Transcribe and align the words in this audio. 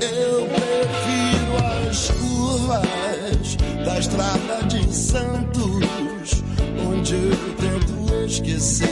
Eu 0.00 0.46
prefiro 0.46 1.52
as 1.88 2.10
curvas 2.10 3.56
da 3.84 3.98
estrada 3.98 4.62
de 4.68 4.94
Santos, 4.94 6.44
onde 6.88 7.14
eu 7.14 7.54
tento 7.56 8.24
esquecer. 8.26 8.87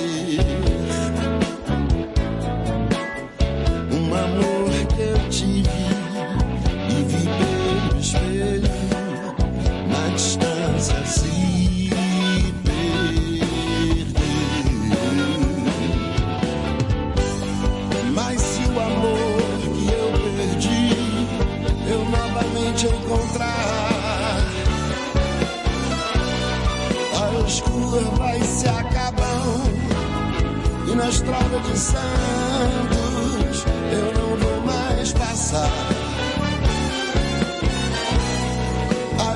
Na 31.07 31.11
estrada 31.11 31.61
de 31.61 31.79
Santos 31.79 33.65
eu 33.92 34.12
não 34.12 34.37
vou 34.37 34.61
mais 34.62 35.12
passar. 35.12 35.70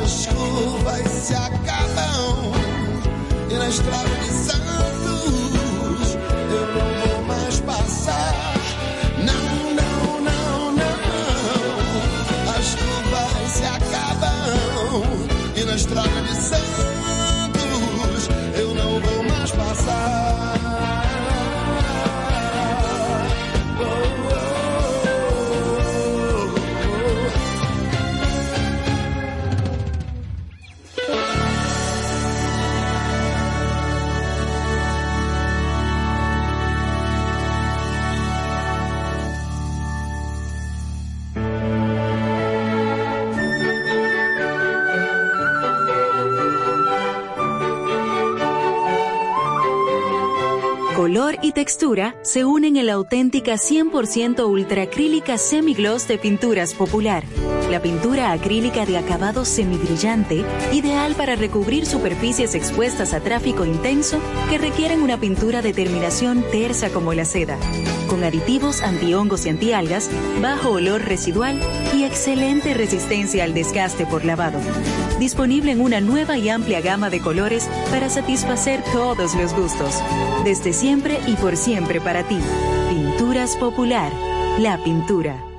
As 0.03 0.27
curvas 0.27 1.09
se 1.13 1.33
acabam 1.33 2.53
e 3.49 3.55
na 3.55 3.69
estrada 3.69 4.17
de 4.17 4.40
y 51.51 51.53
textura 51.53 52.15
se 52.23 52.45
unen 52.45 52.77
en 52.77 52.87
la 52.87 52.93
auténtica 52.93 53.55
100% 53.55 54.49
ultracrílica 54.49 55.37
semigloss 55.37 56.07
de 56.07 56.17
Pinturas 56.17 56.75
Popular. 56.75 57.25
La 57.71 57.83
pintura 57.83 58.31
acrílica 58.31 58.87
de 58.87 58.97
acabado 58.97 59.45
semibrillante, 59.45 60.45
ideal 60.73 61.17
para 61.17 61.35
recubrir 61.35 61.87
superficies 61.87 62.55
expuestas 62.55 63.13
a 63.15 63.21
tráfico 63.21 63.65
intenso 63.65 64.21
que 64.49 64.59
requieren 64.59 65.03
una 65.03 65.19
pintura 65.19 65.61
de 65.61 65.73
terminación 65.73 66.45
tersa 66.53 66.91
como 66.91 67.15
la 67.15 67.25
seda. 67.25 67.59
Con 68.09 68.23
aditivos 68.23 68.81
antihongos 68.83 69.45
y 69.47 69.49
antialgas, 69.49 70.09
bajo 70.41 70.71
olor 70.71 71.03
residual 71.03 71.61
y 71.97 72.05
excelente 72.05 72.75
resistencia 72.75 73.43
al 73.43 73.55
desgaste 73.55 74.07
por 74.07 74.25
lavado. 74.25 74.61
Disponible 75.21 75.71
en 75.71 75.83
una 75.83 76.01
nueva 76.01 76.39
y 76.39 76.49
amplia 76.49 76.81
gama 76.81 77.11
de 77.11 77.21
colores 77.21 77.69
para 77.91 78.09
satisfacer 78.09 78.83
todos 78.91 79.35
los 79.35 79.55
gustos. 79.55 80.03
Desde 80.45 80.73
siempre 80.73 81.21
y 81.27 81.37
por 81.37 81.59
siempre 81.59 82.01
para 82.01 82.27
ti. 82.27 82.39
Pinturas 82.89 83.55
Popular. 83.57 84.11
La 84.59 84.83
pintura. 84.83 85.50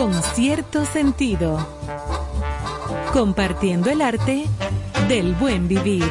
Con 0.00 0.14
cierto 0.22 0.86
sentido. 0.86 1.58
Compartiendo 3.12 3.90
el 3.90 4.00
arte 4.00 4.46
del 5.08 5.34
buen 5.34 5.68
vivir. 5.68 6.08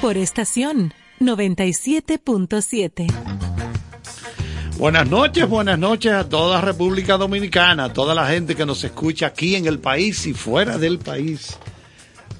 Por 0.00 0.16
estación 0.18 0.94
97.7. 1.18 3.12
Buenas 4.78 5.10
noches, 5.10 5.48
buenas 5.48 5.76
noches 5.76 6.12
a 6.12 6.28
toda 6.28 6.60
República 6.60 7.16
Dominicana, 7.16 7.86
a 7.86 7.92
toda 7.92 8.14
la 8.14 8.28
gente 8.28 8.54
que 8.54 8.64
nos 8.64 8.84
escucha 8.84 9.26
aquí 9.26 9.56
en 9.56 9.66
el 9.66 9.80
país 9.80 10.28
y 10.28 10.32
fuera 10.32 10.78
del 10.78 11.00
país, 11.00 11.58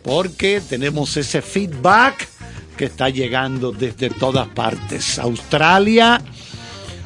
porque 0.04 0.60
tenemos 0.60 1.16
ese 1.16 1.42
feedback 1.42 2.35
que 2.76 2.86
está 2.86 3.08
llegando 3.08 3.72
desde 3.72 4.10
todas 4.10 4.46
partes. 4.48 5.18
Australia, 5.18 6.20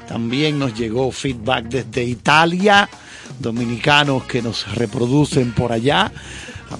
también 0.08 0.58
nos 0.58 0.74
llegó 0.74 1.10
feedback 1.12 1.66
desde 1.66 2.04
Italia, 2.04 2.88
dominicanos 3.38 4.24
que 4.24 4.42
nos 4.42 4.74
reproducen 4.74 5.52
por 5.52 5.72
allá. 5.72 6.12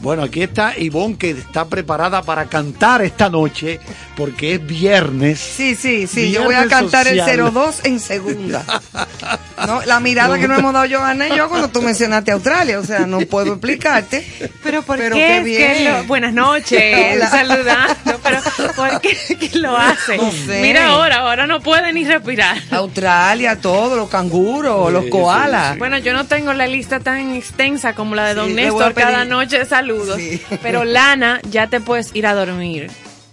Bueno, 0.03 0.23
aquí 0.23 0.43
está 0.43 0.79
Ivonne 0.79 1.17
que 1.19 1.31
está 1.31 1.67
preparada 1.67 2.23
para 2.23 2.47
cantar 2.47 3.03
esta 3.03 3.29
noche 3.29 3.81
porque 4.17 4.55
es 4.55 4.67
viernes. 4.67 5.39
Sí, 5.41 5.75
sí, 5.75 6.07
sí, 6.07 6.31
yo 6.31 6.45
voy 6.45 6.55
a 6.55 6.67
cantar 6.69 7.07
social. 7.07 7.29
el 7.29 7.53
02 7.53 7.81
en 7.85 8.01
segunda. 8.01 8.65
No, 9.67 9.83
la 9.85 10.01
mirada 10.01 10.39
que 10.39 10.49
nos 10.49 10.59
hemos 10.59 10.73
dado 10.73 10.87
Johanna 10.91 11.29
y 11.29 11.37
yo 11.37 11.49
cuando 11.49 11.69
tú 11.69 11.83
mencionaste 11.83 12.31
Australia, 12.33 12.79
o 12.79 12.85
sea, 12.85 13.01
no 13.01 13.21
puedo 13.21 13.53
explicarte. 13.55 14.25
Pero 14.63 14.83
¿por 14.83 14.97
Pero 14.99 15.17
qué? 15.17 15.27
qué 15.27 15.41
bien. 15.43 15.73
que 15.75 15.85
lo- 15.91 16.05
buenas 16.05 16.33
noches, 16.33 17.13
Hola. 17.17 17.29
saludando, 17.31 18.21
pero 18.23 18.39
¿por 18.75 19.01
qué 19.03 19.51
lo 19.55 19.77
hace? 19.77 20.17
No 20.17 20.31
sé. 20.33 20.61
Mira 20.63 20.87
ahora, 20.89 21.17
ahora 21.19 21.47
no 21.47 21.61
puede 21.61 21.93
ni 21.93 22.05
respirar. 22.05 22.57
Australia, 22.71 23.61
todo, 23.61 23.97
los 23.97 24.09
canguros, 24.09 24.91
los 24.93 25.07
koalas. 25.07 25.77
Bueno, 25.79 25.99
yo 25.99 26.13
no 26.15 26.27
tengo 26.27 26.53
la 26.55 26.67
lista 26.67 27.01
tan 27.01 27.35
extensa 27.35 27.95
como 27.95 28.15
la 28.15 28.27
de 28.29 28.35
Don 28.35 28.55
Néstor 28.55 28.95
cada 28.95 29.25
noche, 29.27 29.61
saludos. 29.81 30.17
Sí. 30.19 30.41
Pero 30.63 30.85
Lana, 30.85 31.41
ya 31.51 31.67
te 31.69 31.81
puedes 31.81 32.15
ir 32.15 32.27
a 32.27 32.35
dormir. 32.35 32.91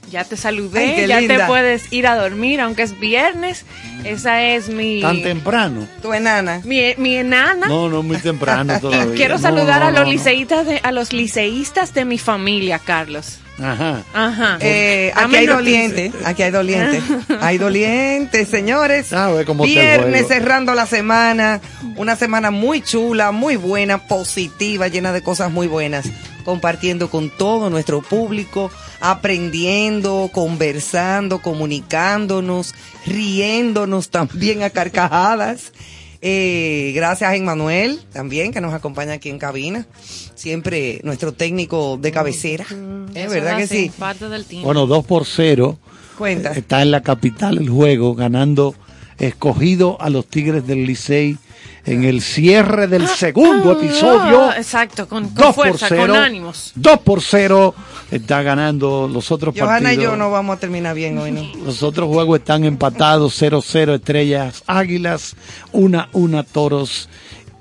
Ya 0.09 0.23
te 0.23 0.37
saludé, 0.37 1.01
Ay, 1.01 1.07
ya 1.07 1.19
te 1.19 1.37
puedes 1.47 1.91
ir 1.91 2.07
a 2.07 2.15
dormir, 2.15 2.61
aunque 2.61 2.83
es 2.83 2.97
viernes. 2.97 3.65
Esa 4.05 4.41
es 4.41 4.69
mi 4.69 5.01
Tan 5.01 5.21
temprano. 5.21 5.85
Tu 6.01 6.13
enana. 6.13 6.61
mi, 6.63 6.93
mi 6.97 7.17
enana. 7.17 7.67
No, 7.67 7.89
no 7.89 8.03
muy 8.03 8.15
temprano 8.15 8.79
todavía. 8.81 9.13
Quiero 9.15 9.35
No, 9.35 9.41
saludar 9.41 9.81
no, 9.81 9.87
a 9.87 9.91
los 9.91 10.05
no. 10.05 10.11
liceístas 10.11 10.65
de 10.65 10.79
a 10.81 10.93
los 10.93 11.11
liceístas 11.11 11.93
de 11.93 12.05
mi 12.05 12.17
familia, 12.17 12.79
Carlos. 12.79 13.39
Ajá. 13.61 14.03
Ajá. 14.13 14.57
Eh, 14.61 15.11
aquí 15.13 15.35
hay 15.35 15.45
dolientes, 15.47 16.13
aquí 16.25 16.43
hay 16.43 16.51
dolientes, 16.51 17.03
hay 17.41 17.57
dolientes, 17.57 18.47
señores. 18.47 19.11
Ah, 19.11 19.29
ve 19.31 19.43
cómo 19.43 19.65
Viernes 19.65 20.27
cerrando 20.29 20.73
la 20.73 20.85
semana, 20.85 21.59
una 21.97 22.15
semana 22.15 22.49
muy 22.49 22.79
chula, 22.81 23.31
muy 23.33 23.57
buena, 23.57 23.97
positiva, 24.07 24.87
llena 24.87 25.11
de 25.11 25.21
cosas 25.21 25.51
muy 25.51 25.67
buenas, 25.67 26.05
compartiendo 26.47 27.09
con 27.09 27.29
todo 27.29 27.69
nuestro 27.69 28.01
público, 28.01 28.71
aprendiendo, 29.01 30.29
conversando, 30.31 31.41
comunicándonos, 31.41 32.73
riéndonos 33.05 34.07
también 34.07 34.63
a 34.63 34.69
carcajadas. 34.69 35.73
Eh, 36.21 36.93
gracias 36.95 37.31
a 37.31 37.35
Emmanuel 37.35 37.99
también 38.13 38.53
que 38.53 38.61
nos 38.61 38.73
acompaña 38.73 39.11
aquí 39.11 39.27
en 39.27 39.39
cabina, 39.39 39.87
siempre 40.35 41.01
nuestro 41.03 41.33
técnico 41.33 41.97
de 41.97 42.13
cabecera, 42.13 42.65
es 43.13 43.29
verdad 43.29 43.57
que 43.57 43.67
sí. 43.67 43.91
Parte 43.99 44.29
del 44.29 44.45
tiempo. 44.45 44.67
Bueno, 44.67 44.87
2 44.87 45.05
por 45.05 45.25
0. 45.25 45.77
Cuenta. 46.17 46.53
Está 46.53 46.81
en 46.81 46.91
la 46.91 47.01
capital 47.01 47.57
el 47.57 47.69
juego, 47.69 48.15
ganando 48.15 48.73
escogido 49.17 49.97
a 49.99 50.09
los 50.09 50.25
Tigres 50.25 50.65
del 50.65 50.85
Licey 50.85 51.37
en 51.85 52.03
el 52.03 52.21
cierre 52.21 52.87
del 52.87 53.07
segundo 53.07 53.71
episodio. 53.73 54.49
Ah, 54.49 54.55
exacto, 54.57 55.07
con, 55.07 55.29
con 55.29 55.53
fuerza, 55.53 55.87
cero. 55.87 56.13
con 56.13 56.15
ánimos. 56.15 56.73
2 56.75 56.99
por 56.99 57.21
0 57.21 57.73
está 58.11 58.41
ganando 58.41 59.09
los 59.11 59.31
otros 59.31 59.55
Johanna 59.57 59.79
y 59.79 59.95
partidos. 59.95 60.03
yo 60.03 60.17
no 60.17 60.29
vamos 60.29 60.57
a 60.57 60.59
terminar 60.59 60.95
bien 60.95 61.17
hoy, 61.17 61.31
¿no? 61.31 61.43
Los 61.63 61.83
otros 61.83 62.07
juegos 62.09 62.39
están 62.39 62.65
empatados 62.65 63.41
0-0 63.41 63.95
Estrellas 63.95 64.63
Águilas, 64.67 65.35
1-1 65.73 66.45
Toros 66.51 67.09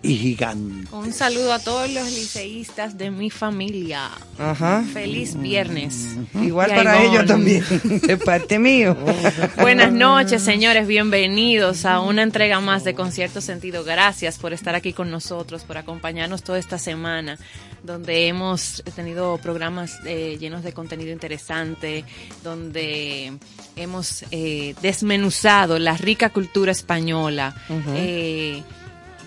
y 0.06 0.16
Gigantes. 0.16 0.92
Un 0.92 1.12
saludo 1.12 1.52
a 1.52 1.58
todos 1.58 1.90
los 1.90 2.06
liceístas 2.06 2.96
de 2.96 3.10
mi 3.10 3.30
familia. 3.30 4.10
Ajá. 4.38 4.84
Feliz 4.92 5.36
viernes. 5.36 6.16
Igual 6.34 6.70
Y 6.70 6.74
para 6.74 7.02
ellos 7.02 7.26
también, 7.26 7.64
de 8.02 8.16
parte 8.16 8.58
mío. 8.58 8.96
Buenas 9.60 9.92
noches, 9.92 10.42
señores. 10.42 10.86
Bienvenidos 10.86 11.84
a 11.84 12.00
una 12.00 12.22
entrega 12.22 12.60
más 12.60 12.84
de 12.84 12.94
Concierto 12.94 13.40
Sentido. 13.40 13.82
Gracias 13.84 14.38
por 14.38 14.52
estar 14.52 14.74
aquí 14.74 14.92
con 14.92 15.10
nosotros, 15.10 15.64
por 15.64 15.76
acompañarnos 15.76 16.42
toda 16.42 16.58
esta 16.58 16.78
semana, 16.78 17.38
donde 17.82 18.28
hemos 18.28 18.84
tenido 18.94 19.38
programas 19.38 19.98
eh, 20.06 20.36
llenos 20.38 20.62
de 20.62 20.72
contenido 20.72 21.10
interesante, 21.10 22.04
donde 22.44 23.32
hemos 23.74 24.24
eh, 24.30 24.74
desmenuzado 24.82 25.78
la 25.78 25.96
rica 25.96 26.30
cultura 26.30 26.70
española. 26.70 27.54
Eh, 27.96 28.62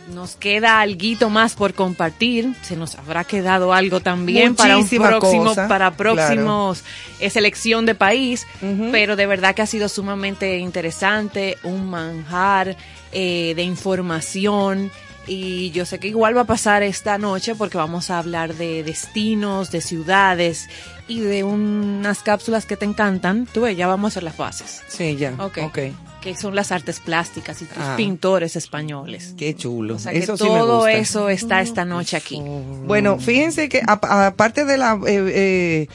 nos 0.09 0.35
queda 0.35 0.79
algo 0.79 1.29
más 1.29 1.55
por 1.55 1.73
compartir. 1.73 2.53
Se 2.61 2.75
nos 2.75 2.95
habrá 2.95 3.23
quedado 3.23 3.73
algo 3.73 3.99
también 3.99 4.55
para 4.55 4.77
un 4.77 4.87
próximo, 4.87 5.45
cosa, 5.45 5.67
para 5.67 5.91
próximos 5.91 6.83
eh, 7.19 7.29
selección 7.29 7.85
de 7.85 7.95
país. 7.95 8.45
Pero 8.91 9.15
de 9.15 9.25
verdad 9.25 9.55
que 9.55 9.61
ha 9.61 9.67
sido 9.67 9.89
sumamente 9.89 10.57
interesante, 10.57 11.57
un 11.63 11.89
manjar 11.89 12.75
eh, 13.11 13.53
de 13.55 13.63
información. 13.63 14.91
Y 15.31 15.69
yo 15.71 15.85
sé 15.85 15.99
que 15.99 16.07
igual 16.07 16.35
va 16.35 16.41
a 16.41 16.45
pasar 16.45 16.81
esta 16.81 17.19
noche 17.19 17.53
porque 17.53 17.77
vamos 17.77 18.09
a 18.09 18.17
hablar 18.17 18.55
de 18.55 18.81
destinos, 18.83 19.69
de 19.69 19.79
ciudades 19.81 20.67
y 21.07 21.19
de 21.19 21.43
unas 21.43 22.23
cápsulas 22.23 22.65
que 22.65 22.75
te 22.77 22.85
encantan. 22.85 23.45
Tú 23.53 23.61
ves, 23.61 23.77
ya 23.77 23.85
vamos 23.85 24.07
a 24.07 24.11
hacer 24.13 24.23
las 24.23 24.37
bases. 24.37 24.81
Sí, 24.87 25.15
ya. 25.17 25.35
Ok. 25.37 25.59
Ok. 25.65 25.79
Que 26.21 26.35
son 26.35 26.55
las 26.55 26.71
artes 26.71 26.99
plásticas 26.99 27.61
y 27.61 27.65
tus 27.65 27.77
Ah. 27.77 27.93
pintores 27.95 28.55
españoles. 28.55 29.35
Qué 29.37 29.55
chulo. 29.55 29.95
O 29.95 29.99
sea 29.99 30.11
que 30.13 30.17
eso 30.17 30.35
sí 30.35 30.43
me 30.45 30.49
todo 30.49 30.77
gusta. 30.77 30.91
eso 30.93 31.29
está 31.29 31.61
esta 31.61 31.85
noche 31.85 32.17
aquí. 32.17 32.41
Bueno, 32.41 33.19
fíjense 33.19 33.69
que 33.69 33.81
aparte 33.85 34.65
de 34.65 34.77
la 34.77 34.99
eh, 35.05 35.31
eh, 35.33 35.87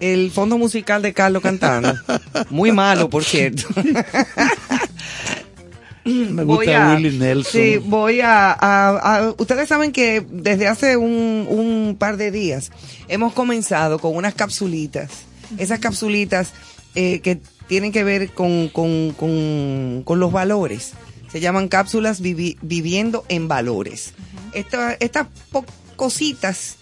el 0.00 0.30
fondo 0.30 0.56
musical 0.58 1.02
de 1.02 1.12
Carlos 1.12 1.42
cantando, 1.42 1.92
muy 2.50 2.72
malo, 2.72 3.10
por 3.10 3.22
cierto. 3.22 3.64
Me 6.30 6.44
Voy 6.44 6.66
gusta 6.66 6.92
a- 6.92 6.94
Willie 6.96 7.18
Nelson. 7.18 7.52
Sí, 7.52 7.76
voy 7.78 8.20
a, 8.20 8.50
a- 8.52 9.16
a- 9.16 9.34
Ustedes 9.38 9.68
saben 9.68 9.92
que 9.92 10.24
desde 10.30 10.66
hace 10.68 10.96
un, 10.96 11.46
un 11.48 11.96
par 11.98 12.16
de 12.16 12.30
días 12.30 12.70
hemos 13.08 13.32
comenzado 13.32 13.98
con 13.98 14.16
unas 14.16 14.34
capsulitas. 14.34 15.10
Esas 15.58 15.78
capsulitas 15.78 16.52
eh, 16.94 17.20
que 17.20 17.38
tienen 17.68 17.92
que 17.92 18.04
ver 18.04 18.30
con, 18.32 18.68
con, 18.68 19.12
con, 19.12 20.02
con 20.04 20.20
los 20.20 20.32
valores. 20.32 20.92
Se 21.30 21.40
llaman 21.40 21.68
cápsulas 21.68 22.22
vivi- 22.22 22.56
viviendo 22.62 23.24
en 23.28 23.48
valores. 23.48 24.12
Esta- 24.54 24.94
estas 25.00 25.26
cositas 25.96 26.76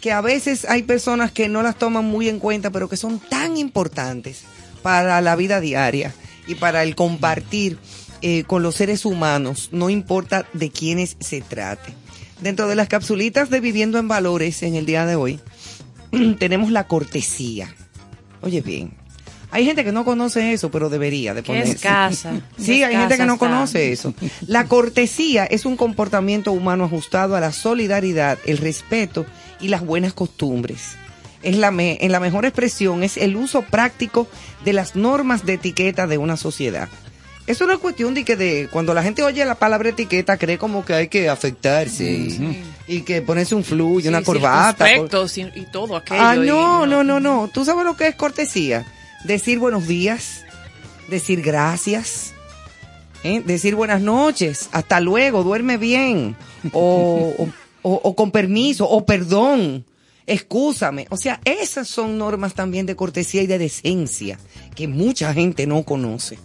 que 0.00 0.12
a 0.12 0.20
veces 0.20 0.64
hay 0.68 0.82
personas 0.84 1.32
que 1.32 1.48
no 1.48 1.62
las 1.62 1.76
toman 1.76 2.04
muy 2.04 2.28
en 2.28 2.38
cuenta, 2.38 2.70
pero 2.70 2.88
que 2.88 2.96
son 2.96 3.18
tan 3.18 3.56
importantes 3.56 4.42
para 4.82 5.20
la 5.20 5.34
vida 5.36 5.60
diaria 5.60 6.14
y 6.46 6.54
para 6.54 6.82
el 6.82 6.94
compartir 6.94 7.78
eh, 8.22 8.44
con 8.46 8.62
los 8.62 8.74
seres 8.76 9.04
humanos, 9.04 9.68
no 9.72 9.90
importa 9.90 10.46
de 10.52 10.70
quiénes 10.70 11.16
se 11.20 11.40
trate. 11.40 11.92
Dentro 12.40 12.68
de 12.68 12.76
las 12.76 12.88
capsulitas 12.88 13.50
de 13.50 13.60
Viviendo 13.60 13.98
en 13.98 14.08
Valores 14.08 14.62
en 14.62 14.74
el 14.76 14.86
día 14.86 15.06
de 15.06 15.16
hoy, 15.16 15.40
tenemos 16.38 16.70
la 16.70 16.86
cortesía. 16.86 17.74
Oye 18.40 18.60
bien, 18.60 18.92
hay 19.50 19.64
gente 19.64 19.84
que 19.84 19.92
no 19.92 20.04
conoce 20.04 20.52
eso, 20.52 20.70
pero 20.70 20.88
debería 20.90 21.34
de 21.34 21.42
ponerse. 21.42 21.72
escasa. 21.72 22.40
Sí, 22.58 22.82
hay 22.82 22.94
gente 22.96 23.16
que 23.16 23.26
no 23.26 23.38
conoce 23.38 23.92
eso. 23.92 24.14
La 24.46 24.64
cortesía 24.66 25.44
es 25.44 25.64
un 25.64 25.76
comportamiento 25.76 26.52
humano 26.52 26.84
ajustado 26.84 27.34
a 27.34 27.40
la 27.40 27.52
solidaridad, 27.52 28.38
el 28.46 28.58
respeto 28.58 29.26
y 29.60 29.68
las 29.68 29.84
buenas 29.84 30.12
costumbres. 30.12 30.96
Es 31.42 31.56
la 31.56 31.70
me- 31.70 31.98
en 32.00 32.12
la 32.12 32.20
mejor 32.20 32.44
expresión 32.46 33.02
es 33.04 33.16
el 33.16 33.36
uso 33.36 33.62
práctico 33.62 34.28
de 34.64 34.72
las 34.72 34.96
normas 34.96 35.46
de 35.46 35.54
etiqueta 35.54 36.06
de 36.06 36.18
una 36.18 36.36
sociedad. 36.36 36.88
Es 37.48 37.60
una 37.62 37.78
cuestión 37.78 38.12
de 38.14 38.24
que 38.24 38.36
de 38.36 38.68
cuando 38.70 38.92
la 38.94 39.02
gente 39.02 39.22
oye 39.22 39.44
la 39.44 39.54
palabra 39.56 39.88
etiqueta 39.88 40.36
cree 40.36 40.58
como 40.58 40.84
que 40.84 40.92
hay 40.94 41.08
que 41.08 41.28
afectarse 41.28 42.04
y, 42.10 42.62
y 42.86 43.00
que 43.02 43.22
ponerse 43.22 43.54
un 43.54 43.64
flu 43.64 43.98
y 44.00 44.06
una 44.08 44.22
corbata. 44.22 44.86
circunspectos 44.86 45.38
y, 45.38 45.60
y 45.60 45.66
todo 45.72 45.96
aquello. 45.96 46.20
Ah, 46.22 46.36
y- 46.36 46.40
no, 46.46 46.86
no, 46.86 47.02
no, 47.02 47.18
no. 47.20 47.48
¿Tú 47.52 47.64
sabes 47.64 47.84
lo 47.84 47.96
que 47.96 48.06
es 48.08 48.14
cortesía? 48.16 48.84
Decir 49.24 49.58
buenos 49.58 49.88
días, 49.88 50.44
decir 51.08 51.40
gracias, 51.42 52.34
¿eh? 53.24 53.42
decir 53.44 53.74
buenas 53.74 54.00
noches, 54.02 54.68
hasta 54.72 55.00
luego, 55.00 55.42
duerme 55.42 55.76
bien, 55.78 56.36
o, 56.72 57.34
o- 57.38 57.48
o- 57.82 58.00
o 58.04 58.14
con 58.14 58.30
permiso, 58.30 58.88
o 58.88 59.06
perdón, 59.06 59.84
excúsame. 60.26 61.06
O 61.10 61.16
sea, 61.16 61.40
esas 61.44 61.88
son 61.88 62.18
normas 62.18 62.52
también 62.54 62.84
de 62.86 62.94
cortesía 62.94 63.42
y 63.42 63.46
de 63.46 63.58
decencia 63.58 64.38
que 64.76 64.86
mucha 64.86 65.32
gente 65.32 65.66
no 65.66 65.82
conoce. 65.84 66.38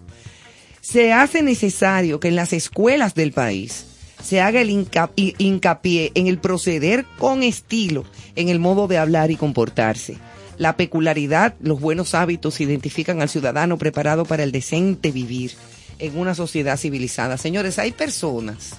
Se 0.84 1.14
hace 1.14 1.42
necesario 1.44 2.20
que 2.20 2.28
en 2.28 2.36
las 2.36 2.52
escuelas 2.52 3.16
del 3.16 3.32
país 3.32 3.86
se 4.22 4.42
haga 4.42 4.60
el 4.60 4.70
hinca- 4.70 5.12
hi- 5.16 5.34
hincapié 5.38 6.12
en 6.14 6.28
el 6.28 6.40
proceder 6.40 7.06
con 7.18 7.42
estilo, 7.42 8.04
en 8.36 8.50
el 8.50 8.60
modo 8.60 8.90
de 8.90 8.98
hablar 8.98 9.32
y 9.32 9.38
comportarse. 9.38 10.18
La 10.58 10.76
peculiaridad, 10.76 11.56
los 11.62 11.80
buenos 11.80 12.14
hábitos 12.14 12.60
identifican 12.60 13.22
al 13.22 13.30
ciudadano 13.30 13.78
preparado 13.78 14.26
para 14.26 14.44
el 14.44 14.52
decente 14.52 15.12
vivir 15.12 15.54
en 16.00 16.18
una 16.18 16.36
sociedad 16.36 16.76
civilizada. 16.78 17.38
Señores, 17.38 17.80
hay 17.80 17.94
personas 17.94 18.72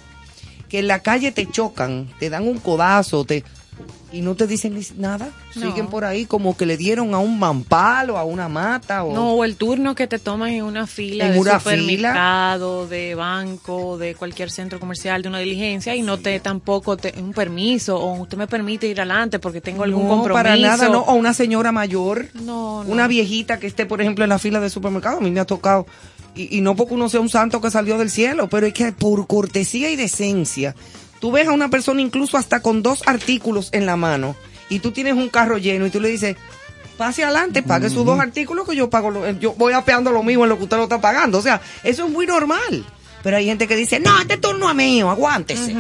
que 0.69 0.81
en 0.81 0.89
la 0.89 0.99
calle 0.99 1.33
te 1.33 1.47
chocan, 1.51 2.11
te 2.21 2.29
dan 2.29 2.47
un 2.47 2.59
codazo, 2.59 3.25
te 3.25 3.45
y 4.13 4.21
no 4.21 4.37
te 4.37 4.47
dicen 4.47 4.75
ni 4.75 4.83
nada. 4.97 5.31
No. 5.57 5.69
Siguen 5.71 5.89
por 5.89 6.05
ahí 6.05 6.25
como 6.27 6.57
que 6.57 6.67
le 6.67 6.77
dieron 6.77 7.15
a 7.15 7.19
un 7.19 7.39
mampalo, 7.39 8.17
a 8.17 8.25
una 8.25 8.49
mata 8.49 9.03
o 9.03 9.13
No, 9.13 9.33
o 9.33 9.45
el 9.45 9.57
turno 9.57 9.95
que 9.97 10.07
te 10.07 10.19
tomas 10.21 10.51
en 10.51 10.63
una 10.63 10.87
fila 10.87 11.27
En 11.27 11.33
de 11.33 11.39
una 11.41 11.59
supermercado, 11.59 12.87
de 12.87 13.15
banco, 13.15 13.99
de 13.99 14.15
cualquier 14.15 14.51
centro 14.51 14.79
comercial, 14.79 15.23
de 15.23 15.29
una 15.29 15.39
diligencia 15.39 15.95
y 15.97 16.03
no 16.03 16.19
te 16.19 16.39
tampoco 16.41 16.97
te, 16.97 17.15
un 17.19 17.33
permiso 17.33 17.99
o 17.99 18.13
usted 18.23 18.37
me 18.39 18.47
permite 18.47 18.87
ir 18.87 19.01
adelante 19.01 19.39
porque 19.39 19.61
tengo 19.61 19.83
algún 19.83 20.05
no, 20.05 20.09
compromiso. 20.11 20.35
para 20.43 20.57
nada, 20.57 20.89
no. 20.89 21.01
O 21.01 21.15
una 21.15 21.35
señora 21.35 21.73
mayor, 21.73 22.27
No, 22.35 22.85
no. 22.85 22.91
una 22.91 23.09
viejita 23.09 23.59
que 23.59 23.67
esté, 23.67 23.87
por 23.87 24.01
ejemplo, 24.01 24.25
en 24.25 24.31
la 24.31 24.39
fila 24.39 24.61
de 24.61 24.71
supermercado. 24.71 25.19
A 25.19 25.21
mí 25.21 25.31
me 25.31 25.41
ha 25.41 25.45
tocado. 25.45 25.87
Y, 26.37 26.57
y 26.59 26.61
no 26.61 26.75
porque 26.75 26.95
uno 26.95 27.09
sea 27.09 27.21
un 27.21 27.29
santo 27.29 27.61
que 27.61 27.71
salió 27.71 27.97
del 27.99 28.11
cielo, 28.11 28.49
pero 28.49 28.67
es 28.67 28.73
que 28.75 28.91
por 28.93 29.27
cortesía 29.27 29.91
y 29.91 29.97
decencia, 29.97 30.75
tú 31.25 31.33
ves 31.33 31.49
a 31.49 31.53
una 31.53 31.71
persona 31.71 32.03
incluso 32.03 32.37
hasta 32.37 32.61
con 32.61 32.83
dos 32.83 33.03
artículos 33.07 33.71
en 33.73 33.87
la 33.87 33.97
mano 33.97 34.37
y 34.69 34.81
tú 34.81 34.91
tienes 34.91 35.15
un 35.15 35.31
carro 35.31 35.57
lleno 35.57 35.87
y 35.87 35.91
tú 35.91 35.99
le 35.99 36.11
dices, 36.11 36.37
pase 36.99 37.25
adelante, 37.25 37.63
pague 37.63 37.89
sus 37.89 38.05
dos 38.05 38.21
artículos 38.21 38.69
que 38.69 38.77
yo 38.77 38.91
pago, 38.91 39.09
lo- 39.11 39.31
yo 39.31 39.55
voy 39.55 39.73
apeando 39.73 40.13
lo 40.13 40.23
mismo 40.23 40.43
en 40.45 40.51
lo 40.51 40.59
que 40.59 40.65
usted 40.65 40.77
lo 40.77 40.83
está 40.83 41.01
pagando. 41.01 41.39
O 41.39 41.41
sea, 41.41 41.63
eso 41.83 42.05
es 42.05 42.13
muy 42.13 42.27
normal. 42.27 42.85
Pero 43.23 43.39
hay 43.39 43.47
gente 43.47 43.67
que 43.67 43.75
dice, 43.75 44.01
no, 44.01 44.21
este 44.21 44.37
turno 44.37 44.69
es 44.69 44.77
mío, 44.77 45.09
aguántese. 45.09 45.73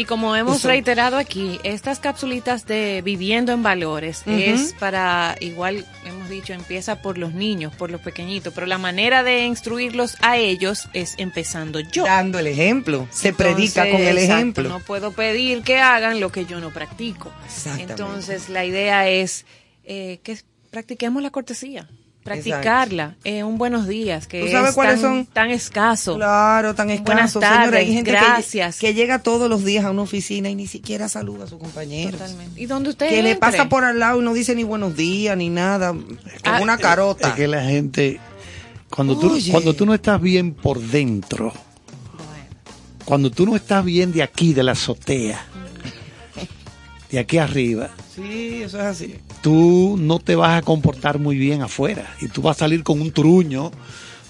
Y 0.00 0.06
como 0.06 0.34
hemos 0.34 0.60
Eso. 0.60 0.68
reiterado 0.68 1.18
aquí, 1.18 1.60
estas 1.62 1.98
capsulitas 2.00 2.64
de 2.64 3.02
Viviendo 3.04 3.52
en 3.52 3.62
Valores 3.62 4.22
es 4.24 4.72
para, 4.78 5.36
igual 5.40 5.84
hemos 6.06 6.30
dicho, 6.30 6.54
empieza 6.54 7.02
por 7.02 7.18
los 7.18 7.34
niños, 7.34 7.76
por 7.76 7.90
los 7.90 8.00
pequeñitos, 8.00 8.54
pero 8.54 8.66
la 8.66 8.78
manera 8.78 9.22
de 9.22 9.44
instruirlos 9.44 10.16
a 10.22 10.38
ellos 10.38 10.88
es 10.94 11.16
empezando 11.18 11.80
yo. 11.80 12.04
Dando 12.04 12.38
el 12.38 12.46
ejemplo. 12.46 13.08
Se 13.10 13.34
predica 13.34 13.90
con 13.90 14.00
el 14.00 14.16
exacto, 14.16 14.32
ejemplo. 14.32 14.68
No 14.70 14.80
puedo 14.80 15.12
pedir 15.12 15.60
que 15.64 15.80
hagan 15.80 16.18
lo 16.18 16.32
que 16.32 16.46
yo 16.46 16.60
no 16.60 16.70
practico. 16.70 17.30
Entonces, 17.78 18.48
la 18.48 18.64
idea 18.64 19.06
es 19.06 19.44
eh, 19.84 20.20
que 20.22 20.38
practiquemos 20.70 21.22
la 21.22 21.28
cortesía. 21.28 21.90
Practicarla. 22.24 23.16
Eh, 23.24 23.42
un 23.44 23.56
buenos 23.56 23.88
días, 23.88 24.26
que 24.26 24.42
¿Tú 24.42 24.48
sabes 24.48 24.70
es 24.70 24.74
cuáles 24.74 25.00
tan, 25.00 25.02
son? 25.02 25.26
tan 25.26 25.50
escaso. 25.50 26.16
Claro, 26.16 26.74
tan 26.74 26.86
Buenas 26.88 27.04
escaso, 27.30 27.40
tardes, 27.40 27.60
señora. 27.64 27.78
Hay 27.78 27.92
gente 27.94 28.10
que- 28.10 28.16
gracias. 28.16 28.78
Que, 28.78 28.92
llega 28.94 29.20
todos 29.20 29.48
los 29.48 29.64
días 29.64 29.84
a 29.86 29.90
una 29.90 30.02
oficina 30.02 30.50
y 30.50 30.54
ni 30.54 30.66
siquiera 30.66 31.08
saluda 31.08 31.44
a 31.44 31.46
sus 31.46 31.58
compañeros. 31.58 32.20
Totalmente. 32.20 32.60
¿Y 32.60 32.66
dónde 32.66 32.90
usted 32.90 33.08
Que 33.08 33.22
le 33.22 33.36
pasa 33.36 33.68
por 33.70 33.84
al 33.84 33.98
lado 33.98 34.20
y 34.20 34.24
no 34.24 34.34
dice 34.34 34.54
ni 34.54 34.64
buenos 34.64 34.96
días 34.96 35.36
ni 35.36 35.48
nada. 35.48 35.92
Con 35.92 36.18
Ah, 36.44 36.60
una 36.62 36.76
carota. 36.76 37.28
Es 37.30 37.34
que 37.34 37.48
la 37.48 37.64
gente, 37.64 38.20
cuando 38.90 39.18
tú, 39.18 39.32
Oye. 39.32 39.50
cuando 39.50 39.74
tú 39.74 39.86
no 39.86 39.94
estás 39.94 40.20
bien 40.20 40.52
por 40.52 40.78
dentro, 40.78 41.52
cuando 43.06 43.30
tú 43.30 43.46
no 43.46 43.56
estás 43.56 43.84
bien 43.84 44.12
de 44.12 44.22
aquí, 44.22 44.52
de 44.52 44.62
la 44.62 44.72
azotea, 44.72 45.44
de 47.10 47.18
aquí 47.18 47.38
arriba, 47.38 47.90
Sí, 48.14 48.62
eso 48.62 48.78
es 48.78 48.84
así. 48.84 49.14
tú 49.42 49.96
no 49.98 50.18
te 50.18 50.36
vas 50.36 50.58
a 50.58 50.62
comportar 50.62 51.18
muy 51.18 51.36
bien 51.36 51.62
afuera 51.62 52.14
y 52.20 52.28
tú 52.28 52.42
vas 52.42 52.56
a 52.56 52.60
salir 52.60 52.82
con 52.82 53.00
un 53.00 53.12
truño 53.12 53.70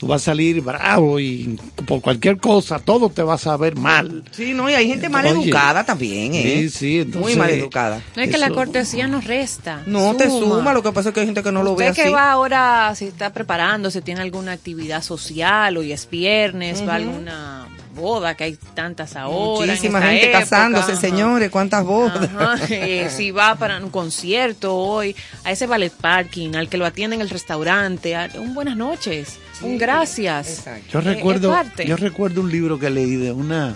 tú 0.01 0.07
vas 0.07 0.23
a 0.23 0.25
salir 0.31 0.63
bravo 0.63 1.21
y 1.21 1.61
por 1.87 2.01
cualquier 2.01 2.39
cosa, 2.39 2.79
todo 2.79 3.11
te 3.11 3.23
va 3.23 3.35
a 3.35 3.39
saber 3.39 3.77
mal. 3.77 4.25
Sí, 4.31 4.55
no, 4.55 4.71
y 4.71 4.73
hay 4.73 4.89
gente 4.89 5.11
mal 5.11 5.27
educada 5.27 5.85
también, 5.85 6.35
¿eh? 6.35 6.43
Sí, 6.43 6.71
sí, 6.71 7.01
entonces, 7.01 7.21
Muy 7.21 7.37
mal 7.37 7.51
educada. 7.51 8.01
No 8.17 8.23
es 8.23 8.31
que 8.31 8.39
la 8.39 8.49
cortesía 8.49 9.07
nos 9.09 9.25
resta. 9.25 9.83
No 9.85 10.17
te 10.17 10.31
suma, 10.31 10.73
lo 10.73 10.83
que 10.83 10.91
pasa 10.93 11.11
es 11.11 11.15
que 11.15 11.21
hay 11.21 11.27
gente 11.27 11.43
que 11.43 11.53
no 11.53 11.63
lo 11.63 11.77
ve 11.77 11.89
así. 11.89 12.01
que 12.01 12.09
va 12.09 12.33
ahora, 12.33 12.95
si 12.97 13.05
está 13.05 13.35
preparando, 13.35 13.91
si 13.91 14.01
tiene 14.01 14.23
alguna 14.23 14.53
actividad 14.53 15.03
social, 15.03 15.77
hoy 15.77 15.93
es 15.93 16.09
viernes, 16.09 16.83
va 16.89 16.95
a 16.95 16.97
alguna 16.97 17.69
boda, 17.95 18.35
que 18.37 18.45
hay 18.45 18.59
tantas 18.75 19.17
ahora. 19.17 19.65
en 19.65 19.71
Muchísima 19.71 19.99
esta 19.99 20.11
gente 20.11 20.27
época, 20.27 20.41
casándose, 20.41 20.93
ajá. 20.93 21.01
señores, 21.01 21.51
cuántas 21.51 21.85
bodas. 21.85 22.29
Eh, 22.71 23.09
si 23.15 23.31
va 23.31 23.55
para 23.57 23.79
un 23.79 23.91
concierto 23.91 24.77
hoy, 24.77 25.15
a 25.45 25.51
ese 25.53 25.67
ballet 25.67 25.93
parking, 25.93 26.55
al 26.55 26.69
que 26.69 26.77
lo 26.77 26.87
atiende 26.87 27.17
en 27.17 27.23
el 27.23 27.31
restaurante, 27.31 28.15
a- 28.17 28.31
un 28.39 28.55
buenas 28.55 28.77
noches, 28.77 29.39
un 29.63 29.77
gracias. 29.79 30.49
Exacto. 30.59 30.87
Yo 30.93 30.99
Eh, 31.01 31.15
recuerdo, 31.15 31.57
yo 31.85 31.97
recuerdo 31.97 32.41
un 32.41 32.51
libro 32.51 32.79
que 32.79 32.91
leí 32.91 33.17
de 33.17 33.33
una, 33.33 33.75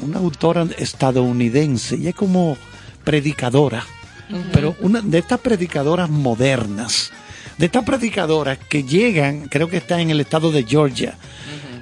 una 0.00 0.18
autora 0.18 0.66
estadounidense, 0.78 1.96
y 1.96 2.08
es 2.08 2.14
como 2.14 2.56
predicadora, 3.04 3.84
pero 4.52 4.74
una 4.80 5.00
de 5.02 5.18
estas 5.18 5.38
predicadoras 5.40 6.08
modernas, 6.08 7.12
de 7.58 7.66
estas 7.66 7.84
predicadoras 7.84 8.58
que 8.68 8.82
llegan, 8.82 9.48
creo 9.48 9.68
que 9.68 9.76
está 9.76 10.00
en 10.00 10.10
el 10.10 10.20
estado 10.20 10.50
de 10.50 10.64
Georgia, 10.64 11.14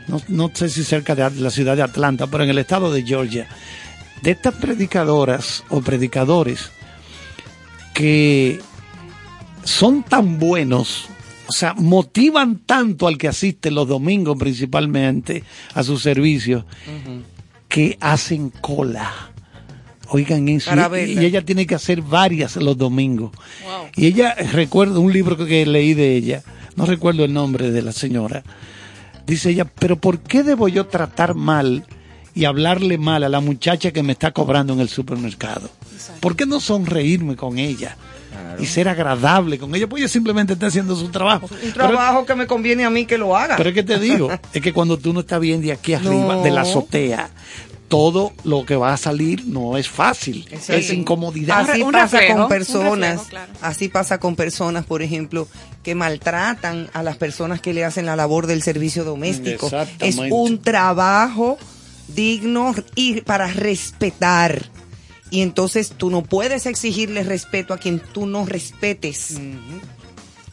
no, 0.09 0.21
no 0.29 0.51
sé 0.55 0.69
si 0.69 0.85
cerca 0.85 1.15
de 1.15 1.31
la 1.41 1.51
ciudad 1.51 1.77
de 1.77 1.83
Atlanta, 1.83 2.27
pero 2.27 2.45
en 2.45 2.51
el 2.51 2.59
estado 2.59 2.93
de 2.93 3.03
Georgia, 3.03 3.49
de 4.23 4.31
estas 4.31 4.55
predicadoras 4.55 5.65
o 5.69 5.81
predicadores 5.81 6.71
que 7.95 8.61
son 9.65 10.03
tan 10.03 10.39
buenos, 10.39 11.07
o 11.47 11.53
sea, 11.53 11.75
motivan 11.75 12.59
tanto 12.59 13.07
al 13.07 13.19
que 13.19 13.29
asiste 13.29 13.71
los 13.71 13.89
domingos 13.89 14.37
principalmente 14.39 15.45
a 15.75 15.83
sus 15.83 16.03
servicios, 16.03 16.65
que 17.69 17.97
hacen 18.01 18.51
cola. 18.51 19.31
Oigan 20.09 20.49
eso. 20.49 20.71
Y- 21.07 21.25
ella 21.25 21.43
tiene 21.43 21.67
que 21.67 21.75
hacer 21.75 22.03
varias 22.03 22.57
los 22.57 22.77
domingos. 22.77 23.31
Wow. 23.65 23.87
Y 23.97 24.07
ella, 24.07 24.35
recuerdo 24.35 25.01
un 25.01 25.13
libro 25.13 25.37
que 25.39 25.65
leí 25.65 25.95
de 25.95 26.17
ella, 26.17 26.43
no 26.77 26.85
recuerdo 26.87 27.25
el 27.25 27.33
nombre 27.33 27.71
de 27.71 27.83
la 27.83 27.93
señora, 27.93 28.43
dice 29.27 29.51
ella, 29.51 29.65
pero 29.65 29.97
¿por 29.97 30.19
qué 30.21 30.43
debo 30.43 30.69
yo 30.69 30.87
tratar 30.87 31.35
mal 31.35 31.85
y 32.35 32.45
hablarle 32.47 32.99
mal 32.99 33.25
a 33.25 33.29
la 33.29 33.41
muchacha 33.41 33.91
que 33.93 34.03
me 34.03 34.13
está 34.13 34.31
cobrando 34.33 34.73
en 34.73 34.81
el 34.81 34.89
supermercado? 34.89 35.71
¿Por 36.21 36.37
qué 36.37 36.47
no 36.47 36.61
sonreírme 36.61 37.37
con 37.37 37.59
ella? 37.59 37.97
Y 38.59 38.67
ser 38.67 38.89
agradable 38.89 39.59
con 39.59 39.75
ella, 39.75 39.87
pues 39.89 40.01
ella 40.03 40.09
simplemente 40.09 40.55
está 40.55 40.67
haciendo 40.67 40.97
su 40.97 41.09
trabajo. 41.11 41.49
Un 41.51 41.59
Pero- 41.73 41.89
trabajo 41.89 42.25
que 42.27 42.35
me 42.35 42.47
conviene 42.47 42.85
a 42.85 42.91
mí 42.91 43.05
que 43.07 43.19
lo 43.19 43.37
haga. 43.37 43.57
pero 43.57 43.69
es 43.71 43.75
que 43.75 43.83
te 43.83 43.99
digo, 43.99 44.31
es 44.53 44.63
que 44.63 44.73
cuando 44.73 44.99
tú 44.99 45.13
no 45.13 45.21
estás 45.21 45.41
bien 45.41 45.61
de 45.61 45.73
aquí 45.73 45.95
arriba, 45.95 46.37
No. 46.37 46.43
de 46.43 46.51
la 46.51 46.63
azotea, 46.63 47.31
todo 47.93 48.33
lo 48.45 48.65
que 48.65 48.75
va 48.75 48.95
a 48.95 48.97
salir 48.97 49.45
no 49.47 49.77
es 49.77 49.87
fácil, 49.87 50.49
Sí. 50.59 50.73
es 50.73 50.91
incomodidad. 50.95 51.69
Así 51.71 51.83
Un 51.83 51.93
pasa 51.93 52.19
reflejo, 52.21 52.39
con 52.39 52.49
personas, 52.49 53.11
reflejo, 53.11 53.29
claro. 53.29 53.53
así 53.61 53.89
pasa 53.89 54.19
con 54.19 54.35
personas, 54.35 54.87
por 54.87 55.03
ejemplo, 55.03 55.47
que 55.83 55.95
maltratan 55.95 56.89
a 56.95 57.03
las 57.03 57.19
personas 57.19 57.61
que 57.61 57.75
le 57.75 57.85
hacen 57.85 58.07
la 58.07 58.17
labor 58.17 58.47
del 58.47 58.63
servicio 58.63 59.05
doméstico. 59.05 59.71
Es 60.01 60.17
un 60.17 60.63
trabajo 60.63 61.59
digno 62.09 62.75
y 62.95 63.21
para 63.21 63.49
respetar. 63.49 64.71
Y 65.29 65.43
entonces 65.43 65.93
tú 65.95 66.09
no 66.09 66.23
puedes 66.23 66.65
exigirle 66.65 67.25
respeto 67.25 67.75
a 67.75 67.79
quien 67.79 68.01
tú 68.01 68.25
no 68.25 68.47
respetes. 68.47 69.37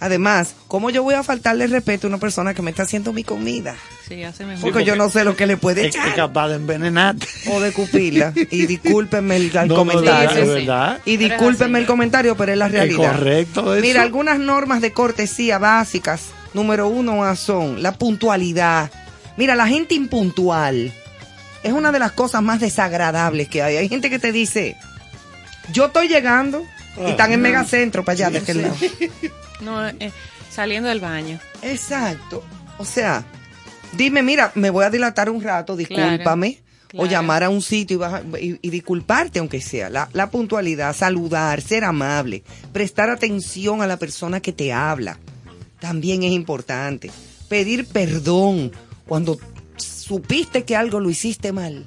Además, 0.01 0.55
¿cómo 0.69 0.89
yo 0.89 1.03
voy 1.03 1.15
a 1.15 1.23
faltarle 1.23 1.67
respeto 1.67 2.07
a 2.07 2.09
una 2.09 2.19
persona 2.19 2.53
que 2.53 2.61
me 2.61 2.71
está 2.71 2.83
haciendo 2.83 3.11
mi 3.11 3.25
comida? 3.25 3.75
Sí, 4.07 4.23
hace 4.23 4.45
mejor. 4.45 4.61
Porque 4.71 4.85
yo 4.85 4.95
no 4.95 5.09
sé 5.09 5.25
lo 5.25 5.35
que 5.35 5.45
le 5.45 5.57
puede 5.57 5.81
es, 5.81 5.87
es 5.95 5.95
echar 6.01 6.15
capaz 6.15 6.47
de 6.49 6.55
envenenarte. 6.55 7.27
o 7.51 7.59
de 7.59 7.73
cupirla. 7.73 8.33
Y 8.49 8.65
discúlpenme 8.65 9.35
el, 9.35 9.47
el 9.47 9.53
No, 9.53 9.65
no, 9.67 9.75
comentario. 9.75 10.29
es 10.29 10.35
Sí, 10.35 10.41
sí, 10.41 10.47
sí. 10.47 10.53
verdad. 10.67 10.99
Y 11.05 11.13
es 11.15 11.19
discúlpenme 11.19 11.79
el 11.79 11.85
comentario, 11.85 12.37
pero 12.37 12.53
es 12.53 12.57
la 12.57 12.69
realidad. 12.69 13.11
correcto 13.17 13.73
eso. 13.73 13.81
Mira, 13.81 14.01
algunas 14.01 14.39
normas 14.39 14.79
de 14.81 14.93
cortesía 14.93 15.57
básicas. 15.57 16.21
Número 16.53 16.87
uno 16.87 17.23
ah, 17.25 17.35
son 17.35 17.83
la 17.83 17.93
puntualidad. 17.93 18.89
Mira, 19.35 19.55
la 19.55 19.67
gente 19.67 19.95
impuntual 19.95 20.93
es 21.61 21.73
una 21.73 21.91
de 21.91 21.99
las 21.99 22.13
cosas 22.13 22.41
más 22.41 22.61
desagradables 22.61 23.49
que 23.49 23.61
hay. 23.61 23.75
Hay 23.75 23.89
gente 23.89 24.09
que 24.09 24.17
te 24.17 24.31
dice, 24.31 24.77
yo 25.73 25.87
estoy 25.87 26.07
llegando 26.07 26.63
y 27.05 27.09
están 27.11 27.33
en 27.33 27.41
megacentro 27.41 28.03
para 28.05 28.13
allá 28.13 28.29
de 28.31 28.37
aquel 28.39 28.61
lado. 28.61 28.75
No, 29.61 29.87
eh, 29.87 30.11
saliendo 30.51 30.89
del 30.89 30.99
baño. 30.99 31.39
Exacto. 31.61 32.43
O 32.77 32.85
sea, 32.85 33.23
dime, 33.93 34.23
mira, 34.23 34.51
me 34.55 34.69
voy 34.69 34.85
a 34.85 34.89
dilatar 34.89 35.29
un 35.29 35.41
rato, 35.41 35.75
discúlpame. 35.75 36.59
O 36.91 36.91
claro. 37.03 37.11
llamar 37.11 37.43
a 37.43 37.49
un 37.49 37.61
sitio 37.61 37.97
y, 37.97 37.99
baja- 37.99 38.23
y- 38.41 38.57
y 38.63 38.69
disculparte, 38.71 39.37
aunque 39.37 39.61
sea. 39.61 39.91
La, 39.91 40.09
la 40.11 40.31
puntualidad, 40.31 40.95
saludar, 40.95 41.61
ser 41.61 41.83
amable, 41.83 42.41
prestar 42.73 43.11
atención 43.11 43.83
a 43.83 43.87
la 43.87 43.97
persona 43.97 44.39
que 44.39 44.53
te 44.53 44.73
habla. 44.73 45.19
También 45.79 46.23
es 46.23 46.31
importante. 46.31 47.11
Pedir 47.47 47.85
perdón 47.85 48.71
cuando 49.05 49.37
supiste 49.77 50.63
que 50.63 50.75
algo 50.75 50.99
lo 50.99 51.11
hiciste 51.11 51.51
mal. 51.51 51.85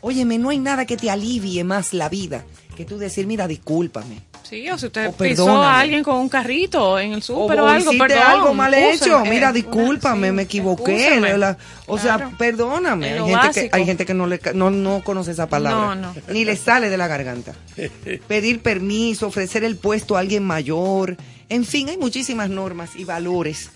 Óyeme, 0.00 0.38
no 0.38 0.48
hay 0.48 0.58
nada 0.58 0.86
que 0.86 0.96
te 0.96 1.10
alivie 1.10 1.62
más 1.64 1.92
la 1.92 2.08
vida 2.08 2.44
que 2.76 2.86
tú 2.86 2.96
decir, 2.96 3.26
mira, 3.26 3.46
discúlpame. 3.46 4.22
Sí, 4.54 4.70
o 4.70 4.78
si 4.78 4.86
usted 4.86 5.08
O 5.08 5.12
pisó 5.12 5.46
perdóname. 5.46 5.66
a 5.66 5.80
alguien 5.80 6.02
con 6.04 6.16
un 6.16 6.28
carrito 6.28 6.98
en 7.00 7.12
el 7.14 7.22
súper 7.22 7.58
o, 7.60 7.64
o 7.64 7.66
algo, 7.66 7.90
perdón. 7.98 8.18
algo 8.24 8.54
mal 8.54 8.72
hecho. 8.72 9.20
Mira, 9.24 9.52
discúlpame, 9.52 10.28
una- 10.28 10.32
me 10.32 10.42
sí, 10.42 10.46
equivoqué. 10.46 11.20
la- 11.38 11.58
o 11.86 11.98
sea, 11.98 12.30
perdóname. 12.38 13.18
Hay 13.18 13.34
gente, 13.34 13.68
que, 13.68 13.70
hay 13.72 13.84
gente 13.84 14.06
que 14.06 14.14
no, 14.14 14.26
le, 14.28 14.38
ca- 14.38 14.52
no, 14.52 14.70
no 14.70 15.02
conoce 15.02 15.32
esa 15.32 15.48
palabra. 15.48 15.94
No, 15.96 16.12
no. 16.12 16.14
Ni 16.28 16.44
le 16.44 16.56
sale 16.56 16.88
de 16.88 16.96
la 16.96 17.08
garganta. 17.08 17.52
Pedir 18.28 18.60
permiso, 18.60 19.26
ofrecer 19.26 19.64
el 19.64 19.76
puesto 19.76 20.16
a 20.16 20.20
alguien 20.20 20.44
mayor. 20.44 21.16
En 21.48 21.64
fin, 21.64 21.88
hay 21.88 21.96
muchísimas 21.96 22.48
normas 22.48 22.90
y 22.96 23.04
valores 23.04 23.70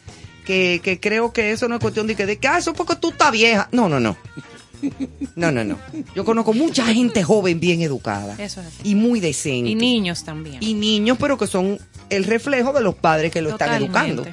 que, 0.47 0.81
que 0.83 1.01
creo 1.01 1.33
que 1.33 1.51
eso 1.51 1.69
no 1.69 1.75
es 1.75 1.81
cuestión 1.81 2.07
de 2.07 2.15
que, 2.15 2.25
de 2.25 2.39
que 2.39 2.49
ah, 2.49 2.59
eso 2.59 2.71
es 2.71 2.77
porque 2.77 2.95
tú 2.97 3.11
estás 3.11 3.33
vieja. 3.33 3.69
No, 3.73 3.89
no, 3.89 3.99
no. 4.01 4.17
No, 5.37 5.51
no, 5.51 5.65
no. 5.65 5.79
Yo 6.15 6.25
conozco 6.25 6.53
mucha 6.53 6.85
gente 6.87 7.23
joven 7.23 7.61
bien 7.61 7.83
educada. 7.83 8.35
Eso 8.39 8.61
es 8.61 8.67
así. 8.69 8.77
Y 8.85 8.95
muy 8.95 9.21
decente 9.21 9.71
Y 9.71 9.75
niños 9.75 10.25
también. 10.25 10.59
y 10.61 10.75
niños, 10.75 11.17
pero 11.21 11.37
que 11.39 11.47
son 11.47 11.79
el 12.11 12.25
reflejo 12.25 12.73
de 12.73 12.81
los 12.81 12.95
padres 12.95 13.33
que 13.33 13.43
lo 13.43 13.51
están 13.51 13.75
educando. 13.83 14.25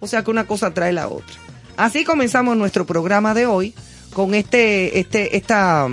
O 0.00 0.06
sea 0.06 0.22
que 0.24 0.30
una 0.30 0.46
cosa 0.46 0.72
trae 0.72 0.92
la 0.92 1.08
otra. 1.08 1.34
Así 1.76 2.04
comenzamos 2.04 2.56
nuestro 2.56 2.86
programa 2.86 3.34
de 3.34 3.46
hoy 3.46 3.74
con 4.12 4.34
este, 4.34 4.98
este, 4.98 5.36
esta 5.36 5.86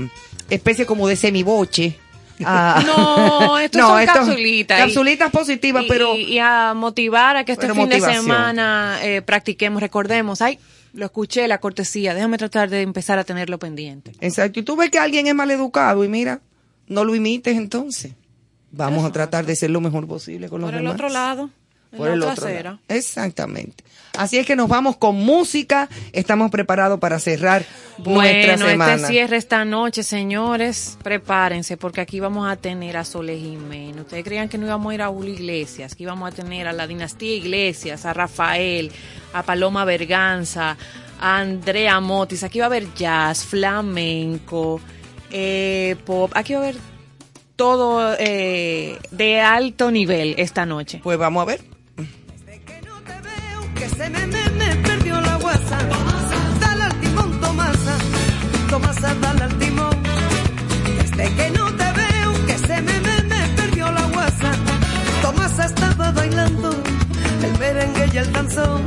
especie 0.49 0.85
como 0.85 1.07
de 1.07 1.15
semiboche. 1.15 1.97
Ah, 2.45 2.83
No, 2.85 3.57
esto 3.57 3.79
son 3.81 4.05
capsulitas. 4.05 4.77
y- 4.77 4.81
Capsulitas 4.83 5.31
positivas, 5.31 5.85
pero 5.87 6.13
Y, 6.15 6.33
y 6.33 6.37
a 6.39 6.75
motivar 6.75 7.35
a 7.35 7.43
que 7.45 7.53
este 7.53 7.73
fin 7.73 7.89
de 7.89 7.99
semana 7.99 8.99
eh, 9.01 9.23
practiquemos, 9.23 9.81
recordemos. 9.81 10.39
Ay, 10.43 10.59
lo 10.97 11.05
escuché, 11.05 11.47
la 11.47 11.59
cortesía. 11.59 12.13
Déjame 12.13 12.37
tratar 12.37 12.69
de 12.69 12.81
empezar 12.81 13.17
a 13.19 13.23
tenerlo 13.23 13.59
pendiente. 13.59 14.11
Exacto. 14.19 14.59
Y 14.59 14.63
tú 14.63 14.75
ves 14.75 14.89
que 14.89 14.99
alguien 14.99 15.27
es 15.27 15.35
mal 15.35 15.49
educado 15.51 16.03
y 16.03 16.07
mira, 16.07 16.41
no 16.87 17.03
lo 17.05 17.15
imites 17.15 17.55
entonces. 17.55 18.13
Vamos 18.71 19.05
a 19.05 19.11
tratar 19.11 19.45
de 19.45 19.55
ser 19.55 19.69
lo 19.69 19.79
mejor 19.79 20.07
posible 20.07 20.49
con 20.49 20.59
los 20.61 20.69
Por 20.69 20.75
el 20.77 20.83
demás. 20.83 20.95
otro 20.95 21.09
lado, 21.09 21.49
Por 21.95 22.09
la 22.09 22.13
el 22.15 22.23
otro 22.23 22.49
lado. 22.49 22.79
Exactamente. 22.87 23.83
Así 24.17 24.37
es 24.37 24.47
que 24.47 24.55
nos 24.55 24.67
vamos 24.67 24.97
con 24.97 25.15
música. 25.15 25.87
Estamos 26.11 26.49
preparados 26.49 26.99
para 26.99 27.19
cerrar 27.19 27.63
nuestra 27.99 28.55
Bueno, 28.55 28.67
semana. 28.67 28.95
este 28.95 29.07
cierre 29.07 29.37
esta 29.37 29.63
noche, 29.63 30.01
señores, 30.03 30.97
prepárense 31.03 31.77
porque 31.77 32.01
aquí 32.01 32.19
vamos 32.19 32.49
a 32.49 32.55
tener 32.55 32.97
a 32.97 33.03
Sole 33.05 33.37
Jiménez. 33.37 34.01
Ustedes 34.01 34.23
creían 34.23 34.49
que 34.49 34.57
no 34.57 34.65
íbamos 34.65 34.91
a 34.91 34.95
ir 34.95 35.01
a 35.03 35.07
Julio 35.09 35.33
Iglesias, 35.33 35.93
que 35.95 36.03
íbamos 36.03 36.31
a 36.31 36.35
tener 36.35 36.67
a 36.67 36.73
la 36.73 36.87
dinastía 36.87 37.35
Iglesias, 37.35 38.05
a 38.05 38.13
Rafael, 38.13 38.91
a 39.33 39.43
Paloma 39.43 39.85
Berganza, 39.85 40.75
a 41.19 41.37
Andrea 41.37 41.99
Motis. 41.99 42.43
Aquí 42.43 42.57
va 42.59 42.65
a 42.65 42.67
haber 42.67 42.91
jazz, 42.95 43.45
flamenco, 43.45 44.81
eh, 45.31 45.95
pop. 46.05 46.31
Aquí 46.33 46.53
va 46.53 46.59
a 46.59 46.63
haber 46.63 46.75
todo 47.55 48.15
eh, 48.19 48.97
de 49.11 49.41
alto 49.41 49.91
nivel 49.91 50.35
esta 50.37 50.65
noche. 50.65 51.01
Pues 51.03 51.17
vamos 51.19 51.41
a 51.43 51.45
ver. 51.45 51.76
Que 53.77 53.89
se 53.89 54.09
me, 54.09 54.25
me, 54.27 54.49
me 54.49 54.75
perdió 54.77 55.19
la 55.21 55.35
guasa. 55.35 55.77
Dale 56.59 56.83
al 56.83 56.99
timón, 56.99 57.39
Tomasa, 57.39 57.95
Tomasa, 58.69 59.13
dale 59.21 59.43
al 59.43 59.57
timón. 59.57 59.95
Desde 60.99 61.35
que 61.35 61.49
no 61.51 61.65
te 61.73 61.91
veo, 61.91 62.45
que 62.47 62.57
se 62.57 62.81
me, 62.81 62.99
me, 62.99 63.23
me 63.23 63.47
perdió 63.55 63.91
la 63.91 64.05
guasa. 64.07 64.51
Tomasa 65.21 65.65
estaba 65.65 66.11
bailando 66.11 66.71
el 67.43 67.59
merengue 67.59 68.09
y 68.13 68.17
el 68.17 68.31
danzón. 68.33 68.81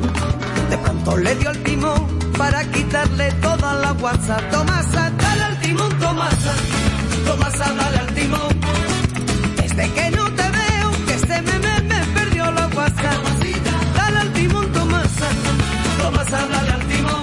De 0.71 0.79
pronto 0.79 1.17
le 1.17 1.35
dio 1.37 1.51
el 1.51 1.63
timón 1.63 2.19
para 2.37 2.65
quitarle 2.71 3.31
toda 3.43 3.75
la 3.75 3.93
guasa. 3.93 4.37
Tomasa, 4.51 5.11
dale 5.11 5.43
al 5.45 5.61
timón, 5.61 5.99
Tomasa, 5.99 6.53
Tomasa, 7.27 7.73
dale 7.75 7.99
al 7.99 8.15
timón. 8.15 8.60
vas 16.21 16.33
a 16.33 16.75
al 16.75 16.87
timón. 16.87 17.23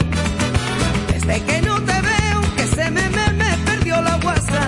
Desde 1.14 1.44
que 1.46 1.62
no 1.62 1.76
te 1.82 2.02
veo, 2.02 2.42
que 2.56 2.68
se 2.76 2.92
me, 2.92 3.10
me, 3.10 3.34
me 3.34 3.58
perdió 3.66 4.02
la 4.02 4.16
guasa. 4.18 4.62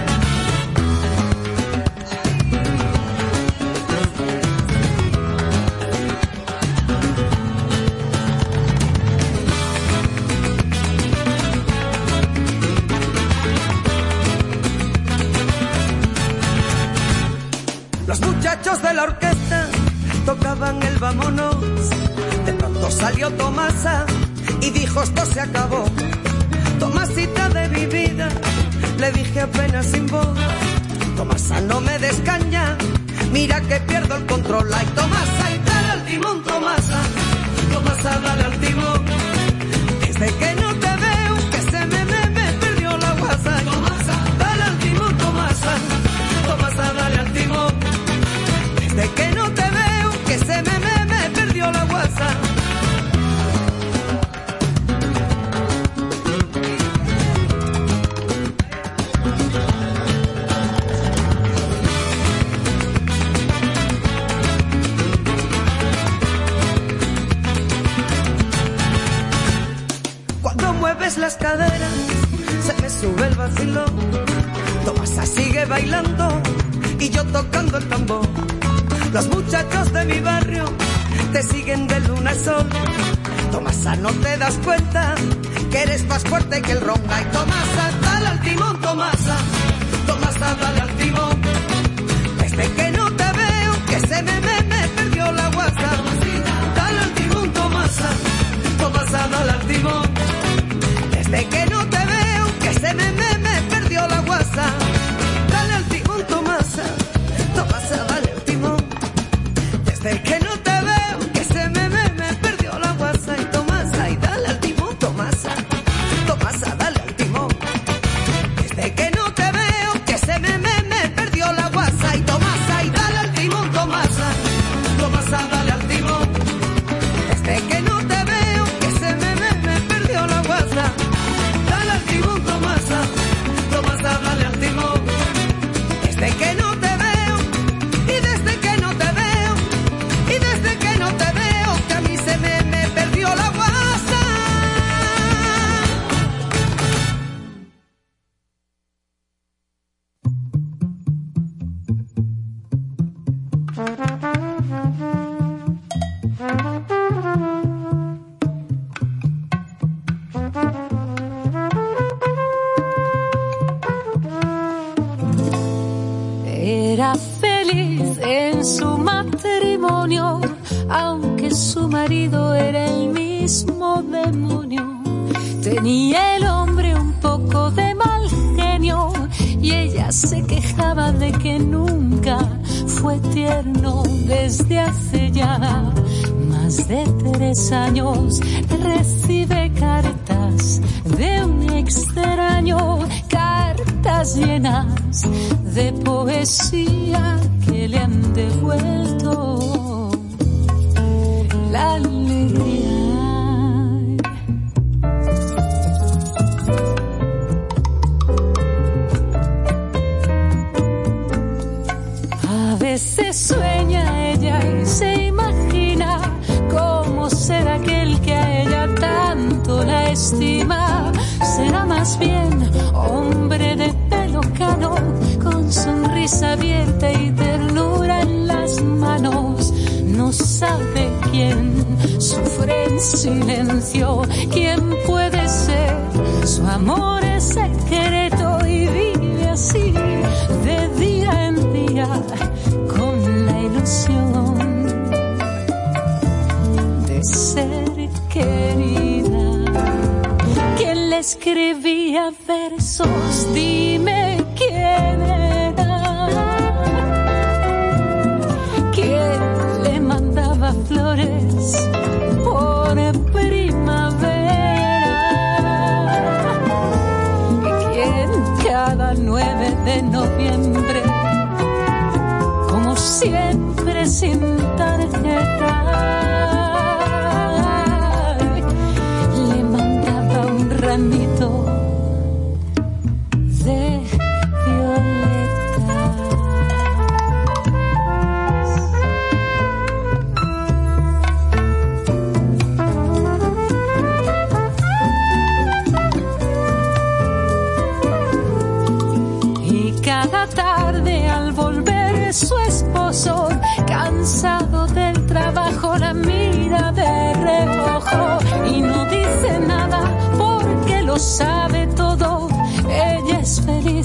Los 18.08 18.22
muchachos 18.22 18.82
de 18.82 18.94
la 18.94 19.04
orquesta 19.04 19.68
tocaban 20.26 20.84
el 20.84 20.98
vámonos 21.00 22.09
Salió 22.90 23.30
Tomasa 23.32 24.06
y 24.62 24.72
dijo 24.72 25.02
esto 25.04 25.26
se 25.26 25.40
acabó, 25.40 25.86
Tomasita 26.80 27.50
de 27.50 27.70
mi 27.70 27.86
vida, 27.86 28.30
le 28.98 29.12
dije 29.12 29.42
apenas 29.42 29.86
sin 29.86 30.08
voz, 30.08 30.28
Tomasa 31.16 31.62
no 31.62 31.80
me 31.82 31.98
descaña, 32.00 32.78
mira 33.32 33.62
que 33.62 33.80
pierdo 33.82 34.16
el 34.18 34.26
control, 34.26 34.74
ay 34.74 34.86
Tomasa 34.96 35.52
y 35.56 35.60
dale 35.60 35.92
al 35.92 36.06
timón 36.06 36.44
Tomasa, 36.44 37.02
Tomasa 37.72 38.20
dale 38.20 38.44
al 38.44 38.60
timón, 38.60 39.06
desde 40.02 40.34
que 40.36 40.56
no 40.56 40.74
te 40.76 40.96
veo 40.98 41.09
que 85.72 85.82
eres 85.84 86.08
más 86.08 86.24
fuerte 86.24 86.62
que 86.62 86.72
el 86.72 86.82
ronda 86.82 87.22
y 87.22 87.26
Tomasa, 87.26 87.92
dale 88.02 88.28
al 88.28 88.42
timón 88.42 88.82
Tomasa. 88.82 89.59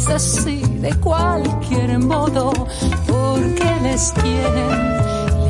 Así 0.09 0.63
de 0.81 0.93
cualquier 1.01 1.99
modo 1.99 2.53
porque 3.07 3.71
les 3.83 4.13
quiere, 4.13 4.67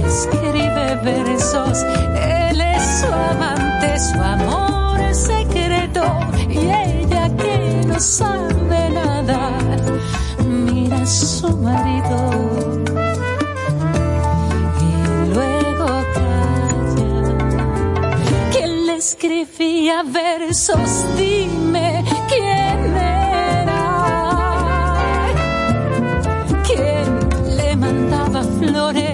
les 0.03 0.27
escribe 0.27 0.97
versos. 1.03 1.83
Él 2.15 2.61
es 2.61 3.01
su 3.01 3.07
amante, 3.07 3.99
su 3.99 4.21
amor 4.21 5.01
es 5.01 5.19
secreto 5.19 6.05
y 6.49 6.59
ella 6.59 7.29
que 7.37 7.85
no 7.87 7.99
sabe 8.01 8.91
nada 8.91 9.51
mira 10.47 11.03
a 11.03 11.07
su 11.07 11.57
marido 11.57 12.19
y 14.81 15.35
luego 15.35 15.87
calla. 16.15 17.15
Que 18.53 18.67
le 18.67 18.97
escribía 18.97 20.03
versos, 20.05 21.05
flores 28.67 29.14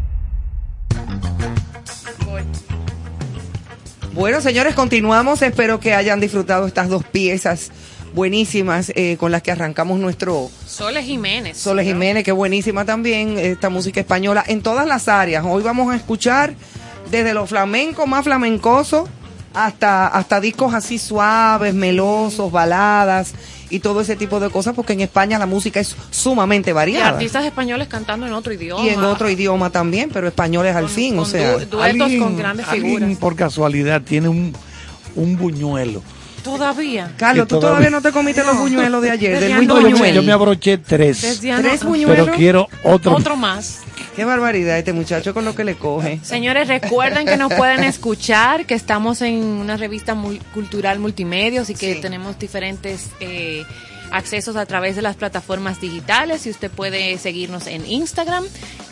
Bueno, 4.13 4.41
señores, 4.41 4.75
continuamos. 4.75 5.41
Espero 5.41 5.79
que 5.79 5.93
hayan 5.93 6.19
disfrutado 6.19 6.67
estas 6.67 6.89
dos 6.89 7.05
piezas 7.05 7.71
buenísimas 8.13 8.91
eh, 8.95 9.15
con 9.17 9.31
las 9.31 9.41
que 9.41 9.51
arrancamos 9.51 9.99
nuestro 9.99 10.51
Soles 10.67 11.05
Jiménez. 11.05 11.57
Soles 11.57 11.85
Jiménez, 11.85 12.25
que 12.25 12.33
buenísima 12.33 12.83
también 12.83 13.39
esta 13.39 13.69
música 13.69 14.01
española 14.01 14.43
en 14.45 14.61
todas 14.61 14.85
las 14.85 15.07
áreas. 15.07 15.45
Hoy 15.47 15.63
vamos 15.63 15.93
a 15.93 15.95
escuchar 15.95 16.53
desde 17.09 17.33
lo 17.33 17.47
flamenco 17.47 18.05
más 18.05 18.25
flamencoso 18.25 19.07
hasta, 19.53 20.07
hasta 20.07 20.41
discos 20.41 20.73
así 20.73 20.97
suaves, 20.97 21.73
melosos, 21.73 22.51
baladas 22.51 23.33
y 23.71 23.79
todo 23.79 24.01
ese 24.01 24.15
tipo 24.15 24.39
de 24.39 24.49
cosas, 24.49 24.73
porque 24.75 24.93
en 24.93 25.01
España 25.01 25.39
la 25.39 25.45
música 25.47 25.79
es 25.79 25.95
sumamente 26.11 26.69
Y 26.69 26.73
variada. 26.73 27.07
artistas 27.09 27.45
españoles 27.45 27.87
cantando 27.87 28.27
en 28.27 28.33
otro 28.33 28.53
idioma. 28.53 28.83
Y 28.83 28.89
en 28.89 29.03
otro 29.03 29.29
idioma 29.29 29.69
también, 29.71 30.09
pero 30.13 30.27
españoles 30.27 30.75
al 30.75 30.83
Con- 30.83 30.91
fin, 30.93 31.17
o 31.19 31.25
sea. 31.25 31.53
du- 31.57 31.65
duetos 31.65 32.11
con 32.19 32.37
grandes 32.37 32.67
alguien 32.67 32.97
figuras. 32.99 33.17
por 33.17 33.35
casualidad 33.35 34.01
tiene 34.01 34.27
un, 34.29 34.53
un 35.15 35.37
buñuelo. 35.37 36.03
Todavía. 36.43 37.13
Carlos, 37.17 37.47
tú 37.47 37.55
todavía- 37.55 37.69
todavía 37.69 37.89
no 37.91 38.01
te 38.01 38.11
comiste 38.11 38.43
los 38.43 38.57
buñuelos 38.57 39.01
de 39.03 39.11
ayer, 39.11 39.39
Desde 39.39 39.53
del 39.55 39.67
No, 39.67 39.75
yo, 39.77 39.81
me, 39.83 39.89
Buñuel. 39.91 40.15
yo 40.15 40.23
me 40.23 40.31
abroché 40.31 40.77
tres, 40.79 41.21
Desde 41.21 41.55
Tres 41.61 41.81
ano- 41.81 41.89
buñuelos. 41.91 42.25
pero 42.25 42.35
quiero 42.37 42.67
otro. 42.83 43.15
Otro 43.15 43.35
más. 43.35 43.81
Qué 44.15 44.25
barbaridad 44.25 44.77
este 44.77 44.91
muchacho 44.91 45.33
con 45.33 45.45
lo 45.45 45.55
que 45.55 45.63
le 45.63 45.75
coge. 45.75 46.19
Señores, 46.21 46.67
recuerden 46.67 47.25
que 47.25 47.37
nos 47.37 47.53
pueden 47.53 47.83
escuchar, 47.85 48.65
que 48.65 48.73
estamos 48.75 49.21
en 49.21 49.35
una 49.41 49.77
revista 49.77 50.15
mul- 50.15 50.41
cultural 50.53 50.99
multimedia, 50.99 51.61
y 51.65 51.73
que 51.75 51.95
Sí. 51.95 52.01
tenemos 52.01 52.37
diferentes 52.37 53.07
eh, 53.21 53.63
accesos 54.11 54.55
a 54.55 54.65
través 54.65 54.95
de 54.95 55.01
las 55.01 55.15
plataformas 55.15 55.79
digitales 55.81 56.45
y 56.45 56.49
usted 56.51 56.69
puede 56.69 57.17
seguirnos 57.17 57.67
en 57.67 57.85
Instagram 57.85 58.43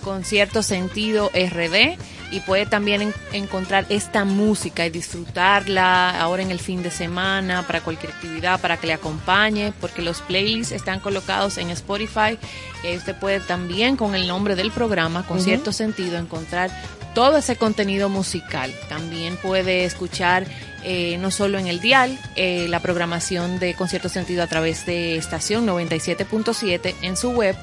con 0.04 0.24
cierto 0.24 0.64
sentido 0.64 1.30
RD 1.34 1.98
y 2.32 2.40
puede 2.42 2.66
también 2.66 3.02
en- 3.02 3.14
encontrar 3.34 3.86
esta 3.90 4.24
música 4.24 4.86
y 4.86 4.90
disfrutarla 4.92 6.20
ahora 6.22 6.44
en 6.44 6.52
el 6.52 6.60
fin 6.60 6.84
de 6.84 6.92
semana 6.92 7.66
para 7.66 7.82
cualquier 7.82 8.12
actividad, 8.14 8.60
para 8.62 8.78
que 8.78 8.88
le 8.88 8.94
acompañe, 8.94 9.74
porque 9.82 10.02
los 10.02 10.22
playlists 10.22 10.72
están 10.74 11.00
colocados 11.00 11.58
en 11.58 11.70
Spotify 11.72 12.38
y 12.84 12.88
ahí 12.88 12.98
usted 12.98 13.16
puede 13.16 13.40
también 13.40 13.96
con 13.96 14.16
el 14.16 14.28
nombre 14.28 14.56
del 14.56 14.72
programa, 14.72 15.26
con 15.26 15.42
cierto 15.42 15.72
sentido, 15.74 16.18
encontrar 16.18 16.70
todo 17.16 17.38
ese 17.38 17.56
contenido 17.56 18.08
musical. 18.10 18.72
También 18.88 19.36
puede 19.38 19.84
escuchar 19.86 20.46
eh, 20.84 21.18
no 21.20 21.32
solo 21.32 21.58
en 21.60 21.68
el 21.68 21.80
dial, 21.80 22.18
eh, 22.36 22.68
la 22.70 22.80
programación 22.80 23.60
de 23.60 23.74
Concierto 23.74 24.10
Sentido 24.10 24.44
a 24.44 24.48
través 24.48 24.86
de 24.86 25.16
estación 25.18 25.66
97.7 25.68 26.94
en 27.02 27.18
su 27.18 27.32
web 27.32 27.56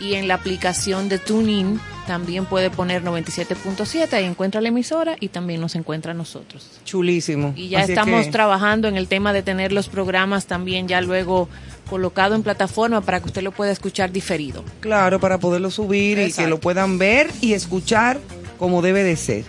y 0.00 0.14
en 0.14 0.26
la 0.28 0.34
aplicación 0.34 1.08
de 1.08 1.18
TuneIn 1.18 1.80
también 2.06 2.44
puede 2.46 2.68
poner 2.70 3.02
97.7 3.02 4.20
y 4.22 4.24
encuentra 4.24 4.60
la 4.60 4.68
emisora 4.68 5.16
y 5.20 5.28
también 5.28 5.60
nos 5.60 5.74
encuentra 5.74 6.12
a 6.12 6.14
nosotros. 6.14 6.68
Chulísimo. 6.84 7.54
Y 7.56 7.68
ya 7.68 7.80
Así 7.80 7.92
estamos 7.92 8.26
que- 8.26 8.30
trabajando 8.32 8.88
en 8.88 8.96
el 8.96 9.08
tema 9.08 9.32
de 9.32 9.42
tener 9.42 9.72
los 9.72 9.88
programas 9.88 10.46
también 10.46 10.88
ya 10.88 11.00
luego 11.00 11.48
colocado 11.88 12.34
en 12.34 12.42
plataforma 12.42 13.00
para 13.00 13.20
que 13.20 13.26
usted 13.26 13.42
lo 13.42 13.52
pueda 13.52 13.70
escuchar 13.72 14.10
diferido. 14.12 14.64
Claro, 14.80 15.20
para 15.20 15.38
poderlo 15.38 15.70
subir 15.70 16.18
y 16.18 16.32
que 16.32 16.46
lo 16.46 16.58
puedan 16.60 16.98
ver 16.98 17.30
y 17.40 17.52
escuchar 17.54 18.18
como 18.58 18.82
debe 18.82 19.02
de 19.04 19.16
ser. 19.16 19.44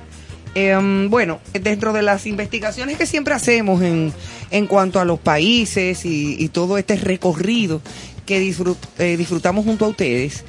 Em, 0.55 1.09
bueno, 1.09 1.39
dentro 1.53 1.91
de 1.91 2.01
las 2.01 2.25
investigaciones 2.25 2.97
que 2.97 3.05
siempre 3.05 3.33
hacemos 3.33 3.81
en, 3.81 4.13
en 4.51 4.67
cuanto 4.67 5.01
a 5.01 5.05
los 5.05 5.19
países 5.19 6.05
y, 6.05 6.37
y 6.41 6.47
todo 6.49 6.77
este 6.77 6.95
recorrido 6.95 7.81
que 8.25 8.41
disfrut- 8.41 8.77
eh, 8.97 9.17
disfrutamos 9.17 9.65
junto 9.65 9.83
a 9.85 9.89
ustedes, 9.89 10.45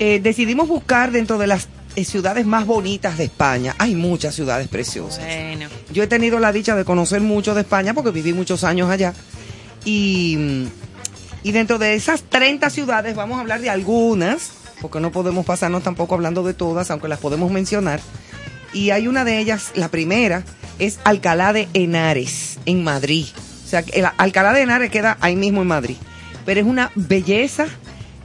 eh, 0.00 0.18
decidimos 0.20 0.66
buscar 0.68 1.12
dentro 1.12 1.38
de 1.38 1.46
las 1.46 1.68
eh, 1.94 2.04
ciudades 2.04 2.44
más 2.44 2.66
bonitas 2.66 3.16
de 3.16 3.24
España. 3.24 3.76
Hay 3.78 3.94
muchas 3.94 4.34
ciudades 4.34 4.66
preciosas. 4.66 5.24
Bueno, 5.24 5.68
Yo 5.92 6.02
he 6.02 6.08
tenido 6.08 6.40
la 6.40 6.50
dicha 6.52 6.74
de 6.74 6.84
conocer 6.84 7.20
mucho 7.20 7.54
de 7.54 7.60
España 7.60 7.94
porque 7.94 8.10
viví 8.10 8.32
muchos 8.32 8.64
años 8.64 8.90
allá. 8.90 9.14
Y, 9.84 10.66
y 11.44 11.52
dentro 11.52 11.78
de 11.78 11.94
esas 11.94 12.22
30 12.24 12.68
ciudades 12.70 13.14
vamos 13.14 13.38
a 13.38 13.42
hablar 13.42 13.60
de 13.60 13.70
algunas, 13.70 14.50
porque 14.80 14.98
no 14.98 15.12
podemos 15.12 15.46
pasarnos 15.46 15.84
tampoco 15.84 16.16
hablando 16.16 16.42
de 16.42 16.54
todas, 16.54 16.90
aunque 16.90 17.06
las 17.06 17.20
podemos 17.20 17.52
mencionar. 17.52 18.00
Y 18.74 18.90
hay 18.90 19.08
una 19.08 19.24
de 19.24 19.38
ellas, 19.38 19.70
la 19.74 19.88
primera, 19.88 20.42
es 20.78 20.98
Alcalá 21.04 21.52
de 21.54 21.68
Henares, 21.72 22.58
en 22.66 22.84
Madrid. 22.84 23.26
O 23.64 23.68
sea, 23.68 23.82
el 23.92 24.04
Alcalá 24.18 24.52
de 24.52 24.62
Henares 24.62 24.90
queda 24.90 25.16
ahí 25.20 25.36
mismo 25.36 25.62
en 25.62 25.68
Madrid. 25.68 25.96
Pero 26.44 26.60
es 26.60 26.66
una 26.66 26.90
belleza 26.96 27.66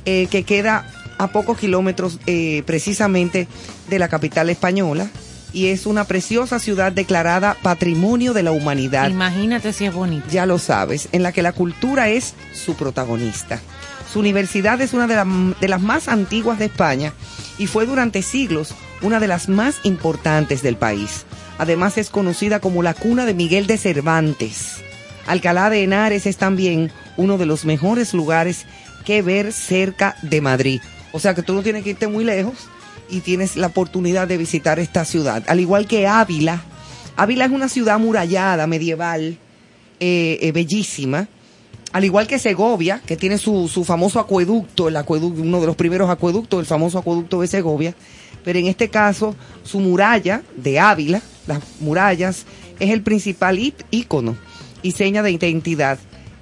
eh, 0.05 0.27
que 0.29 0.43
queda 0.43 0.85
a 1.17 1.27
pocos 1.27 1.57
kilómetros 1.59 2.19
eh, 2.25 2.63
precisamente 2.65 3.47
de 3.89 3.99
la 3.99 4.07
capital 4.09 4.49
española. 4.49 5.07
Y 5.53 5.67
es 5.67 5.85
una 5.87 6.03
preciosa 6.03 6.59
ciudad 6.59 6.91
declarada 6.91 7.55
Patrimonio 7.63 8.33
de 8.33 8.43
la 8.43 8.51
Humanidad 8.51 9.09
imagínate 9.09 9.73
si 9.73 9.85
es 9.85 9.93
bonito. 9.93 10.25
ya 10.29 10.45
lo 10.45 10.59
sabes, 10.59 11.09
en 11.11 11.23
la 11.23 11.31
que 11.31 11.41
la 11.41 11.53
cultura 11.53 12.07
es 12.09 12.35
su 12.53 12.75
protagonista. 12.75 13.59
Su 14.13 14.19
universidad 14.19 14.79
es 14.81 14.93
una 14.93 15.07
de, 15.07 15.15
la- 15.15 15.25
de 15.59 15.67
las 15.67 15.81
más 15.81 16.07
antiguas 16.07 16.59
de 16.59 16.65
España 16.65 17.13
y 17.57 17.65
fue 17.65 17.87
durante 17.87 18.21
siglos 18.21 18.75
una 19.01 19.19
de 19.19 19.27
las 19.27 19.49
más 19.49 19.79
importantes 19.83 20.61
del 20.61 20.77
país. 20.77 21.25
Además 21.57 21.97
es 21.97 22.09
conocida 22.09 22.59
como 22.59 22.83
la 22.83 22.93
cuna 22.93 23.25
de 23.25 23.33
Miguel 23.33 23.67
de 23.67 23.77
Cervantes. 23.77 24.77
Alcalá 25.27 25.69
de 25.69 25.83
Henares 25.83 26.25
es 26.25 26.37
también 26.37 26.91
uno 27.17 27.37
de 27.37 27.45
los 27.45 27.65
mejores 27.65 28.13
lugares 28.13 28.65
que 29.05 29.21
ver 29.21 29.53
cerca 29.53 30.15
de 30.21 30.41
Madrid. 30.41 30.81
O 31.11 31.19
sea 31.19 31.33
que 31.33 31.43
tú 31.43 31.53
no 31.53 31.61
tienes 31.61 31.83
que 31.83 31.91
irte 31.91 32.07
muy 32.07 32.23
lejos 32.23 32.67
y 33.09 33.21
tienes 33.21 33.55
la 33.55 33.67
oportunidad 33.67 34.27
de 34.27 34.37
visitar 34.37 34.79
esta 34.79 35.05
ciudad. 35.05 35.43
Al 35.47 35.59
igual 35.59 35.87
que 35.87 36.07
Ávila. 36.07 36.61
Ávila 37.15 37.45
es 37.45 37.51
una 37.51 37.69
ciudad 37.69 37.95
amurallada, 37.95 38.67
medieval, 38.67 39.37
eh, 39.99 40.39
eh, 40.41 40.51
bellísima. 40.51 41.27
Al 41.91 42.05
igual 42.05 42.27
que 42.27 42.39
Segovia, 42.39 43.01
que 43.05 43.17
tiene 43.17 43.37
su, 43.37 43.67
su 43.67 43.83
famoso 43.83 44.19
acueducto, 44.19 44.87
el 44.87 44.95
acueducto, 44.95 45.41
uno 45.41 45.59
de 45.59 45.67
los 45.67 45.75
primeros 45.75 46.09
acueductos, 46.09 46.59
el 46.59 46.65
famoso 46.65 46.99
acueducto 46.99 47.41
de 47.41 47.47
Segovia. 47.47 47.95
Pero 48.43 48.59
en 48.59 48.67
este 48.67 48.89
caso, 48.89 49.35
su 49.63 49.79
muralla 49.79 50.41
de 50.57 50.79
Ávila, 50.79 51.21
las 51.47 51.59
murallas, 51.79 52.45
es 52.79 52.89
el 52.91 53.01
principal 53.01 53.59
ícono 53.91 54.37
y 54.81 54.91
seña 54.93 55.21
de 55.23 55.31
identidad 55.31 55.99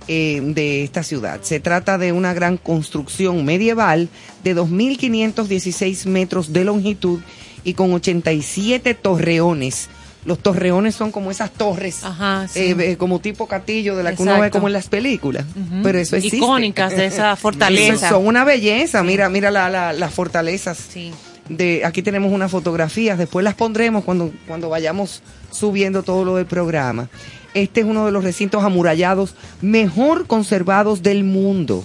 eh, 0.08 0.40
de 0.42 0.84
esta 0.84 1.04
ciudad. 1.04 1.40
Se 1.42 1.60
trata 1.60 1.98
de 1.98 2.12
una 2.14 2.34
gran 2.34 2.58
construcción 2.58 3.44
medieval 3.44 4.08
de 4.44 4.56
2.516 4.56 6.06
metros 6.06 6.54
de 6.54 6.64
longitud 6.64 7.20
y 7.64 7.74
con 7.74 7.94
87 7.94 8.94
torreones. 8.94 9.90
Los 10.26 10.40
torreones 10.40 10.94
son 10.96 11.12
como 11.12 11.32
esas 11.32 11.52
torres, 11.52 12.04
Ajá, 12.04 12.48
sí. 12.50 12.60
eh, 12.60 12.76
eh, 12.80 12.98
como 12.98 13.20
tipo 13.20 13.48
castillo 13.48 13.96
de 13.96 14.04
la 14.04 14.14
que 14.14 14.22
uno 14.24 14.40
ve 14.42 14.52
como 14.52 14.68
en 14.68 14.74
las 14.74 14.90
películas. 14.90 15.46
Ujú. 15.56 15.84
Pero 15.84 16.00
eso 16.00 16.18
existe. 16.18 16.38
Icónicas 16.38 16.94
de 16.96 17.06
esa 17.06 17.36
fortaleza. 17.38 18.10
Son 18.10 18.28
una 18.28 18.44
belleza. 18.44 19.04
Mira, 19.04 19.30
mira 19.30 19.52
la- 19.52 19.70
la- 19.70 19.94
las 19.94 20.14
fortalezas 20.14 20.78
Sí. 20.92 21.12
De 21.50 21.86
aquí 21.86 22.02
tenemos 22.02 22.32
unas 22.32 22.52
fotografías, 22.52 23.18
después 23.18 23.44
las 23.44 23.56
pondremos 23.56 24.04
cuando, 24.04 24.32
cuando 24.48 24.70
vayamos 24.70 25.22
subiendo 25.52 26.04
todo 26.04 26.26
lo 26.26 26.36
del 26.36 26.46
programa. 26.46 27.10
Este 27.54 27.82
es 27.82 27.86
uno 27.86 28.06
de 28.06 28.12
los 28.12 28.24
recintos 28.24 28.64
amurallados 28.64 29.36
mejor 29.62 30.28
conservados 30.28 31.02
del 31.02 31.24
mundo. 31.24 31.84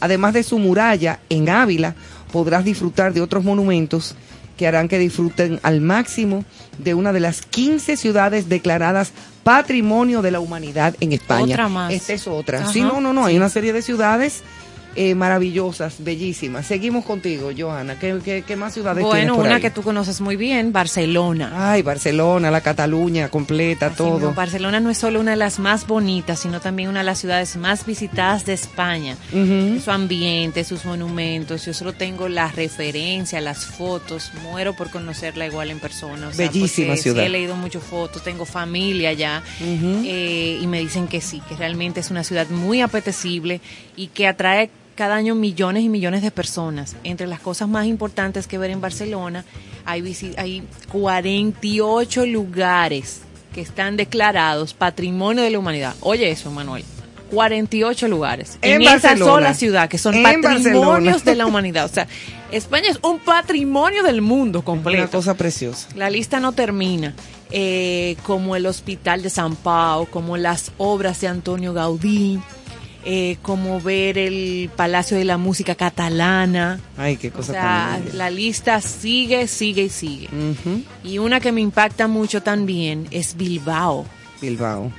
Además 0.00 0.32
de 0.32 0.42
su 0.42 0.58
muralla, 0.58 1.20
en 1.28 1.48
Ávila 1.48 1.94
podrás 2.32 2.64
disfrutar 2.64 3.12
de 3.12 3.20
otros 3.20 3.44
monumentos 3.44 4.14
que 4.56 4.66
harán 4.66 4.88
que 4.88 4.98
disfruten 4.98 5.58
al 5.62 5.80
máximo 5.80 6.44
de 6.78 6.94
una 6.94 7.12
de 7.12 7.20
las 7.20 7.42
15 7.42 7.96
ciudades 7.96 8.48
declaradas 8.48 9.12
Patrimonio 9.42 10.20
de 10.22 10.30
la 10.30 10.40
Humanidad 10.40 10.94
en 11.00 11.12
España. 11.12 11.54
Otra 11.54 11.68
más. 11.68 11.92
Esta 11.92 12.12
es 12.12 12.26
otra. 12.26 12.60
Ajá, 12.60 12.72
Sí, 12.72 12.82
no, 12.82 13.00
no, 13.00 13.12
no, 13.12 13.24
hay 13.24 13.36
una 13.36 13.48
serie 13.48 13.72
de 13.72 13.82
ciudades 13.82 14.42
eh, 14.96 15.14
maravillosas, 15.14 15.96
bellísimas. 15.98 16.66
Seguimos 16.66 17.04
contigo, 17.04 17.50
Johanna. 17.56 17.98
¿Qué, 17.98 18.18
qué, 18.24 18.42
qué 18.46 18.56
más 18.56 18.74
ciudades 18.74 19.04
tienes 19.04 19.12
Bueno, 19.22 19.36
por 19.36 19.46
una 19.46 19.56
ahí? 19.56 19.62
que 19.62 19.70
tú 19.70 19.82
conoces 19.82 20.20
muy 20.20 20.36
bien, 20.36 20.72
Barcelona. 20.72 21.52
Ay, 21.72 21.82
Barcelona, 21.82 22.50
la 22.50 22.60
Cataluña 22.60 23.28
completa, 23.28 23.86
Así 23.86 23.96
todo. 23.96 24.32
Barcelona 24.34 24.80
no 24.80 24.90
es 24.90 24.98
solo 24.98 25.20
una 25.20 25.32
de 25.32 25.36
las 25.36 25.58
más 25.58 25.86
bonitas, 25.86 26.40
sino 26.40 26.60
también 26.60 26.88
una 26.88 27.00
de 27.00 27.04
las 27.06 27.18
ciudades 27.18 27.56
más 27.56 27.86
visitadas 27.86 28.44
de 28.46 28.54
España. 28.54 29.16
Su 29.30 29.90
ambiente, 29.90 30.64
sus 30.64 30.84
monumentos, 30.84 31.64
yo 31.64 31.72
solo 31.74 31.92
tengo 31.92 32.28
la 32.28 32.48
referencia, 32.48 33.40
las 33.40 33.66
fotos, 33.66 34.32
muero 34.42 34.74
por 34.74 34.90
conocerla 34.90 35.46
igual 35.46 35.70
en 35.70 35.78
persona. 35.80 36.28
O 36.28 36.32
sea, 36.32 36.48
Bellísima 36.48 36.96
ciudad. 36.96 37.20
Sí, 37.22 37.26
he 37.26 37.28
leído 37.28 37.56
muchas 37.56 37.82
fotos, 37.82 38.22
tengo 38.22 38.44
familia 38.44 39.10
allá 39.10 39.42
eh, 39.60 40.58
y 40.60 40.66
me 40.66 40.80
dicen 40.80 41.06
que 41.08 41.20
sí, 41.20 41.40
que 41.48 41.56
realmente 41.56 42.00
es 42.00 42.10
una 42.10 42.24
ciudad 42.24 42.48
muy 42.48 42.80
apetecible 42.80 43.60
y 43.96 44.08
que 44.08 44.26
atrae 44.26 44.70
cada 45.00 45.14
año 45.14 45.34
millones 45.34 45.82
y 45.82 45.88
millones 45.88 46.20
de 46.20 46.30
personas. 46.30 46.94
Entre 47.04 47.26
las 47.26 47.40
cosas 47.40 47.70
más 47.70 47.86
importantes 47.86 48.46
que 48.46 48.58
ver 48.58 48.70
en 48.70 48.82
Barcelona, 48.82 49.46
hay, 49.86 50.34
hay 50.36 50.62
48 50.92 52.26
lugares 52.26 53.22
que 53.54 53.62
están 53.62 53.96
declarados 53.96 54.74
Patrimonio 54.74 55.42
de 55.42 55.48
la 55.48 55.58
Humanidad. 55.58 55.94
Oye 56.00 56.30
eso, 56.30 56.50
Manuel. 56.50 56.84
48 57.30 58.08
lugares 58.08 58.58
En 58.60 58.82
en, 58.82 58.88
esa 58.88 59.16
sola 59.16 59.54
ciudad 59.54 59.88
que 59.88 59.96
son 59.96 60.22
patrimonios 60.22 60.82
Barcelona. 60.82 61.18
de 61.24 61.34
la 61.34 61.46
humanidad. 61.46 61.86
O 61.86 61.88
sea, 61.88 62.06
España 62.52 62.90
es 62.90 62.98
un 63.02 63.20
patrimonio 63.20 64.02
del 64.02 64.20
mundo 64.20 64.58
Una 64.58 64.66
completo. 64.66 65.10
cosa 65.10 65.32
preciosa. 65.32 65.88
La 65.96 66.10
lista 66.10 66.40
no 66.40 66.52
termina. 66.52 67.14
Eh, 67.52 68.16
como 68.24 68.54
el 68.54 68.66
Hospital 68.66 69.22
de 69.22 69.30
San 69.30 69.56
Pau, 69.56 70.06
como 70.06 70.36
las 70.36 70.72
obras 70.76 71.20
de 71.22 71.28
Antonio 71.28 71.72
Gaudí, 71.72 72.38
eh, 73.04 73.36
como 73.42 73.80
ver 73.80 74.18
el 74.18 74.70
Palacio 74.76 75.16
de 75.16 75.24
la 75.24 75.38
Música 75.38 75.74
Catalana. 75.74 76.80
Ay, 76.96 77.16
qué 77.16 77.28
O 77.28 77.32
cosa 77.32 77.52
sea, 77.52 77.62
tan 77.92 78.00
linda. 78.04 78.14
la 78.16 78.30
lista 78.30 78.80
sigue, 78.80 79.46
sigue 79.46 79.82
y 79.84 79.88
sigue. 79.88 80.28
Y 81.02 81.18
una 81.18 81.40
que 81.40 81.52
me 81.52 81.60
impacta 81.60 82.08
mucho 82.08 82.42
también 82.42 83.06
es 83.10 83.36
Bilbao. 83.36 84.04
Bilbao. 84.40 84.92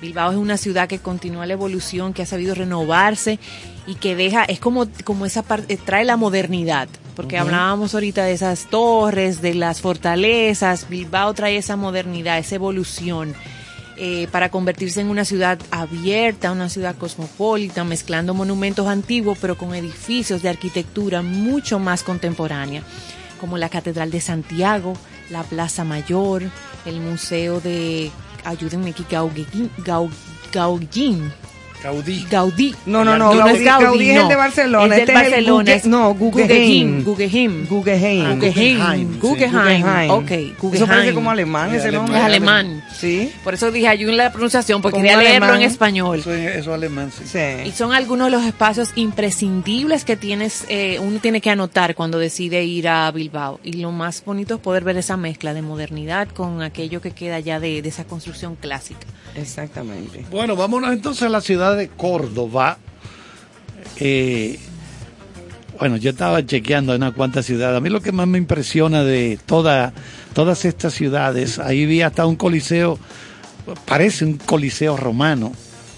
Bilbao 0.00 0.30
es 0.30 0.36
una 0.36 0.58
ciudad 0.58 0.88
que 0.88 0.98
continúa 0.98 1.46
la 1.46 1.54
evolución, 1.54 2.12
que 2.12 2.22
ha 2.22 2.26
sabido 2.26 2.54
renovarse 2.54 3.38
y 3.86 3.94
que 3.94 4.14
deja, 4.14 4.44
es 4.44 4.60
como, 4.60 4.86
como 5.04 5.24
esa 5.24 5.42
parte, 5.42 5.76
trae 5.78 6.04
la 6.04 6.16
modernidad, 6.18 6.88
porque 7.14 7.38
hablábamos 7.38 7.94
ahorita 7.94 8.24
de 8.24 8.32
esas 8.32 8.66
torres, 8.68 9.40
de 9.40 9.54
las 9.54 9.80
fortalezas, 9.80 10.88
Bilbao 10.90 11.32
trae 11.32 11.56
esa 11.56 11.76
modernidad, 11.76 12.36
esa 12.38 12.56
evolución. 12.56 13.34
Eh, 13.96 14.28
para 14.30 14.50
convertirse 14.50 15.00
en 15.00 15.08
una 15.08 15.24
ciudad 15.24 15.58
abierta, 15.70 16.52
una 16.52 16.68
ciudad 16.68 16.96
cosmopolita, 16.96 17.84
mezclando 17.84 18.34
monumentos 18.34 18.86
antiguos, 18.88 19.38
pero 19.40 19.56
con 19.56 19.74
edificios 19.74 20.42
de 20.42 20.48
arquitectura 20.50 21.22
mucho 21.22 21.78
más 21.78 22.02
contemporánea, 22.02 22.82
como 23.40 23.56
la 23.58 23.68
Catedral 23.68 24.10
de 24.10 24.20
Santiago, 24.20 24.94
la 25.30 25.42
Plaza 25.42 25.84
Mayor, 25.84 26.42
el 26.84 27.00
Museo 27.00 27.60
de, 27.60 28.10
ayúdenme 28.44 28.90
aquí, 28.90 29.04
Gauguin, 29.10 29.70
Gau- 29.84 30.10
Gauguin, 30.52 31.32
Gaudí. 31.86 32.26
Gaudí. 32.30 32.74
No, 32.86 33.04
no, 33.04 33.16
no, 33.16 33.32
no 33.32 33.38
Gaudí, 33.38 33.54
es 33.58 33.64
Gaudí, 33.64 33.84
Gaudí 33.84 34.10
es 34.10 34.16
el 34.16 34.22
no. 34.22 34.28
de 34.28 34.36
Barcelona. 34.36 34.94
Es 34.96 35.00
este 35.00 35.12
del 35.12 35.20
es 35.20 35.32
el 35.38 35.44
Barcelona, 35.52 35.80
no, 35.84 36.14
Guggenheim. 36.14 37.04
Guggenheim. 37.04 37.66
Guggenheim. 37.68 38.26
Ah, 38.26 38.34
Guggenheim. 38.34 39.18
Guggenheim. 39.20 39.82
Guggenheim. 39.82 40.10
Ok, 40.10 40.30
Eso 40.74 40.86
parece 40.86 41.14
como 41.14 41.30
alemán 41.30 41.70
Es 41.70 41.76
ese 41.76 41.88
alemán. 41.88 42.04
nombre. 42.06 42.18
Es 42.18 42.24
alemán. 42.24 42.84
Sí. 42.96 43.32
Por 43.44 43.54
eso 43.54 43.70
dije 43.70 43.88
ayuda 43.88 44.10
en 44.10 44.16
la 44.16 44.32
pronunciación, 44.32 44.82
porque 44.82 44.98
quería 44.98 45.16
leerlo 45.16 45.46
alemán. 45.46 45.62
en 45.62 45.68
español. 45.70 46.18
Eso 46.18 46.34
es, 46.34 46.66
alemán, 46.66 47.10
sí. 47.12 47.38
Y 47.64 47.70
son 47.72 47.92
algunos 47.92 48.26
de 48.26 48.30
los 48.36 48.44
espacios 48.44 48.90
imprescindibles 48.96 50.04
que 50.04 50.16
tienes, 50.16 50.64
eh, 50.68 50.98
uno 51.00 51.18
tiene 51.20 51.40
que 51.40 51.50
anotar 51.50 51.94
cuando 51.94 52.18
decide 52.18 52.64
ir 52.64 52.88
a 52.88 53.10
Bilbao. 53.12 53.60
Y 53.62 53.74
lo 53.74 53.92
más 53.92 54.24
bonito 54.24 54.54
es 54.56 54.60
poder 54.60 54.82
ver 54.84 54.96
esa 54.96 55.16
mezcla 55.16 55.54
de 55.54 55.62
modernidad 55.62 56.28
con 56.28 56.62
aquello 56.62 57.00
que 57.00 57.12
queda 57.12 57.38
ya 57.40 57.60
de, 57.60 57.80
de 57.82 57.88
esa 57.88 58.04
construcción 58.04 58.56
clásica. 58.56 59.06
Exactamente. 59.36 60.24
Bueno, 60.30 60.56
vámonos 60.56 60.92
entonces 60.92 61.22
a 61.24 61.28
la 61.28 61.40
ciudad 61.40 61.75
de 61.76 61.88
Córdoba. 61.88 62.78
Eh, 63.98 64.58
bueno, 65.78 65.96
yo 65.96 66.10
estaba 66.10 66.44
chequeando 66.44 66.94
en 66.94 67.02
unas 67.02 67.14
cuantas 67.14 67.46
ciudades. 67.46 67.76
A 67.76 67.80
mí 67.80 67.90
lo 67.90 68.00
que 68.00 68.12
más 68.12 68.26
me 68.26 68.38
impresiona 68.38 69.04
de 69.04 69.38
toda, 69.46 69.92
todas 70.34 70.64
estas 70.64 70.94
ciudades, 70.94 71.58
ahí 71.58 71.84
vi 71.86 72.02
hasta 72.02 72.26
un 72.26 72.36
coliseo, 72.36 72.98
parece 73.86 74.24
un 74.24 74.34
coliseo 74.38 74.96
romano. 74.96 75.52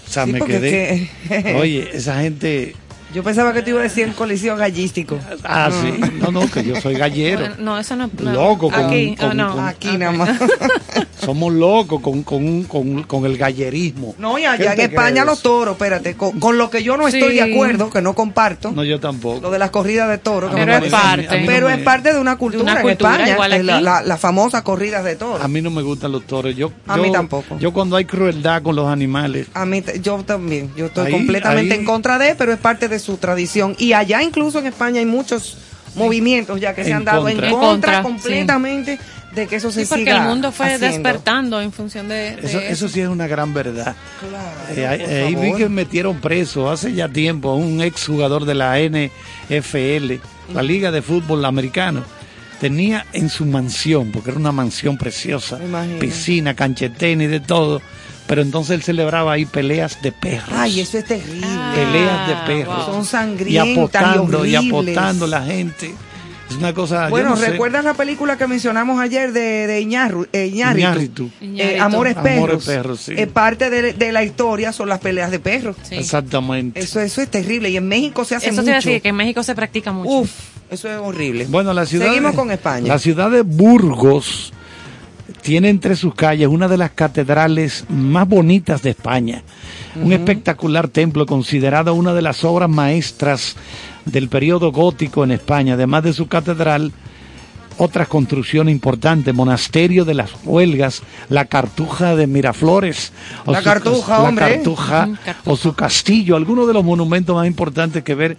O 0.07 0.11
sea, 0.11 0.25
Sí, 0.25 0.31
me 0.33 0.41
quedé. 0.41 1.09
que- 1.27 1.55
Oye, 1.55 1.89
esa 1.93 2.19
gente. 2.21 2.75
Yo 3.13 3.23
pensaba 3.23 3.53
que 3.53 3.61
te 3.63 3.71
iba 3.71 3.79
a 3.79 3.83
decir 3.83 4.05
en 4.07 4.13
colisión 4.13 4.57
gallístico. 4.59 5.17
Ah, 5.43 5.69
sí. 5.71 5.99
No, 6.19 6.31
no, 6.31 6.49
que 6.49 6.63
yo 6.63 6.79
soy 6.79 6.93
gallero. 6.95 7.39
Bueno, 7.39 7.55
no, 7.57 7.79
eso 7.79 7.95
no. 7.95 8.09
no. 8.21 8.31
Loco 8.31 8.69
con- 8.69 8.85
Aquí, 8.85 9.15
con- 9.15 9.31
oh, 9.31 9.33
no. 9.33 9.55
con- 9.55 9.65
Aquí 9.67 9.97
nada 9.97 10.11
más. 10.11 10.29
Somos 11.19 11.53
locos 11.53 12.01
con, 12.01 12.23
con, 12.23 12.63
con, 12.63 13.03
con 13.03 13.25
el 13.25 13.37
gallerismo. 13.37 14.15
No, 14.17 14.37
y 14.37 14.41
¿Qué 14.41 14.47
allá 14.47 14.73
en 14.73 14.79
España 14.81 15.25
los 15.25 15.41
toros, 15.41 15.73
espérate, 15.73 16.15
con, 16.15 16.39
con 16.39 16.57
lo 16.57 16.69
que 16.69 16.81
yo 16.83 16.97
no 16.97 17.07
estoy 17.07 17.29
Sí. 17.31 17.35
de 17.35 17.41
acuerdo, 17.53 17.89
que 17.89 18.01
no 18.01 18.13
comparto, 18.15 18.71
No, 18.71 18.83
yo 18.83 18.99
tampoco. 18.99 19.41
lo 19.41 19.51
de 19.51 19.59
las 19.59 19.69
corridas 19.69 20.09
de 20.09 20.17
toros. 20.17 20.49
que 20.51 20.55
Pero 20.57 20.79
me 20.79 20.85
es 20.87 20.91
parece- 20.91 21.27
parte. 21.27 21.41
no 21.41 21.45
Pero 21.47 21.67
me- 21.67 21.73
es 21.75 21.79
parte 21.81 22.13
de 22.13 22.19
una 22.19 22.37
cultura, 22.37 22.63
una 22.63 22.75
en 22.77 22.81
cultura, 22.81 23.11
España, 23.27 23.55
es 23.57 23.65
la- 23.65 23.75
aquí. 23.75 23.83
la- 23.83 24.01
las 24.01 24.19
famosas 24.19 24.61
corridas 24.63 25.03
de 25.03 25.15
toros. 25.15 25.43
A 25.43 25.47
mí 25.47 25.61
no 25.61 25.69
me 25.71 25.81
gustan 25.81 26.11
los 26.11 26.25
toros. 26.25 26.55
Yo, 26.55 26.71
A 26.87 26.95
yo- 26.95 27.03
mí 27.03 27.11
tampoco. 27.11 27.57
Yo 27.59 27.73
cuando 27.73 27.95
hay 27.97 28.05
crueldad 28.05 28.61
con 28.63 28.75
los 28.75 28.87
animales, 28.87 29.47
A 29.53 29.65
mí, 29.65 29.83
yo 30.01 30.23
también, 30.23 30.71
yo 30.75 30.85
estoy 30.87 31.07
Ahí- 31.07 31.11
completamente 31.11 31.73
ahí- 31.73 31.79
en 31.79 31.85
contra 31.85 32.17
de, 32.17 32.35
pero 32.35 32.53
es 32.53 32.59
parte 32.59 32.87
de 32.87 32.98
su 32.99 33.17
tradición. 33.17 33.75
Y 33.79 33.93
allá 33.93 34.21
incluso 34.21 34.59
en 34.59 34.67
España 34.67 34.99
hay 34.99 35.05
muchos 35.05 35.57
movimientos 35.95 36.59
ya 36.59 36.75
que 36.75 36.83
se 36.83 36.91
En 36.91 36.97
han 36.97 37.05
dado 37.05 37.23
contra. 37.23 37.47
en 37.47 37.53
En 37.53 37.59
contra, 37.59 37.69
contra, 37.93 38.03
completamente 38.03 38.99
de 39.33 39.47
que 39.47 39.55
eso 39.57 39.71
se 39.71 39.83
Sí, 39.85 39.89
porque 39.89 40.03
siga 40.05 40.17
el 40.17 40.27
mundo 40.29 40.51
fue 40.51 40.65
haciendo. 40.73 40.87
despertando 40.87 41.61
en 41.61 41.71
función 41.71 42.07
de, 42.07 42.35
de 42.35 42.47
eso, 42.47 42.59
eso 42.59 42.89
sí 42.89 42.99
es 43.01 43.07
una 43.07 43.27
gran 43.27 43.53
verdad. 43.53 43.95
Claro, 44.19 44.75
Eh, 44.79 44.87
ahí- 44.87 44.99
por 44.99 45.09
ahí 45.43 45.51
vi 45.51 45.57
que 45.57 45.69
metieron 45.69 46.19
preso 46.19 46.69
hace 46.69 46.93
ya 46.93 47.07
tiempo 47.09 47.49
a 47.51 47.55
un 47.55 47.81
exjugador 47.81 48.45
de 48.45 48.55
la 48.55 48.79
NFL, 49.49 50.19
la 50.53 50.63
Liga 50.63 50.91
de 50.91 51.01
Fútbol 51.01 51.45
Americano. 51.45 52.03
Tenía 52.59 53.05
en 53.13 53.29
su 53.29 53.45
mansión, 53.45 54.11
porque 54.11 54.31
era 54.31 54.39
una 54.39 54.51
mansión 54.51 54.97
preciosa, 54.97 55.57
piscina, 55.99 56.55
canchetenis 56.55 57.25
y 57.27 57.31
de 57.31 57.39
todo, 57.39 57.81
pero 58.29 58.41
entonces 58.43 58.75
él 58.75 58.83
celebraba 58.83 59.33
ahí 59.33 59.45
peleas 59.45 60.01
de 60.01 60.11
perros. 60.13 60.49
Ay, 60.53 60.79
eso 60.79 60.97
es 60.99 61.03
terrible. 61.05 61.41
Ah, 61.43 61.73
peleas 61.75 62.27
de 62.27 62.35
perros. 62.55 62.85
Son 62.85 63.01
y 63.01 63.05
sangrientas 63.05 63.77
apostando, 64.03 64.45
y 64.45 64.51
y 64.51 64.55
horribles. 64.55 64.95
apostando 64.97 65.27
la 65.27 65.41
gente. 65.43 65.93
Es 66.49 66.55
una 66.55 66.73
cosa. 66.73 67.05
yo 67.05 67.09
Bueno, 67.09 67.29
no 67.31 67.37
sé. 67.37 67.49
¿recuerdas 67.51 67.83
la 67.83 67.93
película 67.95 68.37
que 68.37 68.47
mencionamos 68.47 68.99
ayer 68.99 69.33
de, 69.33 69.67
de 69.67 69.81
Iñarru- 69.83 70.27
eh, 70.33 70.47
Iñárritu? 70.47 70.79
Iñárritu. 70.79 71.31
Eh. 71.41 71.79
Amores 71.79 72.15
Perros. 72.15 72.37
Amores 72.37 72.65
Perros, 72.65 72.99
sí. 73.01 73.13
Eh, 73.17 73.27
parte 73.27 73.69
de, 73.69 73.93
de 73.93 74.11
la 74.11 74.23
historia 74.23 74.71
son 74.73 74.89
las 74.89 74.99
peleas 74.99 75.29
de 75.31 75.39
perros. 75.39 75.75
Sí. 75.83 75.95
Exactamente. 75.95 76.79
Eso, 76.79 76.99
eso 77.01 77.21
es 77.21 77.29
terrible. 77.29 77.69
Y 77.69 77.77
en 77.77 77.87
México 77.87 78.25
se 78.25 78.35
hace 78.35 78.47
Eso 78.47 78.57
te 78.57 78.61
mucho. 78.61 78.69
iba 78.69 78.77
a 78.77 78.81
decir 78.81 79.01
que 79.01 79.09
en 79.09 79.15
México 79.15 79.43
se 79.43 79.53
practica 79.53 79.91
mucho. 79.91 80.09
Uf, 80.09 80.31
eso 80.71 80.89
es 80.89 80.97
horrible. 80.97 81.45
Bueno, 81.49 81.71
la 81.73 81.85
ciudad. 81.85 82.07
Seguimos 82.07 82.31
de- 82.31 82.37
con 82.37 82.49
España. 82.51 82.87
La 82.87 82.97
ciudad 82.99 83.29
de 83.29 83.41
Burgos 83.43 84.51
tiene 85.49 85.69
entre 85.69 85.95
sus 85.95 86.13
calles 86.13 86.47
una 86.47 86.67
de 86.67 86.77
las 86.77 86.91
catedrales 86.91 87.83
más 87.89 88.27
bonitas 88.29 88.83
de 88.83 88.91
España. 88.91 89.41
Un 89.99 90.13
espectacular 90.13 90.89
templo 90.89 91.25
considerado 91.25 91.95
una 91.95 92.13
de 92.13 92.21
las 92.21 92.43
obras 92.43 92.69
maestras 92.69 93.55
del 94.05 94.29
periodo 94.29 94.71
gótico 94.71 95.23
en 95.23 95.31
España. 95.31 95.73
Además 95.73 96.03
de 96.03 96.13
su 96.13 96.27
catedral, 96.27 96.91
otras 97.79 98.07
construcciones 98.07 98.71
importantes, 98.71 99.33
monasterio 99.33 100.05
de 100.05 100.13
las 100.13 100.29
Huelgas, 100.43 101.01
la 101.29 101.45
Cartuja 101.45 102.15
de 102.15 102.27
Miraflores, 102.27 103.11
o 103.47 103.51
La 103.51 103.57
su- 103.57 103.63
Cartuja, 103.65 104.31
la 104.31 104.35
Cartuja. 104.35 105.09
o 105.45 105.57
su 105.57 105.73
castillo, 105.73 106.35
algunos 106.35 106.67
de 106.67 106.75
los 106.75 106.83
monumentos 106.83 107.35
más 107.35 107.47
importantes 107.47 108.03
que 108.03 108.13
ver 108.13 108.37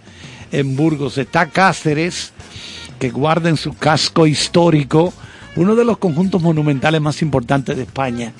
en 0.53 0.77
Burgos. 0.77 1.17
Está 1.17 1.47
Cáceres, 1.47 2.31
que 2.99 3.09
guarda 3.09 3.49
en 3.49 3.57
su 3.57 3.73
casco 3.73 4.27
histórico 4.27 5.13
uno 5.55 5.75
de 5.75 5.85
los 5.85 5.97
conjuntos 5.97 6.41
monumentales 6.41 7.01
más 7.01 7.21
importantes 7.21 7.75
de 7.75 7.83
España. 7.83 8.33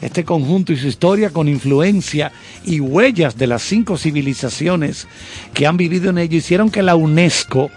Este 0.00 0.24
conjunto 0.24 0.72
y 0.72 0.76
su 0.76 0.86
historia 0.86 1.30
con 1.30 1.48
influencia 1.48 2.32
y 2.64 2.80
huellas 2.80 3.36
de 3.36 3.46
las 3.46 3.62
cinco 3.62 3.98
civilizaciones 3.98 5.06
que 5.52 5.66
han 5.66 5.76
vivido 5.76 6.10
en 6.10 6.18
ello 6.18 6.38
hicieron 6.38 6.70
que 6.70 6.82
la 6.82 6.96
UNESCO 6.96 7.70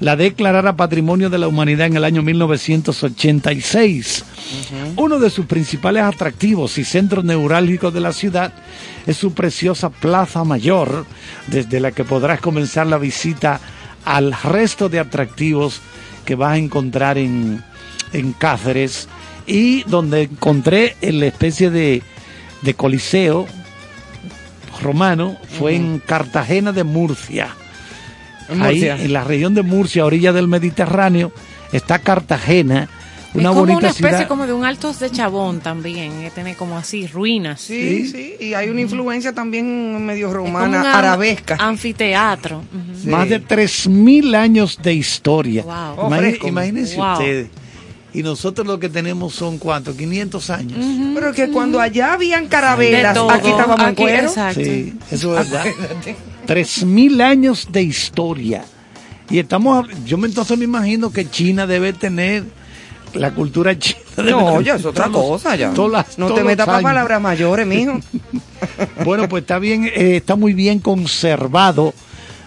la 0.00 0.16
declarara 0.16 0.76
Patrimonio 0.76 1.30
de 1.30 1.38
la 1.38 1.46
Humanidad 1.46 1.86
en 1.86 1.96
el 1.96 2.04
año 2.04 2.22
1986. 2.22 4.24
Uno 4.96 5.18
de 5.18 5.30
sus 5.30 5.46
principales 5.46 6.02
atractivos 6.02 6.78
y 6.78 6.84
centros 6.84 7.24
neurálgicos 7.24 7.92
de 7.92 8.00
la 8.00 8.12
ciudad 8.12 8.52
es 9.06 9.18
su 9.18 9.34
preciosa 9.34 9.90
Plaza 9.90 10.42
Mayor, 10.44 11.04
desde 11.48 11.80
la 11.80 11.92
que 11.92 12.04
podrás 12.04 12.40
comenzar 12.40 12.86
la 12.86 12.96
visita 12.96 13.60
al 14.04 14.34
resto 14.42 14.88
de 14.88 15.00
atractivos 15.00 15.82
que 16.24 16.34
vas 16.34 16.52
a 16.52 16.58
encontrar 16.58 17.18
en, 17.18 17.62
en 18.12 18.32
Cáceres 18.32 19.08
y 19.46 19.82
donde 19.84 20.22
encontré 20.22 20.96
la 21.02 21.26
especie 21.26 21.70
de, 21.70 22.02
de 22.62 22.74
coliseo 22.74 23.46
romano 24.82 25.36
fue 25.58 25.74
en 25.74 25.98
Cartagena 25.98 26.72
de 26.72 26.84
Murcia. 26.84 27.48
En 28.48 28.62
Ahí 28.62 28.76
Murcia. 28.76 28.96
en 29.04 29.12
la 29.12 29.24
región 29.24 29.54
de 29.54 29.62
Murcia, 29.62 30.04
orilla 30.04 30.32
del 30.32 30.48
Mediterráneo, 30.48 31.32
está 31.72 31.98
Cartagena, 31.98 32.88
una 33.32 33.42
es 33.42 33.48
como 33.50 33.60
bonita 33.60 33.78
una 33.78 33.88
especie 33.90 34.10
ciudad. 34.16 34.28
como 34.28 34.46
de 34.46 34.52
un 34.52 34.64
altos 34.64 34.98
de 34.98 35.08
Chabón 35.10 35.60
también, 35.60 36.20
que 36.22 36.30
tiene 36.30 36.56
como 36.56 36.76
así 36.76 37.06
ruinas. 37.06 37.60
Sí, 37.60 38.08
sí, 38.08 38.34
y 38.40 38.54
hay 38.54 38.68
una 38.70 38.80
influencia 38.80 39.32
también 39.32 40.04
medio 40.04 40.28
Es 40.28 40.34
como 40.34 40.46
romana, 40.46 40.98
arabesca. 40.98 41.56
Anfiteatro. 41.60 42.64
Sí. 43.00 43.08
Más 43.08 43.28
de 43.28 43.40
3.000 43.40 44.34
años 44.34 44.78
de 44.82 44.94
historia. 44.94 45.62
Wow. 45.62 46.06
Oh, 46.08 46.46
imagínense 46.48 46.96
Wow. 46.96 47.12
ustedes. 47.12 47.48
Y 48.12 48.22
nosotros 48.24 48.66
lo 48.66 48.80
que 48.80 48.88
tenemos 48.88 49.34
son 49.34 49.58
cuántos, 49.58 49.94
500 49.96 50.50
años. 50.50 50.78
Pero 51.14 51.32
que 51.32 51.48
cuando 51.50 51.80
allá 51.80 52.14
habían 52.14 52.48
carabelas, 52.48 53.16
aquí 53.30 53.48
estábamos 53.50 53.80
en 53.80 53.86
Aquí, 53.86 54.02
cuero. 54.02 54.26
exacto. 54.28 54.60
Sí, 54.60 54.94
eso 55.12 55.38
es 55.38 55.48
verdad. 55.50 55.64
3.000 56.46 57.22
años 57.22 57.68
de 57.70 57.82
historia. 57.82 58.64
Y 59.28 59.38
estamos, 59.38 59.86
yo 60.04 60.18
me, 60.18 60.26
entonces 60.26 60.58
me 60.58 60.64
imagino 60.64 61.12
que 61.12 61.30
China 61.30 61.66
debe 61.66 61.92
tener 61.92 62.44
la 63.14 63.32
cultura 63.32 63.78
china. 63.78 64.00
debe 64.16 64.30
No, 64.32 64.46
tener 64.46 64.64
ya 64.64 64.74
es 64.74 64.84
otra 64.84 65.04
todos 65.06 65.42
cosa 65.42 65.54
ya. 65.56 65.68
las- 65.68 66.18
no 66.18 66.26
todos 66.26 66.38
te 66.40 66.44
metas 66.44 66.66
para 66.66 66.82
palabras 66.82 67.20
mayores, 67.20 67.66
mijo. 67.66 68.00
Bueno, 69.04 69.28
pues 69.28 69.42
está 69.42 69.58
bien, 69.58 69.84
eh, 69.84 70.16
está 70.16 70.36
muy 70.36 70.52
bien 70.52 70.80
conservado 70.80 71.94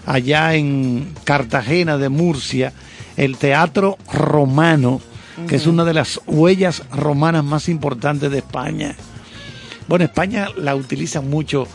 allá 0.06 0.54
en 0.54 1.12
Cartagena 1.24 1.96
de 1.98 2.08
Murcia 2.08 2.72
el 3.16 3.36
Teatro 3.36 3.96
Romano, 4.12 5.00
que 5.48 5.56
es 5.56 5.66
una 5.66 5.84
de 5.84 5.94
las 5.94 6.20
huellas 6.26 6.82
romanas 6.92 7.44
más 7.44 7.68
importantes 7.68 8.30
de 8.30 8.38
España. 8.38 8.94
Bueno, 9.88 10.04
España 10.04 10.48
la 10.56 10.74
utiliza 10.76 11.20
mucho 11.20 11.66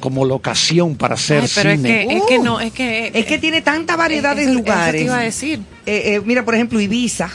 como 0.00 0.24
locación 0.24 0.94
para 0.96 1.14
hacer 1.14 1.42
Ay, 1.42 1.50
pero 1.54 1.70
es 1.70 1.76
cine. 1.78 2.06
que, 2.08 2.16
es 2.16 2.22
que 2.28 2.38
no, 2.38 2.60
es 2.60 2.72
que... 2.72 3.10
Es 3.14 3.26
que 3.26 3.38
tiene 3.38 3.60
tanta 3.62 3.96
variedad 3.96 4.36
de 4.36 4.42
eso- 4.42 4.50
eso 4.52 4.58
lugares. 4.60 5.00
te 5.00 5.04
iba 5.06 5.18
a 5.18 5.22
decir. 5.22 5.58
Eh, 5.86 6.14
eh, 6.14 6.22
mira, 6.24 6.44
por 6.44 6.54
ejemplo, 6.54 6.80
Ibiza. 6.80 7.28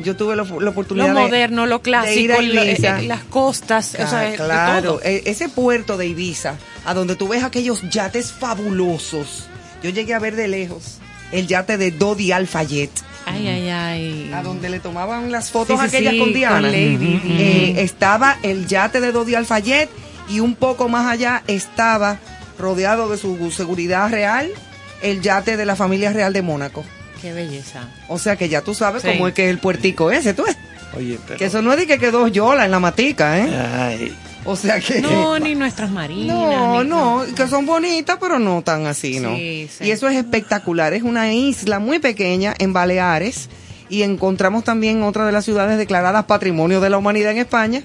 Yo 0.00 0.14
tuve 0.16 0.36
la, 0.36 0.44
la 0.44 0.70
oportunidad 0.70 1.08
Lo 1.08 1.14
de- 1.14 1.20
moderno, 1.22 1.66
lo 1.66 1.78
de 1.78 2.14
ir 2.20 2.32
a 2.32 2.36
clásico, 2.36 2.42
lo- 2.54 2.62
eh, 2.62 3.02
las 3.06 3.24
costas, 3.24 3.94
o 3.94 4.06
sea, 4.06 4.28
Ah, 4.32 4.32
claro, 4.36 4.92
todo. 4.94 5.02
e- 5.02 5.22
ese 5.26 5.48
puerto 5.48 5.96
de 5.96 6.06
Ibiza, 6.06 6.54
a 6.84 6.94
donde 6.94 7.16
tú 7.16 7.26
ves 7.28 7.42
aquellos 7.42 7.82
yates 7.90 8.30
fabulosos. 8.32 9.46
Yo 9.82 9.90
llegué 9.90 10.14
a 10.14 10.18
ver 10.20 10.36
de 10.36 10.46
lejos 10.48 10.98
el 11.32 11.46
yate 11.48 11.78
de 11.78 11.90
Dodi 11.90 12.30
Alfayette, 12.32 13.00
Ay, 13.32 13.48
ay, 13.48 13.68
ay. 13.68 14.30
a 14.34 14.42
donde 14.42 14.68
le 14.68 14.80
tomaban 14.80 15.30
las 15.32 15.50
fotos 15.50 15.80
Sí, 15.80 15.88
sí, 15.88 15.96
aquellas 15.96 16.12
sí, 16.14 16.18
con 16.20 16.32
Diana. 16.32 16.54
con 16.60 16.62
Lady 16.72 16.96
Di. 16.96 17.20
Eh, 17.24 17.74
estaba 17.78 18.38
el 18.42 18.66
yate 18.66 19.00
de 19.00 19.12
Dodi 19.12 19.34
Alfayette 19.34 19.90
y 20.28 20.40
un 20.40 20.54
poco 20.54 20.88
más 20.88 21.06
allá 21.06 21.42
estaba, 21.46 22.18
rodeado 22.58 23.08
de 23.08 23.18
su 23.18 23.50
seguridad 23.50 24.10
real, 24.10 24.50
el 25.02 25.20
yate 25.22 25.56
de 25.56 25.64
la 25.64 25.76
familia 25.76 26.12
real 26.12 26.32
de 26.32 26.42
Mónaco. 26.42 26.84
Qué 27.22 27.32
belleza. 27.32 27.80
O 28.08 28.18
sea 28.18 28.36
que 28.36 28.48
ya 28.48 28.62
tú 28.62 28.74
sabes 28.74 29.02
Sí. 29.02 29.08
cómo 29.12 29.28
es 29.28 29.34
que 29.34 29.44
es 29.44 29.50
el 29.50 29.58
puertico 29.58 30.10
ese, 30.10 30.34
tú. 30.34 30.44
Oye, 30.96 31.18
pero- 31.26 31.38
Que 31.38 31.44
eso 31.46 31.62
no 31.62 31.72
es 31.72 31.78
de 31.78 31.86
que 31.86 31.98
quedó 31.98 32.28
yola 32.28 32.64
en 32.64 32.70
la 32.70 32.80
matica, 32.80 33.38
¿eh? 33.38 33.48
Ay, 33.78 34.16
O 34.50 34.56
sea 34.56 34.80
que... 34.80 35.02
No, 35.02 35.38
ni 35.38 35.54
nuestras 35.54 35.90
marinas. 35.90 36.34
No, 36.34 36.82
no, 36.82 37.22
que 37.36 37.46
son 37.48 37.66
bonitas, 37.66 38.16
pero 38.18 38.38
no 38.38 38.62
tan 38.62 38.86
así, 38.86 39.20
¿no? 39.20 39.36
Sí, 39.36 39.68
sí. 39.70 39.84
Y 39.84 39.90
eso 39.90 40.08
es 40.08 40.16
espectacular. 40.16 40.94
Es 40.94 41.02
una 41.02 41.30
isla 41.34 41.78
muy 41.80 41.98
pequeña 41.98 42.54
en 42.58 42.72
Baleares 42.72 43.50
y 43.90 44.04
encontramos 44.04 44.64
también 44.64 45.02
otra 45.02 45.26
de 45.26 45.32
las 45.32 45.44
ciudades 45.44 45.76
declaradas 45.76 46.24
Patrimonio 46.24 46.80
de 46.80 46.88
la 46.88 46.96
Humanidad 46.96 47.32
en 47.32 47.38
España, 47.38 47.82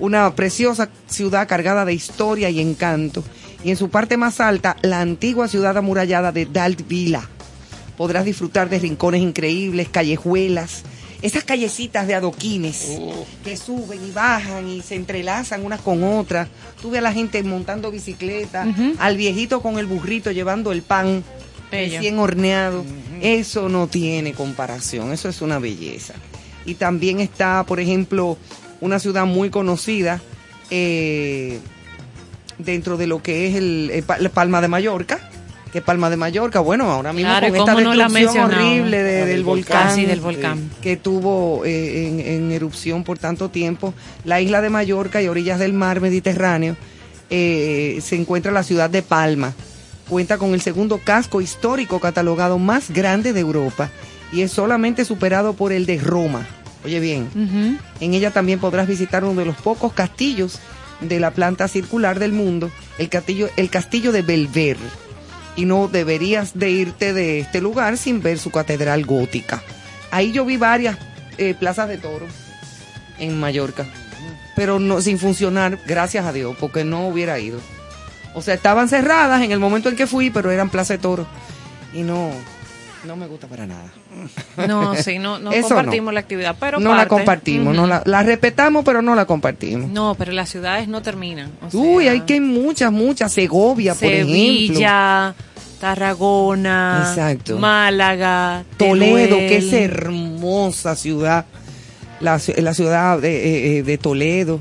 una 0.00 0.34
preciosa 0.34 0.90
ciudad 1.06 1.48
cargada 1.48 1.86
de 1.86 1.94
historia 1.94 2.50
y 2.50 2.60
encanto. 2.60 3.24
Y 3.64 3.70
en 3.70 3.78
su 3.78 3.88
parte 3.88 4.18
más 4.18 4.38
alta, 4.38 4.76
la 4.82 5.00
antigua 5.00 5.48
ciudad 5.48 5.78
amurallada 5.78 6.30
de 6.30 6.44
Dalt 6.44 6.86
Vila. 6.86 7.26
Podrás 7.96 8.26
disfrutar 8.26 8.68
de 8.68 8.80
rincones 8.80 9.22
increíbles, 9.22 9.88
callejuelas, 9.88 10.82
esas 11.22 11.44
callecitas 11.44 12.06
de 12.06 12.14
adoquines 12.14 12.98
que 13.44 13.56
suben 13.56 14.04
y 14.04 14.10
bajan 14.10 14.68
y 14.68 14.82
se 14.82 14.96
entrelazan 14.96 15.64
unas 15.64 15.80
con 15.80 16.02
otras. 16.02 16.48
Tú 16.80 16.90
ves 16.90 16.98
a 16.98 17.02
la 17.02 17.12
gente 17.12 17.42
montando 17.42 17.90
bicicleta, 17.90 18.66
al 18.98 19.16
viejito 19.16 19.62
con 19.62 19.78
el 19.78 19.86
burrito 19.86 20.32
llevando 20.32 20.72
el 20.72 20.82
pan 20.82 21.24
Bello. 21.70 21.94
recién 21.94 22.18
horneado. 22.18 22.84
Eso 23.20 23.68
no 23.68 23.86
tiene 23.86 24.32
comparación, 24.32 25.12
eso 25.12 25.28
es 25.28 25.40
una 25.42 25.58
belleza. 25.58 26.14
Y 26.64 26.74
también 26.74 27.20
está, 27.20 27.64
por 27.66 27.78
ejemplo, 27.80 28.36
una 28.80 28.98
ciudad 28.98 29.24
muy 29.24 29.50
conocida 29.50 30.20
eh, 30.70 31.60
dentro 32.58 32.96
de 32.96 33.06
lo 33.06 33.22
que 33.22 33.46
es 33.46 33.54
el, 33.56 34.30
Palma 34.34 34.60
de 34.60 34.68
Mallorca. 34.68 35.30
Que 35.72 35.80
Palma 35.80 36.10
de 36.10 36.18
Mallorca, 36.18 36.60
bueno, 36.60 36.90
ahora 36.90 37.12
mismo 37.14 37.30
Claro, 37.30 37.46
con 37.48 37.56
¿y 37.56 37.58
esta 37.60 37.72
no 37.72 37.78
destrucción 37.96 38.44
horrible 38.44 39.02
de- 39.02 39.12
del 39.20 39.26
del 39.28 39.44
volcán, 39.44 39.78
volcán. 39.84 39.96
Sí, 39.96 40.04
del 40.04 40.20
volcán. 40.20 40.70
que 40.82 40.96
tuvo 40.98 41.64
eh, 41.64 42.08
en, 42.08 42.20
en 42.20 42.52
erupción 42.52 43.04
por 43.04 43.18
tanto 43.18 43.48
tiempo, 43.48 43.94
la 44.24 44.40
isla 44.42 44.60
de 44.60 44.68
Mallorca 44.68 45.22
y 45.22 45.28
orillas 45.28 45.58
del 45.58 45.72
mar 45.72 46.00
Mediterráneo, 46.02 46.76
eh, 47.30 48.00
se 48.02 48.16
encuentra 48.16 48.52
la 48.52 48.62
ciudad 48.62 48.90
de 48.90 49.00
Palma. 49.02 49.54
Cuenta 50.08 50.36
con 50.36 50.52
el 50.52 50.60
segundo 50.60 50.98
casco 51.02 51.40
histórico 51.40 51.98
catalogado 52.00 52.58
más 52.58 52.90
grande 52.90 53.32
de 53.32 53.40
Europa 53.40 53.88
y 54.30 54.42
es 54.42 54.50
solamente 54.52 55.06
superado 55.06 55.54
por 55.54 55.72
el 55.72 55.86
de 55.86 55.96
Roma. 55.98 56.46
Oye 56.84 57.00
bien, 57.00 57.28
en 58.00 58.12
ella 58.14 58.30
también 58.32 58.58
podrás 58.58 58.86
visitar 58.88 59.24
uno 59.24 59.38
de 59.40 59.46
los 59.46 59.56
pocos 59.56 59.92
castillos 59.94 60.58
de 61.00 61.18
la 61.20 61.30
planta 61.30 61.66
circular 61.68 62.18
del 62.18 62.32
mundo, 62.32 62.70
el 62.98 63.08
castillo, 63.08 63.48
el 63.56 63.70
castillo 63.70 64.12
de 64.12 64.20
Belver. 64.22 64.76
Y 65.56 65.64
no 65.66 65.88
deberías 65.88 66.58
de 66.58 66.70
irte 66.70 67.12
de 67.12 67.40
este 67.40 67.60
lugar 67.60 67.98
sin 67.98 68.22
ver 68.22 68.38
su 68.38 68.50
catedral 68.50 69.04
gótica. 69.04 69.62
Ahí 70.10 70.32
yo 70.32 70.44
vi 70.44 70.56
varias 70.56 70.96
eh, 71.38 71.54
plazas 71.54 71.88
de 71.88 71.98
toros 71.98 72.30
en 73.18 73.38
Mallorca, 73.38 73.86
pero 74.56 74.78
no 74.78 75.00
sin 75.00 75.18
funcionar, 75.18 75.78
gracias 75.86 76.26
a 76.26 76.32
Dios, 76.32 76.56
porque 76.58 76.84
no 76.84 77.06
hubiera 77.06 77.38
ido. 77.38 77.60
O 78.34 78.42
sea, 78.42 78.54
estaban 78.54 78.88
cerradas 78.88 79.42
en 79.42 79.52
el 79.52 79.58
momento 79.58 79.88
en 79.88 79.96
que 79.96 80.06
fui, 80.06 80.30
pero 80.30 80.50
eran 80.50 80.70
plazas 80.70 80.96
de 80.96 81.02
toros 81.02 81.26
y 81.92 82.02
no, 82.02 82.30
no 83.06 83.16
me 83.16 83.26
gusta 83.26 83.46
para 83.48 83.66
nada. 83.66 83.90
No, 84.68 84.94
sí, 84.94 85.18
no, 85.18 85.38
no 85.38 85.50
Eso 85.52 85.68
compartimos 85.68 86.06
no. 86.06 86.12
la 86.12 86.20
actividad, 86.20 86.56
pero 86.58 86.78
no 86.78 86.94
la 86.94 87.06
compartimos, 87.08 87.74
no 87.74 87.86
la, 87.86 88.02
la 88.04 88.22
respetamos, 88.22 88.84
pero 88.84 89.02
no 89.02 89.14
la 89.14 89.24
compartimos. 89.24 89.90
No, 89.90 90.14
pero 90.14 90.32
las 90.32 90.48
ciudades 90.50 90.88
no 90.88 91.02
terminan. 91.02 91.50
o 91.72 91.76
Uy, 91.76 92.04
sea, 92.04 92.12
hay 92.12 92.20
que 92.22 92.40
muchas, 92.40 92.92
muchas. 92.92 93.32
Segovia, 93.32 93.94
por 93.94 94.04
ejemplo. 94.04 94.34
Sevilla, 94.34 95.34
Tarragona, 95.80 97.06
Exacto. 97.08 97.58
Málaga, 97.58 98.64
Toledo, 98.76 99.36
Teruel. 99.36 99.48
que 99.48 99.56
es 99.58 99.72
hermosa 99.72 100.94
ciudad. 100.96 101.44
La, 102.20 102.40
la 102.58 102.74
ciudad 102.74 103.18
de, 103.18 103.36
eh, 103.36 103.78
eh, 103.78 103.82
de 103.82 103.98
Toledo. 103.98 104.60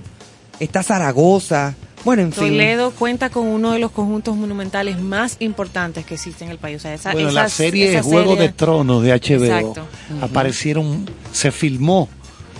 Está 0.60 0.82
Zaragoza. 0.84 1.76
Bueno, 2.04 2.24
en 2.24 2.32
fin. 2.32 2.46
Toledo 2.50 2.92
cuenta 2.92 3.30
con 3.30 3.48
uno 3.48 3.72
de 3.74 3.80
los 3.80 3.92
conjuntos 3.92 4.36
monumentales 4.36 5.00
más 5.00 5.38
importantes 5.40 6.06
que 6.06 6.16
existe 6.16 6.44
en 6.44 6.52
el 6.52 6.58
país. 6.58 6.78
O 6.78 6.80
sea, 6.80 6.94
esa, 6.94 7.12
Bueno, 7.14 7.30
esa- 7.30 7.44
la 7.44 7.50
serie 7.50 7.92
esa 7.92 8.04
Juego 8.04 8.32
serie- 8.34 8.48
de 8.48 8.54
Tronos 8.54 9.04
de 9.04 9.12
HBO 9.14 9.46
Exacto. 9.46 9.88
aparecieron, 10.22 11.10
se 11.32 11.52
filmó 11.52 12.10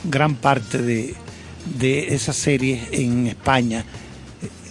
gran 0.04 0.36
parte 0.36 0.78
de, 0.80 1.16
de 1.80 2.14
esa 2.16 2.34
serie 2.34 2.82
en 2.92 3.28
España 3.28 3.86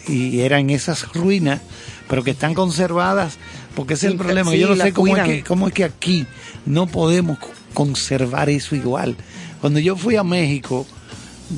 y 0.07 0.41
eran 0.41 0.71
esas 0.71 1.13
ruinas, 1.15 1.61
pero 2.09 2.23
que 2.25 2.31
están 2.33 2.55
conservadas, 2.55 3.39
porque 3.75 3.95
ese 3.95 4.07
es 4.07 4.13
el 4.13 4.19
problema. 4.19 4.51
sí, 4.51 4.59
Yo 4.59 4.69
no 4.75 4.77
sé 4.77 4.93
cómo 4.93 5.17
es, 5.17 5.23
que, 5.25 5.43
cómo 5.45 5.69
es 5.69 5.75
que 5.75 5.85
aquí 5.85 6.27
no 6.67 6.87
podemos 6.87 7.39
conservar 7.75 8.51
eso 8.51 8.75
igual. 8.77 9.17
Cuando 9.61 9.79
yo 9.79 9.97
fui 9.97 10.17
a 10.17 10.25
México, 10.25 10.87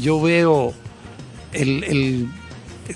yo 0.01 0.21
veo 0.21 0.75
el, 1.53 1.85
el- 1.85 2.29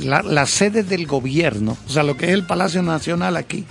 la, 0.01 0.23
la 0.23 0.47
sede 0.47 0.83
del 0.83 1.07
gobierno, 1.07 1.77
o 1.87 1.91
sea, 1.91 2.03
lo 2.03 2.17
que 2.17 2.27
es 2.27 2.33
el 2.33 2.45
Palacio 2.45 2.83
Nacional 2.83 3.37
aquí, 3.37 3.65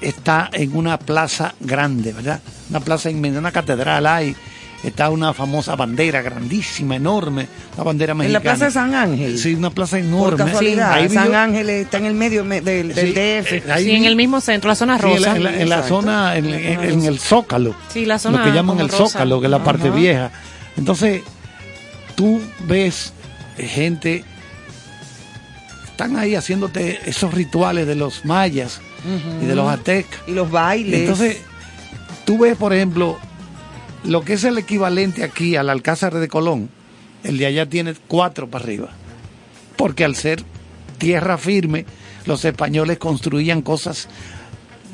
está 0.00 0.50
en 0.52 0.76
una 0.76 0.98
plaza 0.98 1.54
grande, 1.60 2.12
¿verdad? 2.12 2.40
Una 2.70 2.80
plaza 2.80 3.10
inmensa, 3.10 3.38
una 3.38 3.52
catedral 3.52 4.06
hay, 4.06 4.36
está 4.82 5.08
una 5.08 5.32
famosa 5.32 5.76
bandera 5.76 6.20
grandísima, 6.20 6.96
enorme, 6.96 7.48
una 7.74 7.84
bandera 7.84 8.12
En 8.12 8.18
mexicana. 8.18 8.38
la 8.38 8.42
Plaza 8.42 8.64
de 8.66 8.70
San 8.70 8.94
Ángel. 8.94 9.38
Sí, 9.38 9.54
una 9.54 9.70
plaza 9.70 9.96
Por 9.96 10.04
enorme. 10.06 10.44
casualidad. 10.44 10.92
Ahí 10.92 11.08
San 11.08 11.28
yo- 11.28 11.38
Ángel 11.38 11.70
está 11.70 11.98
en 11.98 12.04
el 12.04 12.14
medio 12.14 12.44
me- 12.44 12.60
del, 12.60 12.94
del 12.94 13.06
Sí, 13.06 13.12
DF. 13.12 13.52
eh, 13.56 13.72
ahí 13.72 13.84
Sí, 13.84 13.90
en 13.92 14.04
el 14.04 14.14
mismo 14.16 14.40
centro, 14.42 14.68
la 14.68 14.74
zona 14.74 14.98
sí, 14.98 15.06
en 15.06 15.10
la- 15.10 15.16
rosa. 15.16 15.36
en 15.36 15.42
la, 15.44 15.60
en 15.62 15.68
la 15.70 15.82
zona, 15.84 16.36
en, 16.36 16.44
en- 16.46 16.82
en 16.84 17.04
el 17.04 17.18
Zócalo. 17.18 17.74
Sí, 17.92 18.04
la 18.04 18.18
zona 18.18 18.38
Lo 18.38 18.44
que 18.44 18.52
llaman 18.52 18.78
el 18.80 18.88
rosa. 18.90 19.08
Zócalo, 19.08 19.40
que 19.40 19.46
es 19.46 19.50
la 19.50 19.64
parte 19.64 19.88
Ajá. 19.88 19.96
vieja. 19.96 20.30
Entonces, 20.76 21.22
tú 22.14 22.42
ves 22.66 23.12
gente, 23.56 24.22
están 25.94 26.16
ahí 26.16 26.34
haciéndote 26.34 26.98
esos 27.08 27.32
rituales 27.32 27.86
de 27.86 27.94
los 27.94 28.24
mayas 28.24 28.80
y 29.40 29.46
de 29.46 29.54
los 29.54 29.68
aztecas. 29.68 30.22
Y 30.26 30.32
los 30.32 30.50
bailes. 30.50 31.02
Entonces, 31.02 31.36
tú 32.24 32.36
ves, 32.38 32.56
por 32.56 32.72
ejemplo, 32.74 33.16
lo 34.02 34.24
que 34.24 34.32
es 34.32 34.42
el 34.42 34.58
equivalente 34.58 35.22
aquí 35.22 35.54
al 35.54 35.70
Alcázar 35.70 36.14
de 36.14 36.26
Colón, 36.26 36.68
el 37.22 37.38
de 37.38 37.46
allá 37.46 37.68
tiene 37.68 37.94
cuatro 38.08 38.50
para 38.50 38.64
arriba. 38.64 38.88
Porque 39.76 40.04
al 40.04 40.16
ser 40.16 40.42
tierra 40.98 41.38
firme, 41.38 41.86
los 42.26 42.44
españoles 42.44 42.98
construían 42.98 43.62
cosas 43.62 44.08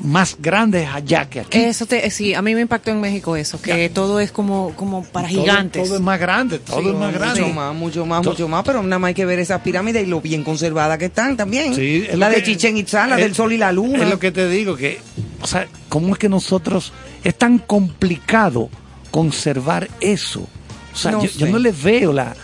más 0.03 0.35
grandes 0.39 0.87
allá 0.89 1.29
que 1.29 1.41
aquí. 1.41 1.57
Eso 1.59 1.85
te, 1.85 2.09
sí, 2.11 2.33
a 2.33 2.41
mí 2.41 2.53
me 2.55 2.61
impactó 2.61 2.91
en 2.91 2.99
México 3.01 3.35
eso, 3.35 3.61
que 3.61 3.89
todo 3.89 4.19
es 4.19 4.31
como, 4.31 4.73
como 4.75 5.03
para 5.03 5.27
Todo- 5.29 5.41
gigantes. 5.41 5.83
Todo, 5.87 5.95
es 5.95 6.01
más 6.01 6.19
grande, 6.19 6.59
todo 6.59 6.81
Sí, 6.81 6.87
es 6.89 6.93
más 6.95 7.13
grande. 7.13 7.41
Mucho 7.41 7.53
más, 7.53 7.75
mucho 7.75 8.05
más, 8.05 8.25
mucho 8.25 8.47
más, 8.47 8.63
pero 8.65 8.81
nada 8.83 8.99
más 8.99 9.09
hay 9.09 9.13
que 9.13 9.25
ver 9.25 9.39
esas 9.39 9.61
pirámides 9.61 10.03
y 10.03 10.09
lo 10.09 10.21
bien 10.21 10.43
conservadas 10.43 10.97
que 10.97 11.05
están 11.05 11.37
también. 11.37 11.75
Sí, 11.75 12.05
es 12.09 12.17
la 12.17 12.29
de 12.29 12.37
que- 12.37 12.43
Chichen 12.43 12.77
Itzá, 12.77 13.07
la 13.07 13.15
es- 13.17 13.23
del 13.23 13.35
sol 13.35 13.53
y 13.53 13.57
la 13.57 13.71
luna. 13.71 14.03
Es 14.03 14.09
lo 14.09 14.19
que 14.19 14.31
te 14.31 14.49
digo, 14.49 14.75
que, 14.75 14.99
o 15.41 15.47
sea, 15.47 15.67
¿cómo 15.89 16.13
es 16.13 16.19
que 16.19 16.29
nosotros, 16.29 16.93
es 17.23 17.35
tan 17.37 17.59
complicado 17.59 18.69
conservar 19.11 19.87
eso? 19.99 20.47
O 20.93 20.97
sea, 20.97 21.11
No 21.11 21.23
yo, 21.25 21.47
no 21.47 21.59
les 21.59 21.81
veo 21.81 22.11
la... 22.13 22.35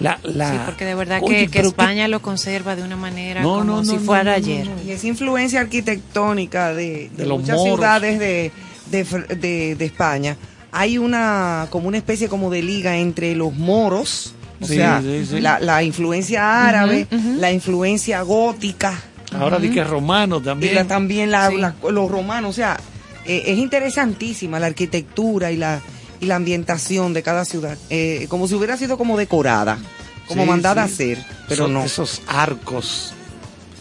la, 0.00 0.18
la 0.24 0.50
Sí, 0.52 0.58
porque 0.66 0.84
de 0.84 0.94
verdad 0.94 1.20
Oye, 1.22 1.46
que, 1.46 1.48
que 1.48 1.60
España 1.60 2.06
lo 2.08 2.20
conserva 2.20 2.76
de 2.76 2.82
una 2.82 2.96
manera 2.96 3.40
No, 3.42 3.54
como 3.60 3.64
no, 3.64 3.84
si 3.84 3.98
fuera 3.98 4.24
no, 4.24 4.30
no, 4.30 4.36
ayer. 4.36 4.68
Y 4.86 4.90
esa 4.90 5.06
influencia 5.06 5.60
arquitectónica 5.60 6.74
de, 6.74 7.08
de 7.10 7.10
De 7.16 7.26
los 7.26 7.40
muchas 7.40 7.56
moros. 7.56 7.74
ciudades 7.76 8.18
de, 8.18 8.52
de, 8.90 9.06
Fr- 9.06 9.26
de- 9.28 9.74
de 9.76 9.84
España, 9.84 10.36
hay 10.72 10.98
una 10.98 11.66
como 11.70 11.88
una 11.88 11.96
especie 11.96 12.28
como 12.28 12.50
de 12.50 12.62
liga 12.62 12.96
entre 12.98 13.34
los 13.34 13.54
moros, 13.54 14.34
o 14.60 14.66
Sí, 14.66 14.76
sea, 14.76 15.00
sí, 15.02 15.24
sí. 15.26 15.40
La, 15.40 15.58
la 15.60 15.82
influencia 15.82 16.66
árabe, 16.68 17.06
la 17.38 17.50
influencia 17.52 18.20
gótica, 18.22 18.94
Ahora 19.38 19.58
di 19.58 19.70
que 19.70 19.82
romano 19.84 20.38
y 20.38 20.42
también. 20.42 20.74
la- 20.74 20.84
también 20.84 21.30
la- 21.30 21.48
Sí. 21.50 21.56
la- 21.56 21.74
los 21.90 22.10
romanos, 22.10 22.50
o 22.50 22.52
sea, 22.54 22.78
eh, 23.24 23.42
es 23.46 23.58
interesantísima 23.58 24.60
la 24.60 24.66
arquitectura 24.66 25.50
y 25.50 25.56
la 25.56 25.80
y 26.20 26.26
la 26.26 26.36
ambientación 26.36 27.12
de 27.14 27.22
cada 27.22 27.44
ciudad, 27.44 27.76
eh, 27.90 28.26
como 28.28 28.48
si 28.48 28.54
hubiera 28.54 28.76
sido 28.76 28.96
como 28.98 29.16
decorada, 29.16 29.78
como 30.26 30.42
Sí, 30.42 30.48
mandada 30.48 30.82
a 30.84 30.88
sí. 30.88 30.94
hacer, 30.94 31.18
pero 31.48 31.64
Son 31.64 31.74
no. 31.74 31.84
Esos 31.84 32.22
arcos. 32.26 33.12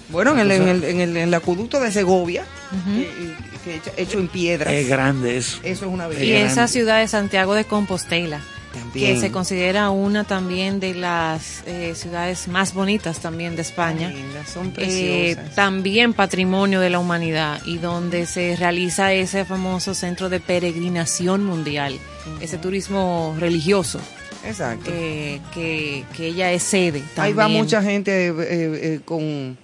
Bueno, 0.09 0.31
en 0.33 0.39
el, 0.39 0.51
en 0.51 0.67
el, 0.67 0.83
en 0.83 0.99
el, 1.01 1.09
en 1.17 1.23
el 1.29 1.33
acueducto 1.33 1.79
de 1.79 1.91
Segovia, 1.91 2.43
eh, 2.95 3.09
eh, 3.19 3.35
que 3.63 3.75
hecho, 3.75 3.91
hecho 3.97 4.19
en 4.19 4.27
piedras. 4.27 4.71
Es 4.73 4.87
grande 4.87 5.37
eso. 5.37 5.57
Eso 5.63 5.85
es 5.85 5.91
una 5.91 6.05
Y 6.05 6.09
belleza. 6.15 6.51
esa 6.51 6.67
ciudad 6.67 6.99
de 6.99 7.07
Santiago 7.07 7.55
de 7.55 7.65
Compostela, 7.65 8.39
También. 8.71 9.15
que 9.15 9.19
se 9.19 9.31
considera 9.31 9.89
una 9.89 10.23
también 10.23 10.79
de 10.79 10.93
las 10.93 11.63
eh, 11.65 11.93
ciudades 11.95 12.47
más 12.47 12.75
bonitas 12.75 13.17
también 13.19 13.55
de 13.55 13.63
España. 13.63 14.09
Lindas, 14.09 14.47
son 14.51 14.71
eh, 14.77 15.35
también 15.55 16.13
patrimonio 16.13 16.79
de 16.79 16.91
la 16.91 16.99
humanidad 16.99 17.59
y 17.65 17.79
donde 17.79 18.27
se 18.27 18.55
realiza 18.55 19.11
ese 19.11 19.43
famoso 19.43 19.95
centro 19.95 20.29
de 20.29 20.39
peregrinación 20.39 21.43
mundial, 21.43 21.99
ese 22.41 22.57
turismo 22.57 23.35
religioso 23.39 23.99
Exacto. 24.45 24.89
eh, 24.93 25.41
que, 25.53 26.03
que 26.15 26.27
ella 26.27 26.51
es 26.51 26.63
sede. 26.63 27.03
Ahí 27.17 27.33
va 27.33 27.43
también. 27.43 27.63
mucha 27.63 27.81
gente 27.81 28.27
eh, 28.27 28.33
eh, 28.39 28.99
con 29.05 29.57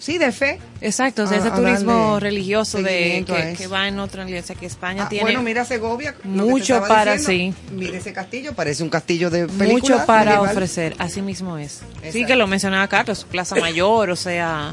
Sí, 0.00 0.16
de 0.16 0.30
fe. 0.30 0.60
Exacto, 0.80 1.24
o 1.24 1.26
sea, 1.26 1.38
A- 1.38 1.40
ese 1.40 1.48
a 1.48 1.54
turismo 1.56 2.20
religioso 2.20 2.80
de 2.80 3.24
que, 3.26 3.54
que 3.58 3.66
va 3.66 3.88
en 3.88 3.98
otra 3.98 4.22
iglesia, 4.24 4.54
que 4.54 4.64
España 4.66 5.02
Ah, 5.06 5.08
tiene 5.08 5.24
bueno, 5.24 5.42
mira 5.42 5.64
Segovia. 5.64 6.14
mucho 6.22 6.80
para 6.86 7.16
diciendo. 7.16 7.56
sí. 7.68 7.74
Mira 7.74 7.98
ese 7.98 8.12
castillo, 8.12 8.52
parece 8.54 8.84
un 8.84 8.90
castillo 8.90 9.28
de 9.28 9.48
película. 9.48 9.68
mucho 9.72 10.06
para 10.06 10.24
medieval. 10.36 10.50
ofrecer, 10.50 10.94
así 11.00 11.20
mismo 11.20 11.58
es. 11.58 11.72
Sí 11.72 11.82
Exacto. 12.04 12.26
que 12.28 12.36
lo 12.36 12.46
mencionaba 12.46 12.86
Carlos, 12.86 13.26
Plaza 13.28 13.56
Mayor, 13.56 14.10
o 14.10 14.16
sea, 14.16 14.72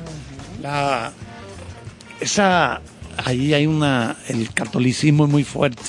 La, 0.61 1.11
esa, 2.19 2.81
ahí 3.23 3.53
hay 3.55 3.65
una, 3.65 4.15
el 4.27 4.53
catolicismo 4.53 5.25
es 5.25 5.31
muy 5.31 5.43
fuerte 5.43 5.81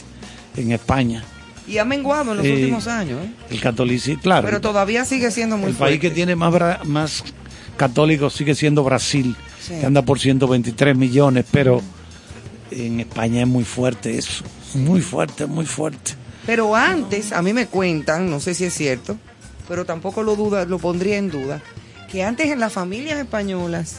en 0.57 0.73
España. 0.73 1.23
Y 1.69 1.79
ha 1.79 1.85
menguado 1.85 2.31
en 2.33 2.37
los 2.39 2.47
Eh, 2.47 2.53
últimos 2.53 2.87
años, 2.87 3.21
¿eh? 3.25 3.31
El 3.51 3.61
catolicismo, 3.61 4.23
claro. 4.23 4.45
Pero 4.47 4.61
todavía 4.61 5.05
sigue 5.05 5.31
siendo 5.31 5.57
muy 5.57 5.71
el 5.71 5.77
país 5.77 5.99
fuerte. 5.99 5.99
que 6.01 6.11
tiene 6.15 6.37
más, 6.37 6.85
más 6.87 7.25
católicos 7.77 8.35
sigue 8.35 8.55
siendo 8.55 8.85
Brasil, 8.85 9.35
Sí. 9.61 9.75
que 9.81 9.87
anda 9.87 10.03
por 10.03 10.19
123 10.21 10.97
millones, 10.97 11.45
pero 11.51 11.83
en 12.71 13.01
España 13.01 13.41
es 13.43 13.49
muy 13.49 13.65
fuerte 13.65 14.17
eso. 14.17 14.45
Muy 14.75 15.01
fuerte, 15.01 15.47
muy 15.47 15.67
fuerte. 15.67 16.13
Pero 16.47 16.77
antes, 16.77 17.33
a 17.33 17.43
mí 17.43 17.53
me 17.53 17.67
cuentan, 17.67 18.31
no 18.31 18.39
sé 18.39 18.55
si 18.55 18.65
es 18.65 18.75
cierto, 18.75 19.17
pero 19.67 19.85
tampoco 19.85 20.23
lo 20.23 20.37
duda, 20.37 20.65
lo 20.65 20.79
pondría 20.79 21.17
en 21.17 21.31
duda, 21.31 21.61
que 22.11 22.23
antes 22.23 22.47
en 22.53 22.61
las 22.61 22.73
familias 22.73 23.19
españolas, 23.19 23.97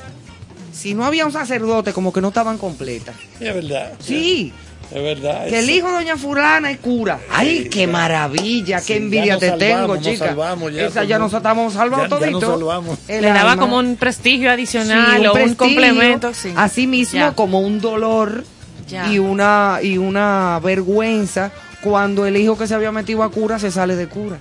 si 0.71 0.93
no 0.93 1.03
había 1.03 1.25
un 1.25 1.33
sacerdote, 1.33 1.91
como 1.91 2.13
que 2.13 2.21
no 2.21 2.29
estaban 2.29 2.57
completas. 2.57 3.15
Es 3.41 3.53
verdad. 3.53 3.93
Sí, 3.99 4.53
Es 4.89 5.03
verdad. 5.03 5.47
que 5.47 5.59
el 5.59 5.69
hijo 5.69 5.87
de 5.87 5.93
doña 5.95 6.15
fulana 6.17 6.71
es 6.71 6.77
cura. 6.79 7.19
Ay, 7.31 7.63
Sí, 7.63 7.69
qué 7.69 7.81
ya. 7.81 7.87
maravilla, 7.87 8.79
Sí, 8.79 8.87
qué 8.93 8.97
envidia 8.97 9.33
nos 9.33 9.39
te 9.41 9.49
salvamos, 9.49 9.69
tengo, 9.81 9.95
nos 9.95 10.03
chica. 10.05 10.25
salvamos 10.27 10.73
ya, 10.73 10.85
Esa 10.85 11.03
ya 11.03 11.19
nos 11.19 11.33
estamos 11.33 11.73
salvados 11.73 12.09
Ya- 12.09 12.19
ya 12.19 12.31
nos 12.31 12.39
todito. 12.41 12.57
salvamos. 12.59 12.99
El 13.07 13.21
le 13.21 13.27
daba 13.27 13.51
alma. 13.51 13.61
como 13.63 13.77
un 13.79 13.95
prestigio 13.97 14.47
Sí, 14.49 14.53
adicional 14.53 15.27
o 15.27 15.33
un 15.33 15.55
complemento. 15.55 16.33
Sí. 16.33 16.53
Así 16.55 16.87
mismo 16.87 17.19
Ya. 17.19 17.31
como 17.33 17.59
un 17.59 17.81
dolor 17.81 18.45
Ya. 18.87 19.11
y 19.11 19.19
una 19.19 19.79
y 19.81 19.97
una 19.97 20.59
vergüenza 20.63 21.51
cuando 21.81 22.25
el 22.25 22.37
hijo 22.37 22.57
que 22.57 22.65
se 22.67 22.73
había 22.73 22.91
metido 22.93 23.23
a 23.23 23.29
cura 23.31 23.59
se 23.59 23.71
sale 23.71 23.95
de 23.97 24.07
cura. 24.07 24.37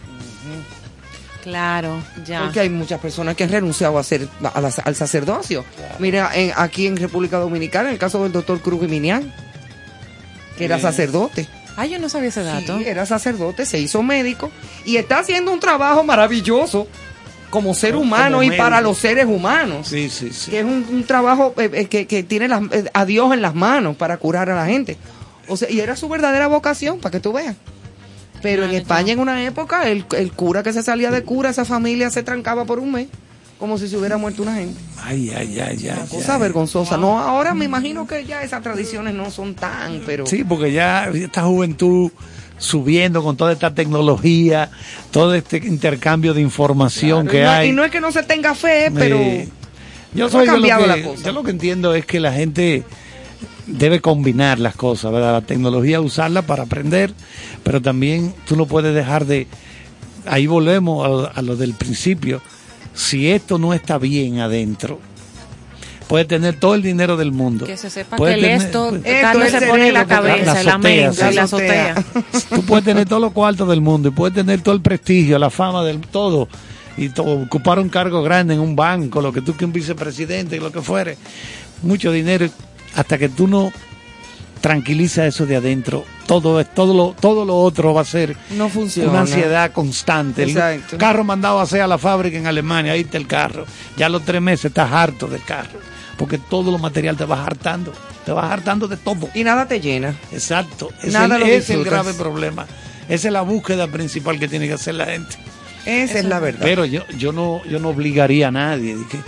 Claro, 1.42 2.02
ya. 2.26 2.42
Porque 2.42 2.58
hay 2.60 2.68
muchas 2.68 2.98
personas 3.00 3.36
que 3.36 3.44
han 3.44 3.50
renunciado 3.50 3.98
a 3.98 4.02
ser, 4.02 4.26
a 4.52 4.60
la- 4.60 4.72
al 4.84 4.94
sacerdocio. 4.96 5.64
Mira, 6.00 6.30
en- 6.34 6.52
aquí 6.56 6.86
en 6.88 6.96
República 6.96 7.38
Dominicana, 7.38 7.90
el 7.90 7.98
caso 7.98 8.22
del 8.24 8.32
doctor 8.32 8.58
Cruz 8.60 8.82
Minian, 8.88 9.32
que 10.56 10.64
era 10.64 10.78
sacerdote. 10.78 11.48
Ay, 11.76 11.90
yo 11.90 11.98
no 11.98 12.08
sabía 12.08 12.30
ese 12.30 12.42
dato. 12.42 12.78
Sí, 12.78 12.84
era 12.86 13.04
sacerdote, 13.06 13.66
se 13.66 13.78
hizo 13.78 14.02
médico 14.02 14.50
y 14.84 14.96
está 14.96 15.18
haciendo 15.18 15.52
un 15.52 15.60
trabajo 15.60 16.04
maravilloso 16.04 16.86
como 17.50 17.74
ser 17.74 17.92
Como 17.92 18.02
humano 18.04 18.42
y 18.42 18.50
para 18.52 18.80
los 18.80 18.98
seres 18.98 19.26
humanos. 19.26 19.88
Sí, 19.88 20.08
sí, 20.10 20.30
sí. 20.32 20.50
Que 20.50 20.60
es 20.60 20.64
un, 20.64 20.86
un 20.90 21.04
trabajo 21.04 21.54
eh, 21.58 21.70
eh, 21.72 21.84
que, 21.86 22.06
que 22.06 22.22
tiene 22.22 22.48
las- 22.48 22.62
eh, 22.72 22.90
a 22.92 23.04
Dios 23.04 23.32
en 23.32 23.42
las 23.42 23.54
manos 23.54 23.96
para 23.96 24.16
curar 24.16 24.50
a 24.50 24.56
la 24.56 24.66
gente. 24.66 24.96
O 25.48 25.56
sea, 25.56 25.70
y 25.70 25.80
era 25.80 25.94
su 25.96 26.08
verdadera 26.08 26.46
vocación, 26.48 26.98
para 26.98 27.12
que 27.12 27.20
tú 27.20 27.32
veas. 27.32 27.54
Pero 28.42 28.64
en 28.64 28.72
España 28.74 29.12
en 29.12 29.18
una 29.20 29.42
época, 29.44 29.88
el, 29.88 30.04
el 30.16 30.32
cura 30.32 30.62
que 30.62 30.72
se 30.72 30.82
salía 30.82 31.10
de 31.10 31.22
cura, 31.24 31.50
esa 31.50 31.64
familia 31.64 32.10
se 32.10 32.22
trancaba 32.22 32.64
por 32.64 32.78
un 32.78 32.92
mes, 32.92 33.08
como 33.58 33.78
si 33.78 33.88
se 33.88 33.96
hubiera 33.96 34.16
muerto 34.18 34.42
una 34.42 34.54
gente. 34.56 34.78
Ay, 35.02 35.30
ay, 35.34 35.58
ay, 35.60 35.88
ay. 35.88 36.06
Cosa 36.10 36.34
ay. 36.34 36.40
vergonzosa. 36.40 36.96
No, 36.96 37.18
ahora 37.18 37.54
me 37.54 37.64
imagino 37.64 38.06
que 38.06 38.24
ya 38.24 38.42
esas 38.42 38.62
tradiciones 38.62 39.14
no 39.14 39.30
son 39.30 39.54
tan, 39.54 40.02
pero... 40.04 40.26
Sí, 40.26 40.44
porque 40.44 40.72
ya 40.72 41.06
esta 41.08 41.42
juventud 41.44 42.10
subiendo 42.58 43.22
con 43.22 43.36
toda 43.36 43.52
esta 43.52 43.74
tecnología, 43.74 44.70
todo 45.10 45.34
este 45.34 45.58
intercambio 45.58 46.32
de 46.34 46.40
información 46.40 47.26
Claro, 47.26 47.30
que 47.30 47.38
y, 47.38 47.42
no, 47.44 47.50
hay. 47.50 47.68
y 47.68 47.72
no 47.72 47.84
es 47.84 47.90
que 47.90 48.00
no 48.00 48.12
se 48.12 48.22
tenga 48.22 48.54
fe, 48.54 48.90
pero... 48.94 49.16
Eh, 49.18 49.48
yo 50.14 50.24
no 50.24 50.30
soy 50.30 50.40
ha 50.40 50.40
de 50.42 50.46
lo 50.46 50.52
cambiado 50.54 50.82
que, 50.82 50.88
la 51.02 51.08
cosa. 51.08 51.24
yo 51.24 51.32
lo 51.32 51.42
que 51.42 51.50
entiendo 51.50 51.94
es 51.94 52.06
que 52.06 52.20
la 52.20 52.32
gente 52.32 52.84
debe 53.66 54.00
combinar 54.00 54.58
las 54.58 54.74
cosas, 54.76 55.12
¿verdad? 55.12 55.32
La 55.32 55.40
tecnología 55.42 56.00
usarla 56.00 56.42
para 56.42 56.62
aprender, 56.62 57.12
pero 57.62 57.82
también 57.82 58.32
tú 58.46 58.56
no 58.56 58.64
puedes 58.66 58.94
dejar 58.94 59.26
de 59.26 59.46
ahí 60.26 60.46
volvemos 60.46 61.04
a, 61.04 61.08
lo- 61.08 61.30
a 61.34 61.42
lo 61.42 61.56
del 61.56 61.74
principio. 61.74 62.40
Si 62.96 63.30
esto 63.30 63.58
no 63.58 63.72
está 63.74 63.98
bien 63.98 64.40
adentro, 64.40 64.98
puede 66.08 66.24
tener 66.24 66.58
todo 66.58 66.74
el 66.74 66.82
dinero 66.82 67.16
del 67.16 67.30
mundo. 67.32 67.66
Que 67.66 67.76
se 67.76 67.90
sepa 67.90 68.16
Puede 68.16 68.36
que 68.36 68.40
tener- 68.40 68.62
esto, 68.62 68.88
pues, 68.90 69.02
Esto 69.04 69.44
se 69.50 69.58
el 69.58 69.68
pone 69.70 69.88
en 69.88 69.94
la 69.94 70.06
cabeza, 70.06 70.54
la 70.54 70.62
la, 70.62 70.78
mente, 70.78 71.12
sí. 71.28 71.34
la 71.34 71.42
azotea. 71.42 72.04
Tú 72.54 72.62
puedes 72.62 72.84
tener 72.84 73.06
todos 73.06 73.20
los 73.22 73.32
cuartos 73.32 73.68
del 73.68 73.80
mundo 73.80 74.08
y 74.08 74.12
puedes 74.12 74.34
tener 74.34 74.60
todo 74.62 74.74
el 74.74 74.80
prestigio, 74.80 75.38
la 75.38 75.50
fama 75.50 75.84
del 75.84 76.00
todo 76.00 76.48
y 76.96 77.10
to- 77.10 77.24
ocupar 77.24 77.78
un 77.78 77.88
cargo 77.90 78.22
grande 78.22 78.54
en 78.54 78.60
un 78.60 78.74
banco, 78.74 79.20
lo 79.20 79.32
que 79.32 79.42
tú 79.42 79.54
que 79.54 79.64
un 79.66 79.72
vicepresidente 79.72 80.56
y 80.56 80.60
lo 80.60 80.72
que 80.72 80.80
fuere, 80.80 81.18
mucho 81.82 82.10
dinero 82.10 82.48
hasta 82.94 83.18
que 83.18 83.28
tú 83.28 83.46
no 83.46 83.70
tranquilizas 84.66 85.26
eso 85.26 85.46
de 85.46 85.54
adentro, 85.54 86.04
todo 86.26 86.58
es 86.58 86.74
todo 86.74 86.92
lo 86.92 87.14
todo 87.20 87.44
lo 87.44 87.56
otro 87.56 87.94
va 87.94 88.00
a 88.00 88.04
ser 88.04 88.36
No 88.50 88.68
funciona. 88.68 89.10
una 89.10 89.20
ansiedad 89.20 89.70
constante. 89.70 90.42
El 90.42 90.50
Exacto. 90.50 90.98
carro 90.98 91.22
mandado 91.22 91.60
a 91.60 91.62
hacer 91.62 91.82
a 91.82 91.86
la 91.86 91.98
fábrica 91.98 92.36
en 92.36 92.48
Alemania, 92.48 92.90
ahí 92.90 93.02
está 93.02 93.16
el 93.16 93.28
carro. 93.28 93.64
Ya 93.96 94.06
a 94.06 94.08
los 94.08 94.24
tres 94.24 94.42
meses 94.42 94.64
estás 94.64 94.90
harto 94.90 95.28
del 95.28 95.40
carro, 95.44 95.78
porque 96.16 96.36
todo 96.38 96.72
lo 96.72 96.78
material 96.78 97.16
te 97.16 97.24
va 97.24 97.44
hartando, 97.44 97.92
te 98.24 98.32
va 98.32 98.52
hartando 98.52 98.88
de 98.88 98.96
todo. 98.96 99.28
Y 99.34 99.44
nada 99.44 99.68
te 99.68 99.80
llena. 99.80 100.16
Exacto. 100.32 100.88
Es, 101.00 101.12
Nada 101.12 101.36
el, 101.36 101.40
lo 101.42 101.46
es 101.46 101.70
el 101.70 101.84
grave 101.84 102.12
problema. 102.14 102.66
Esa 103.08 103.28
es 103.28 103.32
la 103.32 103.42
búsqueda 103.42 103.86
principal 103.86 104.36
que 104.40 104.48
tiene 104.48 104.66
que 104.66 104.72
hacer 104.72 104.96
la 104.96 105.06
gente. 105.06 105.36
Esa 105.84 106.18
es 106.18 106.24
la 106.24 106.40
verdad. 106.40 106.62
Pero 106.64 106.84
yo, 106.86 107.02
yo 107.16 107.30
no, 107.30 107.62
yo 107.70 107.78
no 107.78 107.90
obligaría 107.90 108.48
a 108.48 108.50
nadie. 108.50 108.96
que 109.08 109.18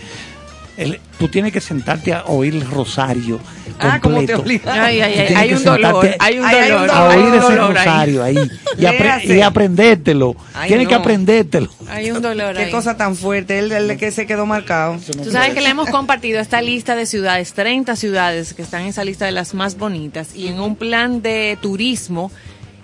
el- 0.79 1.01
tú 1.18 1.29
tienes 1.29 1.53
que 1.53 1.61
sentarte 1.61 2.12
a 2.14 2.24
oír 2.26 2.55
el 2.55 2.64
rosario. 2.70 3.39
Ah, 3.81 3.99
¿cómo 4.03 4.24
te 4.24 4.33
completo. 4.33 4.70
Ay, 4.70 5.01
ay, 5.01 5.03
ay, 5.03 5.12
tienes 5.14 5.37
hay 5.37 5.49
que 5.51 5.55
un 5.57 5.64
dolor, 5.64 6.03
sentarte 6.03 6.16
hay 6.24 6.39
un 6.39 6.45
Ay, 6.47 6.55
hay 6.57 6.72
un 6.72 6.79
dolor, 6.79 6.91
a 6.91 7.09
oír 7.09 7.26
ese 7.35 7.39
dolor 7.39 7.74
rosario 7.74 8.22
ahí. 8.24 8.37
Y, 8.79 8.83
apre- 8.83 9.37
y 9.37 9.41
aprendértelo. 9.43 10.37
Ay, 10.55 10.68
Tienes 10.68 10.89
que 10.89 10.95
aprendértelo. 10.95 11.68
Hay 11.89 12.11
un 12.11 12.22
dolor 12.22 12.57
Qué 12.57 12.64
ahí. 12.64 12.70
cosa 12.70 12.97
tan 12.97 13.14
fuerte, 13.16 13.59
el, 13.59 13.70
el 13.72 13.97
que 13.97 14.11
se 14.11 14.26
quedó 14.26 14.47
marcado. 14.47 14.99
Tú 15.22 15.31
sabes 15.31 15.55
que 15.55 15.61
le 15.61 15.68
hemos 15.68 15.91
compartido 15.91 16.41
esta 16.41 16.61
lista 16.62 16.97
de 16.97 17.07
ciudades, 17.07 17.53
30 17.53 17.95
ciudades 17.97 18.55
que 18.55 18.62
están 18.62 18.83
en 18.83 18.89
esa 18.89 19.05
lista 19.05 19.26
de 19.26 19.33
las 19.33 19.55
más 19.55 19.76
bonitas 19.79 20.35
y 20.35 20.49
en 20.49 20.61
un 20.61 20.76
plan 20.76 21.22
de 21.22 21.59
turismo 21.61 22.31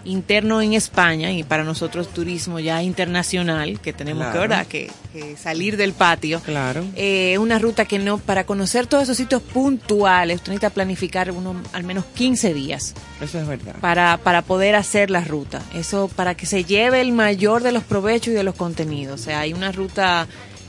interno 0.05 0.61
en 0.61 0.75
España 0.75 1.33
y 1.33 1.43
para 1.43 1.65
nosotros 1.65 2.09
turismo 2.09 2.61
ya 2.61 2.83
internacional 2.83 3.81
que 3.81 3.93
tenemos 3.93 4.27
que. 4.33 4.39
¿verdad? 4.39 4.67
que, 4.67 4.91
que 5.13 5.37
salir 5.37 5.77
del 5.77 5.93
patio. 5.93 6.41
Claro. 6.41 6.85
Eh, 6.95 7.39
una 7.39 7.59
ruta 7.59 7.85
que 7.85 7.99
no, 7.99 8.19
para 8.19 8.45
conocer 8.45 8.87
todos 8.87 9.05
esos 9.05 9.17
sitios 9.17 9.43
puntuales, 9.43 10.41
tú 10.43 10.51
necesitas 10.51 10.73
planificar 10.73 11.31
uno, 11.31 11.61
al 11.73 11.85
menos 11.85 12.05
15 12.15 12.55
días 12.55 12.95
Eso 13.21 13.41
es 13.41 13.47
verdad. 13.47 13.75
para, 13.81 14.19
para 14.19 14.43
poder 14.43 14.75
hacer 14.75 15.11
la 15.11 15.23
ruta. 15.23 15.63
Eso 15.75 16.09
para 16.15 16.35
que 16.35 16.47
se 16.47 16.65
lleve 16.65 17.01
el 17.01 17.13
mayor 17.13 17.63
de 17.63 17.73
los 17.73 17.83
provechos 17.85 18.29
y 18.29 18.37
de 18.37 18.45
los 18.45 18.55
contenidos. 18.55 19.21
O 19.21 19.25
sea, 19.25 19.41
hay 19.41 19.53
una 19.53 19.73
ruta, 19.73 20.27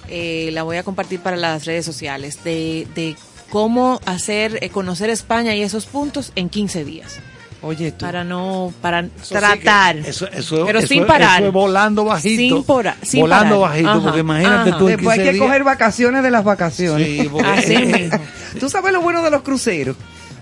eh, 0.08 0.50
la 0.54 0.64
voy 0.64 0.78
a 0.78 0.84
compartir 0.84 1.20
para 1.20 1.36
las 1.38 1.66
redes 1.66 1.86
sociales, 1.86 2.44
de, 2.44 2.88
de 2.96 3.16
cómo 3.50 4.00
hacer, 4.06 4.58
eh, 4.62 4.70
conocer 4.70 5.10
España 5.10 5.56
y 5.56 5.62
esos 5.62 5.86
puntos 5.86 6.32
en 6.36 6.50
15 6.50 6.84
días. 6.86 7.20
Oye, 7.66 7.92
tú. 7.92 8.06
Para 8.06 8.24
no, 8.24 8.72
para 8.82 9.00
Eso 9.00 9.10
sí 9.24 9.34
tratar. 9.34 9.96
que- 10.02 10.10
eso, 10.10 10.28
eso- 10.32 10.66
pero 10.66 10.80
eso- 10.80 10.88
sin 10.88 11.06
parar. 11.08 11.40
Eso 11.40 11.48
es 11.48 11.54
volando 11.54 12.06
bajito. 12.06 12.56
Sin 12.56 12.64
pora- 12.64 12.96
sin 13.02 13.22
volando 13.22 13.60
parar. 13.62 13.70
bajito, 13.72 13.90
Ajá, 13.90 14.02
porque 14.02 14.20
imagínate 14.20 14.70
ajá. 14.70 14.78
tú 14.80 14.88
en 14.88 14.96
Después 14.98 15.14
hay 15.14 15.20
15 15.20 15.32
que 15.32 15.34
días. 15.38 15.48
coger 15.48 15.64
vacaciones 15.64 16.24
de 16.24 16.32
las 16.32 16.44
vacaciones. 16.44 17.08
Sí, 17.08 17.28
porque- 17.32 17.48
Así 17.50 17.78
mismo. 17.78 18.20
Tú 18.60 18.70
sabes 18.70 18.94
lo 18.94 19.02
bueno 19.02 19.24
de 19.24 19.32
los 19.32 19.42
cruceros. 19.42 19.96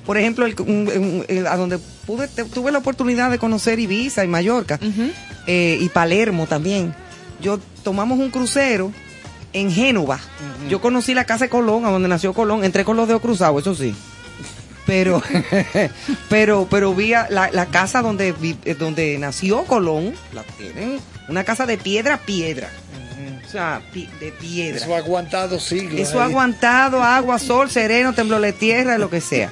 Por 0.06 0.18
ejemplo, 0.18 0.46
el- 0.46 1.26
el- 1.30 1.48
a 1.48 1.56
donde 1.56 1.80
pude, 2.06 2.28
te- 2.28 2.44
tuve 2.44 2.72
la 2.74 2.80
oportunidad 2.80 3.32
de 3.32 3.40
conocer 3.40 3.80
Ibiza 3.80 4.26
y 4.26 4.28
Mallorca 4.28 4.78
eh, 5.48 5.78
y 5.80 5.88
Palermo 5.90 6.46
también. 6.46 6.94
Yo 7.42 7.58
tomamos 7.84 8.20
un 8.20 8.30
crucero 8.30 8.92
en 9.54 9.72
Génova. 9.72 10.20
Yo 10.70 10.82
conocí 10.82 11.14
la 11.14 11.24
casa 11.24 11.46
de 11.46 11.50
Colón, 11.50 11.86
a 11.86 11.90
donde 11.90 12.10
nació 12.10 12.34
Colón. 12.34 12.66
Entré 12.66 12.84
con 12.84 12.98
los 12.98 13.08
dedos 13.08 13.22
cruzados, 13.22 13.62
eso 13.62 13.76
sí. 13.76 13.96
Pero, 14.86 15.22
pero, 16.30 16.68
pero 16.70 16.94
vi 16.94 17.10
la, 17.12 17.50
la 17.52 17.66
casa 17.68 18.02
donde, 18.02 18.34
eh, 18.66 18.74
donde 18.76 19.18
nació 19.18 19.64
Colón, 19.64 20.14
la 20.34 20.44
tienen, 20.44 21.00
una 21.30 21.44
casa 21.44 21.66
de 21.66 21.78
piedra 21.78 22.16
a 22.16 22.18
piedra. 22.20 22.70
O 23.46 23.50
sea, 23.50 23.82
pi- 23.94 24.10
de 24.20 24.32
piedra. 24.32 24.78
Eso 24.84 24.96
ha 24.96 24.98
aguantado 24.98 25.60
siglos. 25.60 26.00
Eso 26.00 26.20
ha 26.20 26.26
aguantado 26.26 27.04
agua, 27.04 27.38
sol, 27.38 27.70
sereno, 27.70 28.14
temblor 28.14 28.42
de 28.42 28.52
tierra, 28.52 28.98
lo 28.98 29.10
que 29.12 29.22
sea. 29.22 29.52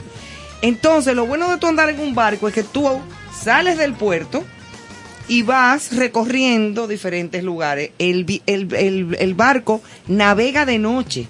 Entonces, 0.64 1.16
lo 1.16 1.26
bueno 1.28 1.50
de 1.50 1.58
tú 1.58 1.68
andar 1.68 1.90
en 1.90 2.00
un 2.00 2.16
barco 2.16 2.48
es 2.48 2.54
que 2.54 2.64
tú 2.64 3.00
sales 3.44 3.78
del 3.78 3.94
puerto 3.94 4.44
y 5.28 5.44
vas 5.44 5.96
recorriendo 5.96 6.88
diferentes 6.88 7.44
lugares. 7.44 7.92
El, 8.00 8.26
el- 8.48 8.74
el- 8.76 9.16
el 9.20 9.34
barco 9.36 9.82
navega 10.08 10.66
de 10.66 10.80
noche. 10.80 11.28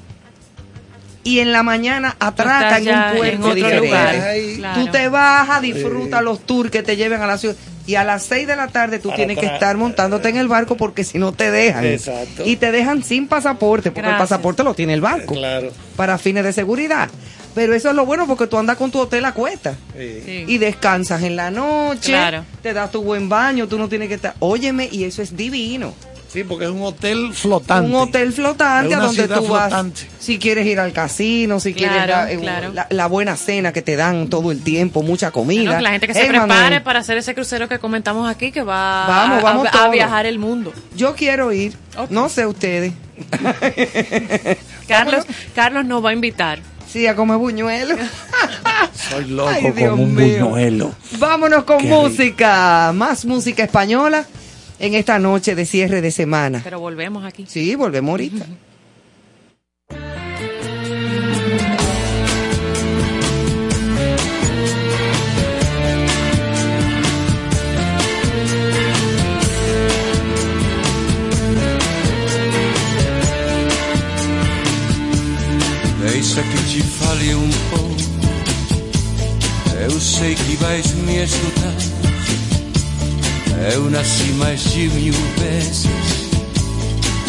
Y 1.23 1.39
en 1.39 1.51
la 1.51 1.63
mañana 1.63 2.15
atraca 2.19 2.77
Estás 2.77 2.79
en 2.79 2.85
ya 2.85 3.05
un 3.07 3.11
en 3.11 3.17
puerto 3.17 3.41
otro 3.45 3.55
diferente. 3.55 3.87
lugar. 3.87 4.15
Ay, 4.15 4.55
Claro. 4.57 4.81
Tú 4.85 4.91
te 4.91 5.07
bajas, 5.09 5.61
disfrutas 5.61 6.23
los 6.23 6.39
tours 6.41 6.71
que 6.71 6.83
te 6.83 6.95
lleven 6.95 7.21
a 7.21 7.27
la 7.27 7.37
ciudad. 7.37 7.55
Y 7.87 7.95
a 7.95 8.03
las 8.03 8.23
6 8.23 8.45
de 8.47 8.55
la 8.55 8.67
tarde 8.67 8.99
tú 8.99 9.09
Para 9.09 9.17
tienes 9.17 9.37
que 9.39 9.47
estar 9.47 9.75
montándote 9.75 10.29
en 10.29 10.37
el 10.37 10.47
barco 10.47 10.77
porque 10.77 11.03
si 11.03 11.17
no 11.17 11.31
te 11.31 11.49
dejan. 11.49 11.83
Exacto. 11.85 12.43
Y 12.45 12.55
te 12.57 12.71
dejan 12.71 13.03
sin 13.03 13.27
pasaporte, 13.27 13.89
porque 13.89 14.01
Gracias. 14.01 14.21
el 14.21 14.23
pasaporte 14.29 14.63
lo 14.63 14.73
tiene 14.75 14.93
el 14.93 15.01
barco. 15.01 15.33
Claro. 15.33 15.71
Para 15.95 16.17
fines 16.19 16.43
de 16.43 16.53
seguridad. 16.53 17.09
Pero 17.55 17.73
eso 17.73 17.89
es 17.89 17.95
lo 17.95 18.05
bueno 18.05 18.27
porque 18.27 18.47
tú 18.47 18.57
andas 18.57 18.77
con 18.77 18.91
tu 18.91 18.99
hotel 18.99 19.25
a 19.25 19.33
cuesta. 19.33 19.75
Sí. 19.97 20.21
Sí. 20.23 20.45
Y 20.47 20.57
descansas 20.59 21.23
en 21.23 21.35
la 21.35 21.51
noche. 21.51 22.11
Claro. 22.11 22.45
Te 22.61 22.71
das 22.71 22.91
tu 22.91 23.01
buen 23.01 23.27
baño, 23.29 23.67
tú 23.67 23.77
no 23.77 23.89
tienes 23.89 24.07
que 24.07 24.13
estar. 24.13 24.35
Óyeme, 24.39 24.87
y 24.89 25.03
eso 25.03 25.21
es 25.21 25.35
divino. 25.35 25.93
Sí, 26.31 26.45
porque 26.45 26.63
es 26.65 26.71
un 26.71 26.81
hotel 26.83 27.33
flotante. 27.33 27.89
Un 27.89 27.95
hotel 27.95 28.31
flotante 28.31 28.93
a 28.93 28.97
una 28.97 29.05
donde 29.07 29.23
ciudad 29.23 29.37
tú 29.39 29.47
vas. 29.47 29.67
flotante. 29.67 30.07
Si 30.19 30.39
quieres 30.39 30.65
ir 30.65 30.79
al 30.79 30.93
casino, 30.93 31.59
si 31.59 31.73
quieres 31.73 32.07
la, 32.07 32.31
eh, 32.31 32.37
claro. 32.39 32.71
la- 32.73 32.87
la 32.89 33.07
buena 33.07 33.35
cena 33.35 33.73
que 33.73 33.81
te 33.81 33.97
dan 33.97 34.29
todo 34.29 34.51
el 34.53 34.61
tiempo, 34.63 35.03
mucha 35.03 35.31
comida. 35.31 35.81
La 35.81 35.91
gente 35.91 36.07
que 36.07 36.13
se 36.13 36.21
Eh, 36.23 36.27
prepare 36.29 36.47
Manuel, 36.47 36.83
para 36.83 36.99
hacer 36.99 37.17
ese 37.17 37.33
crucero 37.35 37.67
que 37.67 37.79
comentamos 37.79 38.29
aquí, 38.29 38.51
que 38.53 38.63
va 38.63 39.07
Vamos, 39.07 39.39
a- 39.39 39.41
vamos 39.41 39.65
a, 39.65 39.69
a 39.69 39.71
todos. 39.73 39.91
viajar 39.91 40.25
el 40.25 40.39
mundo. 40.39 40.71
Yo 40.95 41.15
quiero 41.15 41.51
ir. 41.51 41.73
No 42.09 42.29
sé 42.29 42.45
ustedes. 42.45 42.93
Carlos, 44.87 45.25
Carlos 45.55 45.85
nos 45.85 46.03
va 46.03 46.09
a 46.09 46.13
invitar. 46.13 46.59
Sí, 46.89 47.07
a 47.07 47.15
comer 47.15 47.37
buñuelos. 47.37 47.97
Soy 49.09 49.25
loco 49.25 49.49
Ay, 49.49 49.63
como 49.71 50.03
un 50.03 50.15
mío. 50.15 50.47
buñuelo. 50.47 50.91
Vámonos 51.19 51.63
con 51.63 51.77
Qué 51.79 51.83
rico. 51.85 52.01
música. 52.03 52.91
Más 52.93 53.25
música 53.25 53.63
española 53.63 54.25
en 54.81 54.95
esta 54.95 55.19
noche 55.19 55.55
de 55.55 55.65
cierre 55.65 56.01
de 56.01 56.11
semana. 56.11 56.61
Pero 56.63 56.79
volvemos 56.79 57.23
aquí. 57.23 57.45
Sí, 57.47 57.75
volvemos 57.75 58.09
ahorita. 58.11 58.45
Deixa 76.01 76.41
que 76.41 76.57
te 76.57 76.81
fale 76.81 77.35
um 77.35 77.49
pouco. 77.69 77.95
Eu 79.83 79.99
sei 79.99 80.33
que 80.35 80.55
vais 80.57 80.93
me 80.93 81.23
escutar. 81.23 82.00
Eu 83.69 83.91
nasci 83.91 84.31
mais 84.33 84.59
de 84.59 84.89
mil 84.89 85.13
vezes 85.37 85.85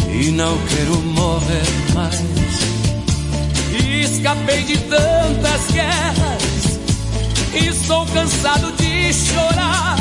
e 0.09 0.31
não 0.31 0.57
quero 0.67 0.97
morrer 1.03 1.63
mais. 1.95 2.23
Escapei 4.01 4.63
de 4.63 4.79
tantas 4.79 5.71
guerras 5.73 6.43
e 7.53 7.67
estou 7.69 8.07
cansado 8.07 8.73
de 8.77 9.13
chorar. 9.13 9.97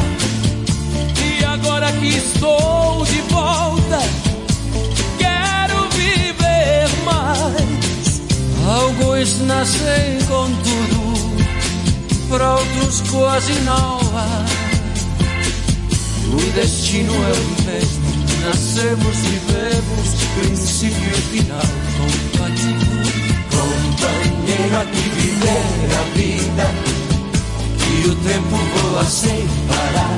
E 1.18 1.44
agora 1.44 1.92
que 1.92 2.08
estou 2.08 3.04
de 3.06 3.22
volta, 3.34 4.00
quero 5.18 5.90
viver 5.90 6.88
mais. 7.04 8.22
Alguns 8.68 9.38
nascem 9.42 10.20
com 10.30 10.46
tudo, 10.64 12.30
para 12.30 12.56
outros 12.56 13.02
quase 13.10 13.54
não 13.62 14.00
há. 14.16 14.71
O 16.34 16.52
destino 16.54 17.14
é 17.14 17.32
o 17.32 17.46
mesmo, 17.66 18.10
nascemos, 18.46 19.18
vivemos, 19.18 20.08
princípio 20.40 21.12
e 21.12 21.22
final, 21.22 21.62
companheiro. 21.98 23.02
Companheiro, 23.52 24.78
aqui 24.80 25.10
viver 25.10 25.90
a 26.00 26.04
vida, 26.16 26.68
E 27.94 28.08
o 28.08 28.16
tempo 28.16 28.56
voa 28.56 29.04
sem 29.04 29.48
parar. 29.68 30.18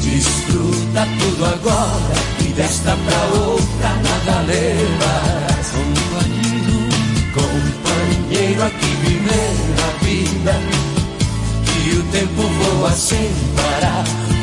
desfruta 0.00 1.08
tudo 1.18 1.44
agora 1.44 2.14
e 2.40 2.52
desta 2.52 2.96
pra 2.96 3.38
outra 3.40 3.88
nada 3.88 4.40
levarás. 4.42 5.68
Companheiro, 5.74 6.78
Companheiro, 7.34 8.62
aqui 8.62 8.86
viver 9.02 9.54
a 9.82 10.04
vida, 10.04 10.54
e 11.84 11.96
o 11.96 12.02
tempo 12.12 12.42
voa 12.42 12.92
sem 12.92 13.30
parar. 13.56 14.33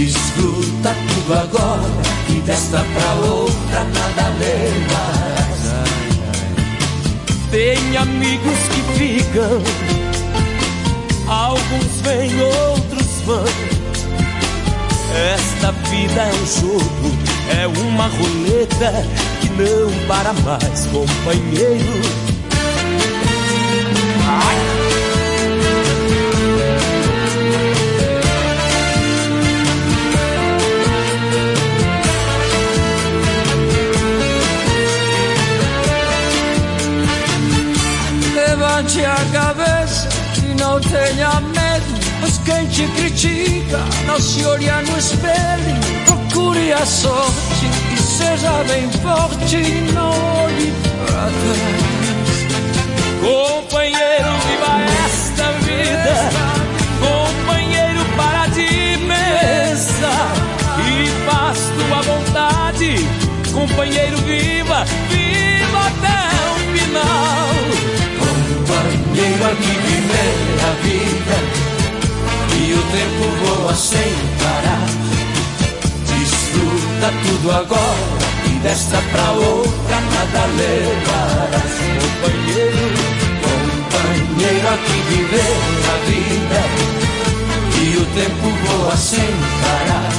Desfruta 0.00 0.96
tudo 1.08 1.34
agora 1.34 1.84
e 2.30 2.40
desta 2.40 2.78
pra 2.78 3.12
outra 3.16 3.84
nada 3.84 4.28
levarás. 4.38 5.60
Tem 7.50 7.96
amigos 7.98 8.58
que 8.70 8.82
ficam, 8.96 9.62
alguns 11.28 12.00
vêm, 12.00 12.30
outros 12.40 13.20
vão. 13.26 13.44
Esta 15.34 15.72
vida 15.90 16.22
é 16.22 16.32
um 16.32 16.46
jogo, 16.46 17.10
é 17.60 17.66
uma 17.66 18.06
roleta 18.06 19.06
que 19.42 19.50
não 19.50 20.06
para 20.08 20.32
mais, 20.32 20.86
companheiro. 20.86 22.00
Levante 38.60 39.02
a 39.06 39.16
cabeça 39.32 40.06
e 40.44 40.54
não 40.60 40.78
tenha 40.80 41.40
medo. 41.40 41.98
Pois 42.20 42.36
quem 42.44 42.66
te 42.66 42.86
critica 42.88 43.78
não 44.06 44.20
se 44.20 44.44
olha 44.44 44.82
no 44.82 44.98
espelho. 44.98 45.80
Procure 46.04 46.70
a 46.70 46.84
sorte 46.84 47.66
e 47.94 47.96
seja 47.96 48.52
bem 48.68 48.90
forte. 49.00 49.56
Não 49.94 50.10
olhe 50.10 50.74
pra 51.06 51.30
trás. 51.40 51.90
Companheiro, 53.22 54.28
viva 54.44 54.72
esta 55.06 55.52
vida. 55.64 56.28
Companheiro, 57.00 58.04
para 58.14 58.46
de 58.48 58.98
mesa 59.06 60.12
e 60.86 61.08
faz 61.24 61.58
tua 61.78 62.02
vontade. 62.02 63.08
Companheiro, 63.54 64.18
viva 64.18 64.84
Aqui 69.50 69.66
viver 69.66 70.36
a 70.62 70.70
vida 70.80 71.38
e 72.54 72.72
o 72.72 72.82
tempo 72.92 73.24
voa 73.44 73.74
sem 73.74 74.12
parar. 74.38 74.86
Desfruta 76.06 77.08
tudo 77.24 77.50
agora 77.50 78.18
e 78.46 78.48
desta 78.60 78.98
pra 79.10 79.32
outra 79.32 80.00
nada 80.00 80.46
levarás. 80.56 81.74
Companheiro, 81.98 82.86
companheiro, 83.90 84.68
aqui 84.68 84.98
viver 85.08 85.56
a 85.88 85.96
vida 86.06 86.60
e 87.82 87.96
o 87.96 88.06
tempo 88.14 88.46
voa 88.66 88.96
sem 88.96 89.34
parar. 89.62 90.12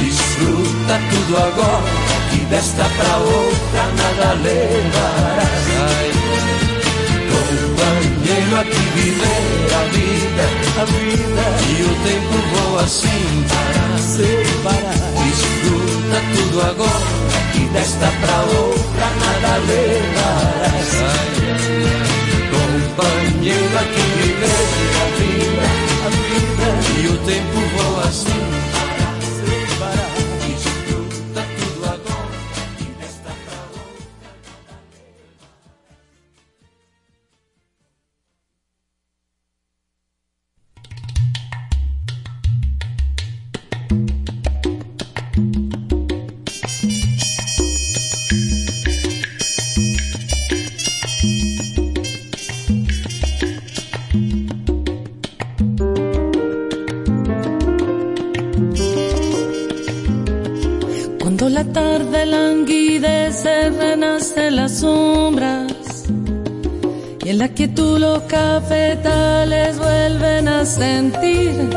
Desfruta 0.00 1.00
tudo 1.10 1.36
agora 1.36 1.92
e 2.32 2.38
desta 2.46 2.84
pra 2.96 3.16
outra 3.16 3.84
nada 3.96 4.34
levarás. 4.34 6.23
Companheiro, 7.30 8.60
aqui 8.60 8.84
viver 8.94 9.44
a 9.74 9.82
vida, 9.92 10.44
a 10.80 10.84
vida 10.84 11.44
e 11.68 11.82
o 11.82 11.92
tempo 12.04 12.36
voa 12.52 12.86
sem 12.86 13.44
parar, 13.48 13.98
sem 13.98 14.44
parar. 14.62 15.12
Desfruta 15.24 16.18
tudo 16.34 16.56
agora 16.62 17.24
e 17.54 17.56
desta 17.68 18.08
pra 18.20 18.38
outra 18.42 19.06
nada 19.20 19.56
levarás. 19.66 20.92
Companheiro, 22.50 23.78
aqui 23.78 24.04
viver 24.22 24.68
a 25.00 25.06
vida, 25.18 25.66
a 26.04 26.08
vida 26.10 26.68
e 27.00 27.06
o 27.08 27.16
tempo 27.18 27.58
voa 27.76 28.08
sem 28.12 28.63
la 67.54 67.56
quietud 67.56 67.98
los 68.00 68.20
cafetales 68.22 69.78
vuelven 69.78 70.48
a 70.48 70.64
sentir 70.64 71.70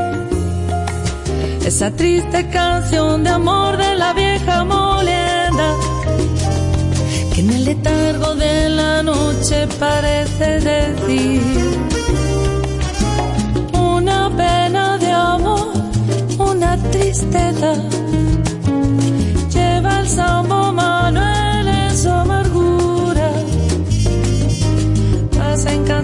esa 1.64 1.92
triste 1.92 2.50
canción 2.50 3.24
de 3.24 3.30
amor 3.30 3.78
de 3.78 3.96
la 3.96 4.12
vieja 4.14 4.64
molienda 4.64 5.76
que 7.32 7.42
en 7.42 7.50
el 7.52 7.66
letargo 7.66 8.34
de 8.34 8.70
la 8.70 9.04
noche 9.04 9.68
parece 9.80 10.60
decir 10.62 11.42
una 13.74 14.36
pena 14.36 14.98
de 14.98 15.12
amor, 15.12 15.74
una 16.40 16.76
tristeza. 16.90 17.97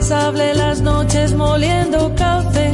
Incansable 0.04 0.54
las 0.54 0.82
noches 0.82 1.34
moliendo 1.34 2.14
café. 2.16 2.74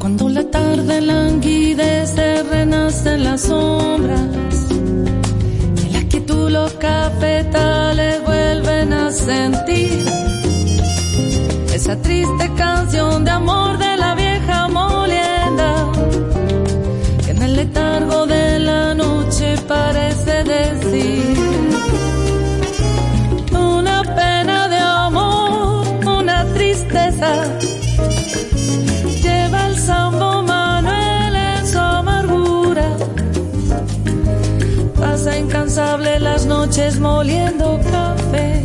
Cuando 0.00 0.28
la 0.28 0.42
tarde 0.50 1.00
languidece, 1.00 2.42
renacen 2.42 3.22
las 3.22 3.42
sombras. 3.42 4.70
En 4.70 5.92
la 5.92 6.02
quietud 6.08 6.50
los 6.50 6.72
cafetales 6.72 8.20
vuelven 8.24 8.92
a 8.92 9.12
sentir 9.12 10.04
esa 11.72 11.96
triste 12.02 12.50
canción 12.56 13.24
de 13.24 13.30
amor 13.30 13.78
de 13.78 13.93
Lleva 29.22 29.66
el 29.68 29.76
sambo 29.78 30.42
Manuel 30.42 31.34
en 31.36 31.66
su 31.66 31.78
amargura. 31.78 32.96
Pasa 34.98 35.38
incansable 35.38 36.20
las 36.20 36.46
noches 36.46 37.00
moliendo 37.00 37.80
café. 37.90 38.62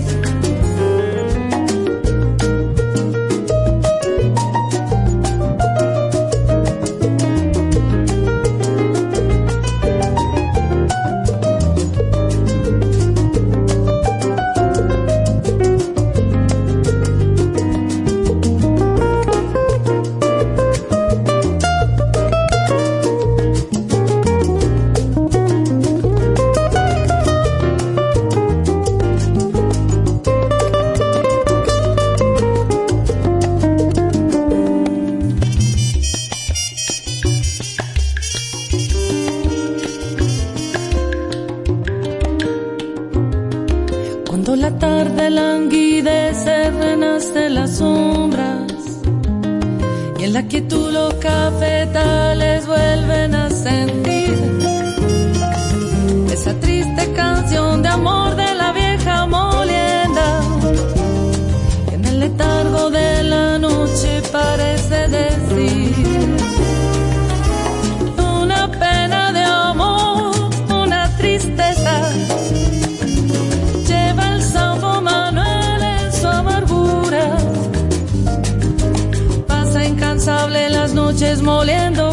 Moliendo 81.41 82.08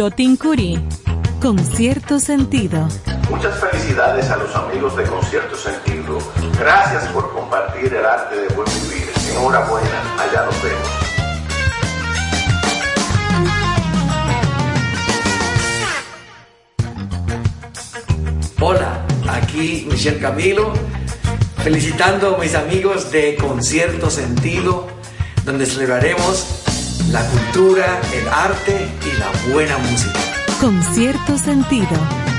Yotin 0.00 0.34
Curí, 0.38 0.82
con 1.42 1.58
cierto 1.58 2.18
sentido. 2.18 2.88
Muchas 3.28 3.60
felicidades 3.60 4.30
a 4.30 4.38
los 4.38 4.56
amigos 4.56 4.96
de 4.96 5.04
Concierto 5.04 5.54
Sentido. 5.54 6.16
Gracias 6.58 7.04
por 7.08 7.30
compartir 7.34 7.92
el 7.92 8.06
arte 8.06 8.34
de 8.34 8.48
buen 8.54 8.66
vivir. 8.80 9.10
Enhorabuena, 9.30 10.16
allá 10.18 10.46
nos 10.46 10.62
vemos. 10.62 10.88
Hola, 18.58 19.06
aquí 19.28 19.86
Michelle 19.90 20.18
Camilo, 20.18 20.72
felicitando 21.62 22.36
a 22.36 22.38
mis 22.38 22.54
amigos 22.54 23.12
de 23.12 23.36
Concierto 23.36 24.08
Sentido, 24.08 24.86
donde 25.44 25.66
celebraremos 25.66 26.69
la 27.10 27.26
cultura, 27.26 28.00
el 28.12 28.28
arte 28.28 28.88
y 29.04 29.18
la 29.18 29.52
buena 29.52 29.78
música. 29.78 30.20
Con 30.60 30.80
cierto 30.82 31.36
sentido. 31.38 32.29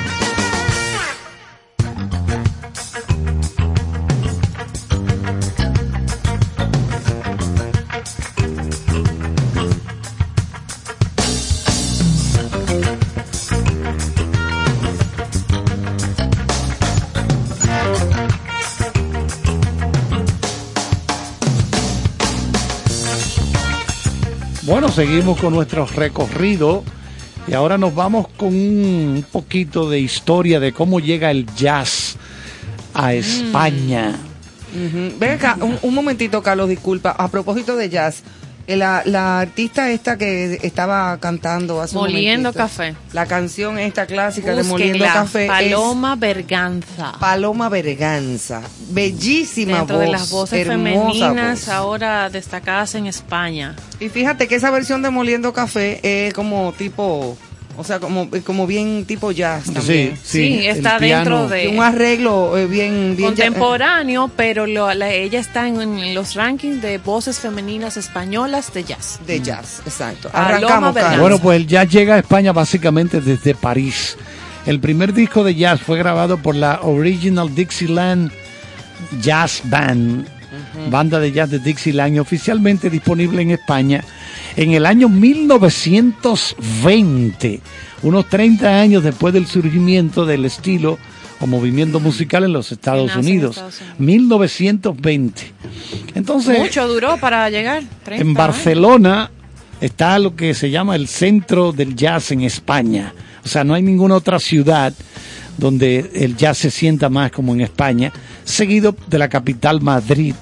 Seguimos 24.92 25.40
con 25.40 25.54
nuestro 25.54 25.86
recorrido 25.86 26.84
y 27.48 27.54
ahora 27.54 27.78
nos 27.78 27.96
vamos 27.96 28.28
con 28.38 28.50
un 28.50 29.26
poquito 29.32 29.90
de 29.90 30.00
historia 30.00 30.60
de 30.60 30.74
cómo 30.74 31.00
llega 31.00 31.32
el 31.32 31.46
jazz 31.56 32.18
a 32.94 33.14
España. 33.14 34.16
Ujú. 34.74 35.18
Ven 35.18 35.32
acá, 35.32 35.58
un, 35.62 35.78
un 35.82 35.94
momentito, 35.94 36.42
Carlos, 36.44 36.70
disculpa. 36.70 37.12
A 37.12 37.30
propósito 37.30 37.76
de 37.76 37.90
jazz, 37.90 38.24
la, 38.68 39.02
la 39.06 39.40
artista 39.40 39.90
esta 39.92 40.18
que 40.18 40.60
estaba 40.62 41.18
cantando 41.20 41.82
hace 41.82 41.96
un 41.98 42.04
Moliendo 42.04 42.54
café. 42.54 42.96
La 43.14 43.26
canción 43.26 43.78
esta 43.80 44.06
clásica 44.06 44.56
de 44.56 44.64
Moliendo 44.64 45.04
Café. 45.06 45.44
es 45.46 45.50
Paloma 45.50 46.16
Berganza. 46.16 47.14
Paloma 47.20 47.70
Berganza. 47.70 48.62
Bellísima 48.90 49.78
Dentro 49.80 49.98
voz. 49.98 50.06
de 50.06 50.12
las 50.12 50.30
voces 50.30 50.68
femeninas 50.68 51.60
voz. 51.66 51.70
ahora 51.70 52.30
destacadas 52.30 52.96
en 52.96 53.08
España. 53.08 53.76
Y 54.00 54.10
fíjate 54.10 54.48
que 54.48 54.56
esa 54.56 54.72
versión 54.72 55.02
de 55.02 55.10
Moliendo 55.10 55.54
Café 55.54 56.00
es 56.28 56.34
como 56.34 56.72
tipo, 56.74 57.38
o 57.78 57.84
sea, 57.84 58.00
como, 58.00 58.30
como 58.46 58.68
bien 58.68 59.06
tipo 59.08 59.32
jazz 59.32 59.66
también. 59.72 60.18
Sí, 60.24 60.66
está 60.68 61.00
dentro 61.00 61.48
de 61.48 61.68
un 61.70 61.82
arreglo 61.82 62.58
eh, 62.58 62.68
bien, 62.68 63.16
bien 63.18 63.34
ya- 63.36 63.46
contemporáneo, 63.46 64.30
pero 64.36 64.68
lo- 64.68 64.94
la- 64.94 65.12
ella 65.12 65.40
está 65.40 65.68
en, 65.68 65.82
en 65.82 66.14
los 66.14 66.36
rankings 66.36 66.82
de 66.82 66.98
voces 66.98 67.40
femeninas 67.40 67.98
españolas 67.98 68.74
de 68.74 68.84
jazz. 68.84 69.20
de 69.26 69.40
jazz, 69.42 69.82
exacto. 69.86 70.30
Arrancamos. 70.34 70.96
Bueno, 71.20 71.40
pues 71.40 71.58
el 71.58 71.68
jazz 71.68 71.88
llega 71.90 72.16
a 72.16 72.20
España 72.20 72.52
básicamente 72.52 73.22
desde 73.22 73.56
París. 73.56 74.18
El 74.66 74.80
primer 74.80 75.14
disco 75.14 75.44
de 75.44 75.56
jazz 75.56 75.82
fue 75.82 75.98
grabado 75.98 76.38
por 76.38 76.56
la 76.56 76.82
Original 76.84 77.54
Dixieland 77.56 78.32
Jazz 79.22 79.62
Band 79.66 80.28
banda 80.90 81.20
de 81.20 81.32
jazz 81.32 81.50
de 81.50 81.60
Dixieland, 81.60 82.16
y 82.16 82.20
oficialmente 82.20 82.90
disponible 82.90 83.42
en 83.42 83.52
España 83.52 84.04
en 84.56 84.72
el 84.72 84.86
año 84.86 85.10
1920, 85.10 87.60
unos 88.04 88.30
30 88.30 88.82
años 88.82 89.04
después 89.04 89.34
del 89.34 89.48
surgimiento 89.48 90.26
del 90.26 90.46
estilo 90.46 90.98
o 91.40 91.48
movimiento 91.48 92.00
musical 92.00 92.44
en 92.44 92.54
los 92.54 92.72
Estados 92.72 93.12
en 93.14 93.20
Unidos. 93.20 93.58
Estados 93.58 93.82
Unidos. 93.82 94.00
1920. 94.00 95.52
Entonces, 96.16 96.60
Mucho 96.60 96.88
duró 96.88 97.18
para 97.18 97.50
llegar. 97.50 97.84
30 98.04 98.22
en. 98.22 98.34
Barcelona 98.34 99.32
está 99.82 100.20
lo 100.20 100.36
que 100.36 100.54
se 100.54 100.70
llama 100.70 100.96
el 100.96 101.08
centro 101.08 101.72
del 101.72 101.96
jazz 101.96 102.32
en 102.32 102.42
España. 102.42 103.14
O 103.44 103.48
sea, 103.48 103.64
no 103.64 103.74
hay 103.74 103.82
ninguna 103.82 104.16
otra 104.16 104.40
ciudad 104.40 104.94
donde 105.58 106.12
el 106.14 106.38
jazz 106.38 106.60
se 106.60 106.72
sienta 106.72 107.10
más 107.10 107.32
como 107.32 107.54
en 107.54 107.62
España, 107.62 108.12
seguido 108.44 108.96
de 109.08 109.18
la 109.18 109.30
capital 109.30 109.82
Madrid. 109.82 110.36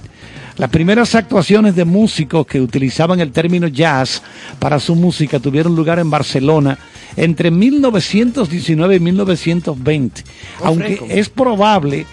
Las 0.60 0.70
primeras 0.70 1.16
actuaciones 1.16 1.74
de 1.74 1.86
músicos 1.86 2.46
que 2.46 2.60
utilizaban 2.60 3.22
el 3.22 3.32
término 3.32 3.70
jazz 3.70 4.22
para 4.60 4.78
su 4.82 4.94
música 4.94 5.40
tuvieron 5.40 5.74
lugar 5.74 6.00
en 6.00 6.10
Barcelona 6.10 6.78
entre 7.16 7.50
1919 7.50 8.96
y 8.98 9.00
1920, 9.00 10.24
aunque 10.62 11.02
es 11.08 11.30
probable 11.30 12.06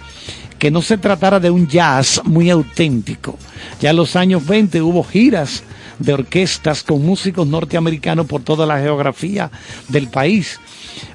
que 0.61 0.71
no 0.71 0.81
se 0.81 0.97
tratara 0.97 1.41
de 1.41 1.51
un 1.51 1.67
jazz 1.67 2.21
muy 2.25 2.49
auténtico. 2.49 3.37
Ya 3.81 3.91
en 3.91 3.97
los 3.97 4.15
años 4.15 4.47
20 4.47 4.81
hubo 4.81 5.03
giras 5.03 5.65
de 5.99 6.13
orquestas 6.13 6.85
con 6.85 7.05
músicos 7.05 7.49
norteamericanos 7.49 8.27
por 8.27 8.43
toda 8.43 8.65
la 8.65 8.79
geografía 8.79 9.51
del 9.89 10.07
país. 10.07 10.61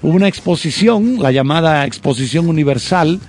Hubo 0.01 0.15
una 0.15 0.27
exposición, 0.27 1.17
la 1.19 1.31
llamada 1.31 1.85
Exposición 1.85 2.47
Universal 2.47 3.19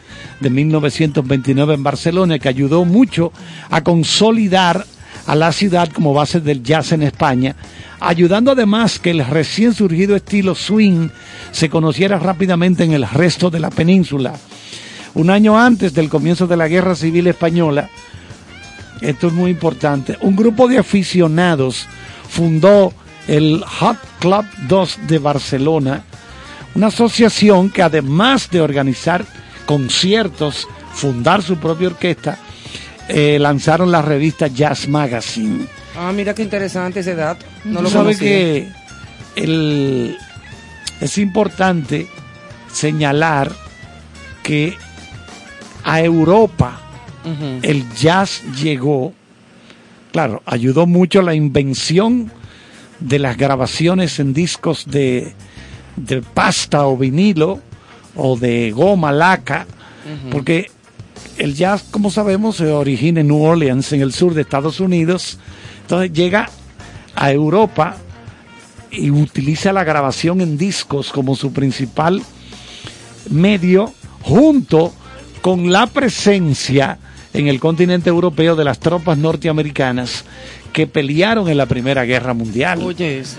de 0.41 0.51
1929 0.51 1.75
en 1.75 1.83
Barcelona, 1.83 2.39
que 2.39 2.49
ayudó 2.49 2.85
mucho 2.85 3.33
a 3.71 3.83
consolidar 3.83 4.87
a 5.27 5.35
la 5.35 5.53
ciudad 5.53 5.89
como 5.89 6.15
base 6.15 6.41
del 6.41 6.63
jazz 6.63 6.93
en 6.93 7.03
España, 7.03 7.55
ayudando 8.01 8.51
además 8.51 8.99
que 8.99 9.11
el 9.11 9.25
recién 9.25 9.73
surgido 9.75 10.17
estilo 10.17 10.55
swing 10.55 11.09
se 11.53 11.69
conociera 11.69 12.19
rápidamente 12.19 12.85
en 12.85 12.93
el 12.93 13.09
resto 13.09 13.51
de 13.51 13.61
la 13.61 13.71
península. 13.71 14.35
Un 15.15 15.31
año 15.31 15.59
antes 15.59 15.95
del 15.95 16.09
comienzo 16.09 16.47
de 16.47 16.57
la 16.57 16.69
Guerra 16.69 16.97
Civil 16.97 17.27
Española, 17.27 17.89
esto 19.01 19.27
es 19.29 19.33
muy 19.33 19.51
importante, 19.51 20.17
un 20.23 20.37
grupo 20.37 20.69
de 20.69 20.79
aficionados 20.79 21.87
fundó 22.29 22.93
el 23.29 23.63
Hot 23.63 23.99
Club 24.21 24.45
2 24.69 24.99
de 25.07 25.19
Barcelona, 25.19 26.05
una 26.75 26.89
asociación 26.89 27.71
que 27.71 27.83
además 27.83 28.49
de 28.51 28.61
organizar 28.61 29.25
conciertos, 29.67 30.67
fundar 30.95 31.43
su 31.43 31.57
propia 31.57 31.89
orquesta, 31.89 32.39
eh, 33.09 33.39
lanzaron 33.39 33.91
la 33.91 34.03
revista 34.03 34.47
Jazz 34.47 34.89
Magazine. 34.89 35.67
Ah, 35.97 36.13
mira 36.15 36.35
qué 36.35 36.43
interesante 36.43 37.01
ese 37.01 37.15
dato. 37.15 37.45
No 37.65 37.79
Tú 37.79 37.83
lo 37.85 37.91
sabes 37.91 38.19
que 38.19 38.69
el- 39.37 40.17
es 41.01 41.19
importante 41.19 42.07
señalar 42.73 43.53
que 44.43 44.77
a 45.85 46.01
Europa 46.01 46.79
el 47.63 47.85
jazz 47.95 48.43
llegó, 48.61 49.13
claro, 50.11 50.43
ayudó 50.45 50.87
mucho 50.87 51.23
la 51.23 51.35
invención 51.35 52.33
de 52.99 53.19
las 53.21 53.37
grabaciones 53.37 54.19
en 54.19 54.33
discos 54.35 54.85
de, 54.91 55.35
de 55.97 56.23
pasta 56.23 56.87
o 56.87 56.97
vinilo 56.97 57.61
o 58.17 58.37
de 58.37 58.73
goma 58.73 59.13
laca, 59.13 59.67
porque 60.31 60.71
el 61.39 61.55
jazz, 61.55 61.85
como 61.91 62.11
sabemos, 62.11 62.57
se 62.57 62.67
origina 62.67 63.21
en 63.21 63.29
New 63.29 63.43
Orleans, 63.43 63.93
en 63.93 64.03
el 64.03 64.13
sur 64.13 64.35
de 64.35 64.43
Estados 64.43 64.81
Unidos, 64.81 65.39
entonces 65.83 66.13
llega 66.13 66.51
a 67.15 67.33
Europa 67.33 67.97
y 68.91 69.11
utiliza 69.11 69.73
la 69.73 69.85
grabación 69.85 70.41
en 70.41 70.59
discos 70.59 71.13
como 71.13 71.35
su 71.35 71.53
principal 71.53 72.23
medio 73.31 73.93
junto 74.21 74.93
con 75.41 75.73
la 75.73 75.87
presencia 75.87 76.99
en 77.33 77.49
el 77.49 77.59
continente 77.59 78.11
europeo 78.11 78.55
de 78.57 78.65
las 78.65 78.79
tropas 78.79 79.17
norteamericanas 79.17 80.25
que 80.73 80.87
pelearon 80.87 81.49
en 81.49 81.57
la 81.57 81.67
Primera 81.67 82.05
Guerra 82.05 82.35
Mundial. 82.35 82.83
Oye, 82.83 83.21
eso. 83.21 83.39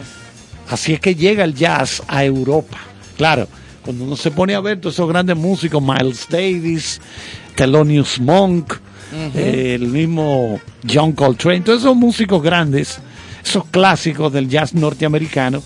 Así 0.69 0.93
es 0.93 0.99
que 0.99 1.15
llega 1.15 1.43
el 1.43 1.53
jazz 1.53 2.01
a 2.07 2.23
Europa. 2.23 2.77
Claro, 3.17 3.47
cuando 3.83 4.05
uno 4.05 4.15
se 4.15 4.31
pone 4.31 4.55
a 4.55 4.59
ver 4.59 4.79
todos 4.79 4.95
esos 4.95 5.09
grandes 5.09 5.35
músicos, 5.35 5.81
Miles 5.81 6.27
Davis, 6.29 7.01
Thelonious 7.55 8.19
Monk, 8.19 8.73
eh, 9.35 9.73
el 9.75 9.87
mismo 9.87 10.59
John 10.91 11.11
Coltrane, 11.11 11.61
todos 11.61 11.81
esos 11.81 11.95
músicos 11.95 12.41
grandes, 12.41 12.99
esos 13.43 13.65
clásicos 13.65 14.31
del 14.33 14.49
jazz 14.49 14.73
norteamericano, 14.73 15.61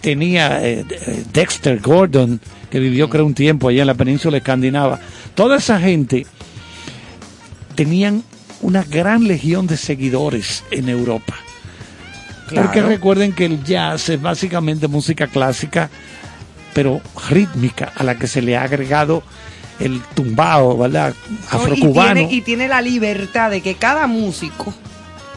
tenía 0.00 0.64
eh, 0.64 0.84
eh, 0.88 1.24
Dexter 1.32 1.80
Gordon, 1.80 2.40
que 2.70 2.78
vivió 2.78 3.08
creo 3.08 3.24
un 3.24 3.34
tiempo 3.34 3.68
allá 3.68 3.80
en 3.80 3.86
la 3.86 3.94
península 3.94 4.36
escandinava. 4.36 5.00
Toda 5.34 5.56
esa 5.56 5.80
gente 5.80 6.26
tenían 7.74 8.22
una 8.60 8.84
gran 8.84 9.26
legión 9.26 9.66
de 9.66 9.76
seguidores 9.76 10.62
en 10.70 10.88
Europa. 10.88 11.34
Claro. 12.48 12.66
Porque 12.68 12.82
recuerden 12.82 13.32
que 13.32 13.46
el 13.46 13.62
jazz 13.64 14.08
es 14.10 14.20
básicamente 14.20 14.86
música 14.88 15.26
clásica, 15.26 15.88
pero 16.74 17.00
rítmica, 17.30 17.92
a 17.96 18.02
la 18.04 18.16
que 18.18 18.26
se 18.26 18.42
le 18.42 18.56
ha 18.56 18.62
agregado 18.64 19.22
el 19.80 20.00
tumbao, 20.14 20.76
¿verdad? 20.78 21.14
No, 21.30 21.38
Afrocubano. 21.50 22.20
Y 22.20 22.26
tiene, 22.26 22.34
y 22.34 22.40
tiene 22.42 22.68
la 22.68 22.80
libertad 22.80 23.50
de 23.50 23.60
que 23.60 23.74
cada 23.76 24.06
músico 24.06 24.72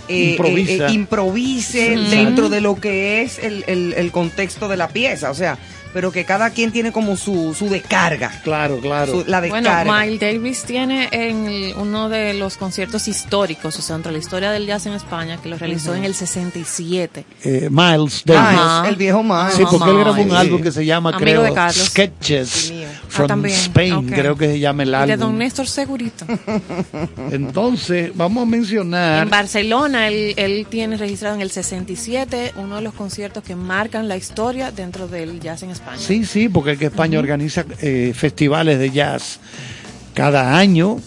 eh, 0.10 0.32
Improvisa. 0.32 0.72
eh, 0.72 0.88
eh, 0.90 0.94
improvise 0.94 1.96
Sí. 1.98 2.16
dentro 2.16 2.50
de 2.50 2.62
lo 2.62 2.76
que 2.76 3.22
es 3.24 3.40
el, 3.40 3.64
el- 3.68 3.94
el 3.98 4.12
contexto 4.12 4.68
de 4.68 4.78
la 4.78 4.88
pieza. 4.90 5.32
O 5.32 5.34
sea, 5.34 5.58
pero 5.94 6.12
que 6.12 6.26
cada 6.26 6.50
quien 6.52 6.72
tiene 6.72 6.92
como 6.92 7.16
su, 7.18 7.54
su 7.58 7.70
descarga. 7.70 8.32
Claro, 8.44 8.80
claro. 8.80 9.12
su- 9.24 9.30
la 9.30 9.40
Bueno, 9.40 9.56
descarga. 9.56 10.00
Miles 10.06 10.20
Davis 10.20 10.64
tiene 10.64 11.10
en 11.12 11.46
el- 11.48 11.74
uno 11.78 12.10
de 12.10 12.34
los 12.34 12.58
conciertos 12.58 13.08
históricos, 13.08 13.78
o 13.78 13.82
sea, 13.82 13.96
entre 13.96 14.12
la 14.12 14.18
historia 14.18 14.52
del 14.52 14.66
jazz 14.68 14.86
en 14.86 14.94
España, 14.94 15.38
que 15.42 15.50
lo 15.50 15.58
realizó 15.58 15.96
en 15.96 16.04
el 16.04 16.14
67. 16.14 17.26
Eh, 17.44 17.68
Miles 17.72 18.24
Davis. 18.26 18.60
Ajá. 18.60 18.88
el 18.90 18.96
viejo 18.96 19.24
Miles. 19.24 19.56
Sí, 19.56 19.64
porque 19.70 19.90
él 19.90 19.98
grabó 20.00 20.22
un 20.22 20.32
álbum 20.32 20.62
que 20.62 20.72
se 20.72 20.86
llama, 20.86 21.10
Amigo 21.10 21.22
creo, 21.24 21.44
de 21.44 21.54
Carlos. 21.54 21.88
Sketches 21.88 22.50
Sí, 22.50 22.74
mío. 22.74 22.88
from 23.08 23.44
Ah. 23.46 23.48
Spain, 23.48 23.94
Ok. 23.94 24.06
creo 24.14 24.36
que 24.38 24.48
se 24.48 24.60
llama 24.60 24.84
el 24.84 24.90
Y 24.90 24.92
de 25.08 25.18
Don 25.18 25.28
álbum. 25.30 25.38
Néstor 25.40 25.68
Segurito. 25.68 26.26
Entonces, 27.32 28.12
vamos 28.16 28.44
a 28.44 28.46
mencionar 28.46 29.24
En 29.24 29.30
Barcelona, 29.30 30.08
él, 30.08 30.34
él 30.38 30.68
tiene 30.70 30.98
registrado 30.98 31.36
en 31.36 31.42
el 31.42 31.52
67 31.52 32.54
uno 32.58 32.78
de 32.78 32.82
los 32.82 32.94
conciertos 32.94 33.44
que 33.44 33.56
marcan 33.56 34.08
la 34.08 34.18
historia 34.18 34.72
dentro 34.72 35.08
del 35.08 35.40
jazz 35.40 35.64
en 35.64 35.72
España. 35.72 35.77
Sí, 35.98 36.26
sí, 36.26 36.50
porque 36.50 36.72
es 36.74 36.80
que 36.80 36.86
España 36.86 37.20
organiza 37.20 37.66
eh, 37.82 38.14
festivales 38.16 38.80
de 38.80 38.90
jazz 38.92 39.40
cada 40.14 40.58
año. 40.58 40.98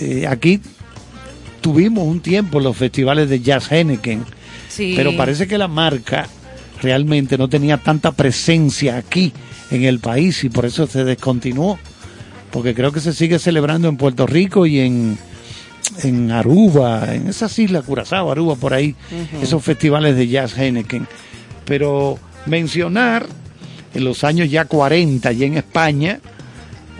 Eh, 0.00 0.26
aquí 0.28 0.60
tuvimos 1.60 2.06
un 2.06 2.20
tiempo 2.20 2.60
los 2.60 2.76
festivales 2.76 3.28
de 3.28 3.40
jazz 3.40 3.70
Henneken, 3.70 4.24
Sí. 4.68 4.94
pero 4.96 5.16
parece 5.16 5.46
que 5.46 5.56
la 5.58 5.68
marca 5.68 6.26
realmente 6.82 7.38
no 7.38 7.48
tenía 7.48 7.76
tanta 7.78 8.12
presencia 8.12 8.96
aquí 8.96 9.32
en 9.70 9.84
el 9.84 10.00
país 10.00 10.42
y 10.44 10.48
por 10.50 10.66
eso 10.66 10.86
se 10.86 11.04
descontinuó. 11.04 11.78
Porque 12.50 12.74
creo 12.74 12.92
que 12.92 13.00
se 13.00 13.12
sigue 13.12 13.38
celebrando 13.38 13.88
en 13.88 13.96
Puerto 13.96 14.26
Rico 14.26 14.64
y 14.66 14.78
en, 14.80 15.18
en 16.02 16.30
Aruba, 16.30 17.12
en 17.14 17.26
esas 17.28 17.58
islas, 17.58 17.84
Curazao, 17.84 18.30
Aruba, 18.30 18.54
por 18.56 18.74
ahí, 18.74 18.94
esos 19.42 19.62
festivales 19.62 20.14
de 20.16 20.28
jazz 20.28 20.56
Henneken. 20.56 21.06
Pero 21.64 22.18
mencionar 22.46 23.26
en 23.94 24.04
los 24.04 24.24
años 24.24 24.50
ya 24.50 24.64
40, 24.64 25.32
y 25.32 25.44
en 25.44 25.56
España, 25.56 26.20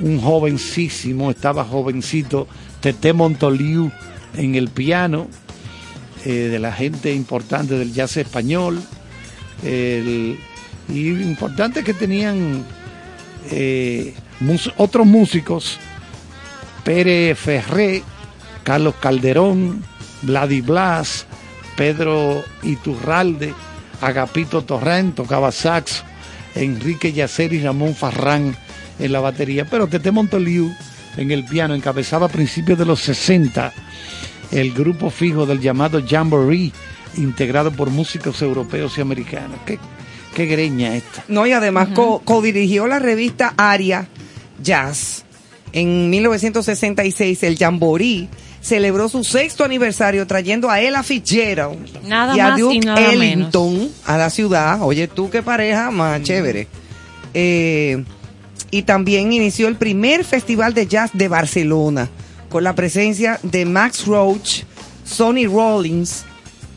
un 0.01 0.21
jovencísimo, 0.21 1.31
estaba 1.31 1.65
jovencito, 1.65 2.47
Tete 2.81 3.13
Montoliu 3.13 3.91
en 4.37 4.55
el 4.55 4.69
piano, 4.69 5.29
eh, 6.25 6.49
de 6.51 6.59
la 6.59 6.73
gente 6.73 7.13
importante 7.13 7.77
del 7.79 7.93
jazz 7.93 8.17
español, 8.17 8.83
el- 9.63 10.39
y 10.89 11.09
importante 11.09 11.83
que 11.83 11.95
tenían 11.95 12.65
eh, 13.51 14.15
otros 14.77 15.07
músicos, 15.07 15.79
Pérez 16.85 17.39
Ferré, 17.39 18.03
Carlos 18.63 18.95
Calderón, 19.01 19.83
Vladi 20.23 20.61
Blas, 20.61 21.27
Pedro 21.77 22.43
Iturralde, 22.63 23.53
Agapito 24.01 24.63
Torrán, 24.65 25.13
tocaba 25.13 25.53
sax, 25.53 26.03
Enrique 26.55 27.13
Yacer 27.13 27.53
y 27.53 27.61
Ramón 27.61 27.95
Farrán 27.95 28.57
en 28.99 29.13
la 29.13 29.21
batería, 29.21 29.65
pero 29.65 29.87
Tete 29.89 30.11
Montoliu 30.11 30.73
en 31.17 31.31
el 31.31 31.45
piano 31.45 31.75
encabezaba 31.75 32.27
a 32.27 32.29
principios 32.29 32.79
de 32.79 32.85
los 32.85 33.01
60 33.01 33.73
el 34.53 34.73
grupo 34.73 35.11
fijo 35.11 35.47
del 35.47 35.61
llamado 35.61 36.01
Jamboree, 36.07 36.71
integrado 37.17 37.73
por 37.73 37.91
músicos 37.91 38.41
europeos 38.43 38.97
y 38.99 39.01
americanos. 39.01 39.59
Qué, 39.67 39.79
qué 40.35 40.47
greña 40.47 40.95
esta. 40.95 41.25
No, 41.29 41.47
y 41.47 41.53
además 41.53 41.89
co- 41.95 42.21
codirigió 42.25 42.87
la 42.87 42.99
revista 43.01 43.55
Aria 43.57 44.07
Jazz. 44.63 45.25
En 45.73 46.09
1966 46.11 47.43
el 47.43 47.57
Jamboree 47.59 48.29
celebró 48.65 49.11
su 49.11 49.23
sexto 49.25 49.63
aniversario 49.63 50.27
trayendo 50.27 50.71
a 50.71 50.81
Ella 50.81 51.03
Fitzgerald 51.03 52.03
Nada 52.07 52.35
y 52.35 52.41
a 52.41 52.49
más 52.49 52.59
Duke 52.59 52.75
y 52.75 52.81
nada 52.81 53.01
menos. 53.01 53.15
Ellington 53.15 53.91
a 54.07 54.17
la 54.17 54.31
ciudad. 54.31 54.81
Oye, 54.81 55.07
tú 55.07 55.29
qué 55.29 55.43
pareja 55.43 55.91
más 55.91 56.23
chévere. 56.23 56.67
Eh, 57.35 58.03
y 58.71 58.83
también 58.83 59.35
inició 59.35 59.69
el 59.69 59.77
primer 59.77 60.25
festival 60.25 60.73
de 60.73 60.87
jazz 60.87 61.11
de 61.13 61.29
Barcelona 61.29 62.09
con 62.49 62.65
la 62.65 62.75
presencia 62.75 63.39
de 63.43 63.67
Max 63.67 64.07
Roach, 64.07 64.63
Sonny 65.05 65.47
Rollins, 65.47 66.25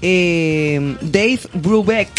eh, 0.02 0.98
Dave 1.02 1.40
Brubeck, 1.54 2.10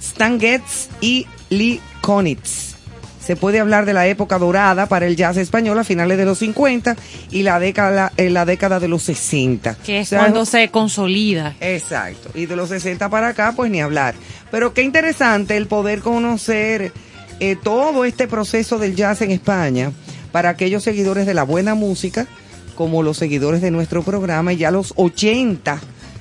Stan 0.00 0.38
Getz 0.38 0.88
y 1.00 1.26
Lee 1.50 1.80
Konitz. 2.00 2.73
Se 3.24 3.36
puede 3.36 3.58
hablar 3.58 3.86
de 3.86 3.94
la 3.94 4.06
época 4.06 4.38
dorada 4.38 4.86
para 4.86 5.06
el 5.06 5.16
jazz 5.16 5.38
español 5.38 5.78
a 5.78 5.84
finales 5.84 6.18
de 6.18 6.26
los 6.26 6.38
50 6.38 6.94
y 7.30 7.42
la 7.42 7.58
década, 7.58 8.12
en 8.18 8.34
la 8.34 8.44
década 8.44 8.80
de 8.80 8.88
los 8.88 9.02
60. 9.04 9.76
Que 9.76 10.00
es 10.00 10.08
O 10.08 10.10
sea, 10.10 10.18
cuando 10.18 10.44
se 10.44 10.70
consolida. 10.70 11.54
Exacto. 11.60 12.30
Y 12.34 12.44
de 12.44 12.54
los 12.54 12.68
60 12.68 13.08
para 13.08 13.28
acá, 13.28 13.54
pues 13.56 13.70
ni 13.70 13.80
hablar. 13.80 14.14
Pero 14.50 14.74
qué 14.74 14.82
interesante 14.82 15.56
el 15.56 15.68
poder 15.68 16.00
conocer 16.00 16.92
eh, 17.40 17.56
todo 17.56 18.04
este 18.04 18.28
proceso 18.28 18.78
del 18.78 18.94
jazz 18.94 19.22
en 19.22 19.30
España 19.30 19.92
para 20.30 20.50
aquellos 20.50 20.82
seguidores 20.82 21.24
de 21.24 21.32
la 21.32 21.44
buena 21.44 21.74
música, 21.74 22.26
como 22.74 23.02
los 23.02 23.16
seguidores 23.16 23.62
de 23.62 23.70
nuestro 23.70 24.02
programa, 24.02 24.52
y 24.52 24.58
ya 24.58 24.70
los 24.70 24.92
80, 24.96 25.80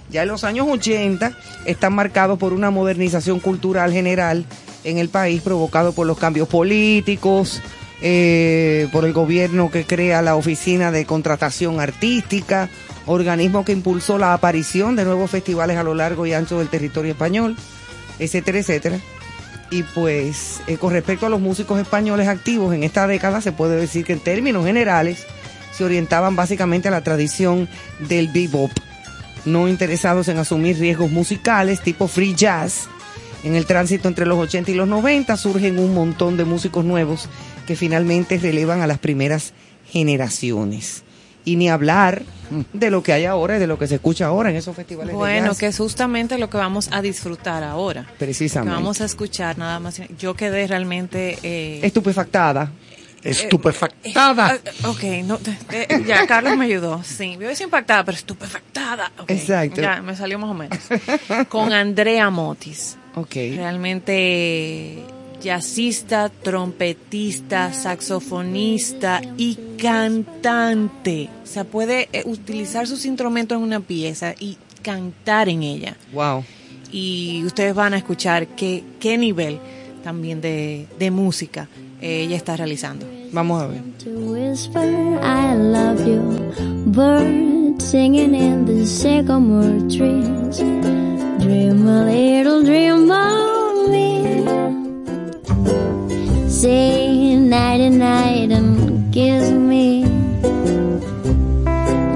ya 0.10 0.22
en 0.22 0.28
los 0.30 0.45
años 0.45 0.68
80, 0.70 1.38
están 1.66 1.93
marcados 1.93 2.39
por 2.39 2.54
una 2.54 2.72
modernización 2.72 3.41
cultural 3.41 3.91
general 3.91 4.45
en 4.84 4.98
el 4.98 5.10
país 5.10 5.42
provocado 5.42 5.94
por 5.94 6.08
los 6.08 6.18
cambios 6.18 6.48
políticos, 6.48 7.62
eh, 8.02 8.90
por 8.92 9.06
el 9.06 9.14
gobierno 9.14 9.72
que 9.72 9.86
crea 9.86 10.22
la 10.22 10.36
Oficina 10.36 10.92
de 10.92 11.06
Contratación 11.06 11.80
Artística, 11.80 12.70
organismo 13.06 13.64
que 13.64 13.72
impulsó 13.72 14.18
la 14.18 14.34
aparición 14.34 14.96
de 14.96 15.06
nuevos 15.06 15.32
festivales 15.32 15.78
a 15.78 15.84
lo 15.84 15.94
largo 15.94 16.26
y 16.26 16.34
ancho 16.34 16.60
del 16.60 16.70
territorio 16.70 17.12
español, 17.12 17.56
etcétera, 18.20 18.60
etcétera. 18.60 19.00
Y 19.72 19.84
pues 19.84 20.62
eh, 20.68 20.78
con 20.78 20.92
respecto 20.92 21.26
a 21.26 21.30
los 21.30 21.42
músicos 21.42 21.80
españoles 21.80 22.28
activos 22.28 22.76
en 22.76 22.84
esta 22.84 23.08
década, 23.08 23.42
se 23.42 23.52
puede 23.52 23.76
decir 23.76 24.06
que 24.06 24.14
en 24.14 24.20
términos 24.20 24.66
generales 24.66 25.26
se 25.72 25.84
orientaban 25.84 26.36
básicamente 26.36 26.90
a 26.90 26.92
la 26.92 27.04
tradición 27.04 27.68
del 28.00 28.28
bebop, 28.28 28.72
no 29.46 29.68
interesados 29.68 30.28
en 30.28 30.38
asumir 30.38 30.78
riesgos 30.78 31.10
musicales 31.10 31.82
tipo 31.82 32.08
free 32.08 32.36
jazz. 32.36 32.88
En 33.44 33.56
el 33.56 33.66
tránsito 33.66 34.08
entre 34.08 34.26
los 34.26 34.38
80 34.38 34.72
y 34.72 34.74
los 34.74 34.88
90 34.88 35.36
surgen 35.38 35.78
un 35.80 35.94
montón 35.94 36.38
de 36.38 36.46
músicos 36.46 36.86
nuevos 36.86 37.28
que 37.68 37.76
finalmente 37.76 38.38
relevan 38.38 38.82
a 38.82 38.88
las 38.88 39.00
primeras 39.00 39.54
generaciones. 39.91 41.04
Y 41.46 41.58
ni 41.58 41.70
hablar 41.70 42.24
de 42.72 42.89
lo 42.89 43.04
que 43.04 43.12
hay 43.12 43.26
ahora 43.26 43.58
y 43.58 43.60
de 43.60 43.68
lo 43.68 43.78
que 43.78 43.86
se 43.88 43.96
escucha 43.96 44.28
ahora 44.28 44.50
en 44.50 44.56
esos 44.56 44.74
festivales 44.76 45.12
de 45.12 45.18
Bueno, 45.18 45.48
jazz. 45.48 45.58
que 45.58 45.66
es 45.68 45.78
justamente 45.78 46.38
lo 46.38 46.50
que 46.50 46.56
vamos 46.58 46.88
a 46.91 47.02
disfrutar 47.02 47.64
ahora. 47.64 48.04
Que 48.18 48.26
Precisamente. 48.26 48.74
vamos 48.76 49.02
a 49.02 49.06
escuchar 49.06 49.58
nada 49.58 49.80
más. 49.82 50.02
Yo 50.18 50.36
quedé 50.36 50.66
realmente... 50.68 51.38
Eh, 51.44 51.82
Estupefactada. 51.84 52.72
Estupefactada. 53.24 54.56
eh, 54.56 54.60
ok, 54.86 55.04
no, 55.26 55.36
eh, 55.72 55.88
eh, 55.89 56.04
ya 56.06 56.26
Carlos 56.28 56.58
me 56.58 56.66
ayudó. 56.66 57.02
Sí, 57.04 57.38
yo 57.39 57.50
hice 57.52 57.64
impactada, 57.66 58.04
pero 58.06 58.18
estupefactada. 58.18 59.12
Exacto. 59.28 59.82
Ya, 59.82 60.02
me 60.02 60.16
salió 60.16 60.39
más 60.39 60.50
o 60.50 60.54
menos. 60.54 60.80
Con 61.50 61.74
Andrea 61.74 62.30
Motis. 62.30 62.98
Ok. 63.16 63.36
Realmente 63.55 65.03
jazzista, 65.41 66.30
trompetista, 66.30 67.74
saxofonista 67.74 69.22
y 69.38 69.57
cantante. 69.78 71.30
O 71.43 71.47
sea, 71.47 71.64
puede 71.66 72.09
eh, 72.14 72.24
utilizar 72.26 72.88
sus 72.88 73.05
instrumentos 73.05 73.57
en 73.57 73.64
una 73.64 73.80
pieza 73.80 74.34
y 74.39 74.57
cantar 74.82 75.49
en 75.49 75.64
ella. 75.64 75.97
Wow. 76.14 76.43
Y 76.91 77.43
ustedes 77.45 77.76
van 77.76 77.93
a 77.93 77.97
escuchar 77.97 78.47
qué, 78.47 78.84
qué 78.99 79.18
nivel 79.18 79.59
también 80.03 80.41
de, 80.41 80.88
de 80.99 81.11
música 81.11 81.68
eh, 82.03 82.24
ella 82.24 82.36
está 82.36 82.57
realizando. 82.57 83.05
Vamos 83.32 83.61
a 83.61 83.68
ver. 83.68 83.82
Dream 91.44 91.86
a 91.89 92.06
little 92.06 92.64
dream 92.64 93.12
of 93.12 93.89
me. 93.89 94.48
Say 96.48 97.36
nighty 97.36 97.89
night 97.89 98.50
and 98.50 99.14
kiss 99.14 99.52
me. 99.52 100.06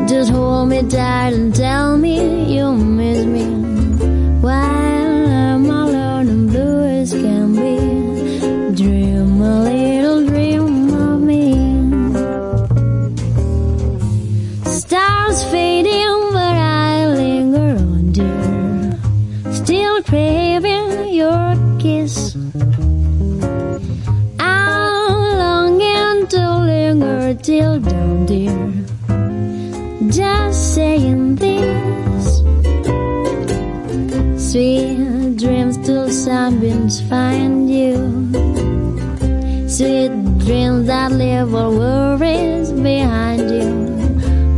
Just 0.07 0.31
hold 0.31 0.69
me 0.69 0.81
tight 0.83 1.33
and 1.33 1.53
tell 1.53 1.97
me 1.97 2.55
you 2.55 2.71
miss 2.71 3.25
me. 3.25 3.56
Craving 20.07 21.13
your 21.13 21.55
kiss. 21.79 22.35
I'm 24.39 25.19
longing 25.43 26.27
to 26.27 26.43
linger 26.71 27.33
till 27.35 27.79
dawn, 27.79 28.25
dear. 28.25 28.71
Just 30.09 30.75
saying 30.75 31.35
this. 31.35 32.25
Sweet 34.49 35.35
dreams 35.35 35.77
till 35.85 36.09
sunbeams 36.09 37.01
find 37.09 37.69
you. 37.69 37.97
Sweet 39.67 40.13
dreams 40.39 40.87
that 40.87 41.11
leave 41.11 41.53
all 41.53 41.71
worries 41.77 42.71
behind 42.71 43.51
you. 43.51 43.69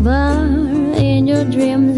But 0.04 1.02
in 1.02 1.28
your 1.28 1.43
dreams, 1.45 1.97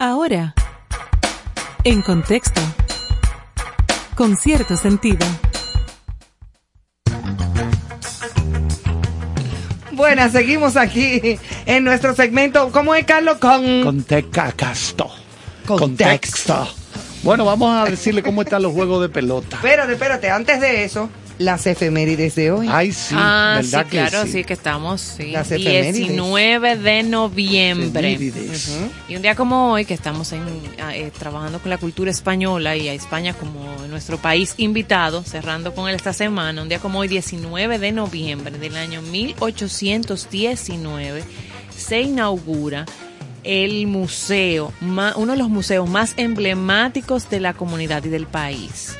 Ahora, 0.00 0.54
en 1.82 2.02
contexto. 2.02 2.60
Con 4.14 4.36
cierto 4.36 4.76
sentido. 4.76 5.26
Buenas, 9.90 10.30
seguimos 10.30 10.76
aquí 10.76 11.40
en 11.66 11.82
nuestro 11.82 12.14
segmento. 12.14 12.70
¿Cómo 12.70 12.94
es, 12.94 13.04
Carlos? 13.06 13.38
Con... 13.38 13.82
Contexto. 13.82 14.40
Contexto. 14.40 15.10
Contexto. 15.66 16.68
Bueno, 17.24 17.44
vamos 17.44 17.74
a 17.74 17.90
decirle 17.90 18.22
cómo 18.22 18.42
están 18.42 18.62
los 18.62 18.72
juegos 18.72 19.02
de 19.02 19.08
pelota. 19.08 19.56
Espérate, 19.56 19.94
espérate. 19.94 20.30
Antes 20.30 20.60
de 20.60 20.84
eso, 20.84 21.10
las 21.38 21.66
efemérides 21.66 22.34
de 22.34 22.50
hoy. 22.50 22.66
Ay, 22.70 22.90
sí, 22.92 23.14
ah, 23.16 23.60
sí, 23.62 23.70
¿verdad 23.70 23.84
que 23.86 23.90
claro, 23.90 24.22
sí? 24.24 24.32
sí? 24.32 24.44
que 24.44 24.52
estamos, 24.54 25.00
sí. 25.00 25.30
Las 25.30 25.50
efemérides. 25.52 25.94
19 25.94 26.76
de 26.76 27.02
noviembre. 27.04 28.12
Efemérides. 28.14 28.68
Ujú. 28.68 28.90
Y 29.08 29.16
un 29.16 29.22
día 29.22 29.34
como 29.36 29.72
hoy, 29.72 29.84
que 29.84 29.94
estamos 29.94 30.32
en, 30.32 30.42
eh, 30.92 31.10
trabajando 31.16 31.60
con 31.60 31.70
la 31.70 31.78
cultura 31.78 32.10
española 32.10 32.76
y 32.76 32.88
a 32.88 32.92
España 32.92 33.34
como 33.34 33.60
nuestro 33.88 34.18
país 34.18 34.54
invitado, 34.56 35.22
cerrando 35.22 35.72
con 35.74 35.88
él 35.88 35.94
esta 35.94 36.12
semana, 36.12 36.60
un 36.62 36.68
día 36.68 36.80
como 36.80 36.98
hoy, 36.98 37.06
19 37.08 37.78
de 37.78 37.92
noviembre 37.92 38.58
del 38.58 38.76
año 38.76 39.00
1819, 39.02 41.22
se 41.76 42.00
inaugura 42.00 42.84
el 43.44 43.86
museo, 43.86 44.72
ma- 44.80 45.14
uno 45.16 45.32
de 45.32 45.38
los 45.38 45.48
museos 45.48 45.88
más 45.88 46.14
emblemáticos 46.16 47.30
de 47.30 47.40
la 47.40 47.54
comunidad 47.54 48.04
y 48.04 48.08
del 48.08 48.26
país, 48.26 48.96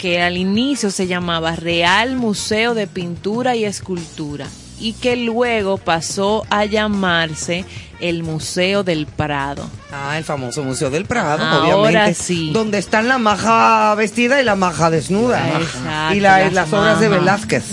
que 0.00 0.22
al 0.22 0.38
inicio 0.38 0.90
se 0.90 1.06
llamaba 1.06 1.54
Real 1.56 2.16
Museo 2.16 2.72
de 2.74 2.86
Pintura 2.86 3.54
y 3.54 3.64
Escultura 3.66 4.46
y 4.80 4.94
que 4.94 5.14
luego 5.16 5.76
pasó 5.76 6.46
a 6.48 6.64
llamarse 6.64 7.66
el 8.00 8.22
Museo 8.22 8.82
del 8.82 9.06
Prado. 9.06 9.68
Ah, 9.92 10.16
el 10.16 10.24
famoso 10.24 10.62
Museo 10.64 10.88
del 10.88 11.04
Prado, 11.04 11.44
Ahora 11.44 11.76
obviamente. 11.76 12.14
sí. 12.14 12.50
Donde 12.54 12.78
están 12.78 13.08
la 13.08 13.18
maja 13.18 13.94
vestida 13.94 14.40
y 14.40 14.44
la 14.44 14.56
maja 14.56 14.88
desnuda. 14.88 15.46
Exacto, 15.60 16.14
y 16.14 16.20
la- 16.20 16.38
las 16.44 16.52
las 16.54 16.72
obras 16.72 16.98
de. 16.98 17.08
Velázquez. 17.10 17.64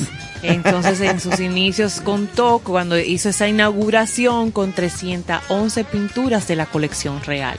Entonces, 0.44 1.00
en 1.02 1.20
sus 1.22 1.40
inicios 1.40 2.02
contó 2.02 2.60
cuando 2.60 3.00
hizo 3.00 3.30
esa 3.30 3.48
inauguración 3.48 4.52
con 4.52 4.74
311 4.74 5.84
pinturas 5.86 6.48
de 6.48 6.56
la 6.58 6.66
colección 6.66 7.24
real. 7.24 7.58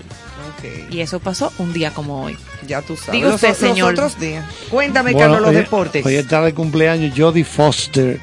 Y 0.91 1.01
eso 1.01 1.21
pasó 1.21 1.53
un 1.59 1.73
día 1.73 1.93
como 1.93 2.23
hoy. 2.25 2.37
Ya 2.67 2.83
tú 2.83 2.97
sabes. 2.97 3.13
Diga 3.13 3.27
Los- 3.29 3.35
usted, 3.37 3.49
los 3.51 3.59
señor. 3.59 3.93
otros 3.93 4.19
días. 4.19 4.45
Cuéntame, 4.71 5.13
Bueno, 5.13 5.25
Carlos, 5.27 5.41
los 5.43 5.51
hoy- 5.51 5.57
deportes. 5.57 6.05
Hoy 6.07 6.15
está 6.17 6.43
de 6.43 6.55
cumpleaños 6.55 7.15
Jodie 7.17 7.45
Foster. 7.45 8.19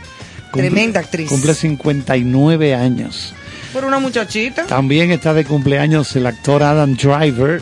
Cumple- 0.51 0.61
Tremenda 0.69 0.99
actriz. 0.99 1.29
Cumple 1.29 1.53
59 1.53 2.73
años. 2.75 3.33
Por 3.73 3.85
una 3.85 3.99
muchachita. 3.99 4.65
También 4.65 5.11
está 5.11 5.33
de 5.33 5.43
cumpleaños 5.45 6.15
el 6.15 6.25
actor 6.27 6.63
Adam 6.63 6.95
Driver, 6.95 7.61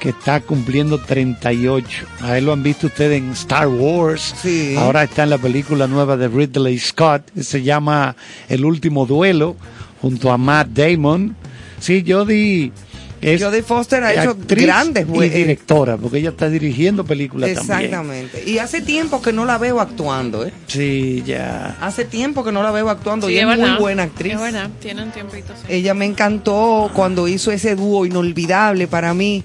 que 0.00 0.08
está 0.10 0.40
cumpliendo 0.40 1.00
38. 1.00 2.06
A 2.20 2.38
él 2.38 2.46
lo 2.46 2.52
han 2.52 2.62
visto 2.62 2.88
ustedes 2.88 3.18
en 3.18 3.30
Star 3.32 3.68
Wars. 3.68 4.34
Sí. 4.42 4.74
Ahora 4.76 5.04
está 5.04 5.22
en 5.24 5.30
la 5.30 5.38
película 5.38 5.86
nueva 5.86 6.16
de 6.16 6.28
Ridley 6.28 6.78
Scott, 6.78 7.22
se 7.40 7.62
llama 7.62 8.16
El 8.48 8.64
último 8.64 9.06
duelo, 9.06 9.56
junto 10.02 10.30
a 10.32 10.38
Matt 10.38 10.68
Damon. 10.68 11.36
Sí, 11.80 12.04
Jodie 12.06 12.72
es 13.20 13.42
Jodie 13.42 13.62
Foster 13.62 14.02
ha 14.04 14.12
hecho 14.12 14.36
grandes 14.46 15.06
y 15.08 15.28
directora, 15.28 15.96
porque 15.96 16.18
ella 16.18 16.30
está 16.30 16.48
dirigiendo 16.48 17.04
películas 17.04 17.52
también. 17.54 17.80
Exactamente. 17.84 18.42
Y 18.46 18.58
hace 18.58 18.80
tiempo 18.80 19.20
que 19.22 19.32
no 19.32 19.44
la 19.44 19.58
veo 19.58 19.80
actuando, 19.80 20.46
¿eh? 20.46 20.52
Sí, 20.66 21.22
ya. 21.26 21.76
Hace 21.80 22.04
tiempo 22.04 22.44
que 22.44 22.52
no 22.52 22.62
la 22.62 22.70
veo 22.70 22.88
actuando 22.88 23.26
Sí, 23.28 23.34
y 23.34 23.38
es, 23.38 23.48
es 23.48 23.58
muy 23.58 23.70
buena 23.78 24.04
actriz. 24.04 24.34
Es 24.34 24.40
verdad, 24.40 24.70
tienen 24.80 25.10
tiempito. 25.10 25.52
sí. 25.56 25.72
Ella 25.72 25.94
me 25.94 26.04
encantó 26.04 26.90
cuando 26.94 27.28
hizo 27.28 27.50
ese 27.50 27.74
dúo 27.74 28.06
inolvidable 28.06 28.86
para 28.86 29.14
mí 29.14 29.44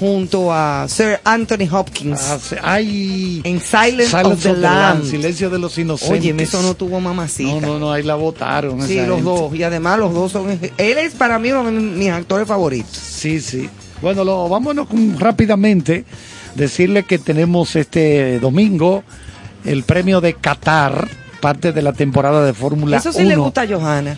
junto 0.00 0.52
a 0.52 0.86
Sir 0.88 1.20
Anthony 1.24 1.68
Hopkins 1.70 2.20
Ah. 2.22 2.38
Ay, 2.62 3.40
en 3.44 3.60
Silence, 3.60 4.06
Silence 4.06 4.32
of 4.32 4.42
the 4.42 4.48
of 4.50 4.56
the 4.56 4.60
Lambs. 4.62 5.08
Silencio 5.10 5.50
de 5.50 5.58
los 5.58 5.76
Inocentes. 5.78 6.18
Oye, 6.32 6.34
eso 6.42 6.62
no 6.62 6.74
tuvo 6.74 7.00
mamacita. 7.00 7.60
No, 7.60 7.74
no, 7.74 7.78
no, 7.78 7.92
ahí 7.92 8.02
la 8.02 8.14
votaron. 8.14 8.80
Sí, 8.86 8.96
esa 8.96 9.06
los 9.06 9.16
gente. 9.16 9.30
dos. 9.30 9.54
Y 9.54 9.62
además 9.62 9.98
los 9.98 10.12
dos 10.14 10.32
son... 10.32 10.48
Él 10.50 10.98
es 10.98 11.12
para 11.14 11.38
mí 11.38 11.52
uno 11.52 11.64
de 11.64 11.70
mis 11.72 12.08
actores 12.10 12.48
favoritos. 12.48 12.90
Sí, 12.96 13.40
sí. 13.40 13.68
Bueno, 14.00 14.24
lo, 14.24 14.48
vámonos 14.48 14.88
con- 14.88 15.18
rápidamente. 15.20 16.04
Decirle 16.54 17.04
que 17.04 17.18
tenemos 17.18 17.76
este 17.76 18.40
domingo 18.40 19.04
el 19.66 19.82
premio 19.84 20.20
de 20.22 20.32
Qatar, 20.34 21.06
parte 21.40 21.72
de 21.72 21.82
la 21.82 21.92
temporada 21.92 22.44
de 22.44 22.54
Fórmula 22.54 22.96
1. 22.96 23.10
Eso 23.10 23.12
sí 23.12 23.24
le 23.24 23.36
gusta 23.36 23.62
a 23.62 23.68
Johanna. 23.68 24.16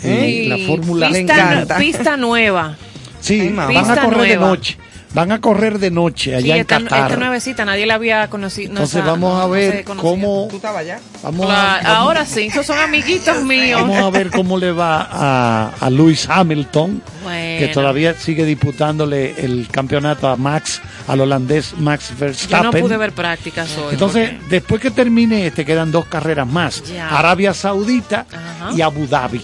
Sí, 0.00 0.46
la 0.46 0.56
Fórmula 0.66 1.10
Le 1.10 1.18
Pista, 1.20 1.34
encanta. 1.52 1.76
pista 1.78 2.16
nueva. 2.16 2.76
Sí, 3.20 3.40
Ay, 3.40 3.48
van 3.52 3.66
a 3.76 3.80
Pista 3.80 4.02
correr 4.04 4.20
de 4.28 4.36
nueva. 4.36 4.46
noche. 4.48 4.78
Van 5.14 5.32
a 5.32 5.40
correr 5.40 5.78
de 5.78 5.90
noche 5.90 6.34
allá 6.36 6.44
Sí, 6.44 6.50
en 6.50 6.56
esta, 6.58 6.80
Qatar. 6.80 7.04
esta 7.10 7.16
nuevecita 7.16 7.64
nadie 7.64 7.86
la 7.86 7.94
había 7.94 8.28
conocido. 8.28 8.74
no 8.74 8.80
Entonces 8.80 9.02
vamos 9.04 9.32
no- 9.34 9.38
a 9.40 9.44
no 9.44 9.50
ver 9.50 9.84
conocía. 9.84 10.10
cómo 10.10 10.48
¿Tú 10.50 10.56
estabas 10.56 10.80
allá? 10.82 11.00
vamos, 11.22 11.46
Cla- 11.46 11.52
a, 11.54 11.82
vamos- 11.82 11.86
ahora 11.98 12.26
sí, 12.26 12.42
esos 12.48 12.66
son 12.66 12.78
amiguitos 12.78 13.42
míos. 13.42 13.80
vamos 13.80 13.96
a 13.98 14.10
ver 14.10 14.30
cómo 14.30 14.58
le 14.58 14.70
va 14.70 15.08
a, 15.10 15.70
a 15.80 15.90
Lewis 15.90 16.28
Hamilton, 16.28 17.00
que 17.00 17.22
Bueno. 17.24 17.72
todavía 17.72 18.14
sigue 18.14 18.44
disputándole 18.44 19.34
el 19.38 19.68
campeonato 19.70 20.28
a 20.28 20.36
Max, 20.36 20.80
al 21.06 21.20
holandés 21.22 21.72
Max 21.78 22.08
Yo 22.10 22.14
no 22.14 22.20
Verstappen. 22.20 22.80
pude 22.82 22.96
ver 22.98 23.12
prácticas 23.12 23.76
hoy. 23.78 23.94
Entonces, 23.94 24.30
porque- 24.30 24.48
después 24.50 24.80
que 24.82 24.90
termine 24.90 25.46
este, 25.46 25.64
quedan 25.64 25.90
dos 25.90 26.04
carreras 26.04 26.46
más. 26.46 26.82
Ya. 26.84 27.08
Arabia 27.08 27.54
Saudita 27.54 28.26
Ajá. 28.30 28.72
y 28.76 28.82
Abu 28.82 29.06
Dhabi. 29.06 29.42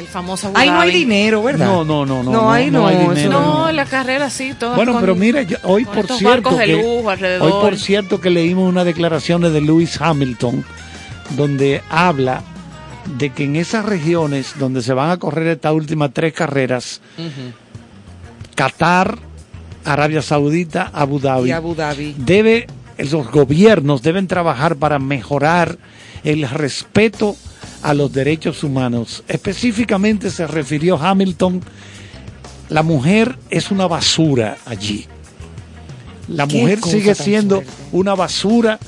El 0.00 0.06
famoso 0.08 0.48
Abu 0.48 0.58
Ahí 0.58 0.68
no 0.70 0.80
hay 0.80 0.90
dinero, 0.90 1.42
¿verdad? 1.42 1.66
No, 1.66 1.84
no, 1.84 2.04
no, 2.04 2.22
no. 2.22 2.32
No, 2.32 2.52
ahí 2.52 2.70
no, 2.70 2.86
hay 2.86 2.96
dinero. 2.96 3.30
No, 3.40 3.70
la 3.72 3.84
carrera 3.86 4.28
sí, 4.30 4.54
todas 4.58 4.74
Bueno, 4.76 4.92
con- 4.92 5.00
pero 5.00 5.14
mira, 5.14 5.42
yo- 5.42 5.58
hoy 5.62 5.84
por 5.84 6.06
cierto 6.08 6.56
que 6.58 6.66
lujo 6.66 7.08
alrededor. 7.10 7.46
hoy 7.52 7.60
por 7.60 7.78
cierto 7.78 8.20
que 8.20 8.30
leímos 8.30 8.68
unas 8.68 8.84
declaraciones 8.84 9.52
de 9.52 9.60
Lewis 9.60 10.00
Hamilton 10.00 10.64
donde 11.36 11.82
habla 11.88 12.42
de 13.18 13.30
que 13.30 13.44
en 13.44 13.56
esas 13.56 13.84
regiones 13.84 14.54
donde 14.58 14.82
se 14.82 14.92
van 14.92 15.10
a 15.10 15.16
correr 15.18 15.46
estas 15.48 15.72
últimas 15.72 16.10
tres 16.12 16.32
carreras, 16.32 17.00
Qatar, 18.54 19.18
Arabia 19.84 20.22
Saudita, 20.22 20.90
Abu 20.92 21.18
Dhabi, 21.18 21.48
Y 21.48 21.52
Abu 21.52 21.74
Dhabi. 21.74 22.14
debe 22.18 22.66
los 22.98 23.30
gobiernos 23.30 24.02
deben 24.02 24.26
trabajar 24.26 24.76
para 24.76 24.98
mejorar 24.98 25.78
el 26.22 26.46
respeto 26.50 27.34
a 27.82 27.94
los 27.94 28.12
derechos 28.12 28.62
humanos. 28.64 29.22
Específicamente 29.28 30.30
se 30.30 30.46
refirió 30.46 30.96
Hamilton, 30.98 31.60
la 32.68 32.82
mujer 32.82 33.36
es 33.50 33.70
una 33.70 33.86
basura 33.86 34.56
allí. 34.66 35.06
La 36.28 36.46
mujer 36.46 36.78
sigue 36.82 37.14
siendo 37.14 37.56
fuerte. 37.62 37.72
una 37.92 38.14
basura 38.14 38.78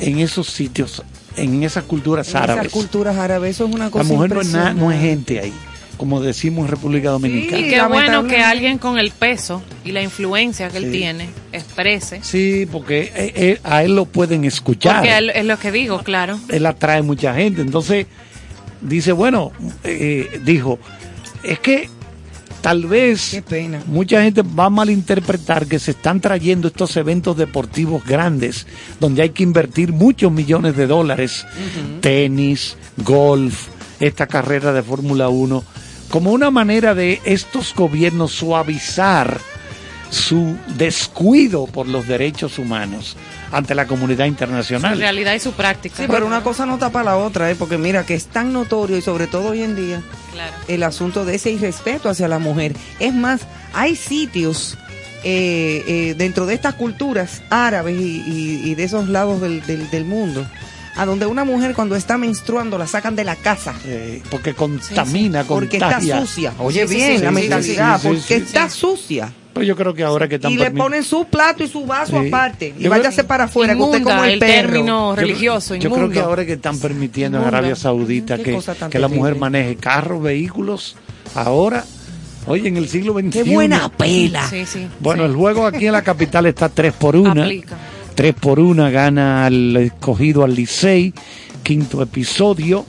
en 0.00 0.18
esos 0.20 0.46
sitios, 0.48 1.02
en 1.36 1.62
esas 1.64 1.84
culturas 1.84 2.28
En 2.30 2.36
árabes. 2.36 2.62
Esas 2.66 2.72
culturas 2.72 3.16
árabes, 3.16 3.56
eso 3.56 3.66
es 3.66 3.74
una 3.74 3.90
cosa 3.90 4.04
La 4.08 4.14
mujer 4.14 4.32
no 4.34 4.40
es, 4.40 4.48
na- 4.52 4.74
no 4.74 4.92
es 4.92 5.00
gente 5.00 5.40
ahí, 5.40 5.52
como 5.96 6.20
decimos 6.20 6.66
en 6.66 6.70
República 6.70 7.10
Dominicana. 7.10 7.58
Y 7.58 7.68
qué 7.70 7.82
bueno 7.82 8.26
que 8.28 8.40
alguien 8.42 8.78
con 8.78 8.98
el 8.98 9.10
peso 9.10 9.60
y 9.84 9.90
la 9.90 10.02
influencia 10.02 10.68
que 10.68 10.78
él 10.78 10.92
tiene 10.92 11.30
exprese. 11.52 12.20
Sí, 12.22 12.68
porque 12.70 13.10
eh, 13.16 13.32
eh, 13.34 13.60
a 13.64 13.82
él 13.82 13.96
lo 13.96 14.04
pueden 14.04 14.44
escuchar. 14.44 14.98
Porque 14.98 15.18
él- 15.18 15.30
es 15.30 15.44
lo 15.44 15.58
que 15.58 15.72
digo, 15.72 16.00
claro. 16.04 16.38
él 16.48 16.64
atrae 16.66 17.02
mucha 17.02 17.34
gente. 17.34 17.60
Entonces, 17.62 18.06
dice, 18.84 19.12
bueno, 19.12 19.52
eh, 19.82 20.40
dijo, 20.44 20.78
es 21.42 21.58
que 21.58 21.88
tal 22.60 22.86
vez 22.86 23.42
pena. 23.48 23.82
mucha 23.86 24.22
gente 24.22 24.42
va 24.42 24.66
a 24.66 24.70
malinterpretar 24.70 25.66
que 25.66 25.78
se 25.78 25.90
están 25.90 26.20
trayendo 26.20 26.68
estos 26.68 26.96
eventos 26.96 27.36
deportivos 27.36 28.04
grandes, 28.04 28.66
donde 29.00 29.22
hay 29.22 29.30
que 29.30 29.42
invertir 29.42 29.92
muchos 29.92 30.30
millones 30.30 30.76
de 30.76 30.86
dólares, 30.86 31.44
tenis, 32.00 32.76
golf, 32.98 33.68
esta 34.00 34.26
carrera 34.26 34.72
de 34.72 34.82
Fórmula 34.82 35.28
1, 35.28 35.64
como 36.10 36.32
una 36.32 36.50
manera 36.50 36.94
de 36.94 37.20
estos 37.24 37.74
gobiernos 37.74 38.32
suavizar 38.32 39.40
su 40.10 40.56
descuido 40.76 41.66
por 41.66 41.88
los 41.88 42.06
derechos 42.06 42.58
humanos 42.58 43.16
ante 43.56 43.74
la 43.74 43.86
comunidad 43.86 44.24
Su 44.24 44.28
internacional. 44.30 44.98
realidad 44.98 45.34
y 45.34 45.40
su 45.40 45.52
práctica. 45.52 45.96
Sí, 45.96 46.04
pero 46.08 46.26
una 46.26 46.42
cosa 46.42 46.66
no 46.66 46.78
tapa 46.78 47.02
la 47.02 47.16
otra, 47.16 47.50
¿eh? 47.50 47.54
porque 47.54 47.78
mira 47.78 48.04
que 48.04 48.14
es 48.14 48.26
tan 48.26 48.52
notorio 48.52 48.96
y 48.96 49.02
sobre 49.02 49.26
todo 49.26 49.50
hoy 49.50 49.62
en 49.62 49.76
día 49.76 50.02
Claro. 50.32 50.52
el 50.68 50.82
asunto 50.82 51.24
de 51.24 51.36
ese 51.36 51.50
irrespeto 51.52 52.08
hacia 52.08 52.26
la 52.28 52.38
mujer. 52.38 52.74
Es 52.98 53.14
más, 53.14 53.42
hay 53.72 53.94
sitios 53.96 54.76
eh, 55.26 55.82
eh, 55.86 56.14
dentro 56.18 56.44
de 56.44 56.52
estas 56.54 56.74
culturas 56.74 57.42
árabes 57.48 57.98
y, 57.98 58.22
y- 58.26 58.60
y 58.64 58.74
de 58.74 58.84
esos 58.84 59.08
lados 59.08 59.40
del, 59.40 59.64
del- 59.64 59.88
del 59.90 60.04
mundo, 60.04 60.46
a 60.96 61.06
donde 61.06 61.24
una 61.24 61.44
mujer 61.44 61.74
cuando 61.74 61.96
está 61.96 62.18
menstruando 62.18 62.76
la 62.76 62.86
sacan 62.86 63.16
de 63.16 63.24
la 63.24 63.34
casa. 63.36 63.74
Eh, 63.86 64.20
porque 64.30 64.52
contamina, 64.54 65.44
Porque 65.44 65.78
contagia. 65.78 66.16
está 66.16 66.26
sucia. 66.26 66.52
Oye, 66.58 66.82
Sí, 66.82 66.88
sí, 66.88 66.94
bien, 66.96 67.16
sí, 67.18 67.22
la 67.24 67.28
sí, 67.30 67.34
mentalidad, 67.36 67.96
sí, 67.96 68.02
sí, 68.02 68.08
porque 68.08 68.36
sí, 68.40 68.44
está 68.44 68.68
sucia. 68.68 69.32
Pero 69.54 69.64
yo 69.66 69.76
creo 69.76 69.94
que 69.94 70.02
ahora 70.02 70.28
que 70.28 70.34
están 70.34 70.50
Y 70.52 70.56
le 70.56 70.70
ponen 70.72 71.02
su 71.04 71.24
plato 71.26 71.62
y 71.62 71.68
su 71.68 71.86
vaso 71.86 72.20
Sí. 72.20 72.28
aparte. 72.28 72.74
Y 72.76 72.82
Yo 72.82 72.90
váyase 72.90 73.18
creo- 73.18 73.26
para 73.28 73.44
afuera, 73.44 73.74
que 73.74 73.80
usted 73.80 73.98
Inmunda, 73.98 74.14
como 74.16 74.24
el, 74.24 74.32
el 74.32 74.38
perro. 74.40 74.52
término 74.72 75.10
Yo- 75.14 75.16
religioso, 75.16 75.74
Yo, 75.76 75.90
creo 75.90 76.10
que 76.10 76.18
ahora 76.20 76.44
que 76.44 76.54
están 76.54 76.78
permitiendo 76.80 77.38
en 77.38 77.42
Inmundo. 77.44 77.56
Arabia 77.58 77.76
Saudita 77.76 78.36
que, 78.36 78.58
que 78.90 78.98
la 78.98 79.08
mujer 79.08 79.36
maneje 79.36 79.76
carros, 79.76 80.20
vehículos, 80.22 80.96
ahora, 81.36 81.84
oye, 82.46 82.66
en 82.68 82.76
el 82.76 82.88
siglo 82.88 83.12
XXI. 83.14 83.30
Qué 83.44 83.54
buena 83.54 83.88
pela. 83.90 84.46
Sí, 84.48 84.66
sí. 84.66 84.86
Bueno, 85.00 85.22
sí. 85.24 85.30
el 85.30 85.36
juego 85.36 85.66
aquí 85.66 85.86
en 85.86 85.92
la 85.92 86.02
capital 86.02 86.46
está 86.46 86.68
3 86.68 86.92
por 86.92 87.14
1. 87.16 87.30
Aplica. 87.42 87.76
3 88.16 88.34
por 88.34 88.58
1 88.60 88.90
gana 88.90 89.46
el 89.46 89.76
escogido 89.76 90.42
al 90.44 90.54
Licey, 90.54 91.14
quinto 91.62 92.02
episodio. 92.02 92.84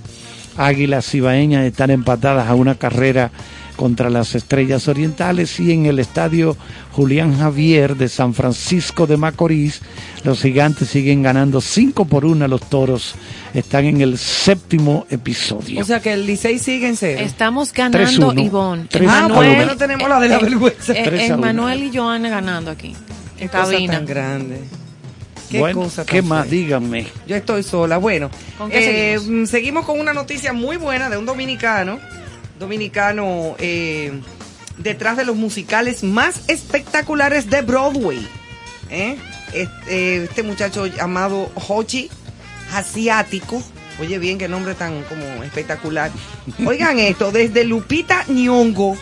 Águilas 0.57 1.13
Ibaeñas 1.13 1.65
están 1.65 1.91
empatadas 1.91 2.47
a 2.49 2.55
una 2.55 2.75
carrera 2.75 3.29
contra 3.75 4.09
las 4.09 4.35
Estrellas 4.35 4.87
Orientales 4.87 5.59
y 5.59 5.71
en 5.71 5.85
el 5.85 5.99
estadio 5.99 6.55
Julián 6.91 7.37
Javier 7.37 7.95
de 7.95 8.07
San 8.09 8.33
Francisco 8.33 9.05
de 9.07 9.17
Macorís, 9.17 9.81
los 10.23 10.41
gigantes 10.41 10.89
siguen 10.89 11.21
ganando 11.23 11.61
5 11.61 12.05
por 12.05 12.25
1 12.25 12.45
a 12.45 12.47
los 12.47 12.61
toros. 12.69 13.15
Están 13.53 13.85
en 13.85 14.01
el 14.01 14.17
séptimo 14.17 15.05
episodio. 15.09 15.81
O 15.81 15.83
sea 15.85 15.99
que 16.01 16.13
el 16.13 16.25
Licey 16.25 16.59
sigue 16.59 16.87
en 16.87 16.97
cero. 16.97 17.21
Estamos 17.23 17.71
ganando, 17.73 18.33
3-1. 18.33 18.45
Ivonne. 18.45 18.85
3 18.89 19.09
Ah, 19.09 19.27
por 19.33 19.45
lo 19.45 19.51
menos 19.51 19.77
tenemos 19.77 20.09
la 20.09 20.19
de 20.19 20.29
la 20.29 20.39
vergüenza. 20.39 20.93
Eh, 20.93 21.03
Tres 21.05 21.31
a 21.31 21.35
uno. 21.35 21.43
Emanuel 21.47 21.83
y 21.83 21.95
Joana 21.95 22.29
ganando 22.29 22.71
aquí. 22.71 22.89
En 22.89 22.95
Qué 23.37 23.49
cosa 23.49 23.71
cabina. 23.71 23.93
tan 23.93 24.05
grande. 24.05 24.59
Qué 25.49 25.59
bueno, 25.59 25.81
cosa 25.83 26.03
tan 26.03 26.13
¿qué 26.15 26.21
más? 26.21 26.49
Díganme. 26.49 27.07
Yo 27.27 27.35
estoy 27.35 27.63
sola. 27.63 27.97
Bueno, 27.97 28.29
¿Con 28.57 28.69
qué 28.71 29.13
eh, 29.13 29.19
seguimos? 29.19 29.49
seguimos 29.49 29.85
con 29.85 29.99
una 29.99 30.11
noticia 30.13 30.53
muy 30.53 30.75
buena 30.77 31.09
de 31.09 31.17
un 31.17 31.25
dominicano, 31.25 31.99
dominicano 32.59 33.55
eh, 33.59 34.11
detrás 34.77 35.17
de 35.17 35.25
los 35.25 35.35
musicales 35.35 36.03
más 36.03 36.47
espectaculares 36.49 37.49
de 37.49 37.61
Broadway. 37.61 38.27
¿eh? 38.89 39.17
Este, 39.53 40.23
este 40.23 40.43
muchacho 40.43 40.87
llamado 40.87 41.51
Hochi 41.67 42.09
Asiático. 42.73 43.61
Oye 43.99 44.19
bien, 44.19 44.37
qué 44.37 44.47
nombre 44.47 44.75
tan 44.75 45.03
como 45.03 45.43
espectacular. 45.43 46.11
Oigan 46.65 46.99
esto, 46.99 47.31
desde 47.31 47.63
Lupita 47.63 48.25
Nyong'o. 48.27 48.97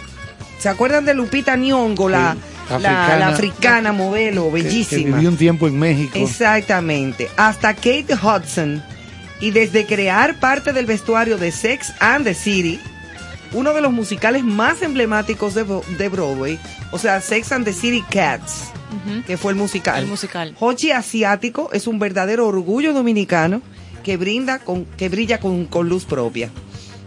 ¿Se 0.59 0.69
acuerdan 0.69 1.05
de 1.05 1.13
Lupita 1.15 1.55
Nyong'o, 1.55 2.09
la, 2.09 2.34
Sí, 2.67 2.73
la- 2.73 2.80
la 2.80 2.88
africana. 2.93 3.27
africana 3.30 3.91
modelo, 3.91 4.51
Que- 4.51 4.57
Que, 4.57 4.63
bellísima? 4.63 5.15
vivió 5.17 5.30
un 5.30 5.38
tiempo 5.38 5.67
en 5.67 5.80
México. 5.80 6.11
Exactamente. 6.19 7.27
Hasta 7.38 7.73
Kate 7.73 8.07
Hudson. 8.21 8.84
Y 9.41 9.51
desde 9.51 9.85
crear 9.85 10.39
parte 10.39 10.71
del 10.71 10.85
vestuario 10.85 11.38
de 11.38 11.51
Sex 11.51 11.91
and 11.99 12.23
the 12.25 12.34
City, 12.35 12.80
uno 13.53 13.73
de 13.73 13.81
los 13.81 13.91
musicales 13.91 14.43
más 14.43 14.81
emblemáticos 14.81 15.53
de, 15.53 15.63
de 15.97 16.09
Broadway, 16.09 16.59
o 16.91 16.97
sea, 16.97 17.21
Sex 17.21 17.51
and 17.51 17.65
the 17.65 17.73
City 17.73 18.03
Cats, 18.09 18.65
que 19.27 19.38
fue 19.38 19.51
el 19.51 19.57
musical. 19.57 20.03
El 20.03 20.09
musical. 20.09 20.55
Hochi 20.59 20.91
Asiático 20.91 21.69
es 21.73 21.88
un 21.88 21.99
verdadero 21.99 22.47
orgullo 22.47 22.93
dominicano 22.93 23.61
que 24.03 24.17
brinda 24.17 24.59
con, 24.59 24.85
que 24.85 25.09
brilla 25.09 25.39
con, 25.39 25.65
con 25.65 25.88
luz 25.89 26.05
propia. 26.05 26.49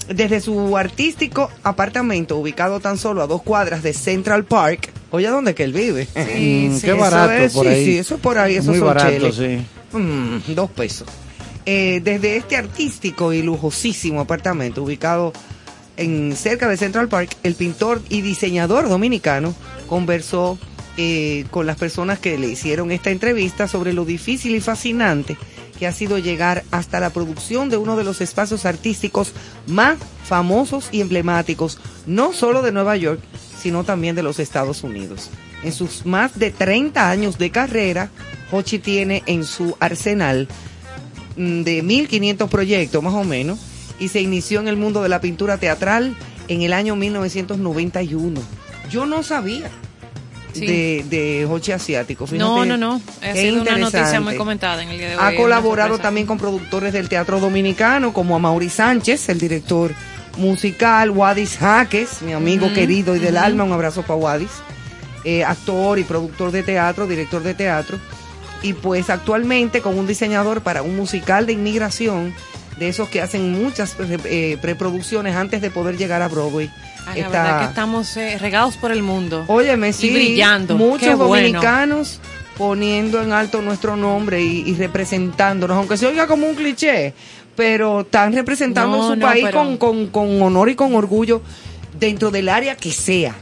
desde 0.09 0.41
su 0.41 0.77
artístico 0.77 1.51
apartamento 1.63 2.37
ubicado 2.39 2.81
tan 2.81 2.97
solo 2.97 3.23
a 3.23 3.27
dos 3.27 3.43
cuadras 3.43 3.83
de 3.83 3.93
Central 3.93 4.45
Park, 4.45 4.91
oye, 5.11 5.29
¿dónde 5.29 5.55
que 5.55 5.65
él 5.65 5.73
vive? 5.73 6.07
Sí, 6.07 6.69
Mm, 6.71 6.81
qué 6.81 6.87
Eso 6.93 6.97
barato 6.97 7.33
es, 7.33 7.53
por 7.53 7.67
sí, 7.67 7.73
ahí. 7.73 7.85
sí, 7.85 7.99
eso 7.99 8.15
es 8.17 8.21
por 8.21 8.39
ahí, 8.39 8.55
eso 8.57 8.71
Muy 8.71 8.79
son 8.79 8.87
barato, 8.89 9.11
cheles. 9.11 9.35
sí. 9.35 9.97
Mm, 9.97 10.55
dos 10.55 10.71
pesos. 10.71 11.09
Eh, 11.69 12.01
desde 12.05 12.37
este 12.37 12.57
artístico 12.57 13.33
y 13.33 13.43
lujosísimo 13.43 14.21
apartamento 14.21 14.83
ubicado 14.85 15.33
en 15.97 16.37
cerca 16.37 16.69
de 16.69 16.77
Central 16.77 17.09
Park, 17.09 17.37
el 17.43 17.55
pintor 17.55 18.01
y 18.09 18.21
diseñador 18.21 18.89
dominicano 18.89 19.55
conversó 19.89 20.59
eh, 20.97 21.45
con 21.51 21.67
las 21.67 21.77
personas 21.77 22.19
que 22.19 22.39
le 22.39 22.49
hicieron 22.49 22.91
esta 22.91 23.11
entrevista 23.11 23.69
sobre 23.69 23.93
lo 23.93 24.05
difícil 24.05 24.55
y 24.55 24.61
fascinante 24.61 25.37
que 25.79 25.87
ha 25.87 25.93
sido 25.93 26.19
llegar 26.19 26.65
hasta 26.71 27.01
la 27.01 27.11
producción 27.11 27.69
de 27.69 27.77
uno 27.77 27.97
de 27.97 28.05
los 28.05 28.21
espacios 28.21 28.65
artísticos 28.65 29.33
más 29.67 29.99
famosos 30.25 30.89
y 30.91 31.03
emblemáticos, 31.03 31.79
no 32.07 32.33
solo 32.33 32.63
de 32.63 32.73
Nueva 32.73 32.97
York, 32.97 33.21
sino 33.61 33.85
también 33.85 34.17
de 34.17 34.23
los 34.23 34.39
Estados 34.39 34.83
Unidos. 34.83 35.31
En 35.63 35.73
sus 35.73 36.07
más 36.07 36.39
de 36.39 36.51
30 36.51 37.11
años 37.11 37.37
de 37.37 37.51
carrera, 37.51 38.11
Hochi 38.51 38.79
tiene 38.79 39.23
en 39.27 39.45
su 39.45 39.77
arsenal 39.81 40.49
mm, 41.37 41.63
de 41.63 41.83
1500 41.83 42.49
proyectos 42.49 43.03
más 43.03 43.15
o 43.15 43.25
menos 43.25 43.59
y 43.99 44.09
se 44.09 44.21
inició 44.21 44.61
en 44.61 44.69
el 44.69 44.77
mundo 44.77 45.03
de 45.03 45.09
la 45.09 45.21
pintura 45.21 45.59
teatral 45.59 46.15
en 46.49 46.63
el 46.63 46.73
año 46.73 46.97
1991. 46.97 48.41
Yo 48.91 49.07
no 49.07 49.23
sabía 49.23 49.71
Sí. 50.53 50.67
de, 50.67 51.05
de 51.11 51.45
Hochi 51.45 51.73
Asiático. 51.73 52.27
fíjate 52.27 52.39
No, 52.43 52.65
no, 52.65 52.79
no. 52.79 52.99
Ha 53.23 53.35
sido 53.35 53.61
una 53.61 53.77
noticia 53.77 54.23
muy 54.23 54.37
comentada 54.37 54.83
en 54.83 54.89
el 54.89 54.97
día 54.97 55.11
de 55.11 55.17
hoy. 55.17 55.23
Ha 55.23 55.37
colaborado 55.37 55.99
también 55.99 56.27
con 56.27 56.39
productores 56.39 56.95
del 56.95 57.11
teatro 57.11 57.41
dominicano 57.41 58.15
como 58.15 58.35
a 58.37 58.39
Mauri 58.39 58.71
Sánchez, 58.71 59.29
el 59.29 59.39
director 59.39 59.93
musical, 60.39 61.11
Wadis 61.11 61.59
Jaques, 61.59 62.23
mi 62.23 62.33
amigo 62.33 62.73
querido 62.73 63.15
y 63.17 63.19
del 63.19 63.37
alma, 63.37 63.65
un 63.65 63.73
abrazo 63.73 64.03
para 64.03 64.15
Wadis, 64.15 64.51
eh, 65.25 65.45
actor 65.45 65.99
y 65.99 66.05
productor 66.05 66.53
de 66.53 66.63
teatro, 66.63 67.07
director 67.07 67.43
de 67.43 67.53
teatro, 67.53 67.99
y 68.63 68.73
pues 68.73 69.11
actualmente 69.11 69.83
con 69.83 69.99
un 69.99 70.07
diseñador 70.07 70.63
para 70.63 70.81
un 70.83 70.97
musical 70.97 71.45
de 71.47 71.53
inmigración, 71.53 72.35
de 72.79 72.89
esos 72.89 73.09
que 73.09 73.21
hacen 73.23 73.53
muchas 73.53 73.97
eh, 74.25 74.59
preproducciones 74.61 75.35
antes 75.35 75.61
de 75.63 75.71
poder 75.71 75.97
llegar 75.97 76.23
a 76.23 76.29
Broadway. 76.29 76.71
Ay, 77.07 77.21
la 77.21 77.27
Está- 77.27 77.43
verdad 77.43 77.59
que 77.61 77.65
estamos 77.67 78.17
eh, 78.17 78.37
regados 78.39 78.77
por 78.77 78.91
el 78.93 79.03
mundo. 79.03 79.45
Óyeme, 79.47 79.93
sí, 79.93 80.09
Y 80.09 80.15
brillando. 80.15 80.77
muchos 80.77 81.09
Qué 81.09 81.15
bueno. 81.15 81.35
dominicanos 81.61 82.21
poniendo 82.59 83.23
en 83.23 83.33
alto 83.33 83.61
nuestro 83.63 83.97
nombre 83.97 84.43
y, 84.43 84.63
y 84.69 84.75
representándonos, 84.75 85.77
aunque 85.77 85.97
se 85.97 86.07
oiga 86.07 86.27
como 86.27 86.47
un 86.49 86.55
cliché, 86.55 87.13
pero 87.55 88.01
están 88.01 88.33
representando 88.33 88.97
No, 88.97 89.09
su 89.09 89.17
no, 89.17 89.27
país 89.27 89.45
pero- 89.45 89.59
con, 89.59 89.77
con, 89.77 90.07
con 90.09 90.43
honor 90.43 90.69
y 90.71 90.75
con 90.75 90.95
orgullo 90.95 91.43
dentro 91.99 92.31
del 92.31 92.49
área 92.49 92.77
que 92.77 92.93
sea. 92.93 93.35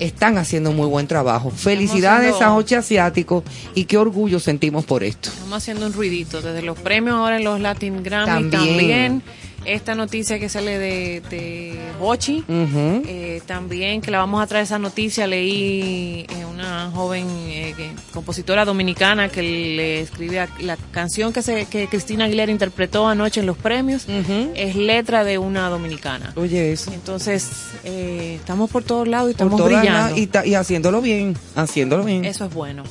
Están 0.00 0.38
haciendo 0.38 0.72
muy 0.72 0.86
buen 0.86 1.06
trabajo. 1.06 1.50
Felicidades 1.50 2.32
haciendo- 2.34 2.54
a 2.54 2.56
Oche 2.56 2.76
Asiático 2.76 3.42
y 3.74 3.84
qué 3.84 3.96
orgullo 3.98 4.38
sentimos 4.40 4.84
por 4.84 5.02
esto. 5.04 5.28
Estamos 5.30 5.54
haciendo 5.58 5.86
un 5.86 5.92
ruidito 5.92 6.40
desde 6.40 6.62
los 6.62 6.78
premios 6.78 7.16
ahora 7.16 7.36
en 7.38 7.44
los 7.44 7.60
Latin 7.60 8.02
Grammy 8.02 8.50
También. 8.50 8.50
también. 8.78 9.22
Esta 9.68 9.94
noticia 9.94 10.38
que 10.38 10.48
sale 10.48 10.78
de, 10.78 11.20
de 11.28 11.78
Hochi, 12.00 12.42
eh, 12.48 13.42
también 13.46 14.00
que 14.00 14.10
la 14.10 14.18
vamos 14.18 14.42
a 14.42 14.46
traer 14.46 14.64
esa 14.64 14.78
noticia, 14.78 15.26
leí 15.26 16.24
eh, 16.28 16.44
una 16.46 16.90
joven 16.94 17.26
eh, 17.48 17.74
que- 17.76 17.90
compositora 18.14 18.64
dominicana 18.64 19.28
que 19.28 19.42
le 19.42 20.00
escribe 20.00 20.40
a- 20.40 20.48
la 20.60 20.78
canción 20.90 21.32
que, 21.34 21.42
se, 21.42 21.66
que 21.66 21.86
Cristina 21.86 22.24
Aguilera 22.24 22.50
interpretó 22.50 23.06
anoche 23.06 23.40
en 23.40 23.46
los 23.46 23.58
premios, 23.58 24.06
es 24.54 24.74
letra 24.74 25.22
de 25.24 25.36
una 25.36 25.68
dominicana. 25.68 26.32
Oye, 26.36 26.72
eso. 26.72 26.90
Entonces, 26.92 27.48
eh, 27.84 28.36
estamos 28.40 28.70
por 28.70 28.84
todos 28.84 29.06
lados 29.06 29.28
y 29.28 29.32
estamos 29.32 29.62
brillando. 29.62 30.16
y, 30.16 30.26
ta- 30.28 30.46
y 30.46 30.54
haciéndolo 30.54 31.02
bien, 31.02 31.36
haciéndolo 31.56 32.04
bien. 32.04 32.24
Eso 32.24 32.46
es 32.46 32.54
bueno. 32.54 32.84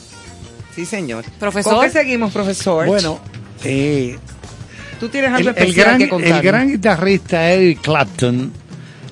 Sí, 0.75 0.85
señor. 0.85 1.25
Profesor. 1.39 1.73
¿Con 1.73 1.83
qué 1.85 1.89
seguimos, 1.89 2.31
profesor? 2.31 2.85
Bueno, 2.85 3.19
eh, 3.63 4.19
Tú 4.99 5.09
tienes 5.09 5.31
algo 5.31 5.49
el, 5.49 5.55
el 5.55 5.63
especial 5.63 5.97
gran, 5.99 6.09
que 6.21 6.29
el 6.29 6.41
gran 6.41 6.67
guitarrista 6.71 7.51
Eric 7.51 7.81
Clapton 7.81 8.51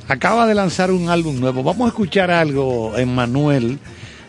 acaba 0.07 0.47
de 0.47 0.55
lanzar 0.55 0.91
un 0.91 1.09
álbum 1.09 1.39
nuevo. 1.39 1.63
Vamos 1.63 1.85
a 1.85 1.89
escuchar 1.89 2.31
algo, 2.31 2.97
Emmanuel, 2.97 3.77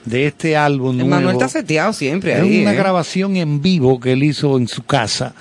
de 0.05 0.27
este 0.27 0.57
álbum 0.57 0.97
nuevo. 0.97 1.11
Manuel 1.11 1.35
está 1.37 1.49
seteado 1.49 1.93
siempre 1.93 2.33
Es 2.35 2.41
ahí. 2.41 2.63
una 2.63 2.73
¿eh? 2.73 2.77
grabación 2.77 3.37
en 3.37 3.63
vivo 3.63 3.99
que 4.01 4.13
él 4.13 4.23
hizo 4.23 4.57
en 4.59 4.69
su 4.69 4.83
casa. 4.85 5.35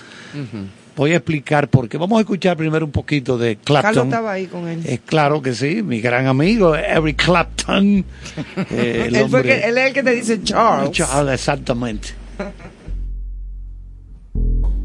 Voy 0.97 1.11
a 1.11 1.17
explicar 1.17 1.67
por 1.69 1.89
qué. 1.89 1.97
Vamos 1.97 2.17
a 2.17 2.21
escuchar 2.21 2.55
primero 2.55 2.85
un 2.85 2.91
poquito 2.91 3.37
de 3.37 3.57
Carlos 3.57 3.81
Clapton. 3.81 4.07
estaba 4.07 4.31
ahí 4.31 4.45
con 4.47 4.67
él. 4.69 4.81
Es 4.85 5.01
claro 5.05 5.41
que 5.41 5.53
sí, 5.53 5.83
mi 5.83 5.99
gran 5.99 6.25
amigo 6.27 6.75
Eric 6.75 7.23
Clapton. 7.25 8.05
Eh, 8.71 9.05
el 9.07 9.15
él, 9.15 9.29
fue 9.29 9.41
hombre- 9.41 9.59
que- 9.59 9.67
él 9.67 9.77
es 9.77 9.87
el 9.87 9.93
que 9.93 10.03
te 10.03 10.11
dice 10.11 10.41
Charles. 10.43 10.91
Charles, 10.91 11.33
exactamente. 11.33 12.09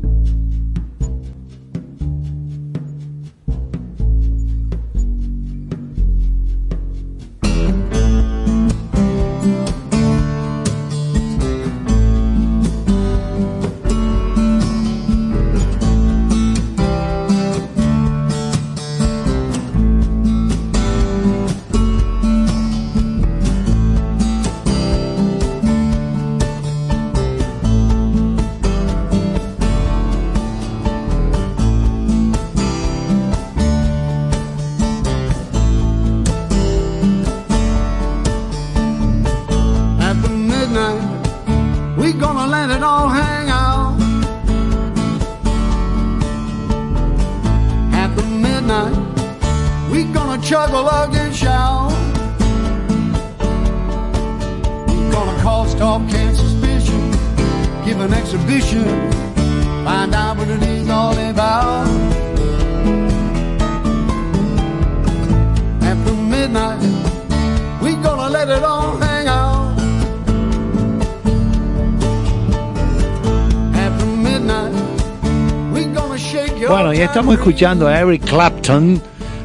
estamos 77.30 77.46
escuchando 77.46 77.86
a 77.86 78.00
Eric 78.00 78.24
Clapton 78.24 79.00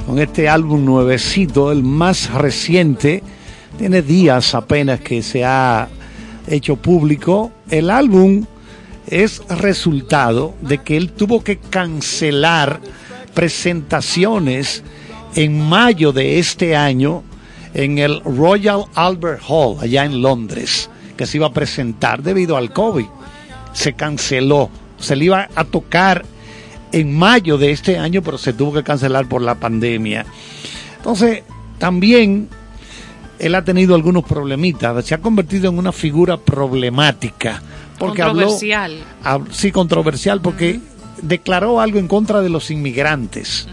con 0.07 0.17
este 0.17 0.49
álbum 0.49 0.83
nuevecito, 0.83 1.71
el 1.71 1.83
más 1.83 2.33
reciente. 2.33 3.21
Tiene 3.77 4.01
días 4.01 4.55
apenas 4.55 5.01
que 5.01 5.21
se 5.21 5.45
ha 5.45 5.87
hecho 6.47 6.77
público. 6.77 7.51
El 7.69 7.91
álbum 7.91 8.45
es 9.05 9.43
resultado 9.49 10.55
de 10.61 10.79
que 10.79 10.97
él 10.97 11.11
tuvo 11.11 11.43
que 11.43 11.57
cancelar 11.59 12.79
presentaciones 13.35 14.83
en 15.35 15.61
mayo 15.61 16.11
de 16.11 16.39
este 16.39 16.75
año 16.75 17.21
en 17.75 17.99
el 17.99 18.19
Royal 18.21 18.85
Albert 18.95 19.43
Hall, 19.47 19.77
allá 19.79 20.05
en 20.05 20.23
Londres, 20.23 20.89
que 21.15 21.27
se 21.27 21.37
iba 21.37 21.47
a 21.47 21.53
presentar 21.53 22.23
debido 22.23 22.57
al 22.57 22.73
COVID. 22.73 23.05
Se 23.73 23.93
canceló. 23.93 24.71
Se 24.97 25.15
le 25.15 25.25
iba 25.25 25.49
a 25.53 25.65
tocar 25.65 26.25
en 26.95 27.15
mayo 27.17 27.57
de 27.57 27.71
este 27.71 27.97
año, 27.99 28.21
pero 28.21 28.37
se 28.37 28.53
tuvo 28.53 28.73
que 28.73 28.83
cancelar 28.83 29.27
por 29.27 29.41
la 29.41 29.55
pandemia. 29.55 30.25
Entonces, 30.97 31.43
también 31.77 32.47
él 33.37 33.53
ha 33.53 33.63
tenido 33.65 33.95
algunos 33.95 34.23
problemitas, 34.23 35.05
se 35.05 35.13
ha 35.13 35.17
convertido 35.19 35.69
en 35.69 35.77
una 35.77 35.91
figura 35.91 36.37
problemática. 36.37 37.61
Porque 37.99 38.21
Controversial. 38.23 38.97
Habló, 39.23 39.47
hab- 39.47 39.51
sí, 39.53 39.71
controversial, 39.71 40.41
porque 40.41 40.79
declaró 41.21 41.79
algo 41.81 41.99
en 41.99 42.07
contra 42.07 42.41
de 42.41 42.49
los 42.49 42.71
inmigrantes. 42.71 43.67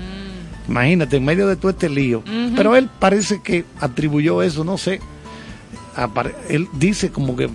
Imagínate, 0.69 1.16
en 1.16 1.24
medio 1.24 1.47
de 1.47 1.57
todo 1.57 1.70
este 1.70 1.89
lío. 1.89 2.23
Pero 2.57 2.77
él 2.77 2.89
parece 2.99 3.40
que 3.43 3.65
atribuyó 3.81 4.43
eso, 4.43 4.65
no 4.65 4.78
sé. 4.78 5.01
Él 6.49 6.69
dice 6.74 7.11
como 7.11 7.36
que 7.36 7.51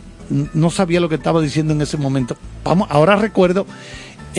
no 0.53 0.69
sabía 0.69 0.99
lo 0.99 1.09
que 1.09 1.15
estaba 1.15 1.41
diciendo 1.41 1.73
en 1.73 1.81
ese 1.81 1.97
momento. 1.97 2.37
Vamos, 2.63 2.87
ahora 2.91 3.15
recuerdo, 3.15 3.65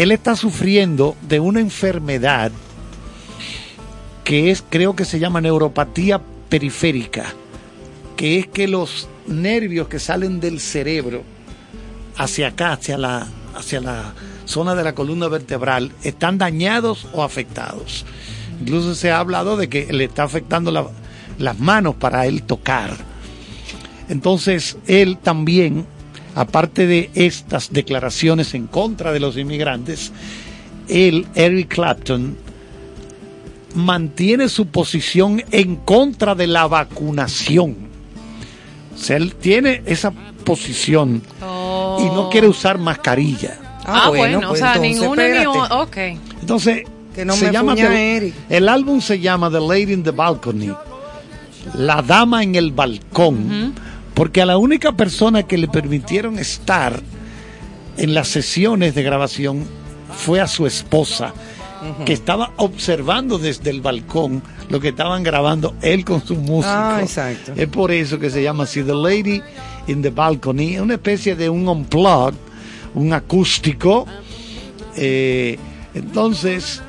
él 0.02 0.12
está 0.12 0.36
sufriendo 0.36 1.16
de 1.22 1.40
una 1.40 1.60
enfermedad 1.60 2.52
que 4.24 4.50
es, 4.50 4.62
creo 4.68 4.94
que 4.94 5.04
se 5.04 5.18
llama 5.18 5.40
neuropatía 5.40 6.20
periférica, 6.48 7.26
que 8.16 8.38
es 8.38 8.46
que 8.46 8.68
los 8.68 9.08
nervios 9.26 9.88
que 9.88 9.98
salen 9.98 10.38
del 10.40 10.60
cerebro 10.60 11.22
hacia 12.16 12.48
acá, 12.48 12.72
hacia 12.72 12.96
la, 12.98 13.26
hacia 13.56 13.80
la 13.80 14.14
zona 14.44 14.74
de 14.74 14.84
la 14.84 14.94
columna 14.94 15.28
vertebral, 15.28 15.92
están 16.02 16.38
dañados 16.38 17.06
o 17.12 17.22
afectados. 17.22 18.04
Incluso 18.60 18.94
se 18.94 19.10
ha 19.10 19.18
hablado 19.18 19.56
de 19.56 19.68
que 19.68 19.92
le 19.92 20.04
está 20.04 20.24
afectando 20.24 20.70
la- 20.70 20.88
las 21.38 21.58
manos 21.58 21.94
para 21.94 22.26
él 22.26 22.42
tocar. 22.42 22.96
Entonces, 24.08 24.76
él 24.86 25.18
también, 25.18 25.86
aparte 26.40 26.86
de 26.86 27.10
estas 27.15 27.73
declaraciones 27.73 28.55
en 28.55 28.66
contra 28.69 29.12
de 29.12 29.20
los 29.20 29.36
inmigrantes, 29.36 30.12
él, 30.89 31.27
Eric 31.35 31.69
Clapton, 31.74 32.36
mantiene 33.74 34.48
su 34.48 34.66
posición 34.66 35.43
en 35.51 35.77
contra 35.77 36.35
de 36.35 36.47
la 36.47 36.66
vacunación. 36.66 37.77
O 38.94 38.98
sea, 38.98 39.16
él 39.16 39.35
tiene 39.35 39.82
esa 39.86 40.10
posición 40.44 41.23
y 42.01 42.05
no 42.06 42.28
quiere 42.31 42.48
usar 42.48 42.78
mascarilla. 42.78 43.59
Ah, 43.85 44.09
bueno, 44.09 44.51
o 44.51 44.56
sea, 44.56 44.77
ninguno 44.77 45.23
ni 45.40 45.47
o- 45.47 45.82
Ok. 45.82 45.97
Entonces, 46.40 46.82
Que 47.15 47.24
no 47.24 47.32
se 47.35 47.47
me 47.47 47.52
llama 47.52 47.74
The- 47.74 48.32
el 48.48 48.69
álbum 48.69 49.01
se 49.01 49.19
llama 49.19 49.51
The 49.51 49.60
Lady 49.60 49.93
in 49.93 50.02
the 50.02 50.10
Balcony, 50.12 50.73
La 51.74 52.01
Dama 52.02 52.43
en 52.43 52.55
el 52.55 52.70
Balcón, 52.73 53.74
porque 54.18 54.42
a 54.42 54.46
la 54.46 54.58
única 54.58 54.90
persona 54.96 55.44
que 55.44 55.56
le 55.56 55.68
permitieron 55.68 56.40
estar 56.40 57.00
en 57.96 58.14
las 58.14 58.26
sesiones 58.26 58.96
de 58.96 59.04
grabación 59.04 59.64
fue 60.12 60.40
a 60.40 60.48
su 60.48 60.66
esposa, 60.66 61.32
que 62.04 62.14
estaba 62.14 62.50
observando 62.56 63.38
desde 63.38 63.70
el 63.70 63.80
balcón 63.80 64.42
lo 64.70 64.80
que 64.80 64.88
estaban 64.88 65.22
grabando 65.22 65.76
él 65.82 66.04
con 66.04 66.26
su 66.26 66.34
música. 66.34 66.96
Ah, 66.96 67.00
exacto. 67.00 67.52
Es 67.54 67.68
por 67.68 67.92
eso 67.92 68.18
que 68.18 68.28
se 68.28 68.42
llama 68.42 68.64
así 68.64 68.82
The 68.82 68.92
Lady 68.92 69.40
in 69.86 70.02
the 70.02 70.10
Balcony, 70.10 70.74
es 70.74 70.80
una 70.80 70.94
especie 70.94 71.36
de 71.36 71.48
un 71.48 71.68
unplug, 71.68 72.34
un 72.96 73.12
acústico. 73.12 74.04
Eh, 74.96 75.56
entonces, 75.94 76.82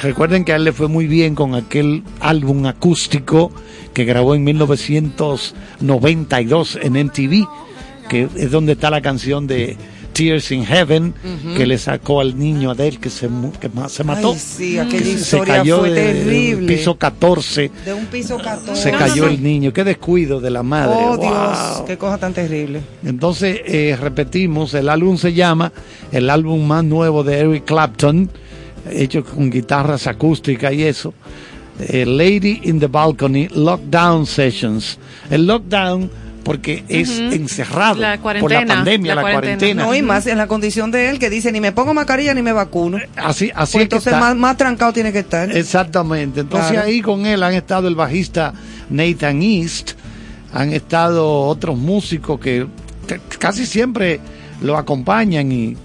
recuerden 0.00 0.42
que 0.46 0.54
a 0.54 0.56
él 0.56 0.64
le 0.64 0.72
fue 0.72 0.88
muy 0.88 1.06
bien 1.06 1.34
con 1.34 1.54
aquel 1.54 2.02
álbum 2.18 2.64
acústico 2.64 3.52
que 3.94 4.04
grabó 4.04 4.34
en 4.34 4.44
1992 4.44 6.78
en 6.82 6.92
MTV, 7.06 7.46
que 8.08 8.28
es 8.36 8.50
donde 8.50 8.72
está 8.72 8.90
la 8.90 9.00
canción 9.00 9.46
de 9.46 9.76
Tears 10.12 10.50
in 10.52 10.66
Heaven, 10.66 11.14
que 11.56 11.66
le 11.66 11.78
sacó 11.78 12.20
al 12.20 12.38
niño 12.38 12.74
de 12.74 12.88
él 12.88 12.98
que 13.00 13.08
se, 13.08 13.28
que 13.60 13.70
se 13.88 14.04
mató. 14.04 14.32
Ay, 14.32 14.38
sí, 14.38 14.78
aquella 14.78 15.02
Que 15.04 15.18
se 15.18 15.40
cayó 15.40 15.78
fue 15.80 15.90
de- 15.90 16.12
terrible. 16.12 16.76
piso 16.76 16.98
14, 16.98 17.70
De 17.84 17.94
un 17.94 18.04
piso 18.06 18.36
14. 18.36 18.76
se 18.82 18.90
cayó 18.92 19.26
el 19.26 19.42
niño. 19.42 19.72
Qué 19.72 19.84
descuido 19.84 20.40
de 20.40 20.50
la 20.50 20.62
madre. 20.62 20.96
Oh, 20.98 21.16
Wow. 21.16 21.20
Dios, 21.22 21.82
qué 21.86 21.96
cosa 21.96 22.18
tan 22.18 22.34
terrible. 22.34 22.82
Entonces, 23.04 23.60
eh, 23.64 23.96
repetimos, 23.98 24.74
el 24.74 24.88
álbum 24.90 25.16
se 25.16 25.32
llama, 25.32 25.72
el 26.12 26.28
álbum 26.28 26.62
más 26.66 26.84
nuevo 26.84 27.24
de 27.24 27.38
Eric 27.38 27.64
Clapton, 27.64 28.28
hecho 28.90 29.24
con 29.24 29.48
guitarras 29.48 30.06
acústicas 30.06 30.74
y 30.74 30.82
eso, 30.82 31.14
eh, 31.80 32.04
Lady 32.06 32.60
in 32.64 32.78
the 32.80 32.86
Balcony, 32.86 33.48
Lockdown 33.48 34.26
Sessions. 34.26 34.98
El 35.30 35.46
lockdown 35.46 36.10
porque 36.44 36.82
es 36.88 37.20
encerrado 37.20 38.00
La 38.00 38.18
por 38.18 38.50
la 38.50 38.66
pandemia, 38.66 39.14
la 39.14 39.22
la, 39.22 39.30
cuarentena. 39.30 39.58
cuarentena. 39.58 39.84
No, 39.84 39.94
y 39.94 40.02
más 40.02 40.26
en 40.26 40.38
la 40.38 40.48
condición 40.48 40.90
de 40.90 41.08
él 41.08 41.20
que 41.20 41.30
dice 41.30 41.52
ni 41.52 41.60
me 41.60 41.70
pongo 41.70 41.94
mascarilla 41.94 42.34
ni 42.34 42.42
me 42.42 42.52
vacuno. 42.52 42.98
Así, 43.16 43.52
así 43.54 43.54
Pues 43.54 43.68
es 43.68 43.72
que 43.76 43.82
entonces 43.82 44.06
está. 44.12 44.18
más, 44.20 44.36
más 44.36 44.56
trancado 44.56 44.92
tiene 44.92 45.12
que 45.12 45.20
estar. 45.20 45.56
Exactamente. 45.56 46.40
Entonces 46.40 46.72
Claro. 46.72 46.86
ahí 46.88 47.00
con 47.00 47.26
él 47.26 47.44
han 47.44 47.54
estado 47.54 47.86
el 47.86 47.94
bajista 47.94 48.52
Nathan 48.90 49.40
East, 49.40 49.92
han 50.52 50.72
estado 50.72 51.42
otros 51.42 51.78
músicos 51.78 52.40
que 52.40 52.66
casi 53.38 53.64
siempre 53.64 54.18
lo 54.62 54.76
acompañan 54.76 55.52
y, 55.52 55.76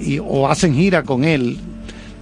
y- 0.00 0.18
o 0.18 0.48
hacen 0.48 0.74
gira 0.74 1.04
con 1.04 1.22
él. 1.22 1.58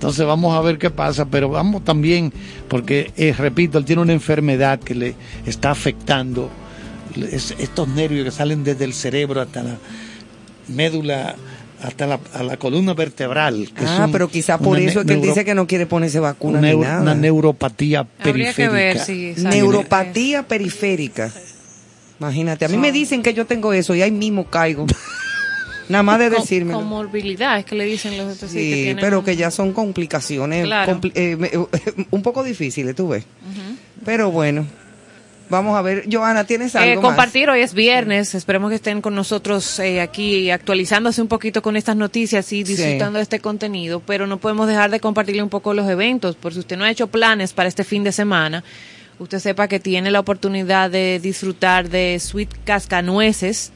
Entonces 0.00 0.24
vamos 0.24 0.56
a 0.56 0.62
ver 0.62 0.78
qué 0.78 0.88
pasa, 0.88 1.26
pero 1.26 1.50
vamos 1.50 1.84
también, 1.84 2.32
porque 2.68 3.12
eh, 3.18 3.34
repito, 3.36 3.76
él 3.76 3.84
tiene 3.84 4.00
una 4.00 4.14
enfermedad 4.14 4.80
que 4.80 4.94
le 4.94 5.14
está 5.44 5.72
afectando 5.72 6.48
es- 7.30 7.54
estos 7.58 7.86
nervios 7.86 8.24
que 8.24 8.30
salen 8.30 8.64
desde 8.64 8.86
el 8.86 8.94
cerebro 8.94 9.42
hasta 9.42 9.62
la 9.62 9.76
médula, 10.68 11.34
hasta 11.82 12.06
la, 12.06 12.18
a 12.32 12.42
la 12.42 12.56
columna 12.56 12.94
vertebral. 12.94 13.70
que 13.76 13.84
es 13.84 13.90
Ah, 13.90 14.06
un- 14.06 14.12
pero 14.12 14.28
quizá 14.30 14.56
por 14.56 14.78
eso 14.78 15.00
es 15.00 15.06
que 15.06 15.12
él 15.12 15.20
dice 15.20 15.44
que 15.44 15.54
no 15.54 15.66
quiere 15.66 15.84
ponerse 15.84 16.18
vacuna 16.18 16.60
una, 16.60 16.70
ni 16.72 16.76
nada. 16.78 17.02
una 17.02 17.14
neuropatía 17.14 18.06
Habría 18.20 18.54
que 18.54 18.68
periférica. 18.68 18.72
ver 18.72 18.98
si. 19.00 19.34
Neuropatía 19.42 20.48
periférica. 20.48 21.30
Imagínate, 22.18 22.64
a 22.64 22.68
mí 22.68 22.78
me 22.78 22.90
dicen 22.90 23.22
que 23.22 23.34
yo 23.34 23.44
tengo 23.44 23.74
eso 23.74 23.94
y 23.94 24.00
ahí 24.00 24.10
mismo 24.12 24.44
caigo. 24.46 24.86
Nada 25.90 26.02
más 26.02 26.18
de 26.18 26.30
decirme. 26.30 26.72
Comorbilidad, 26.72 27.58
es 27.58 27.64
que 27.64 27.74
le 27.74 27.84
dicen 27.84 28.16
los 28.16 28.36
otros 28.36 28.50
sí, 28.50 28.56
que 28.58 28.62
Sí, 28.64 28.72
tienen 28.84 28.96
pero 29.00 29.22
que 29.24 29.36
ya 29.36 29.50
son 29.50 29.72
complicaciones 29.72 30.64
Claro. 30.64 30.92
compli- 31.00 31.12
eh, 31.14 32.06
un 32.10 32.22
poco 32.22 32.42
difíciles, 32.42 32.94
tú 32.94 33.08
ves. 33.08 33.24
Pero 34.04 34.30
bueno, 34.30 34.66
vamos 35.48 35.76
a 35.76 35.82
ver. 35.82 36.04
Joana, 36.10 36.44
¿tienes 36.44 36.74
Eh, 36.74 36.78
algo 36.78 37.02
más? 37.02 37.10
compartir 37.10 37.50
hoy 37.50 37.60
es 37.60 37.74
viernes, 37.74 38.34
esperemos 38.34 38.70
que 38.70 38.76
estén 38.76 39.00
con 39.02 39.14
nosotros 39.14 39.78
eh, 39.80 40.00
aquí 40.00 40.50
actualizándose 40.50 41.20
un 41.20 41.28
poquito 41.28 41.60
con 41.60 41.76
estas 41.76 41.96
noticias 41.96 42.50
y 42.52 42.62
disfrutando 42.62 43.18
de 43.18 43.22
este 43.24 43.40
contenido, 43.40 44.00
pero 44.00 44.26
no 44.26 44.38
podemos 44.38 44.68
dejar 44.68 44.90
de 44.90 45.00
compartirle 45.00 45.42
un 45.42 45.48
poco 45.50 45.74
los 45.74 45.88
eventos, 45.90 46.36
por 46.36 46.52
si 46.54 46.60
usted 46.60 46.76
no 46.76 46.84
ha 46.84 46.90
hecho 46.90 47.08
planes 47.08 47.52
para 47.52 47.68
este 47.68 47.82
fin 47.84 48.04
de 48.04 48.12
semana, 48.12 48.62
usted 49.18 49.38
sepa 49.40 49.66
que 49.68 49.80
tiene 49.80 50.10
la 50.10 50.20
oportunidad 50.20 50.90
de 50.90 51.18
disfrutar 51.20 51.88
de 51.90 52.18
Sweet 52.20 52.50
Cascanueces 52.64 53.72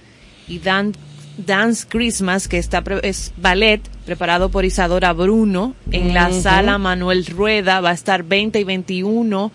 y 0.49 0.59
Dan- 0.61 0.95
Dance 1.37 1.87
Christmas, 1.89 2.47
que 2.49 2.59
está 2.59 2.83
pre- 2.83 3.01
es 3.03 3.33
ballet 3.37 3.81
preparado 4.07 4.51
por 4.51 4.65
Isadora 4.65 5.13
Bruno 5.13 5.75
en 5.91 6.15
la 6.15 6.31
sala 6.43 6.79
Manuel 6.79 7.27
Rueda, 7.27 7.81
va 7.81 7.91
a 7.91 7.95
estar 7.95 8.23
20 8.23 8.61
y 8.61 8.65
21 8.65 9.51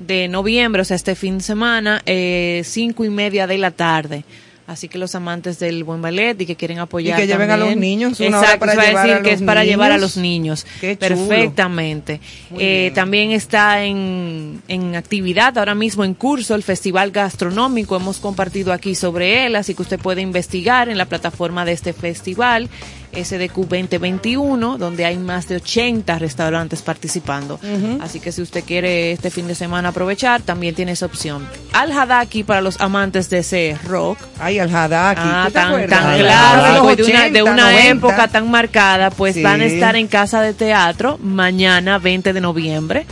de 0.00 0.28
noviembre, 0.28 0.82
o 0.82 0.84
sea, 0.84 0.96
este 0.96 1.14
fin 1.14 1.38
de 1.38 1.44
semana, 1.44 2.02
eh, 2.06 2.62
cinco 2.64 3.04
y 3.04 3.10
media 3.10 3.46
de 3.46 3.56
la 3.58 3.70
tarde. 3.70 4.24
Así 4.66 4.88
que 4.88 4.96
los 4.96 5.14
amantes 5.14 5.58
del 5.58 5.82
buen 5.82 6.00
ballet 6.00 6.40
y 6.40 6.46
que 6.46 6.54
quieren 6.54 6.78
apoyar. 6.78 7.18
Y 7.18 7.22
que 7.22 7.26
lleven 7.26 7.50
a 7.50 7.56
los 7.56 7.76
niños, 7.76 8.20
una 8.20 8.38
hora 8.38 8.54
Exacto, 8.54 8.66
para 8.66 8.72
a 8.82 9.02
decir 9.02 9.14
a 9.14 9.22
que 9.22 9.32
es 9.32 9.42
para 9.42 9.64
llevar 9.64 9.90
a 9.90 9.98
los 9.98 10.16
niños. 10.16 10.66
Qué 10.80 10.96
chulo. 10.96 11.28
Perfectamente. 11.28 12.20
Eh, 12.56 12.92
también 12.94 13.32
está 13.32 13.84
en, 13.84 14.62
en 14.68 14.94
actividad 14.94 15.58
ahora 15.58 15.74
mismo 15.74 16.04
en 16.04 16.14
curso 16.14 16.54
el 16.54 16.62
Festival 16.62 17.10
Gastronómico. 17.10 17.96
Hemos 17.96 18.18
compartido 18.18 18.72
aquí 18.72 18.94
sobre 18.94 19.46
él, 19.46 19.56
así 19.56 19.74
que 19.74 19.82
usted 19.82 19.98
puede 19.98 20.20
investigar 20.20 20.88
en 20.88 20.96
la 20.96 21.06
plataforma 21.06 21.64
de 21.64 21.72
este 21.72 21.92
festival. 21.92 22.70
SDQ 23.12 23.54
2021, 23.54 24.78
donde 24.78 25.04
hay 25.04 25.16
más 25.18 25.48
de 25.48 25.56
80 25.56 26.18
restaurantes 26.18 26.82
participando. 26.82 27.60
Así 28.00 28.20
que 28.20 28.32
si 28.32 28.42
usted 28.42 28.64
quiere 28.64 29.12
este 29.12 29.30
fin 29.30 29.46
de 29.46 29.54
semana 29.54 29.90
aprovechar, 29.90 30.42
también 30.42 30.74
tiene 30.74 30.92
esa 30.92 31.06
opción. 31.06 31.46
Al 31.72 31.92
Hadaki 31.92 32.42
para 32.44 32.60
los 32.60 32.80
amantes 32.80 33.28
de 33.30 33.38
ese 33.38 33.76
rock. 33.86 34.18
Ay, 34.38 34.58
al 34.58 34.74
Hadaki. 34.74 35.20
Ah, 35.24 35.44
¿tú 35.46 35.52
te 35.52 35.58
tan, 35.58 35.86
tan 35.88 36.18
clásico 36.18 36.96
de 36.96 37.02
una, 37.04 37.28
de 37.28 37.42
80, 37.42 37.44
una 37.44 37.70
90. 37.72 37.88
época 37.90 38.28
tan 38.28 38.50
marcada, 38.50 39.10
pues 39.10 39.34
Sí. 39.34 39.42
van 39.42 39.60
a 39.60 39.64
estar 39.66 39.96
en 39.96 40.06
Casa 40.08 40.40
de 40.42 40.54
Teatro 40.54 41.18
mañana 41.18 41.98
20 41.98 42.32
de 42.32 42.40
noviembre. 42.40 43.06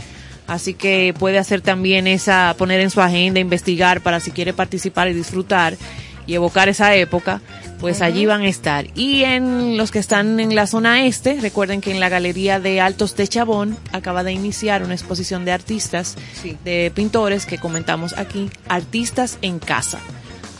Así 0.47 0.73
que 0.73 1.13
puede 1.17 1.37
hacer 1.37 1.61
también 1.61 2.07
esa, 2.07 2.53
poner 2.57 2.81
en 2.81 2.89
su 2.89 2.99
agenda, 3.01 3.39
investigar 3.39 4.01
para 4.01 4.19
si 4.19 4.31
quiere 4.31 4.51
participar 4.51 5.07
y 5.07 5.13
disfrutar 5.13 5.77
y 6.27 6.35
evocar 6.35 6.69
esa 6.69 6.95
época, 6.95 7.41
pues 7.79 8.01
allí 8.01 8.25
van 8.25 8.41
a 8.41 8.47
estar. 8.47 8.87
Y 8.95 9.23
en 9.23 9.77
los 9.77 9.91
que 9.91 9.99
están 9.99 10.39
en 10.39 10.55
la 10.55 10.67
zona 10.67 11.05
este, 11.05 11.39
recuerden 11.41 11.81
que 11.81 11.91
en 11.91 11.99
la 11.99 12.09
Galería 12.09 12.59
de 12.59 12.79
Altos 12.79 13.15
de 13.15 13.27
Chabón 13.27 13.77
acaba 13.91 14.23
de 14.23 14.31
iniciar 14.31 14.83
una 14.83 14.93
exposición 14.93 15.45
de 15.45 15.51
artistas, 15.51 16.15
de 16.63 16.91
pintores 16.93 17.45
que 17.45 17.57
comentamos 17.57 18.17
aquí, 18.17 18.49
artistas 18.67 19.37
en 19.41 19.59
casa. 19.59 19.99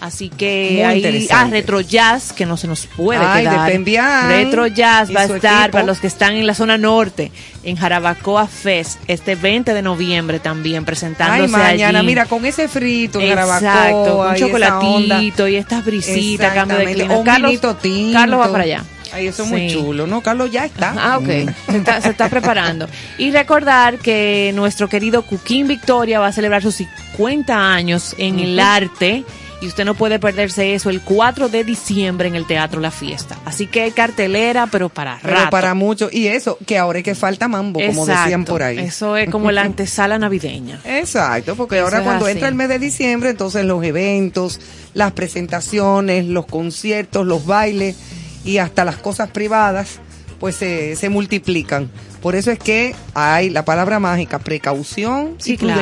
Así 0.02 0.30
que 0.30 0.84
interesante. 0.96 1.34
ah, 1.34 1.48
Retro 1.52 1.80
Jazz, 1.80 2.34
que 2.34 2.48
no 2.48 2.58
se 2.58 2.66
nos 2.68 2.88
puede 2.88 3.24
Ay, 3.24 3.44
quedar. 3.44 3.72
Pembián 3.72 4.30
Retro 4.30 4.66
Jazz 4.66 5.16
va 5.16 5.22
a 5.22 5.24
estar 5.26 5.60
equipo. 5.62 5.72
para 5.74 5.86
los 5.86 6.00
que 6.00 6.08
están 6.08 6.34
en 6.36 6.48
la 6.48 6.56
zona 6.56 6.80
norte, 6.80 7.32
en 7.64 7.76
Jarabacoa 7.76 8.48
Fest, 8.48 9.00
este 9.08 9.36
20 9.36 9.76
de 9.76 9.82
noviembre 9.84 10.40
también, 10.40 10.80
Ay, 10.80 10.86
presentándose 10.86 11.52
mañana, 11.52 12.00
allí. 12.00 12.08
mira, 12.08 12.26
con 12.26 12.44
ese 12.46 12.68
frito 12.68 13.20
en 13.22 13.32
Exacto, 13.38 14.18
con 14.18 14.36
esa 14.36 14.46
chocolatito 14.48 15.48
y 15.48 15.56
estas 15.56 15.86
brisitas, 15.86 16.52
cambio 16.56 16.78
de 16.78 16.94
clima. 16.94 17.18
un 17.18 17.24
Carlos, 17.24 17.52
tinto. 17.52 17.78
Carlos 18.12 18.40
va 18.40 18.52
para 18.52 18.64
allá. 18.64 18.84
Ay, 19.14 19.28
eso 19.28 19.44
es 19.44 19.50
muy 19.50 19.68
chulo, 19.70 20.08
¿no? 20.08 20.22
Carlos 20.22 20.50
ya 20.52 20.66
está. 20.66 20.96
Ah, 20.98 21.18
ok. 21.20 21.28
Se 21.70 21.78
está, 21.78 22.02
se 22.02 22.10
está 22.10 22.28
preparando. 22.30 22.88
Y 23.20 23.30
recordar 23.30 23.98
que 24.00 24.52
nuestro 24.56 24.88
querido 24.88 25.22
Cuquín 25.24 25.68
Victoria 25.68 26.20
va 26.20 26.28
a 26.28 26.32
celebrar 26.32 26.62
sus 26.64 26.76
50 26.76 27.74
años 27.74 28.16
en 28.18 28.40
el 28.40 28.60
arte 28.60 29.26
Y 29.62 29.68
usted 29.68 29.86
no 29.86 29.94
puede 29.94 30.18
perderse 30.18 30.74
eso 30.74 30.90
el 30.90 31.02
4 31.02 31.48
de 31.48 31.64
diciembre 31.64 32.28
en 32.28 32.34
el 32.36 32.48
Teatro 32.48 32.82
La 32.82 32.90
Fiesta. 32.90 33.38
Así 33.46 33.68
que 33.68 33.84
hay 33.84 33.92
cartelera, 33.92 34.66
pero 34.66 34.90
para 34.90 35.20
Pero 35.22 35.36
rato. 35.36 35.50
para 35.52 35.76
mucho. 35.76 36.10
Y 36.12 36.28
eso, 36.28 36.58
que 36.66 36.80
ahora 36.80 36.98
es 37.00 37.06
que 37.06 37.14
falta 37.14 37.48
mambo, 37.48 37.80
como 37.86 38.08
decían 38.08 38.44
por 38.44 38.64
ahí. 38.64 38.80
Eso 38.80 39.16
es 39.18 39.30
como 39.30 39.52
la 39.52 39.62
antesala 39.62 40.18
navideña. 40.18 40.82
Exacto, 40.86 41.56
porque 41.56 41.76
Eso 41.78 41.86
ahora 41.86 42.02
cuando 42.02 42.26
así. 42.26 42.32
entra 42.34 42.48
el 42.48 42.56
mes 42.56 42.70
de 42.70 42.80
diciembre, 42.80 43.30
entonces 43.30 43.64
los 43.64 43.84
eventos, 43.84 44.60
las 44.96 45.12
presentaciones, 45.12 46.26
los 46.26 46.48
conciertos, 46.48 47.26
los 47.28 47.46
bailes 47.46 47.96
y 48.44 48.58
hasta 48.58 48.84
las 48.84 48.98
cosas 48.98 49.30
privadas, 49.30 50.00
pues 50.40 50.56
se, 50.56 50.96
se 50.96 51.10
multiplican. 51.10 51.92
Por 52.24 52.34
eso 52.36 52.50
es 52.50 52.58
que 52.58 52.96
hay 53.14 53.52
la 53.52 53.64
palabra 53.64 54.00
mágica, 54.00 54.40
precaución 54.40 55.36
Sí, 55.38 55.54
y 55.54 55.58
claro. 55.58 55.82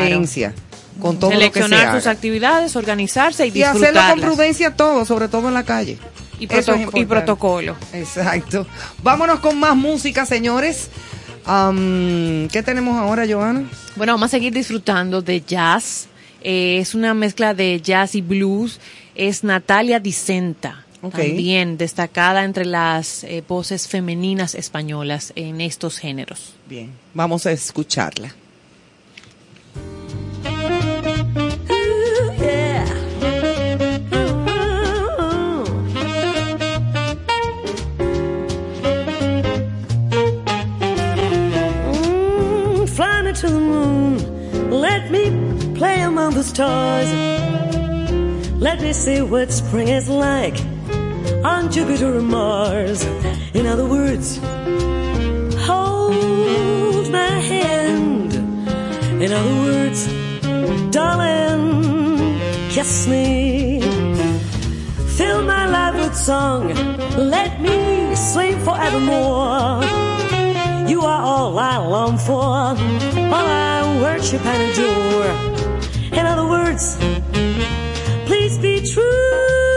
Prudencia 1.00 1.02
con 1.02 1.20
todo 1.20 1.32
lo 1.32 1.38
que 1.40 1.46
se 1.46 1.52
Seleccionar 1.54 1.96
sus 1.96 2.06
haga. 2.08 2.12
actividades, 2.12 2.76
organizarse 2.76 3.48
y 3.48 3.58
Y 3.58 3.64
hacerlo 3.64 4.02
con 4.10 4.20
prudencia 4.22 4.76
todo, 4.76 5.06
sobre 5.06 5.28
todo 5.28 5.48
en 5.48 5.54
la 5.54 5.64
calle. 5.64 5.98
Y, 6.40 6.46
Eso 6.46 6.54
proto- 6.54 6.74
es 6.74 6.80
y 6.80 6.82
importante. 6.84 7.06
protocolo. 7.08 7.76
Exacto. 7.94 8.66
Vámonos 9.04 9.40
con 9.40 9.60
más 9.60 9.76
música, 9.76 10.26
señores. 10.26 10.90
Am, 11.46 12.48
¿Qué 12.52 12.62
tenemos 12.64 12.98
ahora, 12.98 13.26
Joana? 13.28 13.64
Bueno, 13.96 14.14
vamos 14.14 14.28
a 14.28 14.30
seguir 14.30 14.54
disfrutando 14.54 15.22
de 15.22 15.42
jazz. 15.42 16.08
Eh, 16.42 16.78
es 16.80 16.96
una 16.96 17.14
mezcla 17.14 17.54
de 17.54 17.82
jazz 17.82 18.16
y 18.16 18.22
blues. 18.22 18.80
Es 19.16 19.44
Natalia 19.44 20.00
Dicenta. 20.00 20.86
También 21.02 21.78
destacada 21.78 22.44
entre 22.44 22.66
las 22.66 23.24
eh, 23.24 23.42
voces 23.48 23.88
femeninas 23.88 24.54
españolas 24.54 25.32
en 25.36 25.62
estos 25.62 25.98
géneros. 25.98 26.54
Bien, 26.68 26.92
vamos 27.14 27.46
a 27.46 27.52
escucharla. 27.54 28.36
To 43.40 43.48
the 43.48 43.60
moon. 43.60 44.70
Let 44.70 45.11
me 45.11 45.24
play 45.74 46.02
among 46.02 46.34
the 46.34 46.44
stars. 46.44 47.10
Let 48.60 48.82
me 48.82 48.91
see 48.91 49.22
what 49.22 49.49
spring 49.49 49.88
is 49.88 50.10
like 50.10 50.57
on 51.45 51.72
Jupiter 51.72 52.18
and 52.18 52.28
Mars. 52.28 53.02
In 53.53 53.66
other 53.66 53.86
words, 53.86 54.40
hold 55.68 57.10
my 57.11 57.36
hand. 57.53 58.34
In 59.24 59.32
other 59.32 59.56
words, 59.68 59.99
darling, 60.91 62.40
kiss 62.72 63.07
me. 63.07 63.80
Fill 65.18 65.44
my 65.44 65.66
life 65.66 65.95
with 65.95 66.16
song. 66.16 66.74
Let 67.16 67.61
me 67.61 68.16
sing 68.16 68.60
forevermore. 68.66 70.19
You 70.90 71.02
are 71.02 71.22
all 71.22 71.60
I 71.60 71.78
long 71.78 72.18
for, 72.18 72.41
all 72.41 72.76
I 72.76 74.02
worship 74.02 74.44
and 74.44 74.72
adore. 74.72 76.20
In 76.20 76.26
other 76.26 76.48
words, 76.49 76.98
please 78.26 78.57
be 78.57 78.82
true. 78.82 79.69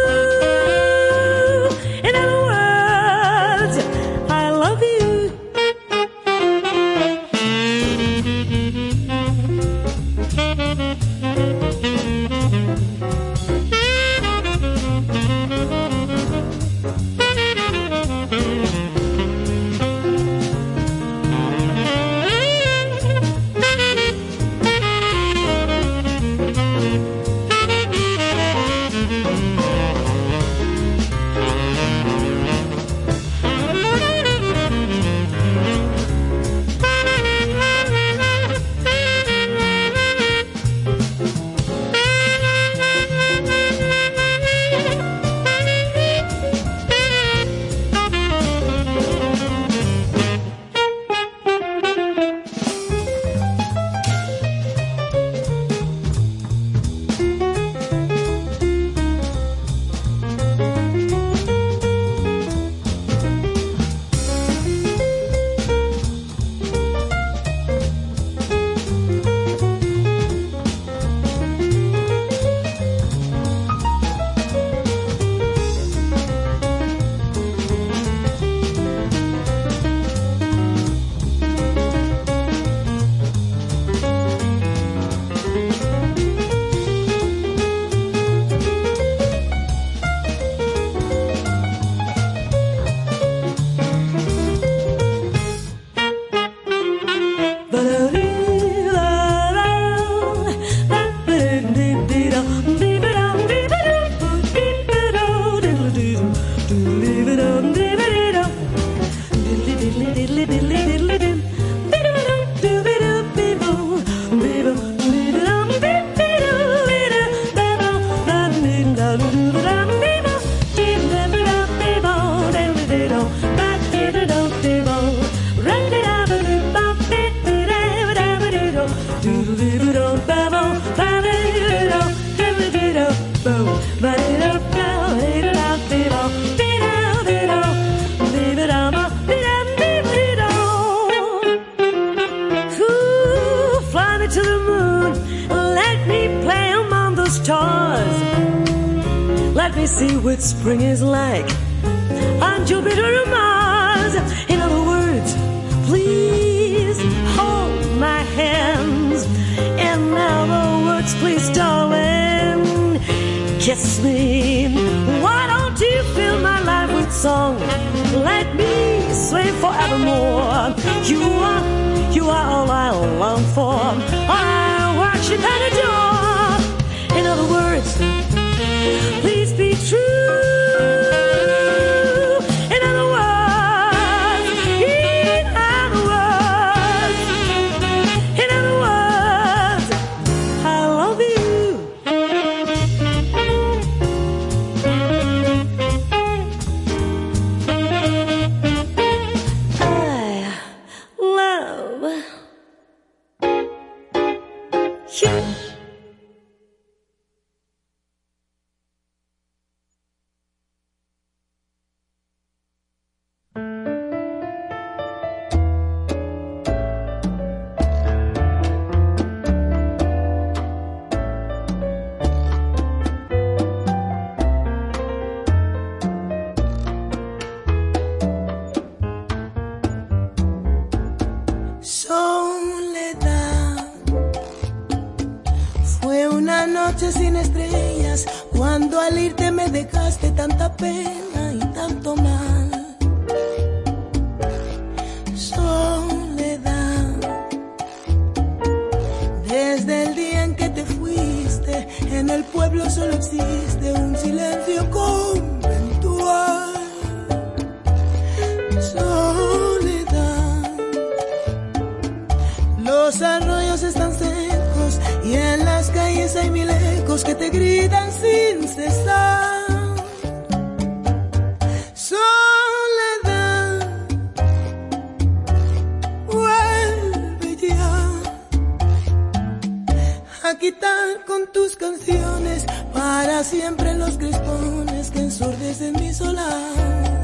quitar 280.58 281.24
con 281.26 281.50
tus 281.52 281.76
canciones 281.76 282.64
para 282.92 283.42
siempre 283.44 283.94
los 283.94 284.18
crispones 284.18 285.10
que 285.10 285.20
ensordecen 285.20 285.94
mi 285.94 286.12
solar. 286.12 287.21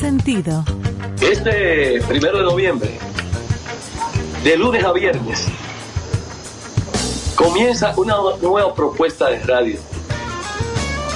Sentido. 0.00 0.64
Este 1.20 2.00
primero 2.08 2.38
de 2.38 2.44
noviembre, 2.44 2.98
de 4.42 4.56
lunes 4.56 4.82
a 4.82 4.92
viernes, 4.92 5.46
comienza 7.34 7.92
una 7.98 8.16
nueva 8.40 8.74
propuesta 8.74 9.28
de 9.28 9.40
radio. 9.40 9.78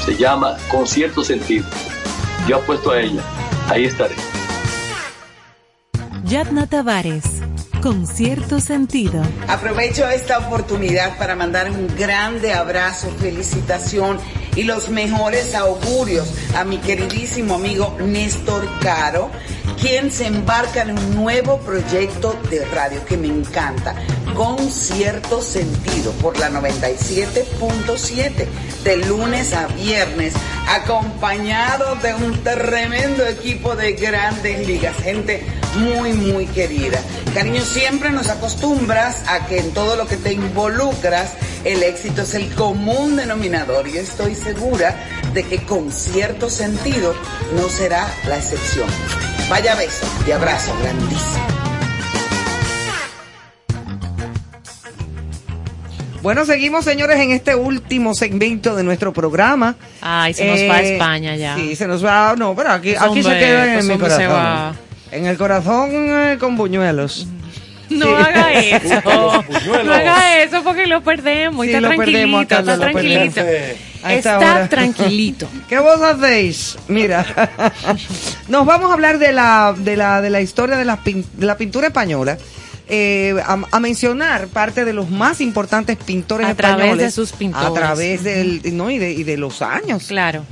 Se 0.04 0.14
llama 0.16 0.58
Con 0.70 0.86
cierto 0.86 1.24
sentido. 1.24 1.64
Yo 2.46 2.56
apuesto 2.56 2.90
a 2.90 3.00
ella. 3.00 3.22
Ahí 3.70 3.86
estaré. 3.86 4.16
Yadna 6.24 6.66
Tavares, 6.66 7.24
con 7.82 8.06
cierto 8.06 8.60
sentido. 8.60 9.22
Aprovecho 9.48 10.06
esta 10.08 10.38
oportunidad 10.40 11.16
para 11.16 11.34
mandar 11.34 11.70
un 11.70 11.86
grande 11.96 12.52
abrazo, 12.52 13.08
felicitación 13.18 14.18
y 14.56 14.64
los 14.64 14.90
mejores 14.90 15.54
augurios 15.54 16.28
a 16.54 16.64
mi 16.64 16.78
queridísimo 16.78 17.56
amigo 17.56 17.96
Néstor 18.00 18.66
Caro, 18.80 19.30
quien 19.80 20.10
se 20.10 20.26
embarca 20.26 20.82
en 20.82 20.98
un 20.98 21.14
nuevo 21.14 21.58
proyecto 21.58 22.38
de 22.48 22.64
radio 22.66 23.04
que 23.04 23.16
me 23.16 23.28
encanta, 23.28 23.94
con 24.34 24.58
cierto 24.70 25.42
sentido, 25.42 26.12
por 26.12 26.38
la 26.38 26.50
97.7, 26.50 28.46
de 28.84 28.96
lunes 28.98 29.52
a 29.52 29.66
viernes, 29.68 30.34
acompañado 30.68 31.96
de 31.96 32.14
un 32.14 32.42
tremendo 32.42 33.26
equipo 33.26 33.74
de 33.74 33.92
grandes 33.92 34.66
ligas, 34.66 34.96
gente 34.98 35.44
muy, 35.76 36.12
muy 36.12 36.46
querida. 36.46 37.00
Cariño, 37.34 37.62
siempre 37.62 38.10
nos 38.10 38.28
acostumbras 38.28 39.16
a 39.28 39.46
que 39.46 39.58
en 39.58 39.72
todo 39.72 39.96
lo 39.96 40.06
que 40.06 40.16
te 40.16 40.32
involucras, 40.32 41.32
el 41.64 41.82
éxito 41.82 42.22
es 42.22 42.34
el 42.34 42.54
común 42.54 43.16
denominador 43.16 43.88
y 43.88 43.98
estoy 43.98 44.34
segura 44.34 44.94
de 45.32 45.42
que 45.44 45.58
con 45.64 45.90
cierto 45.90 46.48
sentido 46.50 47.14
no 47.56 47.68
será 47.68 48.06
la 48.28 48.36
excepción. 48.36 48.88
Vaya 49.48 49.74
beso 49.74 50.06
y 50.26 50.32
abrazo 50.32 50.72
grandísimo. 50.82 51.44
Bueno, 56.22 56.46
seguimos, 56.46 56.86
señores, 56.86 57.20
en 57.20 57.32
este 57.32 57.54
último 57.54 58.14
segmento 58.14 58.74
de 58.74 58.82
nuestro 58.82 59.12
programa. 59.12 59.76
Ay, 60.00 60.32
se 60.32 60.46
nos 60.46 60.58
va 60.70 60.76
a 60.76 60.80
España 60.80 61.36
ya. 61.36 61.54
Sí, 61.54 61.76
se 61.76 61.86
nos 61.86 62.02
va. 62.02 62.34
No, 62.34 62.56
pero 62.56 62.70
aquí, 62.70 62.94
Pues, 62.98 63.02
aquí 63.02 63.22
se 63.22 63.38
queda 63.38 63.66
en 63.66 63.74
pues, 63.74 63.84
mi 63.84 63.98
corazón. 63.98 64.83
En 65.14 65.26
el 65.26 65.36
corazón 65.38 65.90
eh, 65.92 66.36
con 66.38 66.56
buñuelos. 66.56 67.26
No 67.90 68.06
Sí. 68.06 68.12
haga 68.14 68.52
eso. 68.52 69.02
No 69.84 69.92
haga 69.92 70.42
eso 70.42 70.64
porque 70.64 70.86
lo 70.86 71.02
perdemos. 71.02 71.66
Sí, 71.66 71.70
está 71.72 71.80
lo 71.82 71.88
tranquilito, 71.88 72.18
perdemos 72.18 72.42
está 72.42 72.62
lo 72.62 72.78
tranquilito. 72.80 73.40
Está 74.08 74.38
hora. 74.38 74.68
tranquilito. 74.68 75.48
¿Qué 75.68 75.78
vos 75.78 76.00
hacéis? 76.00 76.76
Mira, 76.88 77.24
nos 78.48 78.64
vamos 78.64 78.90
a 78.90 78.94
hablar 78.94 79.18
de 79.18 79.32
la, 79.32 79.74
de 79.76 79.96
la, 79.98 80.22
de 80.22 80.30
la 80.30 80.40
historia 80.40 80.76
de 80.76 80.84
la, 80.86 81.04
pin- 81.04 81.24
de 81.34 81.44
la 81.46 81.56
pintura 81.58 81.88
española. 81.88 82.38
eh, 82.88 83.34
a, 83.44 83.58
a 83.70 83.80
mencionar 83.80 84.48
parte 84.48 84.84
de 84.86 84.94
los 84.94 85.10
más 85.10 85.40
importantes 85.42 85.96
pintores 85.98 86.46
A 86.48 86.54
través 86.54 86.76
españoles 86.86 87.04
de 87.06 87.10
sus 87.12 87.32
pintores. 87.32 87.68
a 87.68 87.72
través 87.74 88.22
del 88.24 88.60
no 88.76 88.90
y 88.90 88.98
de, 88.98 89.12
y 89.12 89.24
de 89.24 89.36
los 89.36 89.60
años 89.62 90.04
claro 90.08 90.44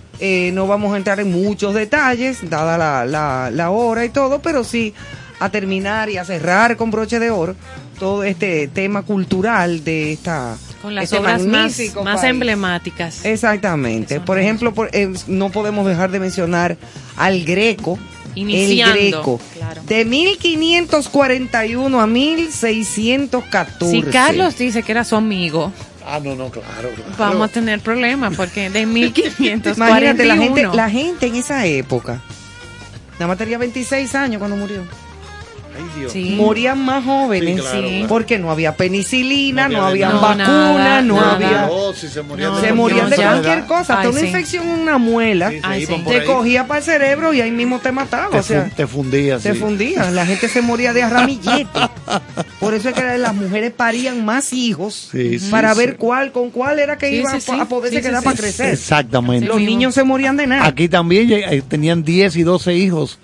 no 0.54 0.66
vamos 0.66 0.94
a 0.94 0.96
entrar 0.96 1.18
en 1.20 1.30
muchos 1.32 1.74
detalles 1.74 2.48
dada 2.48 2.78
la, 2.78 3.04
la, 3.04 3.50
la 3.50 3.70
hora 3.70 4.04
y 4.04 4.08
todo 4.10 4.40
pero 4.40 4.62
sí 4.64 4.94
a 5.40 5.48
terminar 5.50 6.08
y 6.10 6.16
a 6.18 6.24
cerrar 6.24 6.76
con 6.76 6.90
broche 6.92 7.18
de 7.18 7.30
oro 7.30 7.56
todo 7.98 8.22
este 8.22 8.68
tema 8.68 9.02
cultural 9.02 9.82
de 9.84 10.12
esta 10.12 10.56
Con 10.80 10.94
las 10.94 11.04
este 11.04 11.18
obras 11.18 11.42
más, 11.46 11.76
más 12.04 12.24
emblemáticas. 12.24 13.24
Exactamente. 13.24 14.18
Por 14.20 14.38
ejemplo, 14.40 14.72
por- 14.74 14.90
eh, 14.92 15.12
no 15.28 15.50
podemos 15.50 15.86
dejar 15.86 16.10
de 16.10 16.18
mencionar 16.18 16.76
al 17.16 17.44
Greco. 17.44 17.98
Iniciando, 18.34 18.94
el 18.96 19.10
Greco. 19.12 19.40
claro. 19.54 19.82
De 19.86 20.04
1541 20.04 22.00
a 22.00 22.06
1614. 22.06 23.90
Si 23.90 24.02
Carlos 24.02 24.56
dice 24.58 24.82
que 24.82 24.92
era 24.92 25.04
su 25.04 25.16
amigo, 25.16 25.72
Ah, 26.06 26.20
no, 26.22 26.34
no, 26.34 26.50
claro. 26.50 26.90
claro. 26.94 27.12
vamos 27.18 27.50
a 27.50 27.52
tener 27.52 27.80
problemas 27.80 28.36
porque 28.36 28.70
de 28.70 28.86
1541. 28.86 29.86
Imagínate, 29.86 30.24
la 30.24 30.36
gente, 30.36 30.76
la 30.76 30.90
gente 30.90 31.26
en 31.26 31.36
esa 31.36 31.66
época, 31.66 32.20
nada 33.14 33.28
más 33.28 33.38
tenía 33.38 33.58
26 33.58 34.14
años 34.14 34.38
cuando 34.38 34.56
murió. 34.56 34.82
Sí. 36.10 36.34
Morían 36.36 36.78
más 36.84 37.04
jóvenes 37.04 37.56
Sí, 37.56 37.60
claro, 37.62 37.88
claro. 37.88 38.06
porque 38.08 38.38
no 38.38 38.50
había 38.50 38.74
penicilina, 38.76 39.68
no, 39.68 39.78
No 39.78 39.86
había 39.86 40.10
vacunas, 40.10 41.04
no 41.04 41.16
nada. 41.16 41.32
había... 41.34 41.68
Si 41.94 42.08
se 42.08 42.22
morían 42.22 42.50
No, 42.52 42.60
de 42.60 42.68
se 42.68 42.72
morían 42.74 43.10
de 43.10 43.16
cualquier 43.16 43.64
cosa, 43.66 43.94
hasta 43.96 44.08
una 44.10 44.20
sí. 44.20 44.26
infección 44.26 44.68
en 44.68 44.80
una 44.80 44.98
muela, 44.98 45.52
Ay, 45.62 45.86
te 45.86 45.94
ahí. 45.94 46.26
cogía 46.26 46.66
para 46.66 46.78
el 46.78 46.84
cerebro 46.84 47.32
y 47.34 47.40
ahí 47.40 47.50
mismo 47.50 47.78
te 47.78 47.92
mataba. 47.92 48.30
Te, 48.30 48.38
o 48.38 48.42
sea, 48.42 48.64
fu- 48.64 48.76
te 48.76 48.86
fundía, 48.86 49.38
se 49.40 49.52
sí. 49.52 49.58
fundía. 49.58 50.10
La 50.10 50.26
gente 50.26 50.48
se 50.48 50.62
moría 50.62 50.92
de 50.92 51.02
arramillete. 51.02 51.68
Por 52.58 52.74
eso 52.74 52.88
es 52.90 52.94
que 52.94 53.18
las 53.18 53.34
mujeres 53.34 53.72
parían 53.72 54.24
más 54.24 54.52
hijos 54.52 55.10
para 55.50 55.72
sí. 55.74 55.78
ver 55.78 55.96
cuál 55.96 56.32
con 56.32 56.50
cuál 56.50 56.78
era 56.78 56.96
que 56.98 57.08
Sí, 57.08 57.16
iban 57.16 57.40
sí, 57.40 57.50
sí. 57.52 57.60
a 57.60 57.64
poderse 57.66 58.00
quedar 58.00 58.20
sí. 58.20 58.24
para 58.24 58.36
crecer. 58.36 58.70
Exactamente. 58.72 59.46
Los 59.46 59.60
niños 59.60 59.94
se 59.94 60.04
morían 60.04 60.36
de 60.36 60.46
nada. 60.46 60.66
Aquí 60.66 60.88
también 60.88 61.30
eh, 61.32 61.62
tenían 61.68 62.02
10 62.02 62.36
y 62.36 62.42
12 62.42 62.74
hijos. 62.74 63.18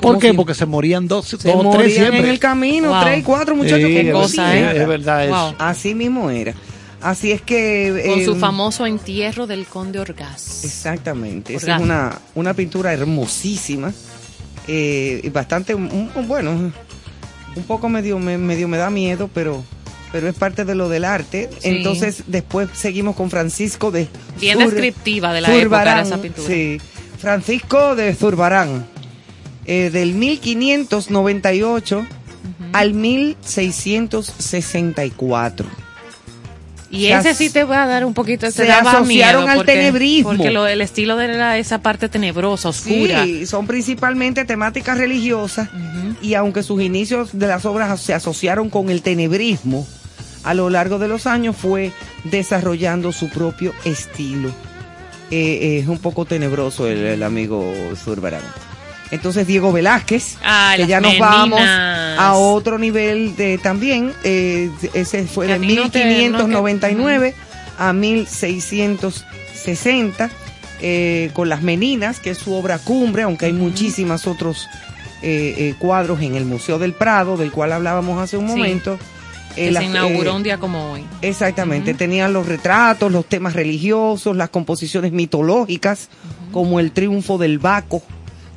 ¿Cómo 0.00 0.18
qué? 0.18 0.34
Porque 0.34 0.54
se 0.54 0.66
morían 0.66 1.08
dos, 1.08 1.26
se 1.26 1.36
dos 1.36 1.70
tres 1.76 1.77
morían 1.82 1.98
siempre. 1.98 2.18
en 2.20 2.26
el 2.26 2.38
camino, 2.38 2.88
Wow. 2.90 3.00
tres, 3.02 3.24
cuatro 3.24 3.56
muchachos 3.56 3.78
Sí, 3.78 3.82
con 3.84 3.92
Qué 4.02 4.08
es- 4.08 4.12
cosa, 4.14 4.52
sí, 4.52 4.58
¿eh? 4.58 4.72
Es 4.82 4.88
verdad 4.88 5.24
eso. 5.24 5.34
Wow. 5.34 5.54
Así 5.58 5.94
mismo 5.94 6.30
era. 6.30 6.54
Así 7.00 7.30
es 7.30 7.40
que... 7.42 8.02
Con 8.08 8.20
eh, 8.20 8.24
su 8.24 8.34
famoso 8.36 8.84
entierro 8.84 9.46
del 9.46 9.66
conde 9.66 10.00
Orgaz. 10.00 10.64
Exactamente. 10.64 11.54
Esa 11.54 11.76
es 11.76 11.82
una, 11.82 12.18
una 12.34 12.54
pintura 12.54 12.92
hermosísima. 12.92 13.92
eh, 14.66 15.20
y 15.22 15.28
bastante, 15.30 15.74
un- 15.74 16.10
bueno, 16.26 16.50
un 16.50 17.62
poco 17.66 17.88
medio 17.88 18.18
me, 18.18 18.36
medio 18.36 18.68
me 18.68 18.76
da 18.76 18.90
miedo, 18.90 19.30
pero, 19.32 19.64
pero 20.12 20.28
es 20.28 20.34
parte 20.34 20.64
de 20.64 20.74
lo 20.74 20.88
del 20.88 21.04
arte. 21.04 21.48
Sí. 21.60 21.68
Entonces, 21.70 22.24
después 22.26 22.68
seguimos 22.74 23.16
con 23.16 23.30
Francisco 23.30 23.90
de 23.90 24.08
Bien 24.40 24.58
Zur- 24.58 24.64
descriptiva 24.70 25.32
de 25.32 25.40
la 25.40 25.48
época 25.48 25.62
Zurbarán, 25.62 25.98
era 25.98 26.02
esa 26.06 26.20
pintura. 26.20 26.48
Sí. 26.48 26.80
Francisco 27.18 27.94
de 27.96 28.14
Zurbarán. 28.14 28.86
Eh, 29.68 29.90
del 29.90 30.14
1598 30.14 32.06
al 32.72 32.94
1664. 32.94 35.66
Y 36.90 37.08
Se 37.08 37.12
ese 37.12 37.34
sí 37.34 37.50
te 37.50 37.64
va 37.64 37.82
a 37.82 37.86
dar 37.86 38.06
un 38.06 38.14
poquito, 38.14 38.46
te 38.46 38.52
se 38.52 38.64
daba 38.64 38.92
asociaron 38.92 39.42
miedo 39.42 39.52
al 39.52 39.58
porque- 39.58 39.72
tenebrismo. 39.74 40.30
Porque 40.30 40.50
lo- 40.50 40.66
el 40.66 40.80
estilo 40.80 41.16
de 41.16 41.28
la- 41.28 41.58
esa 41.58 41.82
parte 41.82 42.08
tenebrosa, 42.08 42.70
oscura. 42.70 43.24
Sí, 43.24 43.44
son 43.46 43.66
principalmente 43.66 44.46
temáticas 44.46 44.96
religiosas 44.96 45.68
y 46.22 46.32
aunque 46.32 46.62
sus 46.62 46.80
inicios 46.80 47.38
de 47.38 47.46
las 47.46 47.66
obras 47.66 48.00
se 48.00 48.14
asociaron 48.14 48.70
con 48.70 48.88
el 48.88 49.02
tenebrismo, 49.02 49.86
a 50.44 50.54
lo 50.54 50.70
largo 50.70 50.98
de 50.98 51.08
los 51.08 51.26
años 51.26 51.54
fue 51.56 51.92
desarrollando 52.24 53.12
su 53.12 53.28
propio 53.28 53.74
estilo. 53.84 54.48
Eh, 55.30 55.58
eh, 55.60 55.78
es 55.82 55.88
un 55.88 55.98
poco 55.98 56.24
tenebroso 56.24 56.88
el, 56.88 57.04
el 57.04 57.22
amigo 57.22 57.70
Zurbarán. 58.02 58.40
Entonces 59.10 59.46
Diego 59.46 59.72
Velázquez, 59.72 60.36
Ah, 60.44 60.74
que 60.76 60.86
ya 60.86 61.00
nos 61.00 61.12
meninas. 61.12 61.30
vamos 61.30 61.60
a 61.62 62.32
otro 62.34 62.78
nivel 62.78 63.34
de 63.36 63.56
también, 63.58 64.12
eh, 64.24 64.70
ese 64.92 65.24
fue 65.24 65.46
Que 65.46 65.52
de 65.52 65.58
a 65.58 65.60
ti 65.68 65.74
no 65.76 65.90
te- 65.90 66.04
no 66.04 66.10
que- 66.10 66.28
1599 66.28 67.34
a 67.78 67.92
1660, 67.94 70.30
eh, 70.80 71.30
con 71.32 71.48
las 71.48 71.62
Meninas, 71.62 72.20
que 72.20 72.30
es 72.30 72.38
su 72.38 72.52
obra 72.54 72.78
cumbre, 72.78 73.22
aunque 73.22 73.46
hay 73.46 73.52
muchísimos 73.52 74.26
otros 74.26 74.66
eh, 75.20 75.74
cuadros 75.80 76.20
en 76.22 76.36
el 76.36 76.44
Museo 76.44 76.78
del 76.78 76.92
Prado, 76.92 77.36
del 77.36 77.50
cual 77.50 77.72
hablábamos 77.72 78.22
hace 78.22 78.36
un 78.36 78.46
Sí. 78.48 78.54
momento. 78.56 78.98
que 79.54 79.68
Eh, 79.68 79.72
las- 79.72 79.82
se 79.82 79.88
inauguró 79.90 80.30
eh, 80.30 80.34
un 80.36 80.42
día 80.44 80.58
como 80.58 80.92
hoy. 80.92 81.02
Exactamente, 81.20 81.92
tenían 81.94 82.32
los 82.32 82.46
retratos, 82.46 83.10
los 83.10 83.24
temas 83.26 83.54
religiosos, 83.54 84.36
las 84.36 84.50
composiciones 84.50 85.10
mitológicas, 85.10 86.10
como 86.52 86.78
el 86.78 86.92
triunfo 86.92 87.38
del 87.38 87.58
Baco, 87.58 88.00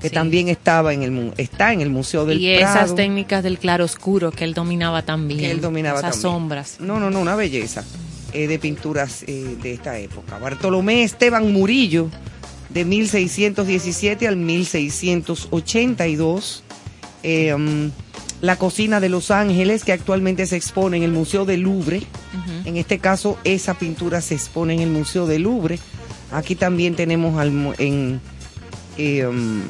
que 0.02 0.10
también 0.10 0.48
estaba 0.48 0.94
en 0.94 1.04
el 1.04 1.34
está 1.38 1.74
en 1.74 1.82
el 1.82 1.90
Museo 1.90 2.26
del 2.26 2.42
Y 2.42 2.58
Prado. 2.58 2.76
esas 2.76 2.96
técnicas 2.96 3.44
del 3.44 3.58
claroscuro 3.60 4.32
que 4.32 4.44
él 4.44 4.54
dominaba 4.54 5.04
también. 5.04 5.40
Que 5.40 5.52
él 5.52 5.62
dominaba 5.62 6.00
Esas 6.00 6.14
también. 6.14 6.32
sombras. 6.34 6.78
No, 6.80 7.00
no, 7.00 7.12
no, 7.12 7.20
una 7.20 7.36
belleza 7.36 7.84
eh, 8.34 8.48
de 8.48 8.60
pinturas 8.60 9.24
eh, 9.28 9.58
de 9.62 9.74
esta 9.74 9.98
época. 10.00 10.38
Bartolomé 10.40 11.04
Esteban 11.04 11.52
Murillo, 11.54 12.10
de 12.70 12.86
1617 12.86 14.28
al 14.28 14.38
1682. 14.38 16.64
Eh, 17.24 17.56
mm, 17.56 17.90
la 18.42 18.56
cocina 18.56 19.00
de 19.00 19.10
Los 19.10 19.30
Ángeles, 19.30 19.84
que 19.84 19.92
actualmente 19.92 20.48
se 20.48 20.56
expone 20.56 20.98
en 20.98 21.04
el 21.04 21.12
Museo 21.12 21.46
del 21.46 21.62
Louvre. 21.62 22.02
En 22.66 22.76
este 22.78 22.98
caso, 22.98 23.38
esa 23.44 23.76
pintura 23.76 24.22
se 24.22 24.34
expone 24.34 24.74
en 24.74 24.80
el 24.80 24.90
Museo 24.90 25.28
del 25.28 25.44
Louvre. 25.44 25.78
Aquí 26.32 26.56
también 26.56 26.96
tenemos 26.96 27.40
al 27.40 27.76
en, 27.78 28.20
eh, 28.98 29.26
um, 29.26 29.62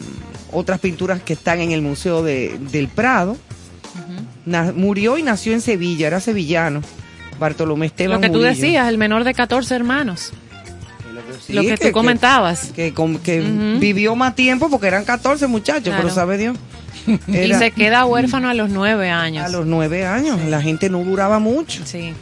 otras 0.52 0.80
pinturas 0.80 1.22
que 1.22 1.34
están 1.34 1.60
en 1.61 1.72
el 1.72 1.81
Museo 1.81 2.23
de- 2.23 2.57
del 2.72 2.88
Prado. 2.88 3.38
Murió 4.76 5.18
y 5.18 5.23
nació 5.23 5.53
en 5.53 5.61
Sevilla, 5.61 6.07
era 6.07 6.19
sevillano. 6.19 6.81
Bartolomé 7.39 7.88
Esteban 7.88 8.15
Lo 8.18 8.22
que 8.22 8.27
tú 8.27 8.34
Murillo. 8.39 8.49
decías, 8.49 8.88
el 8.89 8.98
menor 8.98 9.23
de 9.23 9.34
14 9.34 9.76
hermanos. 9.76 10.31
Sí, 11.45 11.53
lo 11.53 11.61
que, 11.61 11.77
tú 11.77 11.91
comentabas. 11.91 12.72
Que, 12.76 12.93
que 13.23 13.39
vivió 13.80 14.15
más 14.15 14.35
tiempo 14.35 14.69
porque 14.69 14.88
eran 14.88 15.06
14 15.06 15.48
muchachos, 15.48 15.85
Claro. 15.85 16.02
pero 16.03 16.14
sabe 16.14 16.38
Dios. 16.38 16.57
Y 17.27 17.53
se 17.53 17.72
queda 17.72 18.06
huérfano 18.06 18.49
a 18.49 18.53
los 18.53 18.69
nueve 18.69 19.10
años. 19.10 19.45
A 19.45 19.49
los 19.49 19.65
nueve 19.65 20.06
años, 20.06 20.39
la 20.48 20.61
gente 20.61 20.89
no 20.89 21.03
duraba 21.03 21.39
mucho. 21.39 21.81
Sí. 21.85 22.14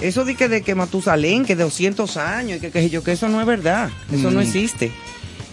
Eso 0.00 0.24
de 0.26 0.34
que, 0.34 0.48
de 0.48 0.60
que 0.62 0.74
Matusalén, 0.74 1.44
que 1.46 1.56
de 1.56 1.64
200 1.64 2.16
años, 2.18 2.58
y 2.58 2.60
que, 2.60 2.70
que 2.70 2.90
yo, 2.90 3.02
que 3.02 3.12
eso 3.12 3.28
no 3.28 3.40
es 3.40 3.46
verdad, 3.46 3.88
eso 4.12 4.30
no 4.30 4.40
Mm. 4.40 4.42
existe. 4.42 4.92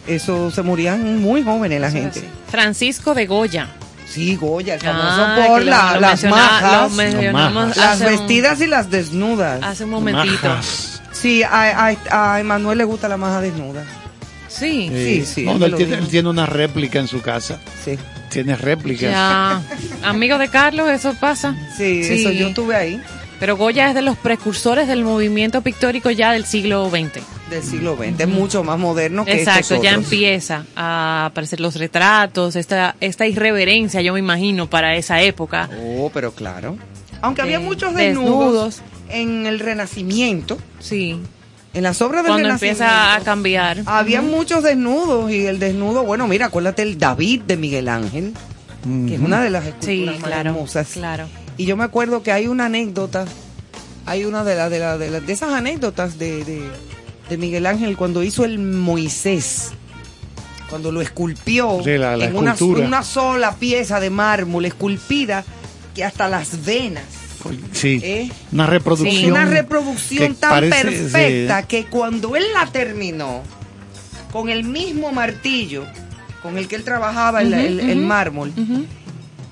Eso 0.07 0.51
se 0.51 0.61
morían 0.63 1.21
muy 1.21 1.43
jóvenes 1.43 1.79
la 1.79 1.89
gente. 1.91 2.23
Francisco 2.49 3.13
de 3.13 3.25
Goya. 3.25 3.69
Sí, 4.07 4.35
Goya, 4.35 4.75
el 4.75 4.81
famoso 4.81 5.07
Ah, 5.25 5.35
por 5.47 5.59
que 5.59 5.65
lo- 5.65 5.71
la- 5.71 5.93
lo 5.95 5.99
las 6.01 6.23
majas, 6.25 6.91
las 7.75 7.99
un- 8.01 8.05
vestidas 8.07 8.61
y 8.61 8.67
las 8.67 8.91
desnudas. 8.91 9.63
Hace 9.63 9.85
un 9.85 9.89
momentito. 9.91 10.55
Sí, 11.11 11.41
a, 11.41 11.87
a, 12.09 12.33
a 12.33 12.39
Emanuel 12.39 12.77
le 12.77 12.83
gusta 12.83 13.07
la 13.07 13.17
maja 13.17 13.39
desnuda. 13.41 13.83
Sí. 14.49 14.89
Sí, 14.93 15.25
sí. 15.25 15.45
No, 15.45 15.53
él 15.65 15.73
tiene, 15.75 15.93
dijo. 15.93 16.03
él 16.03 16.09
tiene 16.09 16.29
una 16.29 16.45
réplica 16.45 16.99
en 16.99 17.07
su 17.07 17.21
casa. 17.21 17.59
Sí. 17.83 17.97
Tiene 18.29 18.55
réplica. 18.55 19.09
Ya. 19.09 19.61
Amigo 20.03 20.37
de 20.37 20.49
Carlos, 20.49 20.89
eso 20.89 21.15
pasa. 21.19 21.55
Sí, 21.77 22.01
eso 22.01 22.29
yo 22.31 22.47
estuve 22.49 22.75
ahí. 22.75 23.01
Pero 23.39 23.57
Goya 23.57 23.89
es 23.89 23.95
de 23.95 24.01
los 24.03 24.15
precursores 24.17 24.87
del 24.87 25.03
movimiento 25.03 25.61
pictórico 25.61 26.11
ya 26.11 26.31
del 26.33 26.45
siglo 26.45 26.89
XX. 26.89 27.23
Del 27.53 27.63
siglo 27.63 27.95
XX, 27.95 28.19
es 28.19 28.27
mucho 28.27 28.63
más 28.63 28.79
moderno 28.79 29.25
que 29.25 29.33
Exacto, 29.33 29.59
estos 29.75 29.81
ya 29.83 29.91
empieza 29.91 30.65
a 30.75 31.27
aparecer 31.27 31.59
los 31.59 31.75
retratos, 31.75 32.55
esta, 32.55 32.95
esta 32.99 33.27
irreverencia, 33.27 34.01
yo 34.01 34.13
me 34.13 34.19
imagino, 34.19 34.69
para 34.69 34.95
esa 34.95 35.21
época. 35.21 35.69
Oh, 35.97 36.09
pero 36.13 36.31
claro. 36.31 36.77
Aunque 37.21 37.41
había 37.41 37.57
Eh, 37.57 37.59
muchos 37.59 37.93
desnudos. 37.93 38.77
desnudos, 38.77 38.81
en 39.09 39.45
el 39.45 39.59
Renacimiento. 39.59 40.57
Sí. 40.79 41.19
En 41.75 41.83
las 41.83 42.01
obras 42.01 42.23
del 42.23 42.31
Cuando 42.31 42.47
Renacimiento. 42.49 42.83
empieza 42.83 43.15
a 43.15 43.19
cambiar. 43.21 43.81
Había 43.85 44.21
muchos 44.21 44.63
desnudos 44.63 45.31
y 45.31 45.45
el 45.45 45.59
desnudo, 45.59 46.03
bueno, 46.03 46.27
mira, 46.27 46.47
acuérdate 46.47 46.81
el 46.81 46.97
David 46.97 47.41
de 47.43 47.57
Miguel 47.57 47.87
Ángel, 47.89 48.33
que 49.07 49.15
es 49.15 49.21
una 49.21 49.41
de 49.41 49.49
las 49.49 49.65
esculturas 49.65 50.15
Sí, 50.15 50.19
más 50.21 50.29
claro, 50.29 50.49
hermosas. 50.51 50.87
claro. 50.93 51.25
Y 51.57 51.65
yo 51.65 51.77
me 51.77 51.83
acuerdo 51.83 52.23
que 52.23 52.31
hay 52.31 52.47
una 52.47 52.65
anécdota, 52.65 53.25
hay 54.05 54.25
una 54.25 54.43
de, 54.43 54.55
las 54.55 54.69
de, 54.71 54.79
la- 54.79 54.97
de, 54.97 55.09
la- 55.11 55.19
de 55.19 55.33
esas 55.33 55.53
anécdotas 55.53 56.17
de, 56.19 56.43
de, 56.43 56.61
de 57.33 57.37
Miguel 57.39 57.65
Ángel 57.65 57.97
cuando 57.97 58.21
hizo 58.23 58.45
el 58.45 58.59
Moisés, 58.59 59.71
cuando 60.69 60.91
lo 60.91 61.01
esculpió 61.01 61.79
Sí, 61.83 61.97
la- 61.97 62.15
la 62.15 62.25
en 62.25 62.35
una, 62.35 63.03
sola 63.03 63.55
pieza 63.55 63.99
de 63.99 64.09
mármol 64.11 64.65
esculpida 64.65 65.43
que 65.95 66.03
hasta 66.03 66.29
las 66.29 66.63
venas. 66.63 67.03
Sí. 67.71 67.99
¿Eh? 68.03 68.31
Una 68.51 68.67
reproducción. 68.67 69.31
Una 69.31 69.45
reproducción 69.45 70.35
tan 70.35 70.51
parece- 70.51 70.83
perfecta 70.83 71.61
sí. 71.61 71.67
que 71.67 71.85
cuando 71.85 72.35
él 72.35 72.43
la 72.53 72.67
terminó, 72.67 73.41
con 74.31 74.49
el 74.49 74.63
mismo 74.63 75.11
martillo 75.11 75.85
con 76.41 76.57
el 76.57 76.67
que 76.67 76.75
él 76.75 76.83
trabajaba 76.83 77.41
el, 77.41 78.01
mármol, 78.01 78.51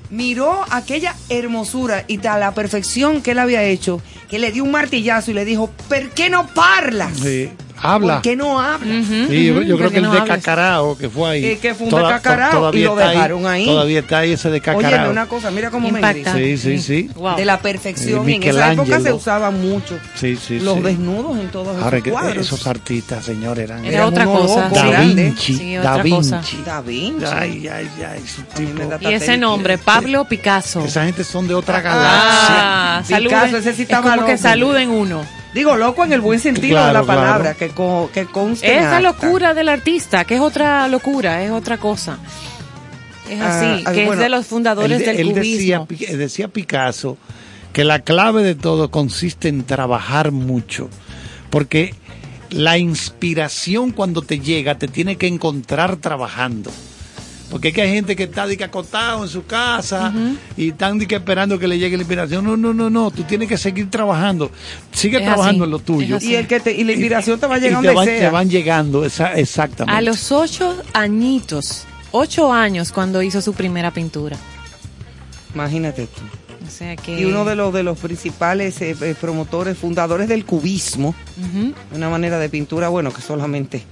miró 0.10 0.66
aquella 0.70 1.16
hermosura 1.30 2.04
y 2.08 2.26
a 2.28 2.38
la 2.38 2.54
perfección 2.54 3.22
que 3.22 3.32
él 3.32 3.40
había 3.40 3.64
hecho, 3.64 4.02
que 4.30 4.40
le 4.40 4.52
dio 4.52 4.64
un 4.64 4.72
martillazo 4.72 5.32
y 5.32 5.34
le 5.34 5.46
dijo, 5.46 5.70
¿por 5.88 6.10
qué 6.10 6.30
no 6.30 6.48
parlas? 6.48 7.18
Sí. 7.18 7.50
Habla. 7.84 8.14
¿Por 8.16 8.22
qué 8.22 8.36
no 8.36 8.60
hablas? 8.60 9.06
Sí, 9.30 9.46
yo, 9.48 9.62
yo 9.62 9.78
creo 9.78 9.90
que 9.90 9.98
el 9.98 10.12
de 10.12 10.24
Cacarao 10.24 10.98
que 10.98 11.10
fue 11.10 11.30
ahí. 11.32 11.46
Eh, 11.46 11.58
que 11.60 11.74
fue 11.74 11.86
un 11.86 11.90
toda- 11.90 12.04
de 12.08 12.14
Cacarao, 12.14 12.52
to- 12.52 12.58
todavía 12.58 12.82
y 12.82 12.84
lo 12.86 13.00
está 13.00 13.10
dejaron 13.12 13.48
ahí. 13.48 13.66
Todavía 13.66 14.00
está 14.00 14.18
ahí 14.20 14.32
ese 14.34 14.50
de 14.50 14.58
Oye, 14.58 14.62
Cacarao. 14.62 15.12
una 15.12 15.26
cosa, 15.28 15.52
mira 15.52 15.70
cómo 15.72 15.90
me 15.90 16.00
Impacta. 16.00 16.34
dice. 16.36 16.58
Sí, 16.58 16.78
sí, 16.80 17.10
sí. 17.10 17.10
De 17.38 17.46
la 17.46 17.60
perfección. 17.60 18.28
Eh, 18.28 18.32
y 18.32 18.36
en 18.36 18.44
esa 18.44 18.74
época 18.74 19.00
se 19.00 19.14
usaba 19.14 19.52
mucho 19.52 19.98
Sí, 20.16 20.36
sí, 20.38 20.60
los 20.60 20.76
sí. 20.78 20.82
desnudos 20.84 21.38
en 21.40 21.50
todos 21.50 21.76
Ahora 21.82 21.98
esos 21.98 22.04
que 22.04 22.12
cuadros. 22.12 22.46
esos 22.46 22.68
artistas, 22.68 23.26
señores, 23.26 23.64
eran, 23.66 23.84
Era 23.86 24.06
otra 24.08 24.26
cosa. 24.26 24.70
Da. 24.70 25.00
Vinci, 25.02 25.56
Sí, 25.58 25.74
Da 25.76 25.98
Vinci. 26.04 26.18
cosa. 26.32 26.42
Da 26.66 26.82
Vinci. 26.82 27.26
Ay, 27.26 27.68
ay, 27.68 27.90
ay, 28.08 28.24
su 28.28 28.42
tipo. 28.44 28.84
Y 29.02 29.14
ese 29.14 29.38
nombre, 29.38 29.78
Pablo 29.78 30.26
Picasso. 30.26 30.86
Esa 30.86 31.06
gente 31.06 31.24
son 31.24 31.48
de 31.48 31.54
otra 31.56 31.78
Ah, 31.78 31.82
galaxia. 31.82 33.16
saluden. 33.18 33.40
Picasso, 33.40 33.58
ese 33.58 33.74
sí 33.74 33.82
es 33.84 33.90
estaba 33.90 34.16
como 34.16 34.26
que 34.28 34.38
saluden 34.38 34.90
uno. 34.90 35.41
Digo, 35.54 35.76
loco 35.76 36.04
en 36.06 36.14
el 36.14 36.22
buen 36.22 36.40
sentido 36.40 36.86
de 36.88 36.94
la 36.94 37.04
palabra, 37.04 37.54
claro. 37.54 37.58
que, 37.58 37.70
co- 37.70 38.10
que 38.14 38.26
conste 38.26 38.78
Esa 38.78 39.02
locura 39.02 39.54
del 39.54 39.68
artista, 39.70 40.24
que 40.24 40.36
es 40.36 40.42
otra 40.42 40.88
locura, 40.88 41.44
es 41.44 41.52
otra 41.52 41.78
cosa. 41.78 42.18
Es 43.30 43.40
así, 43.42 43.66
Ah, 43.66 43.82
ah, 43.86 43.92
que 43.94 44.06
bueno, 44.06 44.14
es 44.14 44.20
de 44.20 44.30
los 44.30 44.46
fundadores 44.48 45.00
él, 45.02 45.06
del 45.06 45.20
él 45.20 45.34
cubismo. 45.34 45.88
decía, 45.90 46.18
decía 46.18 46.48
Picasso 46.48 47.18
que 47.74 47.84
la 47.84 48.00
clave 48.00 48.44
de 48.44 48.56
todo 48.56 48.92
consiste 48.92 49.48
en 49.50 49.64
trabajar 49.64 50.32
mucho, 50.32 50.90
porque 51.50 51.96
la 52.50 52.78
inspiración 52.78 53.92
cuando 53.92 54.22
te 54.22 54.40
llega 54.40 54.78
te 54.78 54.88
tiene 54.90 55.16
que 55.18 55.28
encontrar 55.28 55.96
trabajando. 55.98 56.72
Porque 57.52 57.68
es 57.68 57.74
que 57.74 57.82
hay 57.82 57.90
gente 57.94 58.16
que 58.16 58.24
está 58.24 58.48
de 58.48 58.56
que 58.56 58.64
acostado 58.64 59.24
en 59.24 59.30
su 59.30 59.46
casa 59.46 60.12
y 60.56 60.70
están 60.70 60.98
de 60.98 61.06
que 61.06 61.16
esperando 61.16 61.60
que 61.60 61.68
le 61.68 61.78
llegue 61.78 61.98
la 61.98 62.04
inspiración. 62.04 62.46
No, 62.46 62.56
no, 62.56 62.74
no, 62.74 62.90
no. 62.90 63.12
Tú 63.12 63.24
tienes 63.24 63.50
que 63.50 63.58
seguir 63.58 63.90
trabajando. 63.92 64.50
Sigue 64.94 65.18
Es 65.18 65.24
trabajando 65.24 65.66
así, 65.66 65.68
en 65.68 65.72
lo 65.72 65.80
tuyo. 65.80 66.18
Y, 66.22 66.36
el 66.36 66.48
que 66.48 66.62
te- 66.62 66.72
y 66.72 66.86
la 66.86 66.94
inspiración 66.94 67.40
te 67.42 67.48
va 67.48 67.56
a 67.56 67.58
Y 67.58 67.62
llegar 67.62 67.82
te, 67.82 67.90
van, 67.94 68.06
sea. 68.06 68.20
te 68.20 68.30
van 68.30 68.50
llegando, 68.50 69.04
esa- 69.06 69.34
exactamente. 69.38 69.98
A 69.98 70.02
los 70.02 70.32
ocho 70.32 70.82
añitos, 70.94 71.84
ocho 72.12 72.54
años 72.54 72.94
cuando 72.94 73.22
hizo 73.22 73.42
su 73.42 73.52
primera 73.54 73.92
pintura. 73.92 74.38
Imagínate 75.54 76.08
tú. 76.08 76.22
O 76.66 76.70
sea 76.72 76.96
que... 76.96 77.20
Y 77.20 77.26
uno 77.26 77.44
de 77.44 77.56
los, 77.56 77.74
de 77.74 77.84
los 77.84 77.98
principales 78.00 78.82
eh, 78.82 78.96
eh, 79.02 79.16
promotores, 79.20 79.78
fundadores 79.78 80.30
del 80.30 80.46
cubismo, 80.46 81.14
una 81.94 82.10
manera 82.10 82.40
de 82.40 82.48
pintura, 82.48 82.88
bueno, 82.88 83.12
que 83.12 83.22
solamente 83.22 83.84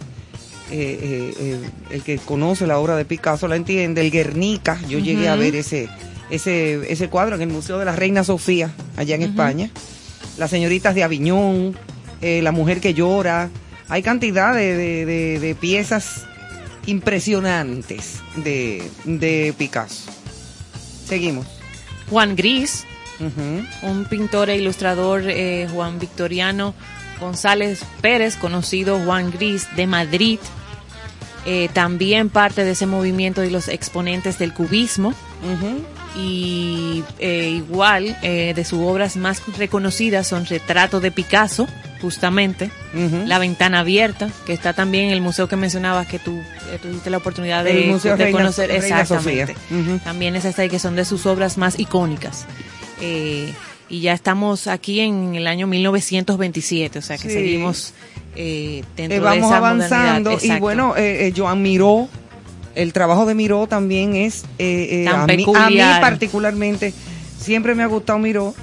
eh, 0.72 1.00
eh, 1.02 1.34
eh, 1.40 1.70
el 1.92 2.04
que 2.04 2.18
conoce 2.18 2.68
la 2.68 2.78
obra 2.80 2.96
de 2.96 3.06
Picasso 3.06 3.48
la 3.48 3.56
entiende. 3.56 4.02
El 4.02 4.12
Guernica, 4.12 4.80
yo 4.88 5.00
llegué 5.00 5.28
a 5.30 5.36
ver 5.36 5.56
ese, 5.56 5.90
ese, 6.30 6.92
ese 6.92 7.10
cuadro 7.10 7.36
en 7.36 7.42
el 7.42 7.50
Museo 7.50 7.78
de 7.80 7.86
la 7.86 7.96
Reina 7.96 8.24
Sofía, 8.24 8.72
allá 8.98 9.16
en 9.16 9.24
España. 9.24 9.70
Las 10.38 10.50
señoritas 10.52 10.96
de 10.96 11.04
Aviñón, 11.04 11.76
eh, 12.22 12.42
La 12.42 12.52
mujer 12.52 12.80
que 12.82 12.94
llora. 12.94 13.50
Hay 13.90 14.04
cantidad 14.04 14.54
de, 14.54 14.76
de- 14.76 15.06
de- 15.06 15.40
de 15.40 15.56
piezas 15.56 16.26
impresionantes 16.86 18.20
de, 18.36 18.84
de 19.06 19.54
Picasso. 19.58 20.10
Seguimos. 21.08 21.48
Juan 22.10 22.36
Gris, 22.36 22.86
un 23.82 24.06
pintor 24.06 24.50
e 24.50 24.58
ilustrador 24.58 25.24
Juan 25.74 26.00
Victoriano 26.00 26.74
González 27.20 27.82
Pérez, 28.02 28.36
conocido 28.36 29.00
Juan 29.00 29.32
Gris 29.32 29.68
de 29.76 29.88
Madrid, 29.88 30.40
eh, 31.52 31.68
también 31.74 32.30
parte 32.30 32.64
de 32.64 32.72
ese 32.72 32.86
movimiento 32.86 33.44
y 33.44 33.50
los 33.50 33.68
exponentes 33.70 34.38
del 34.38 34.54
cubismo. 34.54 35.14
Y 36.16 37.04
eh, 37.20 37.50
igual 37.50 38.18
eh, 38.24 38.54
de 38.56 38.66
sus 38.66 38.80
obras 38.80 39.16
más 39.16 39.42
reconocidas 39.58 40.28
son 40.28 40.46
Retrato 40.46 41.00
de 41.00 41.12
Picasso, 41.12 41.68
justamente, 42.02 42.72
La 43.26 43.40
Ventana 43.40 43.80
Abierta, 43.80 44.30
que 44.46 44.54
está 44.54 44.74
también 44.74 45.06
en 45.06 45.12
el 45.12 45.22
museo 45.22 45.48
que 45.48 45.56
mencionabas 45.56 46.08
que 46.08 46.18
tú 46.20 46.40
tuviste 46.82 47.10
la 47.10 47.18
oportunidad 47.18 47.64
de, 47.64 47.84
El 47.86 47.92
Museo 47.92 48.18
de 48.18 48.26
Reina- 48.26 48.38
conocer. 48.40 48.70
Reina 48.70 49.02
Exactamente. 49.02 49.54
Sofía. 49.54 49.80
Ujú. 49.80 50.00
También 50.04 50.36
esas 50.36 50.58
ahí 50.60 50.70
que 50.70 50.80
son 50.80 50.96
de 50.96 51.06
sus 51.06 51.26
obras 51.26 51.58
más 51.58 51.80
icónicas. 51.80 52.46
Eh, 53.02 53.54
y 53.90 54.02
ya 54.02 54.14
estamos 54.14 54.68
aquí 54.68 55.00
en 55.00 55.36
el 55.36 55.48
año 55.48 55.68
1927, 55.68 57.00
o 57.00 57.02
sea 57.02 57.18
que 57.18 57.28
Sí. 57.30 57.34
seguimos 57.34 57.94
eh, 58.42 58.84
dentro 58.96 59.18
Eh, 59.18 59.20
de 59.20 59.26
vamos 59.26 59.46
esa 59.48 59.58
avanzando 59.58 60.32
modernidad. 60.32 60.58
y 60.58 60.60
bueno, 60.60 60.96
eh, 60.96 61.28
eh, 61.28 61.34
Joan 61.36 61.62
Miró, 61.62 62.08
el 62.74 62.94
trabajo 62.94 63.26
de 63.26 63.36
Miró 63.36 63.68
también 63.68 64.16
es, 64.16 64.44
a, 64.46 64.48
mí, 64.58 65.06
a 65.08 65.26
mí 65.28 65.36
peculiar. 65.46 66.00
particularmente, 66.02 66.94
siempre 67.38 67.76
me 67.76 67.84
ha 67.84 67.88
gustado 67.88 68.18
Miró, 68.20 68.56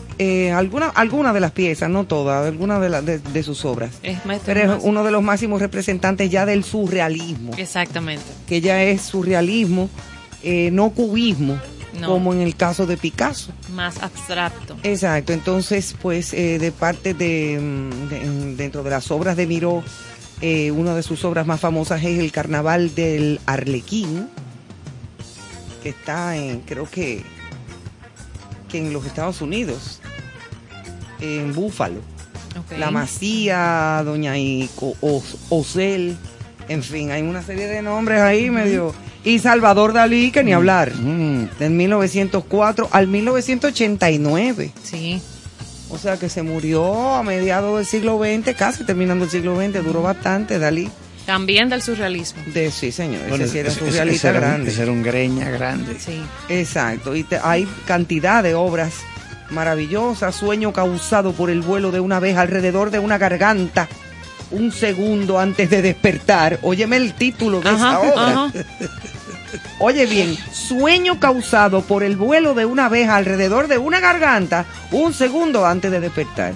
alguna, 0.54 0.88
alguna 0.88 1.34
de 1.34 1.40
las 1.40 1.50
piezas, 1.52 1.90
no 1.90 2.04
todas, 2.04 2.46
algunas 2.46 2.80
de, 2.80 3.02
de, 3.02 3.18
de 3.18 3.42
sus 3.42 3.64
obras. 3.66 3.90
Es 4.02 4.24
maestro 4.24 4.54
Pero 4.54 4.74
es 4.76 4.82
uno 4.84 5.04
de 5.04 5.10
los 5.10 5.22
máximos 5.22 5.60
representantes 5.60 6.30
ya 6.30 6.46
del 6.46 6.64
surrealismo, 6.64 7.52
Exactamente. 7.58 8.24
que 8.48 8.62
ya 8.62 8.82
es 8.82 9.02
surrealismo, 9.02 9.90
no 10.72 10.90
cubismo, 10.90 11.58
No. 12.00 12.08
como 12.08 12.32
en 12.34 12.40
el 12.40 12.56
caso 12.56 12.86
de 12.86 12.96
Picasso. 12.96 13.52
Más 13.74 14.02
abstracto. 14.02 14.76
Exacto, 14.82 15.32
entonces 15.32 15.94
pues 16.00 16.32
eh, 16.34 16.58
de 16.58 16.72
parte 16.72 17.14
de, 17.14 17.58
mm, 17.60 18.08
de- 18.08 18.54
dentro 18.56 18.82
de 18.82 18.90
las 18.90 19.10
obras 19.10 19.36
de 19.36 19.46
Miró, 19.46 19.82
eh, 20.40 20.70
una 20.70 20.94
de 20.94 21.02
sus 21.02 21.24
obras 21.24 21.46
más 21.46 21.60
famosas 21.60 22.02
es 22.04 22.18
el 22.18 22.30
Carnaval 22.32 22.94
del 22.94 23.40
Arlequín, 23.46 24.28
que 25.82 25.88
está 25.90 26.36
en, 26.36 26.60
creo 26.60 26.88
que, 26.90 27.22
que 28.68 28.78
en 28.78 28.92
los 28.92 29.06
Estados 29.06 29.40
Unidos, 29.40 30.00
en 31.20 31.54
Búfalo. 31.54 32.00
La 32.78 32.90
Masía, 32.90 34.02
Doña 34.04 34.36
Ico, 34.38 34.94
Os- 35.02 35.36
Osel, 35.50 36.16
en 36.68 36.82
fin, 36.82 37.10
hay 37.10 37.22
una 37.22 37.42
serie 37.42 37.66
de 37.66 37.82
nombres 37.82 38.20
ahí 38.20 38.50
medio... 38.50 38.94
Y 39.26 39.40
Salvador 39.40 39.92
Dalí, 39.92 40.30
que 40.30 40.42
ni 40.44 40.52
hablar, 40.54 40.92
del 40.92 41.70
1904 41.70 42.88
al 42.92 43.08
1989. 43.08 44.72
Sí. 44.82 45.20
O 45.90 45.98
sea 45.98 46.16
que 46.16 46.28
se 46.28 46.42
murió 46.42 47.14
a 47.14 47.22
mediados 47.22 47.76
del 47.76 47.86
siglo 47.86 48.18
XX, 48.18 48.54
casi 48.56 48.84
terminando 48.84 49.24
el 49.24 49.30
siglo 49.30 49.56
XX, 49.56 49.84
duró 49.84 50.00
bastante 50.02 50.58
Dalí. 50.58 50.88
También 51.26 51.68
del 51.68 51.82
surrealismo. 51.82 52.40
De, 52.54 52.70
sí, 52.70 52.92
señor, 52.92 53.20
Bueno, 53.28 53.44
ese 53.44 53.52
sí 53.52 53.58
era 53.58 53.68
ese- 53.68 53.80
ese- 53.80 53.90
surrealista 53.90 54.28
ese 54.30 54.36
era 54.38 54.46
un- 54.46 54.52
grande. 54.52 54.70
ese 54.70 54.82
era 54.82 54.92
un 54.92 55.02
greña 55.02 55.50
grande. 55.50 55.96
Sí. 55.98 56.22
Exacto, 56.48 57.16
y 57.16 57.24
te- 57.24 57.40
hay 57.42 57.66
cantidad 57.84 58.44
de 58.44 58.54
obras 58.54 58.92
maravillosas, 59.50 60.36
sueño 60.36 60.72
causado 60.72 61.32
por 61.32 61.50
el 61.50 61.62
vuelo 61.62 61.90
de 61.90 61.98
una 61.98 62.18
abeja 62.18 62.42
alrededor 62.42 62.90
de 62.92 63.00
una 63.00 63.18
garganta, 63.18 63.88
un 64.52 64.70
segundo 64.70 65.40
antes 65.40 65.68
de 65.68 65.82
despertar. 65.82 66.60
Óyeme 66.62 66.96
el 66.96 67.12
título 67.14 67.60
de 67.60 67.70
esa 67.70 67.88
Ajá, 67.90 67.98
obra. 68.00 68.44
ajá. 68.44 68.52
Oye 69.78 70.06
bien, 70.06 70.36
sueño 70.52 71.20
causado 71.20 71.82
por 71.82 72.02
el 72.02 72.16
vuelo 72.16 72.54
de 72.54 72.64
una 72.64 72.86
abeja 72.86 73.16
alrededor 73.16 73.68
de 73.68 73.78
una 73.78 74.00
garganta, 74.00 74.64
un 74.90 75.12
segundo 75.12 75.64
antes 75.66 75.90
de 75.90 76.00
despertar. 76.00 76.52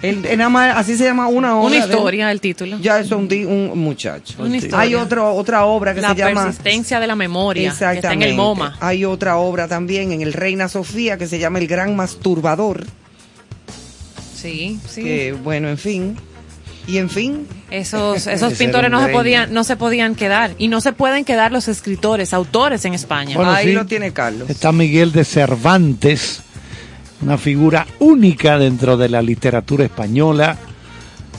El- 0.00 0.24
el 0.24 0.40
así 0.40 0.96
se 0.96 1.04
llama 1.04 1.28
una 1.28 1.56
obra. 1.58 1.66
Una 1.76 1.86
de- 1.86 1.92
historia, 1.92 2.30
el 2.30 2.40
título. 2.40 2.78
Ya 2.80 3.00
eso 3.00 3.18
un, 3.18 3.28
un 3.46 3.78
muchacho. 3.78 4.34
Una 4.38 4.56
historia. 4.56 4.78
Hay 4.80 4.94
otro, 4.94 5.34
otra 5.34 5.66
obra 5.66 5.94
que 5.94 6.00
La 6.00 6.10
se 6.10 6.14
llama 6.14 6.44
persistencia 6.44 7.00
de 7.00 7.06
la 7.06 7.14
memoria. 7.16 7.68
Que 7.68 7.72
está 7.72 7.90
en 7.92 7.98
Exactamente. 7.98 8.30
el 8.30 8.36
MoMA. 8.36 8.76
Hay 8.80 9.04
otra 9.04 9.36
obra 9.36 9.68
también 9.68 10.12
en 10.12 10.22
el 10.22 10.32
Reina 10.32 10.68
Sofía 10.68 11.18
que 11.18 11.26
se 11.26 11.38
llama 11.38 11.58
El 11.58 11.66
Gran 11.66 11.94
Masturbador. 11.96 12.84
Sí, 14.34 14.78
sí. 14.88 15.02
Que, 15.02 15.32
bueno, 15.32 15.68
en 15.68 15.78
fin. 15.78 16.16
Y 16.86 16.98
en 16.98 17.08
fin. 17.08 17.46
Esos, 17.70 18.26
esos 18.26 18.54
pintores 18.54 18.90
no 18.90 19.04
se 19.04 19.12
podían, 19.12 19.52
no 19.52 19.64
se 19.64 19.76
podían 19.76 20.14
quedar. 20.14 20.52
Y 20.58 20.68
no 20.68 20.80
se 20.80 20.92
pueden 20.92 21.24
quedar 21.24 21.52
los 21.52 21.68
escritores, 21.68 22.32
autores 22.32 22.84
en 22.84 22.94
España. 22.94 23.36
Bueno, 23.36 23.52
Ahí 23.52 23.68
sí. 23.68 23.72
lo 23.72 23.86
tiene 23.86 24.12
Carlos. 24.12 24.50
Está 24.50 24.72
Miguel 24.72 25.12
de 25.12 25.24
Cervantes, 25.24 26.40
una 27.22 27.38
figura 27.38 27.86
única 28.00 28.58
dentro 28.58 28.96
de 28.96 29.08
la 29.08 29.22
literatura 29.22 29.84
española. 29.84 30.56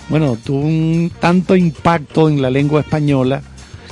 Bueno, 0.10 0.38
tuvo 0.44 0.60
un 0.60 1.12
tanto 1.20 1.56
impacto 1.56 2.30
en 2.30 2.42
la 2.42 2.50
lengua 2.50 2.82
española 2.82 3.42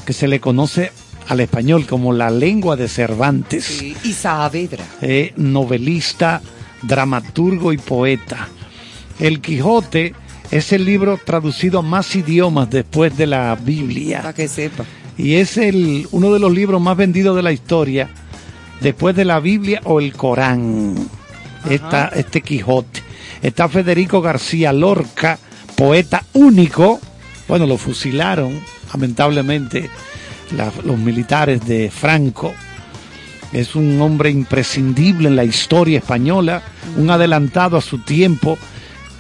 que 0.05 0.13
se 0.13 0.27
le 0.27 0.39
conoce 0.39 0.91
al 1.29 1.39
español 1.39 1.85
como 1.85 2.13
la 2.13 2.29
lengua 2.29 2.75
de 2.75 2.87
Cervantes. 2.87 3.63
Sí, 3.63 3.95
y 4.03 4.13
Saavedra. 4.13 4.83
Eh, 5.01 5.33
novelista, 5.37 6.41
dramaturgo 6.81 7.71
y 7.73 7.77
poeta. 7.77 8.49
El 9.19 9.39
Quijote 9.39 10.13
es 10.57 10.71
el 10.71 10.85
libro 10.85 11.19
traducido 11.23 11.79
a 11.79 11.81
más 11.81 12.15
idiomas 12.15 12.69
después 12.69 13.15
de 13.17 13.27
la 13.27 13.55
Biblia. 13.55 14.19
Para 14.21 14.33
que 14.33 14.47
sepa. 14.47 14.85
Y 15.17 15.35
es 15.35 15.57
el, 15.57 16.07
uno 16.11 16.31
de 16.33 16.39
los 16.39 16.51
libros 16.51 16.79
más 16.81 16.95
vendidos 16.97 17.35
de 17.35 17.41
la 17.43 17.51
historia, 17.51 18.09
después 18.81 19.15
de 19.15 19.25
la 19.25 19.39
Biblia 19.39 19.81
o 19.85 19.99
el 19.99 20.13
Corán. 20.13 20.95
Está 21.69 22.11
este 22.15 22.41
Quijote. 22.41 23.01
Está 23.41 23.67
Federico 23.69 24.21
García 24.21 24.71
Lorca, 24.73 25.37
poeta 25.75 26.23
único. 26.33 26.99
Bueno, 27.47 27.65
lo 27.67 27.77
fusilaron, 27.77 28.59
lamentablemente, 28.91 29.89
la- 30.55 30.71
los 30.83 30.97
militares 30.97 31.65
de 31.65 31.89
Franco. 31.91 32.53
Es 33.51 33.75
un 33.75 34.01
hombre 34.01 34.29
imprescindible 34.31 35.27
en 35.29 35.35
la 35.35 35.43
historia 35.43 35.99
española, 35.99 36.63
un 36.97 37.09
adelantado 37.11 37.77
a 37.77 37.81
su 37.81 37.99
tiempo, 37.99 38.57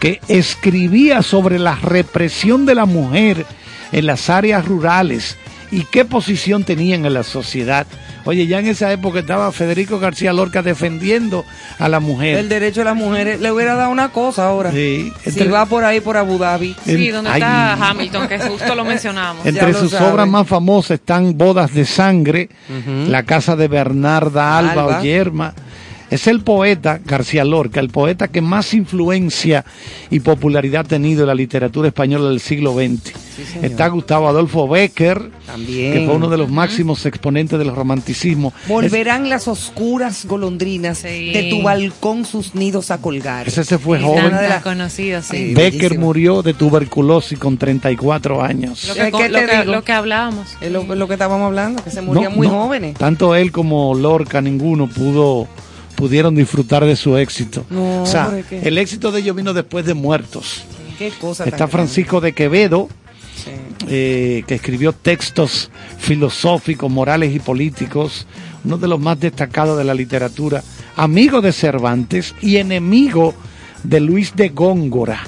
que 0.03 0.19
escribía 0.27 1.21
sobre 1.21 1.59
la 1.59 1.75
represión 1.75 2.65
de 2.65 2.75
la 2.75 2.85
mujer 2.85 3.45
en 3.93 4.05
las 4.05 4.29
áreas 4.29 4.65
rurales 4.65 5.37
y 5.71 5.85
qué 5.85 6.03
posición 6.03 6.65
tenían 6.65 7.05
en 7.05 7.13
la 7.13 7.23
sociedad. 7.23 7.87
Oye, 8.25 8.45
ya 8.45 8.59
en 8.59 8.67
esa 8.67 8.91
época 8.91 9.19
estaba 9.19 9.49
Federico 9.53 9.99
García 9.99 10.33
Lorca 10.33 10.61
defendiendo 10.61 11.45
a 11.79 11.87
la 11.87 12.01
mujer. 12.01 12.37
El 12.37 12.49
derecho 12.49 12.81
de 12.81 12.85
las 12.85 12.95
mujeres 12.97 13.39
le 13.39 13.49
hubiera 13.49 13.75
dado 13.75 13.91
una 13.91 14.09
cosa 14.09 14.45
ahora. 14.47 14.71
Sí, 14.71 15.11
Si 15.23 15.29
entre- 15.29 15.47
va 15.47 15.65
por 15.67 15.85
ahí 15.85 16.01
por 16.01 16.17
Abu 16.17 16.37
Dhabi. 16.37 16.75
Sí, 16.85 17.07
donde 17.09 17.29
Ay. 17.29 17.41
está 17.41 17.73
Hamilton, 17.89 18.27
que 18.27 18.39
justo 18.39 18.75
lo 18.75 18.83
mencionamos. 18.83 19.45
Entre 19.45 19.71
lo 19.71 19.79
sus 19.79 19.91
sabe. 19.91 20.11
obras 20.11 20.27
más 20.27 20.45
famosas 20.47 20.99
están 20.99 21.37
Bodas 21.37 21.73
de 21.73 21.85
Sangre, 21.85 22.49
La 23.07 23.23
Casa 23.23 23.55
de 23.55 23.69
Bernarda 23.69 24.57
Alba, 24.57 24.71
Alba. 24.83 24.99
o 24.99 25.01
Yerma. 25.03 25.53
Es 26.13 26.27
el 26.27 26.41
poeta 26.41 26.99
García 27.03 27.43
Lorca, 27.43 27.79
el 27.79 27.89
poeta 27.89 28.27
que 28.27 28.39
más 28.39 28.75
influencia 28.75 29.65
y 30.11 30.19
popularidad 30.19 30.81
ha 30.81 30.87
tenido 30.87 31.21
en 31.21 31.27
la 31.27 31.33
literatura 31.33 31.87
española 31.87 32.29
del 32.29 32.39
siglo 32.39 32.73
XX. 32.75 33.11
Está 33.63 33.87
Gustavo 33.87 34.27
Adolfo 34.27 34.67
Becker, 34.67 35.31
También. 35.47 35.91
que 35.93 36.05
fue 36.05 36.13
uno 36.15 36.29
de 36.29 36.37
los 36.37 36.51
máximos 36.51 37.03
exponentes 37.07 37.57
del 37.57 37.75
romanticismo. 37.75 38.53
Volverán 38.67 39.27
las 39.27 39.47
oscuras 39.47 40.25
golondrinas 40.25 40.99
Sí. 40.99 41.33
de 41.33 41.49
tu 41.49 41.63
balcón 41.63 42.25
sus 42.25 42.53
nidos 42.53 42.91
a 42.91 42.99
colgar. 42.99 43.47
Ese 43.47 43.63
se 43.63 43.79
fue 43.79 43.99
Y 43.99 44.03
joven. 44.03 44.29
tan 44.29 44.49
las- 44.49 44.61
conocido, 44.61 45.19
sí. 45.23 45.55
Becker 45.55 45.79
bellísimo. 45.81 46.05
murió 46.05 46.41
de 46.43 46.53
tuberculosis 46.53 47.39
con 47.39 47.57
34 47.57 48.43
años. 48.43 48.87
Lo 48.87 48.93
que, 48.93 49.11
¿qué 49.11 49.29
lo 49.29 49.39
te 49.39 49.45
que- 49.47 49.57
digo? 49.61 49.71
lo 49.71 49.83
que 49.83 49.91
hablábamos. 49.93 50.47
Es 50.61 50.71
lo, 50.71 50.83
lo 50.95 51.07
que 51.07 51.13
estábamos 51.13 51.47
hablando, 51.47 51.83
que 51.83 51.89
se 51.89 52.03
morían 52.03 52.25
No, 52.33 52.37
muy 52.37 52.47
no, 52.47 52.53
jóvenes. 52.65 52.93
Tanto 52.99 53.33
él 53.33 53.51
como 53.51 53.95
Lorca, 53.95 54.41
ninguno 54.41 54.87
pudo 54.87 55.47
pudieron 55.95 56.35
disfrutar 56.35 56.85
de 56.85 56.95
su 56.95 57.17
éxito. 57.17 57.65
No, 57.69 58.03
o 58.03 58.05
sea, 58.05 58.27
hombre, 58.27 58.43
¿qué? 58.49 58.59
el 58.63 58.77
éxito 58.77 59.11
de 59.11 59.21
ellos 59.21 59.35
vino 59.35 59.53
después 59.53 59.85
de 59.85 59.93
muertos. 59.93 60.63
Qué 60.97 61.11
cosa 61.19 61.45
Está 61.45 61.67
Francisco 61.67 62.21
de 62.21 62.33
Quevedo, 62.33 62.87
eh, 63.87 64.43
que 64.47 64.55
escribió 64.55 64.93
textos 64.93 65.69
filosóficos, 65.97 66.89
morales 66.91 67.35
y 67.35 67.39
políticos, 67.39 68.25
uno 68.63 68.77
de 68.77 68.87
los 68.87 68.99
más 68.99 69.19
destacados 69.19 69.77
de 69.77 69.83
la 69.83 69.93
literatura, 69.93 70.63
amigo 70.95 71.41
de 71.41 71.51
Cervantes 71.51 72.33
y 72.41 72.57
enemigo 72.57 73.33
de 73.83 73.99
Luis 73.99 74.35
de 74.35 74.49
Góngora. 74.49 75.21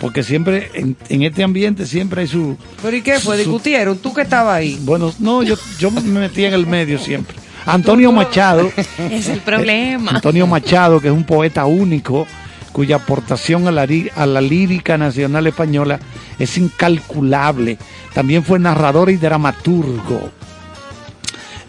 Porque 0.00 0.22
siempre, 0.24 0.70
en, 0.74 0.96
en 1.10 1.22
este 1.22 1.44
ambiente, 1.44 1.86
siempre 1.86 2.22
hay 2.22 2.26
su... 2.26 2.56
Pero 2.82 2.96
¿y 2.96 3.02
qué 3.02 3.20
fue? 3.20 3.36
su- 3.36 3.42
¿Discutieron? 3.44 3.98
¿Tú 3.98 4.12
que 4.12 4.22
estabas 4.22 4.56
ahí? 4.56 4.78
Bueno, 4.82 5.12
no, 5.20 5.42
yo, 5.44 5.54
yo 5.78 5.90
me 5.92 6.00
metí 6.00 6.44
en 6.44 6.54
el 6.54 6.66
medio 6.66 6.98
siempre. 6.98 7.36
Antonio 7.66 8.10
Machado, 8.12 8.70
Es 9.10 9.28
el 9.28 9.40
problema. 9.40 10.12
Antonio 10.12 10.46
Machado, 10.46 11.00
que 11.00 11.08
es 11.08 11.14
un 11.14 11.24
poeta 11.24 11.64
único, 11.66 12.26
cuya 12.72 12.96
aportación 12.96 13.68
a 13.68 13.70
la, 13.70 13.86
a 14.16 14.26
la 14.26 14.40
lírica 14.40 14.96
nacional 14.98 15.46
española 15.46 16.00
es 16.38 16.56
incalculable. 16.58 17.78
También 18.14 18.42
fue 18.44 18.58
narrador 18.58 19.10
y 19.10 19.16
dramaturgo. 19.16 20.30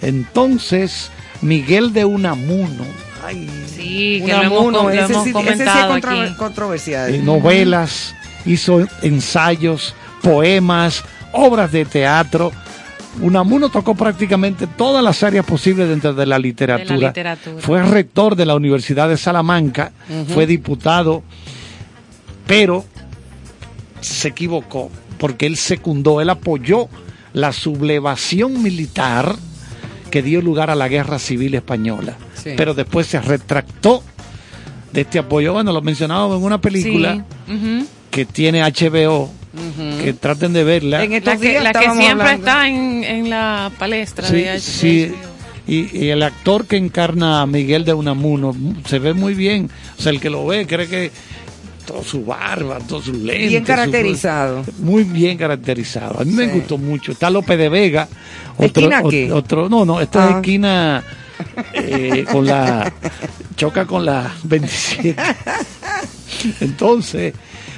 Entonces, 0.02 1.12
Miguel 1.42 1.94
de 1.94 2.06
Unamuno, 2.06 2.86
ay, 3.26 3.50
Sí, 3.74 4.22
que 4.26 4.32
lo 4.34 4.42
hemos, 4.44 4.60
Unamuno, 4.66 4.84
lo 4.84 4.90
ese 4.90 5.14
hemos 5.14 5.24
sí- 5.24 5.34
ese 5.48 5.56
sí 5.64 5.64
es 5.64 5.70
aquí. 6.30 6.36
controversial. 6.38 7.14
eh, 7.14 7.22
novelas, 7.22 8.14
hizo 8.46 8.86
ensayos, 9.02 9.94
poemas, 10.22 11.04
obras 11.32 11.72
de 11.72 11.86
teatro. 11.86 12.52
Unamuno 13.22 13.70
tocó 13.70 13.96
prácticamente 13.96 14.68
todas 14.68 15.04
las 15.04 15.22
áreas 15.24 15.46
posibles 15.46 15.88
dentro 15.88 16.14
de 16.14 16.26
la 16.26 16.40
literatura. 16.40 17.08
literatura. 17.10 17.62
Fue 17.62 17.84
rector 17.84 18.36
de 18.36 18.46
la 18.46 18.56
Universidad 18.56 19.08
de 19.10 19.18
Salamanca, 19.18 19.92
fue 20.34 20.48
diputado, 20.48 21.24
pero 22.48 22.86
se 24.02 24.30
equivocó 24.30 24.90
porque 25.18 25.46
él 25.46 25.56
secundó, 25.56 26.20
él 26.22 26.30
apoyó 26.30 26.90
la 27.34 27.54
sublevación 27.54 28.62
militar 28.62 29.36
que 30.12 30.22
dio 30.22 30.42
lugar 30.42 30.70
a 30.70 30.76
la 30.76 30.88
guerra 30.88 31.18
civil 31.18 31.56
española. 31.56 32.18
Sí. 32.36 32.52
Pero 32.58 32.74
después 32.74 33.08
se 33.08 33.22
retractó 33.22 34.04
de 34.92 35.02
este 35.02 35.20
apoyo. 35.20 35.54
Bueno, 35.54 35.72
lo 35.72 35.82
mencionábamos 35.82 36.38
en 36.38 36.44
una 36.44 36.60
película 36.60 37.26
Sí. 37.48 37.88
Que 38.12 38.26
tiene 38.26 38.62
HBO, 38.62 39.32
que 40.02 40.14
traten 40.14 40.54
de 40.54 40.64
verla. 40.64 41.04
En 41.04 41.14
estos 41.14 41.36
La 41.36 41.40
que, 41.40 41.50
días 41.50 41.64
la 41.64 41.72
que 41.72 41.78
estábamos 41.80 42.04
siempre 42.06 42.28
hablando. 42.30 42.48
está 42.48 42.68
en, 42.68 43.04
en 43.04 43.30
la 43.30 43.72
palestra 43.78 44.28
Sí, 44.28 44.36
de 44.36 44.50
H- 44.50 44.60
sí. 44.60 45.12
Y, 45.68 45.98
y 45.98 46.10
el 46.10 46.24
actor 46.24 46.66
que 46.66 46.76
encarna 46.78 47.42
a 47.42 47.46
Miguel 47.46 47.86
de 47.86 47.94
Unamuno 47.94 48.56
se 48.86 49.00
ve 49.00 49.14
muy 49.14 49.34
bien. 49.34 49.70
O 49.98 50.02
sea, 50.02 50.12
el 50.12 50.20
que 50.20 50.30
lo 50.30 50.46
ve 50.46 50.66
cree 50.68 50.88
que 50.88 51.12
toda 51.86 52.04
su 52.04 52.26
barba, 52.26 52.80
todos 52.80 53.06
sus 53.06 53.18
lentes. 53.18 53.50
Bien 53.50 53.62
su- 53.64 53.68
caracterizado. 53.68 54.64
muy 54.80 55.04
bien 55.04 55.38
caracterizado. 55.38 56.20
A 56.20 56.26
mí 56.26 56.32
me 56.34 56.48
gustó 56.48 56.78
mucho. 56.78 57.12
Está 57.14 57.30
López 57.30 57.58
de 57.58 57.70
Vega. 57.70 58.08
¿Esquina 58.60 59.02
ot- 59.02 59.10
qué? 59.10 59.32
Otro, 59.32 59.70
no, 59.70 59.86
no, 59.86 60.02
esta 60.02 60.26
es 60.26 60.32
Ah. 60.34 60.36
esquina 60.38 61.04
eh, 61.74 62.26
con 62.32 62.46
la. 62.46 62.92
choca 63.56 63.86
con 63.86 64.04
la 64.06 64.34
27. 64.44 65.16
Entonces, 66.62 67.34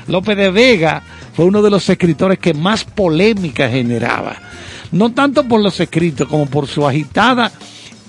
López 0.07 0.37
de 0.37 0.49
Vega 0.51 1.03
fue 1.35 1.45
uno 1.45 1.61
de 1.61 1.69
los 1.69 1.87
escritores 1.89 2.39
que 2.39 2.53
más 2.53 2.83
polémica 2.83 3.69
generaba. 3.69 4.37
No 4.91 5.11
tanto 5.11 5.43
por 5.43 5.61
los 5.61 5.79
escritos, 5.79 6.27
como 6.27 6.45
por 6.45 6.67
su 6.67 6.87
agitada 6.87 7.51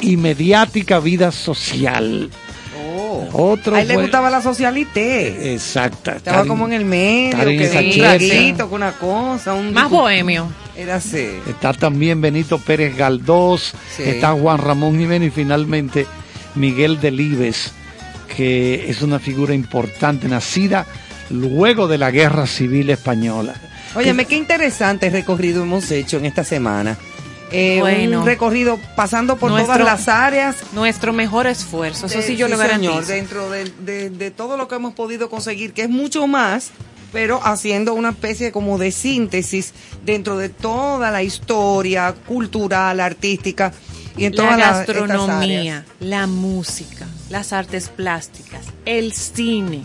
y 0.01 0.17
mediática 0.17 1.01
vida 1.01 1.33
social. 1.33 2.31
Otro 3.33 3.77
A 3.77 3.81
él 3.83 3.89
le 3.89 3.97
gustaba 3.97 4.31
la 4.31 4.43
socialité. 4.43 5.55
Exacta. 5.55 6.17
Estaba 6.17 6.45
como 6.47 6.67
en 6.67 6.75
el 6.75 6.85
medio, 6.85 7.39
que 7.39 7.95
un 7.97 8.03
ratito, 8.03 8.69
con 8.69 8.83
una 8.83 8.93
cosa. 8.93 9.55
Un 9.55 9.73
Más 9.73 9.91
bohemio. 9.91 10.49
Era 10.77 10.97
así. 10.97 11.27
Está 11.47 11.73
también 11.73 12.21
Benito 12.21 12.59
Pérez 12.59 12.97
Galdós, 12.97 13.73
Sí. 13.97 14.03
está 14.05 14.33
Juan 14.33 14.59
Ramón 14.59 14.99
Jiménez 14.99 15.29
y 15.29 15.31
finalmente 15.31 16.07
Miguel 16.55 17.01
Delibes, 17.01 17.73
que 18.37 18.89
es 18.91 19.01
una 19.03 19.19
figura 19.19 19.55
importante, 19.55 20.29
nacida 20.29 20.87
luego 21.31 21.89
de 21.89 21.99
la 21.99 22.11
Guerra 22.11 22.47
Civil 22.47 22.91
Española. 22.91 23.55
Óyeme, 23.95 24.25
qué 24.27 24.37
interesante 24.37 25.09
recorrido 25.11 25.63
hemos 25.63 25.91
hecho 25.91 26.19
en 26.19 26.27
esta 26.27 26.45
semana. 26.45 26.97
Eh, 27.53 27.79
Bueno. 27.81 28.21
Un 28.21 28.27
recorrido 28.27 28.79
pasando 28.97 29.37
por 29.37 29.51
Nuestro- 29.53 29.75
todas 29.79 29.87
las 29.87 30.09
áreas. 30.09 30.57
Nuestro 30.73 31.13
mejor 31.13 31.47
esfuerzo, 31.47 32.07
eso 32.07 32.21
sí 32.21 32.33
Eh, 32.33 32.37
yo 32.37 32.49
le 32.49 32.57
garantizo. 32.57 32.93
señor, 32.93 33.07
dentro 33.07 33.51
de, 33.51 33.73
de- 33.81 34.11
de 34.11 34.31
todo 34.33 34.57
lo 34.57 34.67
que 34.69 34.75
hemos 34.75 34.95
podido 34.95 35.31
conseguir, 35.31 35.73
que 35.73 35.83
es 35.83 35.89
mucho 35.89 36.27
más, 36.27 36.71
pero 37.13 37.41
haciendo 37.45 37.95
una 37.95 38.11
especie 38.11 38.51
como 38.51 38.79
de 38.79 38.91
síntesis 38.91 39.73
dentro 40.05 40.37
de 40.37 40.49
toda 40.49 41.11
la 41.13 41.23
historia 41.23 42.15
cultural, 42.27 42.99
artística 42.99 43.73
y 44.17 44.25
en 44.25 44.33
la 44.35 44.37
todas 44.43 44.59
las- 44.59 44.81
estas 44.81 44.97
gastronomía, 45.09 45.59
áreas. 45.61 45.85
la 46.01 46.27
música, 46.27 47.07
las 47.31 47.53
artes 47.53 47.89
plásticas, 47.91 48.67
el 48.85 49.13
cine, 49.13 49.85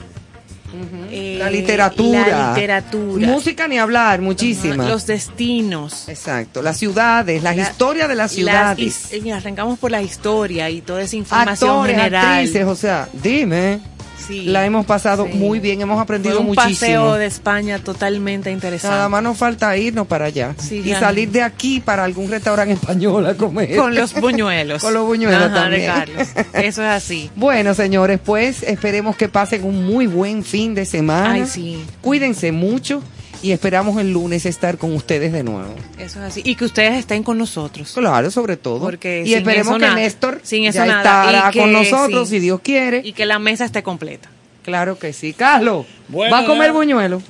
eh, 1.11 1.35
La 1.39 1.49
literatura. 1.49 2.27
la 2.27 2.49
literatura, 2.53 3.27
Música 3.27 3.67
ni 3.67 3.77
hablar, 3.77 4.21
muchísima. 4.21 4.87
los 4.87 5.05
destinos. 5.05 6.07
Exacto, 6.09 6.61
las 6.61 6.77
ciudades, 6.77 7.43
las 7.43 7.55
La- 7.55 7.63
historias 7.63 8.07
de 8.07 8.15
las 8.15 8.31
ciudades. 8.31 8.79
Las 8.79 9.13
his- 9.13 9.25
y 9.25 9.31
arrancamos 9.31 9.77
por 9.79 9.91
la 9.91 10.01
historia 10.01 10.69
y 10.69 10.81
toda 10.81 11.01
esa 11.01 11.15
información 11.15 11.69
Actores, 11.71 11.95
general. 11.95 12.25
actrices, 12.25 12.65
o 12.65 12.75
sea, 12.75 13.07
dime. 13.13 13.79
Sí, 14.25 14.43
la 14.45 14.65
hemos 14.65 14.85
pasado 14.85 15.27
sí. 15.29 15.37
muy 15.37 15.59
bien, 15.59 15.81
hemos 15.81 15.95
Fue 15.95 16.03
aprendido 16.03 16.39
un 16.41 16.47
muchísimo. 16.47 16.73
paseo 16.79 17.13
de 17.15 17.25
España 17.25 17.79
totalmente 17.79 18.51
interesante. 18.51 18.95
Nada 18.95 19.09
más 19.09 19.23
nos 19.23 19.37
falta 19.37 19.75
irnos 19.77 20.07
para 20.07 20.25
allá 20.25 20.55
Sí, 20.57 20.81
y 20.83 20.89
ya. 20.89 20.99
salir 20.99 21.29
de 21.31 21.41
aquí 21.43 21.79
para 21.79 22.03
algún 22.03 22.29
restaurante 22.29 22.73
español 22.73 23.25
a 23.25 23.33
comer. 23.35 23.75
Con 23.75 23.95
los 23.95 24.13
buñuelos. 24.13 24.81
Con 24.81 24.93
los 24.93 25.05
buñuelos 25.05 25.41
Ajá, 25.51 25.53
también. 25.53 25.81
de 25.81 25.87
Carlos. 25.87 26.27
Eso 26.53 26.81
es 26.83 26.89
así. 26.89 27.29
Bueno, 27.35 27.73
señores, 27.73 28.19
pues 28.23 28.63
esperemos 28.63 29.15
que 29.15 29.27
pasen 29.27 29.63
un 29.63 29.85
muy 29.85 30.05
buen 30.07 30.43
fin 30.43 30.75
de 30.75 30.85
semana. 30.85 31.33
Ay, 31.33 31.45
sí. 31.47 31.83
Cuídense 32.01 32.51
mucho 32.51 33.01
y 33.41 33.51
esperamos 33.51 33.99
el 33.99 34.11
lunes 34.13 34.45
estar 34.45 34.77
con 34.77 34.93
ustedes 34.95 35.33
de 35.33 35.43
nuevo. 35.43 35.73
Eso 35.97 36.19
es 36.19 36.25
así. 36.31 36.41
Y 36.45 36.55
que 36.55 36.65
ustedes 36.65 36.93
estén 36.99 37.23
con 37.23 37.37
nosotros. 37.37 37.91
Claro, 37.93 38.29
sobre 38.31 38.57
todo. 38.57 38.79
Porque 38.79 39.23
y 39.25 39.33
esperemos 39.33 39.73
que 39.73 39.79
nada. 39.79 39.95
Néstor 39.95 40.39
Sin 40.43 40.65
eso 40.65 40.79
ya 40.79 40.85
nada. 40.85 40.99
estará 41.25 41.49
Y 41.49 41.53
que- 41.53 41.59
con 41.59 41.73
nosotros, 41.73 42.29
sí. 42.29 42.35
si 42.35 42.39
Dios 42.41 42.59
quiere. 42.63 43.01
Y 43.03 43.13
que 43.13 43.25
la 43.25 43.39
mesa 43.39 43.65
esté 43.65 43.83
completa. 43.83 44.29
Claro 44.63 44.97
que 44.99 45.11
sí. 45.13 45.33
Carlos, 45.33 45.85
Bueno, 46.07 46.35
¿va 46.35 46.41
a 46.41 46.45
comer 46.45 46.71
buñuelo? 46.71 47.21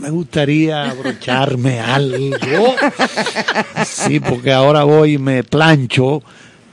Me 0.00 0.10
gustaría 0.10 0.88
abrocharme 0.90 1.80
algo. 1.80 2.74
Sí, 3.84 4.20
porque 4.20 4.52
ahora 4.52 4.84
voy 4.84 5.14
y 5.14 5.18
me 5.18 5.42
plancho 5.44 6.22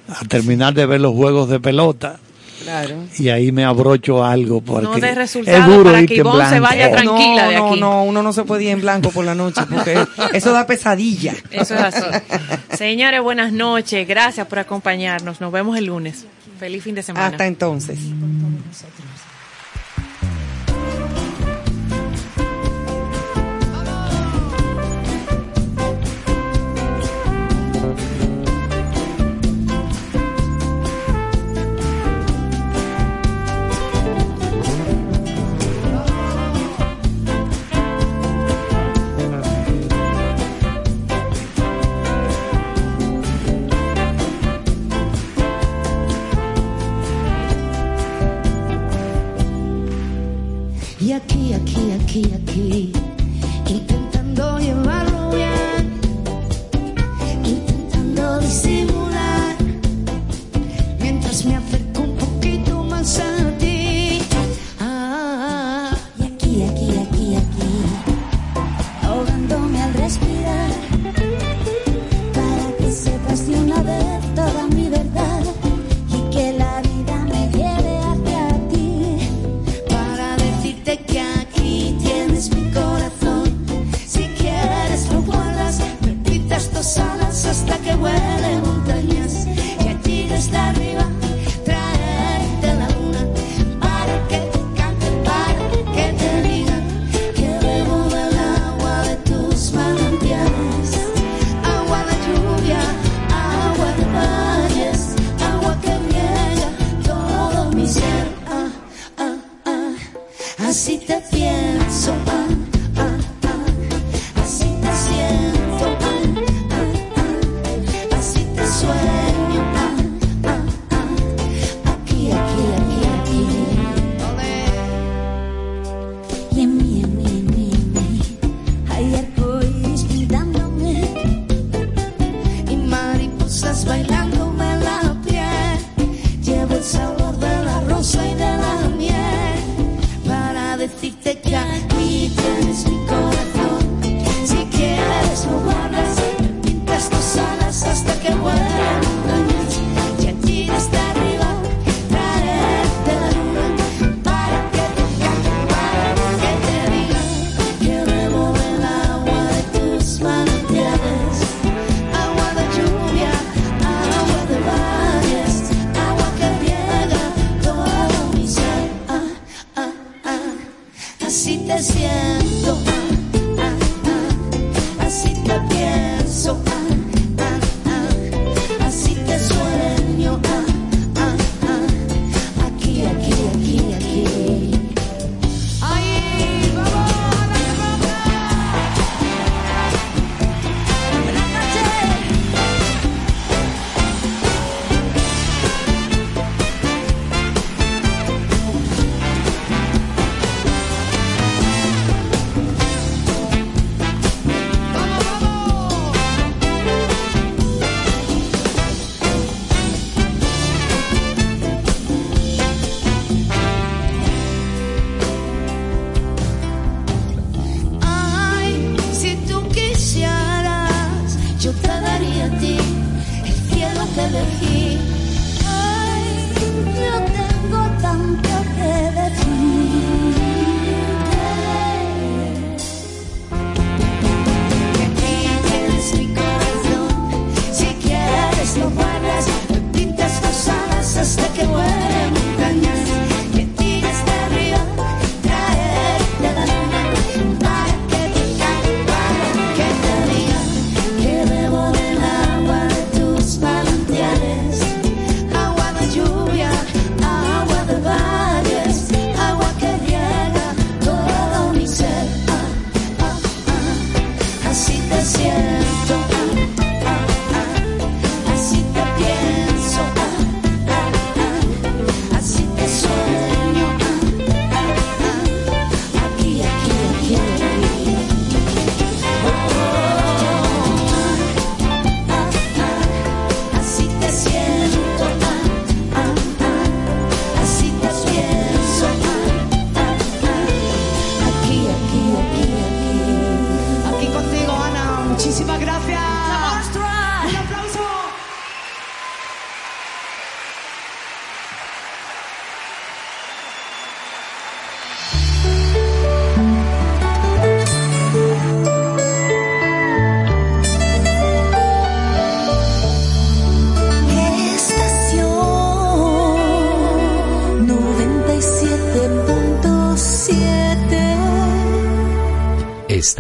a 0.07 0.25
terminar 0.25 0.73
de 0.73 0.85
ver 0.85 1.01
los 1.01 1.13
juegos 1.13 1.49
de 1.49 1.59
pelota. 1.59 2.19
Claro. 2.63 2.95
Y 3.17 3.29
ahí 3.29 3.51
me 3.51 3.63
abrocho 3.65 4.23
algo 4.23 4.61
porque 4.61 4.83
No 4.83 4.95
dé 4.97 5.09
es 5.09 5.15
resultado 5.15 5.71
duro 5.71 5.91
para 5.91 6.05
que 6.05 6.13
en 6.15 6.19
Ivonne 6.19 6.43
se 6.45 6.59
blanco. 6.59 6.67
vaya 6.67 6.91
tranquila 6.91 7.43
no, 7.45 7.49
de 7.49 7.55
no, 7.57 7.67
aquí. 7.71 7.79
no, 7.79 8.03
uno 8.03 8.23
no 8.23 8.33
se 8.33 8.43
puede 8.43 8.63
ir 8.63 8.69
en 8.69 8.81
blanco 8.81 9.09
por 9.11 9.25
la 9.25 9.35
noche 9.35 9.61
porque 9.69 9.97
eso 10.33 10.51
da 10.51 10.67
pesadilla. 10.67 11.33
Eso 11.51 11.75
es 11.75 11.81
así. 11.81 12.03
Señores, 12.75 13.21
buenas 13.21 13.51
noches. 13.53 14.07
Gracias 14.07 14.45
por 14.47 14.59
acompañarnos. 14.59 15.41
Nos 15.41 15.51
vemos 15.51 15.77
el 15.77 15.85
lunes. 15.85 16.25
Feliz 16.59 16.83
fin 16.83 16.95
de 16.95 17.03
semana. 17.03 17.27
Hasta 17.27 17.47
entonces. 17.47 17.97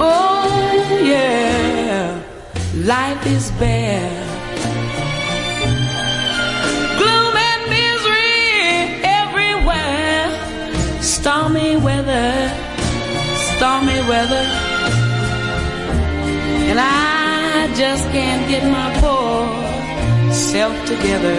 Oh, 0.00 0.98
yeah, 1.04 2.20
life 2.82 3.24
is 3.28 3.52
bare. 3.52 4.26
Gloom 6.98 7.34
and 7.50 7.62
misery 7.70 8.42
everywhere. 9.20 10.26
stormy 11.00 11.76
weather, 11.76 12.50
stormy 13.56 14.00
weather. 14.10 14.63
And 16.76 16.82
I 16.82 17.72
just 17.76 18.04
can't 18.10 18.48
get 18.50 18.64
my 18.68 18.90
poor 18.98 19.46
self 20.32 20.74
together. 20.88 21.38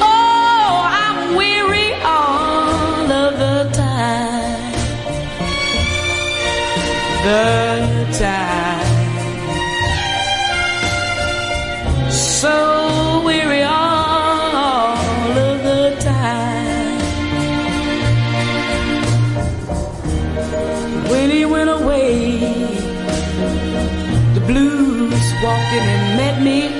Oh, 0.00 0.82
I'm 1.02 1.34
weary 1.34 1.92
all 2.04 3.10
of 3.10 3.36
the 3.36 3.68
time. 3.74 4.72
The 7.26 7.48
time. 8.22 8.90
So 12.12 13.22
weary 13.26 13.64
walked 25.42 25.72
in 25.72 25.88
and 25.88 26.16
met 26.16 26.42
me. 26.42 26.79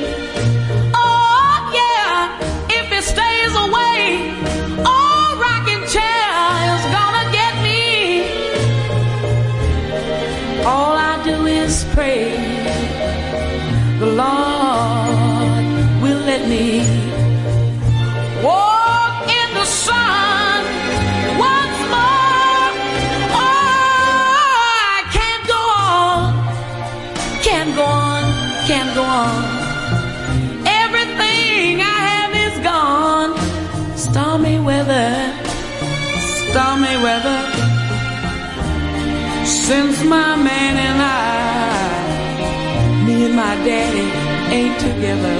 Ain't 44.51 44.78
together. 44.81 45.36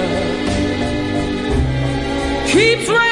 Keeps 2.47 2.87
raining 2.89 3.10